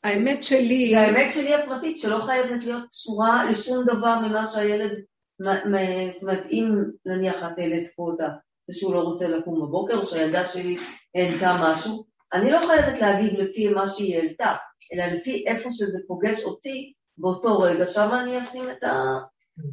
האמת 0.03 0.43
שלי... 0.43 0.89
זה 0.89 0.99
האמת 0.99 1.33
שלי 1.33 1.55
הפרטית, 1.55 1.97
שלא 1.99 2.19
חייבת 2.25 2.63
להיות 2.63 2.89
קשורה 2.89 3.51
לשום 3.51 3.83
דבר 3.83 4.19
ממה 4.19 4.51
שהילד... 4.51 4.91
זאת 5.39 6.23
אומרת, 6.23 6.45
אם 6.45 6.65
נניח 7.05 7.43
את 7.43 7.57
העלית 7.57 7.87
פה 7.95 8.03
אותה, 8.03 8.27
זה 8.63 8.73
שהוא 8.79 8.93
לא 8.93 8.99
רוצה 8.99 9.27
לקום 9.27 9.61
בבוקר, 9.61 9.97
או 9.97 10.05
שהילדה 10.05 10.45
שלי 10.45 10.77
העלתה 11.15 11.51
משהו, 11.61 12.05
אני 12.33 12.51
לא 12.51 12.59
חייבת 12.67 13.01
להגיד 13.01 13.33
לפי 13.33 13.69
מה 13.69 13.89
שהיא 13.89 14.17
העלתה, 14.17 14.55
אלא 14.93 15.05
לפי 15.05 15.43
איפה 15.47 15.69
שזה 15.71 15.99
פוגש 16.07 16.43
אותי 16.43 16.93
באותו 17.17 17.59
רגע, 17.59 17.87
שם 17.87 18.09
אני 18.23 18.39
אשים 18.39 18.63
את 18.71 18.83
ה... 18.83 18.93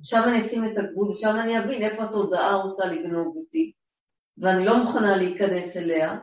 שם 0.02 0.22
אני 0.26 0.40
אשים 0.40 0.64
את 0.64 0.78
הגבול, 0.78 1.10
ושם 1.10 1.36
אני 1.42 1.58
אבין 1.58 1.82
איפה 1.82 2.02
התודעה 2.02 2.54
רוצה 2.54 2.86
לגנוב 2.86 3.36
אותי, 3.36 3.72
ואני 4.38 4.64
לא 4.64 4.84
מוכנה 4.84 5.16
להיכנס 5.16 5.76
אליה. 5.76 6.16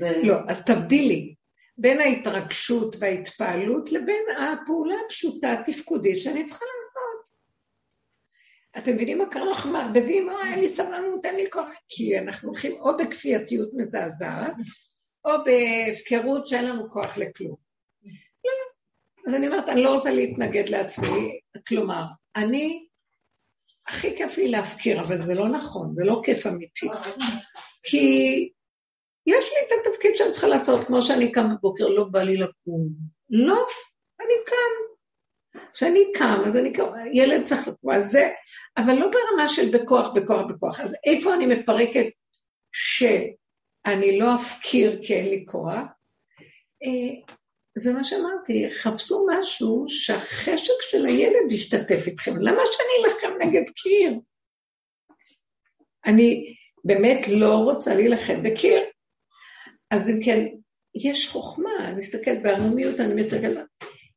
ו... 0.00 0.26
לא, 0.26 0.34
אז 0.48 0.64
תבדילי 0.64 1.34
בין 1.78 2.00
ההתרגשות 2.00 2.96
וההתפעלות 3.00 3.92
לבין 3.92 4.24
הפעולה 4.38 4.94
הפשוטה, 5.06 5.52
התפקודית, 5.52 6.18
שאני 6.18 6.44
צריכה 6.44 6.64
לעשות. 6.64 7.11
אתם 8.78 8.94
מבינים 8.94 9.18
מה 9.18 9.26
קרה? 9.30 9.42
אנחנו 9.48 9.72
מערבבים, 9.72 10.30
אה, 10.30 10.50
אין 10.52 10.60
לי 10.60 10.68
סבלנות, 10.68 11.24
אין 11.24 11.36
לי 11.36 11.50
כוח, 11.50 11.68
כי 11.88 12.18
אנחנו 12.18 12.48
הולכים 12.48 12.80
או 12.80 12.96
בכפייתיות 12.96 13.68
מזעזעת, 13.74 14.52
או 15.24 15.30
בהפקרות 15.44 16.46
שאין 16.46 16.64
לנו 16.64 16.90
כוח 16.90 17.18
לכלום. 17.18 17.56
לא. 18.44 18.50
אז 19.26 19.34
אני 19.34 19.46
אומרת, 19.46 19.68
אני 19.68 19.82
לא 19.82 19.94
רוצה 19.94 20.10
להתנגד 20.10 20.68
לעצמי, 20.68 21.38
כלומר, 21.68 22.02
אני, 22.36 22.86
הכי 23.88 24.16
כיף 24.16 24.36
לי 24.38 24.48
להפקיר, 24.48 25.00
אבל 25.00 25.16
זה 25.16 25.34
לא 25.34 25.48
נכון, 25.48 25.94
זה 25.94 26.04
לא 26.04 26.20
כיף 26.24 26.46
אמיתי. 26.46 26.88
כי 27.84 27.98
יש 29.26 29.50
לי 29.50 29.58
את 29.66 29.86
התפקיד 29.86 30.16
שאני 30.16 30.32
צריכה 30.32 30.48
לעשות, 30.48 30.86
כמו 30.86 31.02
שאני 31.02 31.32
קם 31.32 31.54
בבוקר, 31.54 31.88
לא 31.88 32.04
בא 32.04 32.22
לי 32.22 32.36
לקום. 32.36 32.88
לא, 33.30 33.66
אני 34.20 34.34
קם. 34.46 34.91
כשאני 35.72 36.00
קם, 36.14 36.42
אז 36.46 36.56
אני 36.56 36.72
קם, 36.72 36.84
ילד 37.12 37.44
צריך 37.44 37.68
לקום, 37.68 37.90
אז 37.90 38.10
זה, 38.10 38.28
אבל 38.76 38.92
לא 38.92 39.06
ברמה 39.10 39.48
של 39.48 39.70
בכוח, 39.70 40.08
בכוח, 40.14 40.40
בכוח. 40.40 40.80
אז 40.80 40.96
איפה 41.06 41.34
אני 41.34 41.46
מפרקת 41.46 42.06
שאני 42.72 44.18
לא 44.18 44.34
אפקיר 44.34 44.98
כי 45.02 45.14
אין 45.14 45.28
לי 45.28 45.44
כוח? 45.48 45.78
אה, 46.82 47.34
זה 47.74 47.92
מה 47.92 48.04
שאמרתי, 48.04 48.70
חפשו 48.70 49.26
משהו 49.30 49.84
שהחשק 49.88 50.82
של 50.90 51.06
הילד 51.06 51.52
ישתתף 51.52 52.06
איתכם. 52.06 52.36
למה 52.38 52.62
שאני 52.66 53.04
אלחם 53.04 53.32
נגד 53.40 53.70
קיר? 53.70 54.12
אני 56.06 56.54
באמת 56.84 57.28
לא 57.28 57.54
רוצה 57.54 57.94
להילחם 57.94 58.42
בקיר. 58.42 58.80
אז 59.90 60.08
אם 60.08 60.24
כן, 60.24 60.46
יש 60.94 61.28
חוכמה, 61.28 61.70
אני 61.80 61.98
מסתכלת 61.98 62.42
בערמומיות, 62.42 63.00
אני 63.00 63.14
מסתכלת... 63.14 63.64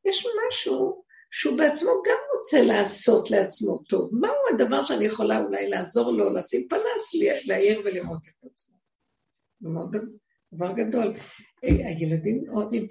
יש 0.06 0.26
משהו 0.48 1.05
שהוא 1.32 1.58
בעצמו 1.58 1.90
גם 1.90 2.18
רוצה 2.36 2.62
לעשות 2.62 3.32
לעצמו 3.32 3.78
טוב. 3.78 4.10
מהו 4.14 4.34
הדבר 4.54 4.84
שאני 4.84 5.06
יכולה 5.06 5.42
אולי 5.42 5.70
לעזור 5.70 6.12
לו, 6.12 6.34
לשים 6.34 6.68
פנס, 6.70 7.14
להעיר 7.46 7.82
ולראות 7.86 8.22
את 8.28 8.52
עצמו? 8.52 8.76
זה 9.62 10.00
דבר 10.54 10.74
גדול. 10.74 11.14
אה, 11.64 11.88
הילדים 11.88 12.44
אוהבים, 12.50 12.88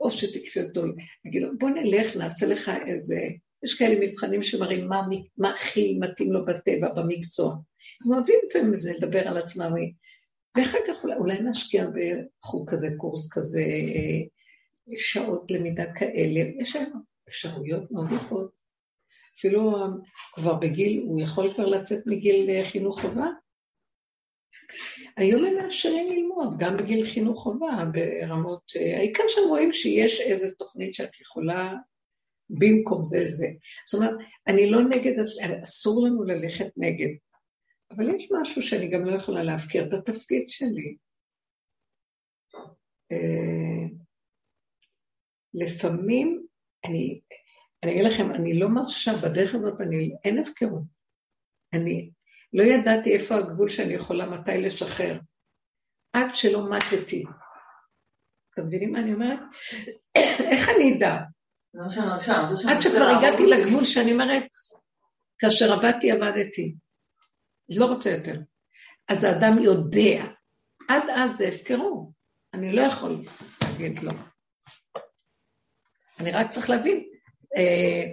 או 0.00 0.10
שתקפי 0.10 0.62
אותו, 0.62 0.82
נגיד 1.24 1.42
לו, 1.42 1.48
בוא 1.58 1.70
נלך, 1.70 2.16
נעשה 2.16 2.46
לך 2.46 2.70
איזה... 2.86 3.16
יש 3.64 3.78
כאלה 3.78 4.06
מבחנים 4.06 4.42
שמראים 4.42 4.88
מה, 4.88 5.02
מה 5.38 5.50
הכי 5.50 5.98
מתאים 6.00 6.32
לו 6.32 6.44
בטבע, 6.44 6.88
במקצוע. 6.96 7.56
הם 8.04 8.12
אוהבים 8.12 8.38
לפעמים 8.48 8.72
לדבר 8.96 9.28
על 9.28 9.36
עצמם, 9.36 9.72
ואחר 10.56 10.78
כך 10.88 11.04
אולי, 11.04 11.16
אולי 11.16 11.40
נשקיע 11.42 11.86
בחוג 11.86 12.70
כזה, 12.70 12.88
קורס 12.96 13.28
כזה, 13.32 13.60
אה, 13.60 14.26
שעות 14.98 15.50
למידה 15.50 15.84
כאלה, 15.94 16.40
יש 16.60 16.76
להם 16.76 16.92
אפשרויות 17.28 17.90
מאוד 17.90 18.12
יפות. 18.12 18.50
אפילו 19.38 19.72
כבר 20.34 20.54
בגיל, 20.54 21.02
הוא 21.06 21.20
יכול 21.20 21.54
כבר 21.54 21.66
לצאת 21.66 22.06
מגיל 22.06 22.50
אה, 22.50 22.64
חינוך 22.64 23.00
חובה. 23.00 23.26
היום 25.16 25.44
הם 25.44 25.54
מאפשרים 25.54 26.12
ללמוד, 26.12 26.58
גם 26.58 26.76
בגיל 26.76 27.04
חינוך 27.04 27.42
חובה, 27.42 27.84
ברמות... 27.92 28.62
אה, 28.76 28.98
העיקר 28.98 29.22
שהם 29.28 29.48
רואים 29.48 29.72
שיש 29.72 30.20
איזו 30.20 30.54
תוכנית 30.58 30.94
שאת 30.94 31.20
יכולה 31.20 31.74
במקום 32.50 33.04
זה 33.04 33.24
זה. 33.28 33.46
זאת 33.86 34.00
אומרת, 34.00 34.14
אני 34.46 34.70
לא 34.70 34.78
נגד, 34.88 35.12
אסור 35.62 36.06
לנו 36.06 36.24
ללכת 36.24 36.68
נגד, 36.76 37.14
אבל 37.90 38.14
יש 38.14 38.28
משהו 38.40 38.62
שאני 38.62 38.88
גם 38.88 39.04
לא 39.04 39.12
יכולה 39.12 39.42
להפקיר 39.42 39.88
את 39.88 39.92
התפקיד 39.92 40.48
שלי. 40.48 40.96
אה, 43.12 43.88
לפעמים, 45.54 46.43
אני, 46.84 47.20
אני 47.82 47.92
אגיד 47.92 48.04
לכם, 48.04 48.34
אני 48.34 48.58
לא 48.58 48.68
מרשה, 48.68 49.12
בדרך 49.12 49.54
הזאת 49.54 49.80
אני, 49.80 50.14
אין 50.24 50.38
הפקרות. 50.38 50.82
אני 51.72 52.10
לא 52.52 52.62
ידעתי 52.62 53.14
איפה 53.14 53.34
הגבול 53.34 53.68
שאני 53.68 53.94
יכולה 53.94 54.26
מתי 54.26 54.58
לשחרר, 54.58 55.18
עד 56.12 56.34
שלא 56.34 56.70
מתתי. 56.70 57.24
אתם 58.54 58.64
מבינים 58.64 58.92
מה 58.92 58.98
אני 58.98 59.14
אומרת? 59.14 59.38
איך 60.50 60.68
אני 60.76 60.94
אדע? 60.96 61.16
עד 62.68 62.80
שכבר 62.80 63.04
הגעתי 63.18 63.46
לגבול 63.46 63.84
שאני 63.84 64.12
אומרת, 64.12 64.42
כאשר 65.38 65.72
עבדתי, 65.72 66.10
עבדתי. 66.10 66.74
לא 67.68 67.86
רוצה 67.86 68.10
יותר. 68.10 68.40
אז 69.08 69.24
האדם 69.24 69.62
יודע. 69.62 70.24
עד 70.88 71.02
אז 71.16 71.36
זה 71.36 71.48
הפקרו. 71.48 72.12
אני 72.54 72.72
לא 72.72 72.82
יכול 72.82 73.24
להגיד 73.62 73.98
לא. 74.02 74.12
אני 76.20 76.30
רק 76.30 76.50
צריך 76.50 76.70
להבין, 76.70 77.04
אה, 77.56 78.04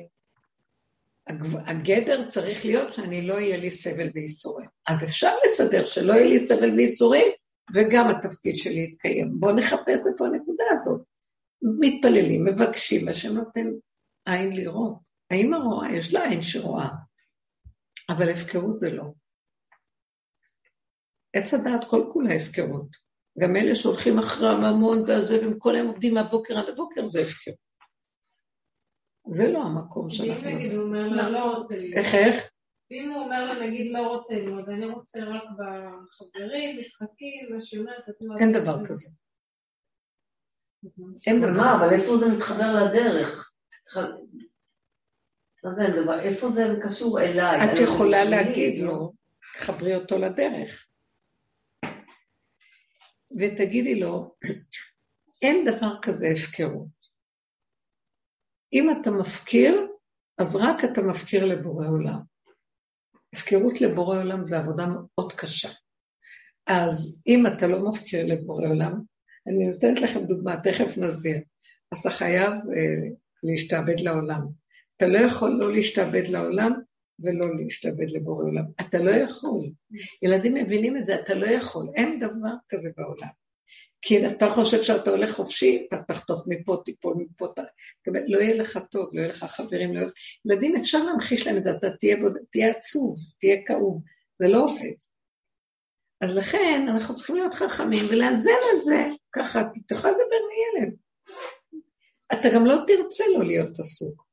הגדר 1.65 2.27
צריך 2.27 2.65
להיות 2.65 2.93
שאני 2.93 3.27
לא 3.27 3.33
יהיה 3.33 3.57
לי 3.57 3.71
סבל 3.71 4.09
וייסורים. 4.13 4.67
אז 4.87 5.03
אפשר 5.03 5.33
לסדר 5.45 5.85
שלא 5.85 6.13
יהיה 6.13 6.25
לי 6.25 6.39
סבל 6.39 6.75
וייסורים, 6.77 7.27
וגם 7.73 8.07
התפקיד 8.09 8.57
שלי 8.57 8.83
יתקיים. 8.83 9.39
בואו 9.39 9.55
נחפש 9.55 10.01
איפה 10.13 10.25
הנקודה 10.25 10.63
הזאת. 10.71 11.01
מתפללים, 11.79 12.45
מבקשים, 12.45 13.07
והשם 13.07 13.33
נותן 13.33 13.67
עין 14.25 14.53
לראות. 14.53 14.97
האמא 15.31 15.55
רואה, 15.55 15.95
יש 15.95 16.13
לה 16.13 16.29
עין 16.29 16.41
שרואה, 16.41 16.87
אבל 18.09 18.29
הפקרות 18.29 18.79
זה 18.79 18.89
לא. 18.89 19.03
עץ 21.33 21.53
הדעת 21.53 21.89
כל 21.89 22.09
כולה 22.13 22.35
הפקרות. 22.35 22.87
גם 23.39 23.55
אלה 23.55 23.75
שהולכים 23.75 24.19
אחרי 24.19 24.49
הממון 24.49 25.01
והזה, 25.07 25.37
והם 25.41 25.59
כל 25.59 25.75
היום 25.75 25.87
עובדים 25.87 26.13
מהבוקר 26.13 26.57
עד 26.57 26.69
הבוקר, 26.69 27.05
זה 27.05 27.21
הפקרות. 27.21 27.70
זה 29.29 29.47
לא 29.47 29.59
המקום 29.59 30.09
שאנחנו... 30.09 30.43
ואם 30.43 30.55
נגיד 30.55 30.71
הוא 30.73 30.83
אומר 30.83 31.07
לה, 31.07 31.29
לא 31.29 31.57
רוצה 31.57 31.77
ללמוד. 31.77 31.97
איך, 31.97 32.15
איך? 32.15 32.51
ואם 32.91 33.11
הוא 33.11 33.23
אומר 33.23 33.45
לה, 33.45 33.67
נגיד, 33.67 33.91
לא 33.91 34.07
רוצה 34.07 34.35
ללמוד, 34.35 34.69
אני 34.69 34.85
רוצה 34.85 35.23
רק 35.23 35.43
בחברים, 35.43 36.79
משחקים, 36.79 37.55
מה 37.55 37.61
שהיא 37.61 37.79
אומרת, 37.79 38.09
את 38.09 38.21
אומרת... 38.21 38.39
אין 38.39 38.53
דבר 38.53 38.85
כזה. 38.85 39.07
אין 41.27 41.41
דבר. 41.41 41.51
מה, 41.51 41.75
אבל 41.75 41.93
איפה 41.93 42.17
זה 42.17 42.25
מתחבר 42.35 42.85
לדרך? 42.85 43.51
מה 45.63 45.71
זה 45.71 45.87
הדבר? 45.87 46.19
איפה 46.19 46.49
זה 46.49 46.75
קשור 46.83 47.21
אליי? 47.21 47.73
את 47.73 47.79
יכולה 47.83 48.23
להגיד 48.23 48.79
לו, 48.79 49.13
חברי 49.55 49.95
אותו 49.95 50.17
לדרך. 50.17 50.87
ותגידי 53.39 53.99
לו, 53.99 54.35
אין 55.41 55.65
דבר 55.65 55.93
כזה 56.01 56.27
הפקרות. 56.33 57.00
אם 58.73 59.01
אתה 59.01 59.11
מפקיר, 59.11 59.87
אז 60.37 60.55
רק 60.55 60.83
אתה 60.83 61.01
מפקיר 61.01 61.45
לבורא 61.45 61.87
עולם. 61.87 62.19
הפקרות 63.33 63.81
לבורא 63.81 64.17
עולם 64.17 64.47
זה 64.47 64.57
עבודה 64.57 64.85
מאוד 64.87 65.33
קשה. 65.33 65.69
אז 66.67 67.23
אם 67.27 67.47
אתה 67.47 67.67
לא 67.67 67.89
מפקיר 67.89 68.25
לבורא 68.25 68.67
עולם, 68.67 69.01
אני 69.47 69.67
נותנת 69.67 70.01
לכם 70.01 70.19
דוגמה, 70.19 70.61
תכף 70.63 70.97
נסביר. 70.97 71.37
אז 71.91 71.99
אתה 71.99 72.09
חייב 72.09 72.51
אה, 72.51 73.09
להשתעבד 73.43 73.99
לעולם. 73.99 74.41
אתה 74.97 75.07
לא 75.07 75.17
יכול 75.17 75.49
לא 75.49 75.73
להשתעבד 75.73 76.27
לעולם 76.27 76.71
ולא 77.19 77.55
להשתעבד 77.55 78.09
לבורא 78.09 78.43
עולם. 78.43 78.63
אתה 78.81 78.97
לא 78.97 79.11
יכול. 79.11 79.69
ילדים 80.21 80.53
מבינים 80.53 80.97
את 80.97 81.05
זה, 81.05 81.15
אתה 81.15 81.35
לא 81.35 81.45
יכול. 81.45 81.87
אין 81.95 82.19
דבר 82.19 82.53
כזה 82.69 82.89
בעולם. 82.97 83.40
כי 84.01 84.27
אתה 84.27 84.49
חושב 84.49 84.81
שאתה 84.83 85.09
הולך 85.09 85.31
חופשי, 85.31 85.85
אתה 85.87 85.97
תחטוף 86.07 86.43
מפה, 86.47 86.81
תיפול 86.85 87.15
מפה, 87.17 87.47
ת... 87.47 87.59
לא 88.07 88.39
יהיה 88.39 88.55
לך 88.55 88.79
טוב, 88.91 89.09
לא 89.13 89.19
יהיה 89.19 89.29
לך 89.29 89.43
חברים, 89.43 89.93
לא 89.93 89.99
יהיה... 89.99 90.09
ילדים 90.45 90.75
אפשר 90.75 91.03
להמחיש 91.03 91.47
להם 91.47 91.57
את 91.57 91.63
זה, 91.63 91.69
אתה 91.71 91.87
תהיה, 91.99 92.17
בוד... 92.17 92.33
תהיה 92.51 92.71
עצוב, 92.71 93.15
תהיה 93.39 93.57
כאוב, 93.65 94.01
זה 94.39 94.47
לא 94.47 94.63
עובד. 94.63 94.93
אז 96.21 96.37
לכן 96.37 96.85
אנחנו 96.89 97.15
צריכים 97.15 97.35
להיות 97.35 97.53
חכמים 97.53 98.05
ולאזן 98.09 98.51
את 98.75 98.83
זה, 98.83 99.05
ככה, 99.31 99.61
אתה 99.61 99.93
יכול 99.93 100.09
לדבר 100.09 100.21
מילד. 100.81 100.95
אתה 102.33 102.49
גם 102.55 102.65
לא 102.65 102.75
תרצה 102.87 103.23
לא 103.37 103.45
להיות 103.45 103.79
עסוק. 103.79 104.25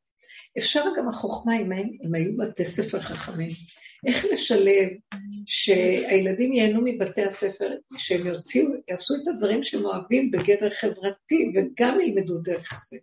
אפשר 0.59 0.85
גם 0.97 1.09
החוכמה, 1.09 1.57
אם 1.57 1.73
הם 2.03 2.15
היו 2.15 2.37
בתי 2.37 2.65
ספר 2.65 3.01
חכמים, 3.01 3.51
איך 4.07 4.25
לשלב 4.33 4.89
שהילדים 5.47 6.53
ייהנו 6.53 6.81
מבתי 6.85 7.23
הספר, 7.23 7.71
שהם 7.97 8.27
יוציאו, 8.27 8.69
יעשו 8.89 9.15
את 9.15 9.29
הדברים 9.29 9.65
שהם 9.65 9.85
אוהבים 9.85 10.31
בגדר 10.31 10.71
חברתי 10.71 11.53
וגם 11.55 12.01
ילמדו 12.01 12.39
דרך 12.39 12.87
זה. 12.91 12.97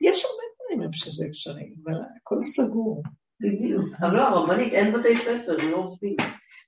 יש 0.00 0.24
הרבה 0.24 0.76
דברים 0.76 0.92
שזה 0.92 1.26
אפשרי, 1.28 1.74
אבל 1.84 1.94
הכל 2.16 2.42
סגור. 2.42 3.02
בדיוק. 3.40 3.84
אבל 4.00 4.16
לא, 4.16 4.22
הרבנית, 4.22 4.72
אין 4.72 4.92
בתי 4.92 5.16
ספר, 5.16 5.60
הם 5.60 5.70
לא 5.70 5.76
עובדים. 5.76 6.16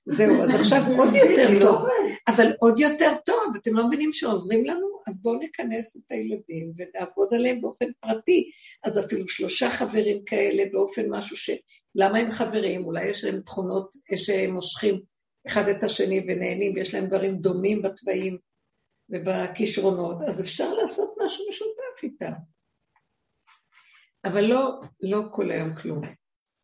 זהו, 0.05 0.43
אז 0.43 0.55
עכשיו 0.55 0.81
עוד 0.97 1.15
יותר 1.15 1.59
טוב. 1.61 1.85
אבל 2.27 2.53
עוד 2.59 2.79
יותר 2.79 3.11
טוב, 3.25 3.55
אתם 3.61 3.73
לא 3.73 3.87
מבינים 3.87 4.13
שעוזרים 4.13 4.65
לנו? 4.65 4.94
אז 5.07 5.21
בואו 5.21 5.39
נכנס 5.39 5.97
את 5.97 6.11
הילדים 6.11 6.73
ונעבוד 6.77 7.33
עליהם 7.33 7.61
באופן 7.61 7.85
פרטי. 7.99 8.51
אז 8.83 9.05
אפילו 9.05 9.29
שלושה 9.29 9.69
חברים 9.69 10.25
כאלה 10.25 10.63
באופן 10.71 11.09
משהו 11.09 11.37
ש... 11.37 11.49
למה 11.95 12.17
הם 12.17 12.31
חברים? 12.31 12.85
אולי 12.85 13.05
יש 13.05 13.23
להם 13.23 13.39
תכונות 13.39 13.95
שהם 14.15 14.53
מושכים 14.53 15.01
אחד 15.47 15.67
את 15.67 15.83
השני 15.83 16.19
ונהנים, 16.19 16.73
ויש 16.75 16.93
להם 16.93 17.05
דברים 17.05 17.37
דומים 17.37 17.81
בתוואים 17.81 18.37
ובכישרונות, 19.09 20.21
אז 20.27 20.41
אפשר 20.41 20.73
לעשות 20.73 21.15
משהו 21.25 21.45
משותף 21.49 22.03
איתם. 22.03 22.31
אבל 24.25 24.41
לא, 24.41 24.79
לא 25.01 25.21
כל 25.31 25.51
היום 25.51 25.75
כלום, 25.75 26.01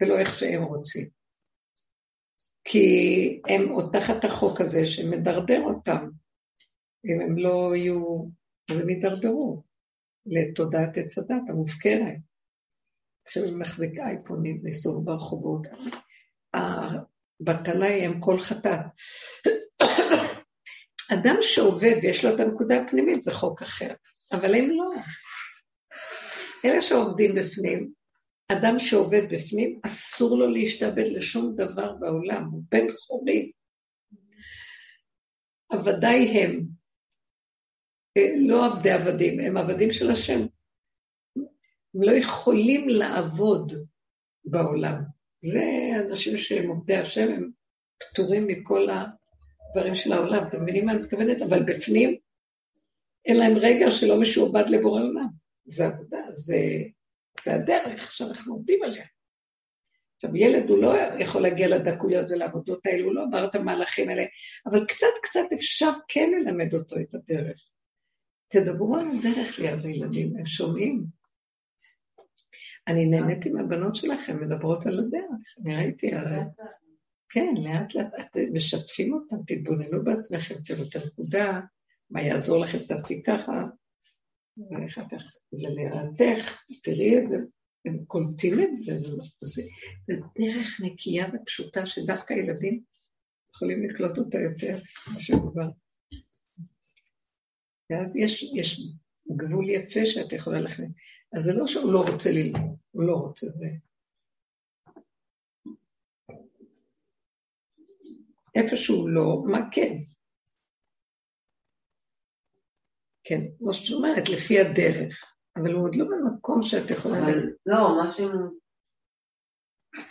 ולא 0.02 0.20
איך 0.20 0.40
שהם 0.40 0.64
רוצים. 0.64 1.08
כי 2.64 3.42
הם 3.48 3.70
עוד 3.70 3.90
תחת 3.94 4.26
החוק 4.26 4.62
הזה 4.62 4.86
שמדרדר 4.86 5.62
אותם. 5.64 6.10
אם 7.06 7.22
הם 7.22 7.38
לא 7.38 7.76
יהיו, 7.76 8.26
אז 8.72 8.78
הם 8.80 8.90
יידרדרו 8.90 9.64
לתודעת 10.26 10.98
עץ 10.98 11.18
הדת 11.18 11.49
המופקרת. 11.49 12.18
עכשיו 13.28 13.44
היא 13.44 13.56
מחזיקה 13.56 14.07
אייפונים 14.07 14.61
לסור 14.64 15.06
ברחובות. 15.06 15.68
הבטלה 16.53 17.86
היא 17.86 18.06
הם 18.06 18.22
כל 18.22 18.40
חטאת. 18.40 18.80
אדם 21.14 21.36
שעובד 21.41 21.95
ויש 22.02 22.26
לו 22.26 22.36
את 22.36 22.40
הנקודה 22.40 22.82
הפנימית 22.82 23.23
זה 23.23 23.32
חוק 23.32 23.61
אחר, 23.61 23.94
אבל 24.32 24.56
הם 24.56 24.69
לא. 24.69 24.90
אלה 26.65 26.82
שעובדים 26.82 27.36
בפנים, 27.36 27.91
אדם 28.48 28.80
שעובד 28.80 29.22
בפנים, 29.32 29.80
אסור 29.86 30.38
לו 30.38 30.48
להשתעבד 30.48 31.07
לשום 31.07 31.56
דבר 31.56 31.94
בעולם, 31.94 32.45
הוא 32.52 32.64
בן 32.72 32.91
חורים. 32.91 33.52
עבדיי 35.69 36.26
הם, 36.26 36.81
לא 38.38 38.66
עבדי 38.66 38.92
עבדים, 38.92 39.40
הם 39.40 39.58
עבדים 39.58 39.92
של 39.92 40.12
השם. 40.12 40.40
הם 41.96 42.04
לא 42.04 42.12
יכולים 42.12 42.90
לעבוד 42.90 43.74
בעולם. 44.46 45.02
זה 45.42 45.64
אנשים 46.06 46.38
שהם 46.38 46.70
עובדי 46.70 46.96
השם, 46.96 47.32
הם 47.32 47.52
פטורים 48.00 48.48
מכל 48.48 48.88
הדברים 48.90 49.96
של 49.96 50.14
העולם. 50.14 50.48
אתם 50.48 50.64
מבינים 50.64 50.86
מה 50.86 50.92
אני 50.92 51.02
מתכוונת? 51.02 51.42
אבל 51.42 51.64
בפנים 51.64 52.18
אין 53.26 53.38
להם 53.38 53.58
רגע 53.58 53.90
שלא 53.90 54.20
משועבד 54.20 54.70
לבורא 54.70 55.02
עולם. 55.02 55.28
זה 55.66 55.86
עבודה, 55.86 56.20
זה, 56.32 56.58
זה 57.44 57.54
הדרך 57.54 58.14
שאנחנו 58.14 58.54
עובדים 58.54 58.84
עליה. 58.84 59.06
עכשיו, 60.16 60.36
ילד 60.36 60.70
הוא 60.70 60.78
לא 60.78 60.94
יכול 61.20 61.42
להגיע 61.42 61.68
לדקויות 61.68 62.26
ולעבודות 62.30 62.86
האלה, 62.86 63.04
הוא 63.04 63.14
לא 63.14 63.24
עבר 63.24 63.46
את 63.46 63.56
המהלכים 63.56 64.10
האלה, 64.10 64.24
אבל 64.66 64.86
קצת 64.86 65.08
קצת 65.24 65.54
אפשר 65.54 65.92
כן 66.08 66.30
ללמד 66.40 66.74
אותו 66.74 66.96
את 67.00 67.14
הדרך. 67.14 67.68
תדברו 68.52 68.95
על 68.95 69.07
הדרך 69.07 69.60
ליד 69.60 69.86
הילדים, 69.86 70.38
הם 70.38 70.45
שומעים. 70.45 71.06
אני 72.88 73.06
נהניתי 73.06 73.49
מהבנות 73.49 73.95
שלכם, 73.95 74.41
מדברות 74.41 74.86
על 74.86 74.99
הדרך, 74.99 75.57
אני 75.60 75.76
ראיתי 75.76 76.14
על 76.14 76.28
זה. 76.30 76.41
כן, 77.30 77.53
לאט 77.57 77.95
לאט 77.95 78.14
אתם 78.19 78.53
משתפים 78.53 79.14
אותם, 79.14 79.36
תתבוננו 79.48 80.03
בעצמכם, 80.03 80.56
תראו 80.65 80.84
את 80.90 80.95
הנקודה, 80.95 81.61
מה 82.10 82.22
יעזור 82.22 82.60
לכם, 82.64 82.78
תעשי 82.78 83.23
ככה, 83.23 83.64
ואחר 84.57 85.03
כך 85.11 85.36
זה 85.52 85.68
לרעתך, 85.69 86.64
תראי 86.84 87.19
את 87.19 87.28
זה, 87.28 87.38
הם 87.86 88.06
קולטים 88.06 88.60
את 88.60 88.76
זה, 88.76 88.98
זה, 88.98 89.10
זה, 89.41 89.61
זה 90.07 90.14
דרך 90.40 90.82
נקייה 90.84 91.28
ופשוטה 91.34 91.86
שדווקא 91.86 92.34
ילדים 92.34 92.84
יכולים 93.56 93.84
לקלוט 93.84 94.18
אותה 94.18 94.38
יותר 94.38 94.78
מאשר 95.14 95.34
כבר. 95.52 95.68
ואז 97.92 98.16
יש, 98.16 98.44
יש 98.44 98.82
גבול 99.38 99.70
יפה 99.70 100.06
שאת 100.06 100.34
יכולה 100.34 100.60
ללכת. 100.60 100.84
אז 101.38 101.44
זה 101.44 101.54
לא 101.54 101.68
שהוא 101.68 101.94
לא 101.94 102.00
רוצה 102.12 102.30
ללמוד, 102.32 102.78
הוא 102.92 103.04
לא 103.04 103.16
רוצה 103.16 103.48
זה. 103.48 103.68
איפה 108.56 108.78
שהוא 108.78 109.10
לא, 109.10 109.44
מה 109.46 109.60
כן? 109.72 109.98
כן, 113.24 113.42
כמו 113.58 113.74
שאת 113.74 113.96
אומרת, 113.96 114.30
לפי 114.30 114.60
הדרך, 114.60 115.36
אבל 115.56 115.74
הוא 115.74 115.84
עוד 115.84 115.96
לא 115.96 116.06
במקום 116.06 116.64
שאת 116.64 116.92
יכולה... 116.92 117.18
אבל 117.18 117.40
לא, 117.66 118.04
משהו... 118.04 118.30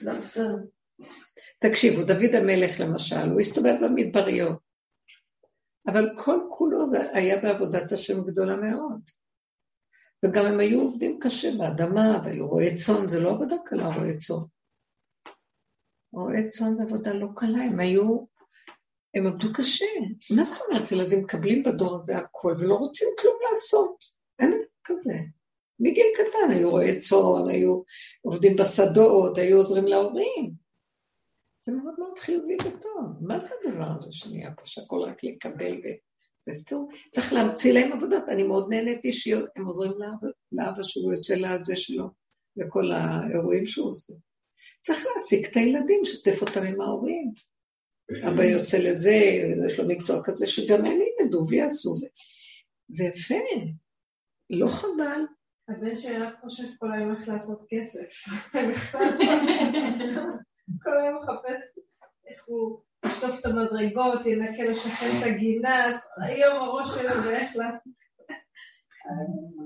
לא 0.00 0.12
בסדר. 0.12 0.56
תקשיבו, 1.58 2.02
דוד 2.02 2.34
המלך 2.34 2.80
למשל, 2.80 3.30
הוא 3.32 3.40
הסתובב 3.40 3.74
במדבריות, 3.82 4.69
אבל 5.86 6.16
כל 6.16 6.38
כולו 6.48 6.88
זה 6.88 7.16
היה 7.16 7.42
בעבודת 7.42 7.92
השם 7.92 8.24
גדולה 8.24 8.56
מאוד. 8.56 9.00
וגם 10.24 10.46
הם 10.46 10.60
היו 10.60 10.80
עובדים 10.80 11.18
קשה 11.20 11.50
באדמה, 11.58 12.22
והיו 12.24 12.48
רועי 12.48 12.76
צאן, 12.76 13.08
זה 13.08 13.20
לא 13.20 13.30
עבודה 13.30 13.56
קלה, 13.64 13.96
רועי 13.96 14.18
צאן. 14.18 14.36
רועי 16.12 16.50
צאן 16.50 16.76
זה 16.76 16.82
עבודה 16.82 17.12
לא 17.12 17.26
קלה, 17.36 17.64
הם 17.64 17.80
היו, 17.80 18.24
הם 19.14 19.26
עבדו 19.26 19.48
קשה. 19.54 19.86
מה 20.36 20.44
זאת 20.44 20.58
אומרת, 20.68 20.92
ילדים 20.92 21.22
מקבלים 21.22 21.62
בדור 21.62 22.00
הזה 22.02 22.18
הכל 22.18 22.54
ולא 22.58 22.74
רוצים 22.74 23.08
כלום 23.20 23.34
לעשות? 23.50 24.04
אין 24.38 24.62
כזה. 24.84 25.14
מגיל 25.80 26.06
קטן 26.14 26.50
היו 26.50 26.70
רועי 26.70 26.98
צאן, 26.98 27.48
היו 27.50 27.82
עובדים 28.22 28.56
בשדות, 28.56 29.38
היו 29.38 29.56
עוזרים 29.56 29.86
להורים. 29.86 30.59
זה 31.62 31.72
מאוד 31.72 31.94
מאוד 31.98 32.18
חיובי 32.18 32.54
וטוב. 32.54 33.16
מה 33.20 33.38
זה 33.44 33.50
הדבר 33.64 33.88
הזה 33.96 34.08
שנהיה 34.12 34.50
פה, 34.56 34.62
שהכל 34.66 35.00
רק 35.08 35.24
לקבל 35.24 35.72
ו... 35.72 35.88
זה 36.44 36.52
הפקרות. 36.52 36.88
צריך 37.10 37.32
להמציא 37.32 37.72
להם 37.72 37.92
עבודות. 37.92 38.24
אני 38.28 38.42
מאוד 38.42 38.68
נהניתי 38.70 39.12
שהם 39.12 39.64
עוזרים 39.66 39.92
לאבא, 39.98 40.28
לאבא 40.52 40.82
שהוא 40.82 41.12
יוצא 41.12 41.34
לזה 41.34 41.76
שלו, 41.76 42.10
וכל 42.58 42.92
האירועים 42.92 43.66
שהוא 43.66 43.88
עושה. 43.88 44.12
צריך 44.80 45.06
להעסיק 45.06 45.50
את 45.50 45.56
הילדים, 45.56 46.00
לשתף 46.02 46.42
אותם 46.42 46.62
עם 46.62 46.80
ההורים. 46.80 47.32
אבא 48.28 48.42
יוצא 48.42 48.78
לזה, 48.78 49.14
יש 49.68 49.80
לו 49.80 49.88
מקצוע 49.88 50.20
כזה, 50.24 50.46
שגם 50.46 50.84
הם 50.84 50.98
ילמדו 51.20 51.46
ויעשו. 51.48 51.98
זה 52.88 53.04
יפה, 53.04 53.34
לא 54.50 54.68
חבל. 54.68 55.20
הבן 55.68 55.96
שלי 55.96 56.18
רק 56.18 56.34
חושב 56.40 56.64
כל 56.78 56.92
היום 56.92 57.14
איך 57.14 57.28
לעשות 57.28 57.66
כסף. 57.68 58.28
כל 60.82 60.96
היום 60.96 61.16
מחפש 61.16 61.60
איך 62.30 62.44
הוא 62.46 62.80
לשטוף 63.04 63.40
את 63.40 63.46
המדרגות, 63.46 64.26
ינקה 64.26 64.62
לשכן 64.62 65.06
את 65.18 65.26
הגינה, 65.26 65.98
היום 66.16 66.56
הראש 66.56 66.94
שלו 66.94 67.24
ואיך 67.24 67.56
לעשות. 67.56 67.92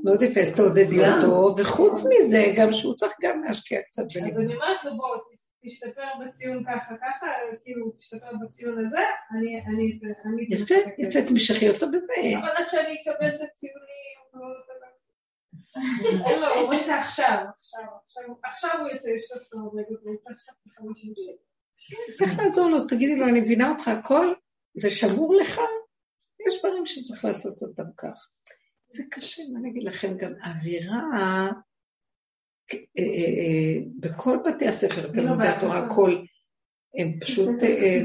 מאוד 0.04 0.22
יפה, 0.22 0.40
אז 0.40 0.54
תעודדי 0.56 1.00
אותו, 1.00 1.54
וחוץ 1.60 2.02
מזה, 2.10 2.42
גם 2.56 2.72
שהוא 2.72 2.94
צריך 2.94 3.12
גם 3.22 3.44
להשקיע 3.44 3.82
קצת 3.82 4.02
בלימוד. 4.14 4.32
אז 4.32 4.40
אני 4.40 4.54
אומרת 4.54 4.84
לו, 4.84 4.96
בוא, 4.96 5.16
תשתפר 5.64 6.08
בציון 6.20 6.64
ככה 6.64 6.94
ככה, 6.96 7.26
כאילו, 7.64 7.90
תשתפר 7.90 8.30
בציון 8.42 8.86
הזה, 8.86 9.04
אני... 9.30 9.62
אני, 9.66 9.98
אני 10.24 10.46
יפה, 10.50 10.74
יפה, 10.98 11.18
תמשכי 11.28 11.68
אותו 11.68 11.86
בזה. 11.92 12.12
אבל 12.40 12.48
עד 12.56 12.68
שאני 12.68 12.96
אקבל 13.02 13.28
את 13.28 13.40
הציונים, 13.40 14.14
לו, 16.40 16.54
הוא 16.54 16.74
רוצה 16.74 16.98
עכשיו, 16.98 17.44
עכשיו, 17.56 17.82
עכשיו 18.44 18.70
הוא 18.80 18.88
יוצא 18.88 19.08
לשטוף 19.10 19.48
את 19.48 19.52
המדרגות, 19.52 20.02
הוא 20.02 20.12
יוצא 20.12 20.30
עכשיו 20.30 20.54
בחמישים 20.66 21.12
שקל. 21.16 22.14
צריך 22.14 22.38
לעזור 22.38 22.70
לו, 22.70 22.86
תגידי 22.86 23.16
לו, 23.16 23.28
אני 23.28 23.40
מבינה 23.40 23.70
אותך, 23.70 23.88
הכל, 23.88 24.34
זה 24.76 24.90
שמור 24.90 25.34
לך, 25.40 25.60
יש 26.48 26.58
דברים 26.58 26.86
שצריך 26.86 27.24
לעשות 27.24 27.62
אותם 27.62 27.92
כך. 27.96 28.28
זה 28.88 29.02
קשה, 29.10 29.42
מה 29.52 29.60
אני 29.60 29.70
אגיד 29.70 29.84
לכם, 29.84 30.16
גם 30.16 30.32
אווירה, 30.44 31.02
אה, 31.14 31.48
אה, 32.72 33.04
אה, 33.04 33.80
בכל 34.00 34.38
בתי 34.46 34.68
הספר, 34.68 35.12
תלמודי 35.12 35.46
התורה, 35.46 35.78
הכל, 35.78 36.24
הם 36.96 37.20
פשוט 37.20 37.56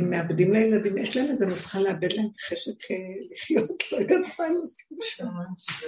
מאבדים 0.01 0.53
לילדים, 0.53 0.97
יש 0.97 1.17
להם 1.17 1.29
איזה 1.29 1.45
נוסחה 1.45 1.79
לאבד 1.79 2.13
להם 2.13 2.27
חשק 2.49 2.91
לחיות, 3.31 3.83
לא 3.91 3.97
יודעת 3.97 4.39
מה 4.39 4.45
הם 4.45 4.55
עושים 4.55 4.97
שם. 5.01 5.25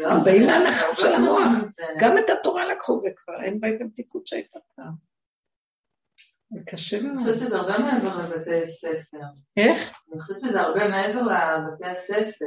הם 0.05 0.23
באים 0.25 0.45
מהנחם 0.45 0.95
של 0.97 1.13
המוח, 1.13 1.53
גם 1.99 2.17
את 2.17 2.23
התורה 2.29 2.67
לקחו 2.67 2.93
וכבר 2.93 3.43
אין 3.43 3.59
בהם 3.59 3.77
גם 3.79 3.89
תיקות 3.89 4.27
שהייתה 4.27 4.59
פעם. 4.75 4.93
זה 6.51 6.59
קשה 6.65 7.01
מאוד. 7.01 7.11
אני 7.11 7.19
חושבת 7.19 7.37
שזה 7.39 7.57
הרבה 7.57 7.79
מעבר 7.79 8.19
לבתי 8.19 8.69
ספר. 8.69 9.19
איך? 9.57 9.91
אני 10.13 10.21
חושבת 10.21 10.39
שזה 10.39 10.61
הרבה 10.61 10.89
מעבר 10.89 11.21
לבתי 11.21 11.89
הספר. 11.89 12.45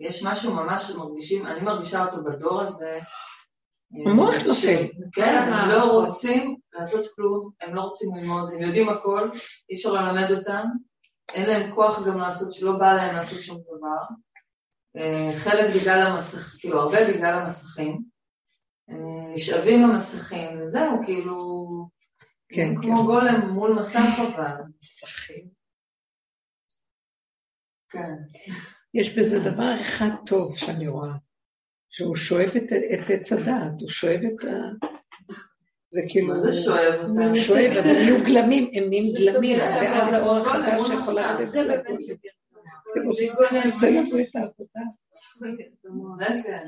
יש 0.00 0.22
משהו 0.24 0.54
ממש 0.54 0.82
שמרגישים, 0.82 1.46
אני 1.46 1.60
מרגישה 1.60 2.04
אותו 2.04 2.24
בדור 2.24 2.62
הזה. 2.62 2.98
המוח 3.92 4.34
נופל. 4.46 4.86
כן, 5.12 5.42
הם 5.52 5.68
לא 5.68 6.00
רוצים 6.00 6.56
לעשות 6.72 7.06
כלום, 7.16 7.50
הם 7.60 7.74
לא 7.74 7.80
רוצים 7.80 8.14
ללמוד, 8.16 8.52
הם 8.52 8.58
יודעים 8.58 8.88
הכל, 8.88 9.30
אי 9.70 9.76
אפשר 9.76 9.92
ללמד 9.92 10.30
אותם, 10.30 10.66
אין 11.34 11.48
להם 11.48 11.74
כוח 11.74 12.06
גם 12.06 12.18
לעשות, 12.18 12.52
שלא 12.52 12.72
בא 12.78 12.92
להם 12.94 13.14
לעשות 13.14 13.42
שום 13.42 13.58
דבר. 13.62 14.14
אה, 14.96 15.32
חלק 15.36 15.74
בגלל 15.74 16.06
המסכים, 16.06 16.60
כאילו 16.60 16.80
הרבה 16.80 16.96
בגלל 17.14 17.34
המסכים. 17.34 18.02
הם 18.88 19.32
נשאבים 19.34 19.88
למסכים, 19.88 20.60
וזהו, 20.60 21.00
כאילו... 21.04 21.60
כן, 22.52 22.74
כמו 22.76 22.96
כן. 22.96 23.04
גולם 23.04 23.50
מול 23.50 23.74
מסך 23.80 24.18
אבל. 24.18 24.54
מסכים. 24.82 25.48
כן. 27.90 28.14
יש 28.94 29.18
בזה 29.18 29.50
דבר 29.50 29.74
אחד 29.74 30.10
טוב 30.26 30.56
שאני 30.56 30.88
רואה, 30.88 31.12
שהוא 31.90 32.16
שואב 32.16 32.50
את 32.94 33.10
עץ 33.10 33.32
הדעת, 33.32 33.80
הוא 33.80 33.88
שואב 33.88 34.20
את 34.24 34.44
ה... 34.44 34.86
זה 35.90 36.00
כאילו... 36.08 36.28
מה 36.28 36.40
זה 36.40 36.52
שואב? 36.52 37.00
הוא 37.00 37.34
שואב, 37.34 37.70
אז 37.78 37.86
הם 37.86 37.96
נהיו 37.96 38.24
גלמים, 38.24 38.70
הם 38.74 38.88
נהיים 38.88 39.14
גלמים, 39.18 39.58
ואז 39.58 40.12
האור 40.12 40.36
החדש 40.36 40.82
יכול 40.94 41.14
לרדת 41.14 41.56
אליהם. 41.56 41.80
הם 42.96 43.04
עושה 43.64 43.90
לנו 43.90 44.20
את 44.20 44.36
העבודה. 44.36 44.80
זה. 46.18 46.58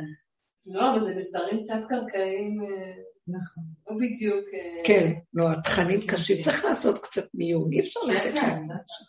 לא, 0.67 0.91
אבל 0.91 1.01
זה 1.01 1.15
מסדרים 1.15 1.65
תת-קרקעיים, 1.67 2.63
אה, 2.63 2.93
נכון, 3.29 3.65
לא 3.91 3.97
בדיוק... 3.97 4.45
אה, 4.55 4.83
כן, 4.85 5.13
לא, 5.35 5.53
התכנים 5.53 6.01
קשים, 6.07 6.43
צריך 6.43 6.65
לעשות 6.65 7.03
קצת 7.03 7.35
מיון, 7.35 7.73
אי 7.73 7.81
אפשר 7.81 8.01
כן, 8.01 8.15
לתת 8.15 8.39
כן, 8.41 8.47
להם 8.47 8.63
משהו. 8.63 9.07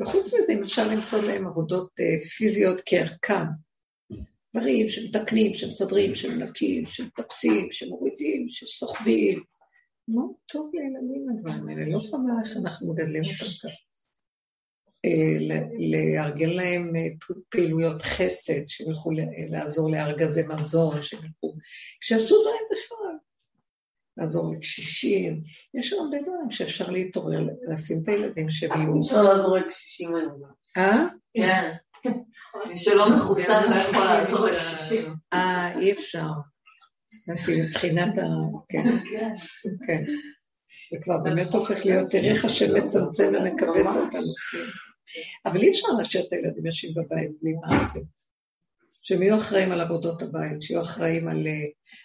וחוץ 0.00 0.34
מזה, 0.34 0.52
אם 0.52 0.62
אפשר 0.62 0.88
למצוא 0.88 1.22
להם 1.22 1.46
עבודות 1.46 1.90
אה, 2.00 2.28
פיזיות 2.36 2.80
כערכם, 2.86 3.44
דברים 4.56 4.88
שמתקנים, 4.88 5.54
שמסדרים, 5.54 6.14
שמנקים, 6.14 6.86
שמטפסים, 6.86 7.70
שמורידים, 7.70 8.46
שסוחבים. 8.48 9.42
מאוד 10.08 10.32
טוב 10.46 10.70
לילדים 10.74 11.26
הדברים 11.30 11.68
האלה, 11.68 11.92
לא 11.92 12.00
חבל 12.00 12.44
איך 12.44 12.56
אנחנו 12.56 12.92
מגדלים 12.92 13.22
אותם 13.24 13.52
ככה. 13.62 13.68
אה, 15.04 15.56
לארגן 15.90 16.50
להם 16.50 16.96
אה, 16.96 17.36
פעילויות 17.50 18.02
חסד, 18.02 18.68
שהם 18.68 18.88
ילכו 18.88 19.10
לעזור 19.50 19.90
לארגזי 19.90 20.42
מזון, 20.48 21.02
שהם 21.02 21.24
ילכו, 21.24 21.54
שיעשו 22.00 22.42
דברים 22.42 22.62
בפועל. 22.72 23.16
לעזור 24.16 24.52
לקשישים, 24.54 25.42
יש 25.74 25.92
הרבה 25.92 26.22
דברים 26.22 26.50
שאפשר 26.50 26.90
להתעורר, 26.90 27.40
לשים 27.72 28.02
את 28.02 28.08
הילדים 28.08 28.50
שהם 28.50 28.70
יהיו... 28.80 29.00
אפשר 29.00 29.22
לעזור 29.22 29.58
לקשישים 29.58 30.16
היום. 30.16 30.42
אה? 30.76 31.06
כן. 31.34 31.72
מי 32.68 32.78
שלא 32.78 33.14
מחוסן 33.14 33.70
לא 33.70 33.76
יכול 33.76 34.04
לעזור 34.04 34.46
לקשישים. 34.46 35.14
אה, 35.32 35.78
אי 35.78 35.92
אפשר. 35.92 36.26
מבחינת 37.28 38.18
ה... 38.18 38.22
כן. 38.68 38.84
כן. 39.86 40.04
זה 40.92 40.98
כבר 41.02 41.18
באמת 41.18 41.54
הופך 41.54 41.86
להיות, 41.86 42.10
תראי 42.10 42.30
איך 42.30 42.44
השם 42.44 42.84
מצמצם 42.84 43.32
ומכווץ 43.34 43.96
אותנו. 43.96 44.32
אבל 45.46 45.60
אי 45.60 45.70
אפשר 45.70 45.88
להשאיר 45.98 46.24
את 46.26 46.32
הילדים 46.32 46.66
יושבים 46.66 46.94
בבית 46.94 47.30
בלי 47.42 47.52
מעשה. 47.52 48.00
שהם 49.02 49.22
יהיו 49.22 49.36
אחראים 49.36 49.72
על 49.72 49.80
עבודות 49.80 50.22
הבית, 50.22 50.62
שיהיו 50.62 50.80
אחראים 50.80 51.28
על 51.28 51.46
אה, 51.46 51.52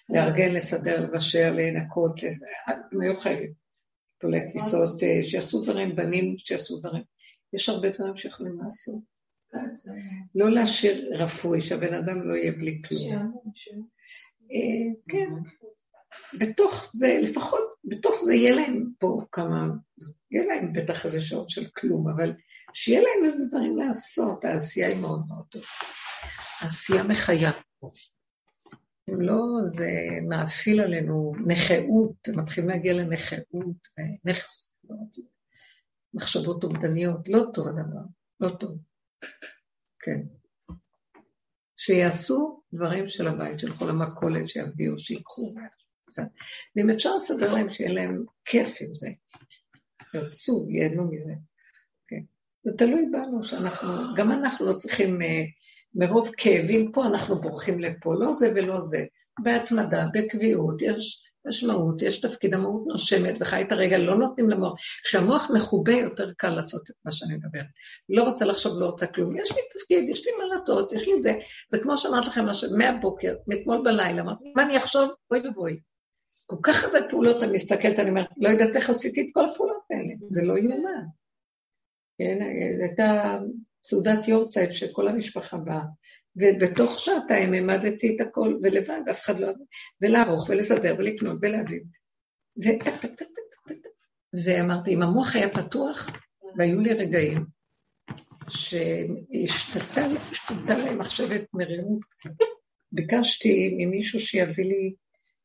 לארגן, 0.09 0.51
לסדר, 0.51 0.99
לבשל, 0.99 1.51
לנקות, 1.51 2.19
הם 2.91 3.01
היו 3.01 3.17
חייבים. 3.17 3.53
פולי 4.21 4.39
כביסות, 4.49 5.03
אה, 5.03 5.23
שיעשו 5.23 5.61
דברים, 5.61 5.95
בנים 5.95 6.37
שיעשו 6.37 6.79
דברים. 6.79 7.03
יש 7.53 7.69
הרבה 7.69 7.89
דברים 7.89 8.17
שיכולים 8.17 8.57
לעשות. 8.63 9.14
לא 10.35 10.51
להשאיר 10.51 11.09
רפוי, 11.23 11.61
שהבן 11.61 11.93
אדם 11.93 12.29
לא 12.29 12.35
יהיה 12.35 12.51
בלי 12.51 12.81
כלום. 12.87 13.33
אה, 14.51 14.93
כן. 15.09 15.29
בתוך 16.39 16.89
זה, 16.93 17.19
לפחות 17.21 17.59
בתוך 17.83 18.15
זה 18.23 18.33
יהיה 18.33 18.55
להם 18.55 18.89
פה 18.99 19.21
כמה, 19.31 19.67
יהיה 20.31 20.45
להם 20.45 20.73
בטח 20.73 21.05
איזה 21.05 21.21
שעות 21.21 21.49
של 21.49 21.65
כלום, 21.65 22.09
אבל 22.09 22.33
שיהיה 22.73 23.01
להם 23.01 23.25
איזה 23.25 23.47
דברים 23.49 23.77
לעשות, 23.77 24.45
העשייה 24.45 24.87
היא 24.87 25.01
מאוד 25.01 25.27
מאוד 25.27 25.45
טובה. 25.49 25.65
העשייה 26.61 27.03
מחיה. 27.03 27.51
אם 29.09 29.21
לא, 29.21 29.37
זה 29.65 29.87
מאפיל 30.29 30.81
עלינו 30.81 31.33
נכאות, 31.47 32.29
מתחילים 32.35 32.69
להגיע 32.69 32.93
לנכאות, 32.93 33.87
נכס, 34.25 34.73
לא 34.89 34.95
מחשבות 36.13 36.63
אובדניות, 36.63 37.29
לא 37.29 37.43
טוב 37.53 37.67
הדבר, 37.67 38.01
לא 38.39 38.49
טוב. 38.49 38.77
כן. 39.99 40.21
שיעשו 41.77 42.61
דברים 42.73 43.07
של 43.07 43.27
הבית, 43.27 43.59
של 43.59 43.71
כל 43.71 43.89
המכולת, 43.89 44.49
שיביאו, 44.49 44.99
שיקחו. 44.99 45.53
ואם 46.75 46.89
אפשר 46.89 47.15
לסדר 47.15 47.53
להם, 47.53 47.73
שיהיה 47.73 47.93
להם 47.93 48.23
כיף 48.45 48.77
עם 48.81 48.95
זה. 48.95 49.09
ירצו, 50.13 50.67
ייהנו 50.69 51.11
מזה. 51.11 51.33
כן. 52.07 52.21
זה 52.63 52.77
תלוי 52.77 53.05
בנו, 53.11 53.43
שאנחנו, 53.43 53.87
גם 54.15 54.31
אנחנו 54.31 54.65
לא 54.65 54.73
צריכים, 54.73 55.21
אה, 55.21 55.43
מרוב 55.95 56.31
כאבים 56.37 56.91
פה, 56.91 57.05
אנחנו 57.05 57.35
בורחים 57.35 57.79
לפה, 57.79 58.13
לא 58.19 58.33
זה 58.33 58.51
ולא 58.55 58.81
זה. 58.81 59.05
בהתמדה, 59.43 60.05
בקביעות, 60.13 60.81
יש 60.81 61.24
משמעות, 61.47 62.01
יש 62.01 62.21
תפקיד, 62.21 62.53
המהות 62.53 62.87
נושמת 62.87 63.35
וחי 63.39 63.61
את 63.61 63.71
הרגע, 63.71 63.97
לא 63.97 64.17
נותנים 64.17 64.49
למוח. 64.49 64.73
כשהמוח 65.03 65.51
מחובה, 65.55 65.93
יותר 65.93 66.31
קל 66.37 66.49
לעשות 66.49 66.89
את 66.89 66.95
מה 67.05 67.11
שאני 67.11 67.35
מדברת. 67.35 67.65
לא 68.09 68.23
רוצה 68.23 68.45
לחשוב, 68.45 68.79
לא 68.79 68.85
רוצה 68.85 69.07
כלום. 69.07 69.39
יש 69.39 69.51
לי 69.51 69.61
תפקיד, 69.79 70.09
יש 70.09 70.25
לי 70.25 70.31
מה 70.31 70.55
לעשות, 70.55 70.93
יש 70.93 71.07
לי 71.07 71.13
זה. 71.21 71.33
זה 71.69 71.79
כמו 71.79 71.97
שאמרתי 71.97 72.27
לכם, 72.27 72.45
מהבוקר, 72.77 73.35
מאתמול 73.47 73.81
בלילה, 73.83 74.21
אמרתי, 74.21 74.43
מה 74.55 74.63
אני 74.63 74.77
אחשוב? 74.77 75.09
אוי 75.31 75.39
ואבוי. 75.39 75.79
כל 76.45 76.57
כך 76.63 76.83
הרבה 76.83 77.09
פעולות 77.09 77.43
אני 77.43 77.51
מסתכלת, 77.53 77.99
אני 77.99 78.09
אומרת, 78.09 78.27
לא 78.37 78.49
יודעת 78.49 78.75
איך 78.75 78.89
עשיתי 78.89 79.21
את 79.21 79.27
כל 79.33 79.45
הפעולות 79.45 79.83
האלה, 79.91 80.13
זה 80.29 80.45
לא 80.45 80.57
יאומן. 80.57 81.05
כן, 82.17 82.37
הייתה 82.81 83.37
סעודת 83.83 84.27
יורצייט 84.27 84.73
שכל 84.73 85.07
המשפחה 85.07 85.57
באה, 85.57 85.83
ובתוך 86.35 86.99
שעתיים 86.99 87.53
העמדתי 87.53 88.15
את 88.15 88.21
הכל, 88.27 88.57
ולבד, 88.63 89.01
אף 89.11 89.21
אחד 89.21 89.39
לא... 89.39 89.47
ולערוך, 90.01 90.49
ולסדר, 90.49 90.95
ולקנות, 90.97 91.37
ולהביא. 91.41 91.79
וטק, 92.57 92.95
טק, 93.01 93.15
טק, 93.15 93.27
טק, 93.27 93.27
טק, 93.67 93.75
טק. 93.83 93.89
ואמרתי, 94.45 94.93
אם 94.93 95.01
המוח 95.01 95.35
היה 95.35 95.49
פתוח, 95.49 96.09
והיו 96.57 96.79
לי 96.79 96.93
רגעים 96.93 97.45
שהשתתה 98.49 100.07
להם 100.67 100.99
מחשבת 100.99 101.41
מרירות 101.53 102.03
קצת. 102.03 102.29
ביקשתי 102.91 103.75
ממישהו 103.77 104.19
שיביא 104.19 104.65
לי 104.65 104.93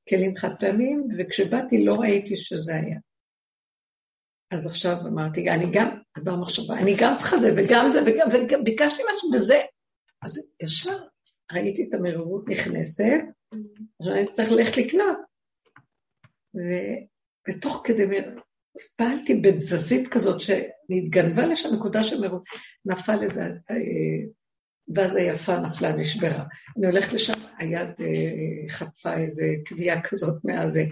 כלים 0.09 0.35
חד 0.35 0.59
פעמים, 0.59 1.09
וכשבאתי 1.19 1.85
לא 1.85 1.95
ראיתי 1.95 2.37
שזה 2.37 2.75
היה. 2.75 2.99
אז 4.51 4.67
עכשיו 4.67 4.97
אמרתי, 5.07 5.51
אני 5.51 5.67
גם, 5.73 5.89
דבר 6.19 6.37
מחשבה, 6.37 6.75
אני 6.75 6.97
גם 7.01 7.17
צריכה 7.17 7.39
זה 7.39 7.53
וגם 7.57 7.91
זה 7.91 8.03
וגם, 8.03 8.29
וגם 8.33 8.65
ביקשתי 8.65 9.03
משהו 9.12 9.31
וזה. 9.35 9.61
אז 10.23 10.53
ישר 10.63 10.99
ראיתי 11.53 11.89
את 11.89 11.95
המרירות 11.95 12.49
נכנסת, 12.49 13.21
עכשיו 14.01 14.15
אני 14.15 14.33
צריך 14.33 14.53
ללכת 14.53 14.77
לקנות. 14.77 15.17
ותוך 17.49 17.83
כדי, 17.85 18.07
פעלתי 18.97 19.35
בתזזית 19.35 20.09
כזאת 20.09 20.41
שנתגנבה 20.41 21.47
לשם 21.47 21.69
נקודה 21.75 22.03
של 22.03 22.21
מרירות, 22.21 22.45
נפל 22.85 23.23
איזה 23.23 23.41
אה, 23.41 23.77
ואזה 24.95 25.21
יפה 25.21 25.57
נפלה, 25.57 25.97
נשברה. 25.97 26.45
אני 26.79 26.87
הולכת 26.87 27.13
לשם, 27.13 27.33
היד 27.59 27.89
אה, 28.01 28.69
חטפה 28.69 29.17
איזה 29.17 29.45
קביעה 29.65 30.03
כזאת 30.03 30.45
מהזה. 30.45 30.85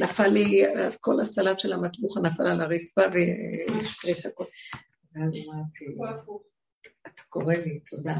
נפל 0.00 0.28
לי, 0.28 0.66
אז 0.68 0.96
כל 1.00 1.20
הסלט 1.20 1.58
של 1.58 1.72
המטבוחה 1.72 2.20
נפל 2.20 2.42
על 2.42 2.60
הרצפה 2.60 3.02
והשפריץ 3.02 4.26
הכל. 4.26 4.44
ואז 5.14 5.30
אמרתי, 5.30 5.84
אתה 7.06 7.22
קורא 7.28 7.54
לי, 7.54 7.80
תודה. 7.80 8.14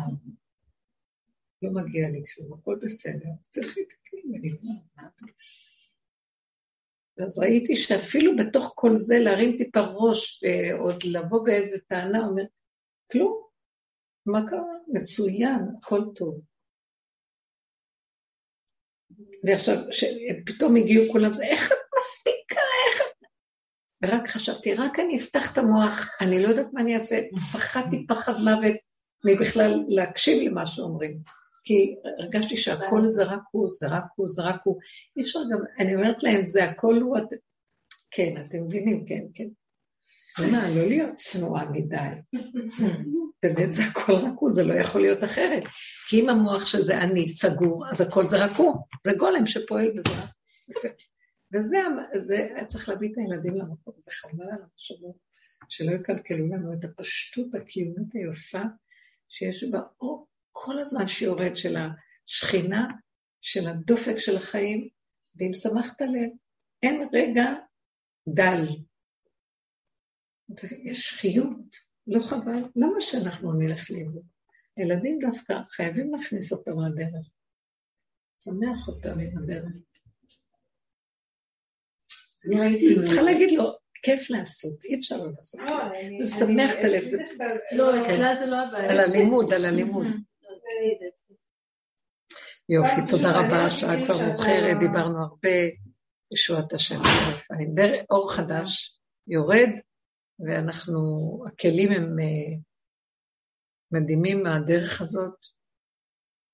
לא 1.63 1.71
מגיע 1.71 2.09
לי 2.09 2.23
כלום, 2.35 2.59
הכל 2.59 2.79
בסדר, 2.83 3.29
צריך 3.41 3.79
להתקן 3.79 4.29
ולגמור, 4.29 4.83
מה 4.97 5.03
אתה 5.03 5.25
רוצה? 5.27 5.49
ואז 7.17 7.39
ראיתי 7.39 7.77
שאפילו 7.77 8.33
בתוך 8.37 8.73
כל 8.77 8.97
זה 8.97 9.19
להרים 9.19 9.57
טיפה 9.59 9.81
ראש 9.81 10.45
ועוד 10.45 10.97
לבוא 11.13 11.45
באיזה 11.45 11.79
טענה, 11.79 12.27
אומר, 12.27 12.43
כלום, 13.13 13.43
מה 14.27 14.41
קרה? 14.51 14.73
מצוין, 14.89 15.61
הכל 15.79 16.01
טוב. 16.15 16.41
ועכשיו, 19.45 19.77
פתאום 20.47 20.77
הגיעו 20.77 21.13
כולם, 21.13 21.31
איך 21.43 21.73
את... 21.73 21.82
ורק 24.03 24.29
חשבתי, 24.29 24.75
רק 24.75 25.01
אני 25.01 25.17
אפתח 25.17 25.53
את 25.53 25.59
המוח, 25.59 26.09
אני 26.21 26.43
לא 26.43 26.49
יודעת 26.49 26.67
מה 26.73 26.81
אני 26.81 26.95
אעשה, 26.95 27.21
פחדתי 27.53 28.07
פחד 28.07 28.33
מוות 28.33 28.77
מבכלל 29.25 29.85
להקשיב 29.89 30.43
למה 30.43 30.67
שאומרים. 30.67 31.19
כי 31.65 31.95
הרגשתי 32.19 32.57
שהכל 32.57 33.07
זה 33.07 33.25
רק 33.25 33.41
הוא, 33.51 33.69
זה 33.69 33.87
רק 33.89 34.05
הוא, 34.17 34.27
זה 34.27 34.43
רק 34.43 34.61
הוא. 34.65 34.79
אי 35.17 35.23
אפשר 35.23 35.39
גם, 35.53 35.59
אני 35.79 35.95
אומרת 35.95 36.23
להם, 36.23 36.47
זה 36.47 36.65
הכל 36.65 36.95
הוא, 36.95 37.19
את... 37.19 37.25
כן, 38.11 38.35
אתם 38.47 38.65
מבינים, 38.65 39.05
כן, 39.07 39.25
כן. 39.35 39.49
מה, 40.53 40.71
לא 40.71 40.89
להיות 40.89 41.17
צנועה 41.17 41.71
מדי. 41.71 41.97
באמת 43.43 43.73
זה 43.73 43.83
הכל 43.85 44.13
רק 44.13 44.33
הוא, 44.37 44.51
זה 44.51 44.65
לא 44.65 44.75
יכול 44.75 45.01
להיות 45.01 45.25
אחרת. 45.25 45.63
כי 46.09 46.21
אם 46.21 46.29
המוח 46.29 46.67
שזה 46.67 46.99
אני 46.99 47.29
סגור, 47.29 47.85
אז 47.91 48.01
הכל 48.01 48.27
זה 48.27 48.45
רק 48.45 48.57
הוא. 48.57 48.77
זה 49.07 49.13
גולם 49.19 49.47
שפועל 49.47 49.93
רק... 49.99 50.93
וזה, 51.53 51.79
זה, 52.21 52.49
צריך 52.67 52.89
להביא 52.89 53.13
את 53.13 53.19
הילדים 53.19 53.57
למקום, 53.57 53.95
זה 53.97 54.11
חבל 54.11 54.45
על 54.45 54.63
המחשבות, 54.63 55.17
שלא 55.69 55.91
יקלקלו 55.91 56.49
לנו 56.49 56.73
את 56.73 56.85
הפשטות 56.85 57.55
הקיומית 57.55 58.15
היפה 58.15 58.63
שיש 59.29 59.65
בה 59.65 59.81
אור 60.01 60.27
כל 60.53 60.79
הזמן 60.79 61.09
שיורד 61.09 61.57
של 61.57 61.77
השכינה, 61.77 62.87
של 63.41 63.69
הדופק 63.69 64.19
של 64.19 64.37
החיים, 64.37 64.89
ואם 65.37 65.55
שמחת 65.55 66.01
לב, 66.01 66.31
אין 66.83 67.09
רגע 67.13 67.45
דל. 68.29 68.67
יש 70.85 71.11
חיות, 71.21 71.77
לא 72.07 72.23
חבל, 72.23 72.63
למה 72.77 73.01
שאנחנו 73.01 73.53
נלך 73.53 73.91
לאיבוד? 73.91 74.27
ילדים 74.77 75.19
דווקא 75.21 75.55
חייבים 75.69 76.15
להכניס 76.15 76.53
אותם 76.53 76.73
לדרך. 76.81 77.27
שמח 78.45 78.89
אותם 78.89 79.19
עם 79.19 79.39
הדרך. 79.39 79.92
אני 82.47 82.61
ראיתי... 82.61 82.95
צריכה 83.07 83.23
להגיד 83.23 83.59
לו, 83.59 83.73
כיף 84.03 84.31
לעשות, 84.31 84.85
אי 84.85 84.99
אפשר 84.99 85.17
לא 85.17 85.31
לעשות. 85.37 85.61
לא, 85.61 85.77
זה 86.27 86.47
משמח 86.47 86.73
את 86.73 86.85
הלב. 86.85 87.03
לא, 87.77 88.07
אצלה 88.07 88.35
זה 88.35 88.47
לא 88.47 88.57
הבעיה. 88.69 88.91
על 88.91 89.01
הלימוד, 89.01 89.53
על 89.53 89.65
הלימוד. 89.65 90.07
יופי, 92.69 93.01
תודה 93.09 93.31
רבה, 93.31 93.67
השעה 93.67 94.05
כבר 94.05 94.27
מאוחרת, 94.27 94.79
דיברנו 94.81 95.23
הרבה, 95.23 95.59
ישועת 96.33 96.73
השם. 96.73 97.01
אור 98.11 98.33
חדש 98.33 99.01
יורד, 99.27 99.71
ואנחנו, 100.41 101.13
הכלים 101.47 101.93
הם 101.93 102.21
אה, 102.21 102.57
מדהימים 103.93 104.43
מהדרך 104.43 105.01
הזאת, 105.01 105.35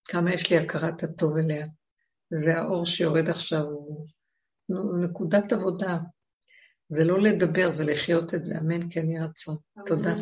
כמה 0.05 0.35
יש 0.35 0.51
לי 0.51 0.59
הכרת 0.59 1.03
הטוב 1.03 1.37
אליה. 1.37 1.67
וזה 2.33 2.59
האור 2.59 2.85
שיורד 2.87 3.29
עכשיו, 3.29 3.63
הוא 3.63 4.07
נקודת 5.01 5.53
עבודה. 5.53 5.99
זה 6.89 7.05
לא 7.05 7.21
לדבר, 7.21 7.71
זה 7.71 7.85
לחיות 7.85 8.35
את 8.35 8.45
זה, 8.45 8.59
אמן 8.59 8.91
כן 8.91 9.11
יהיה 9.11 9.25
רצון. 9.25 9.57
תודה. 9.87 10.15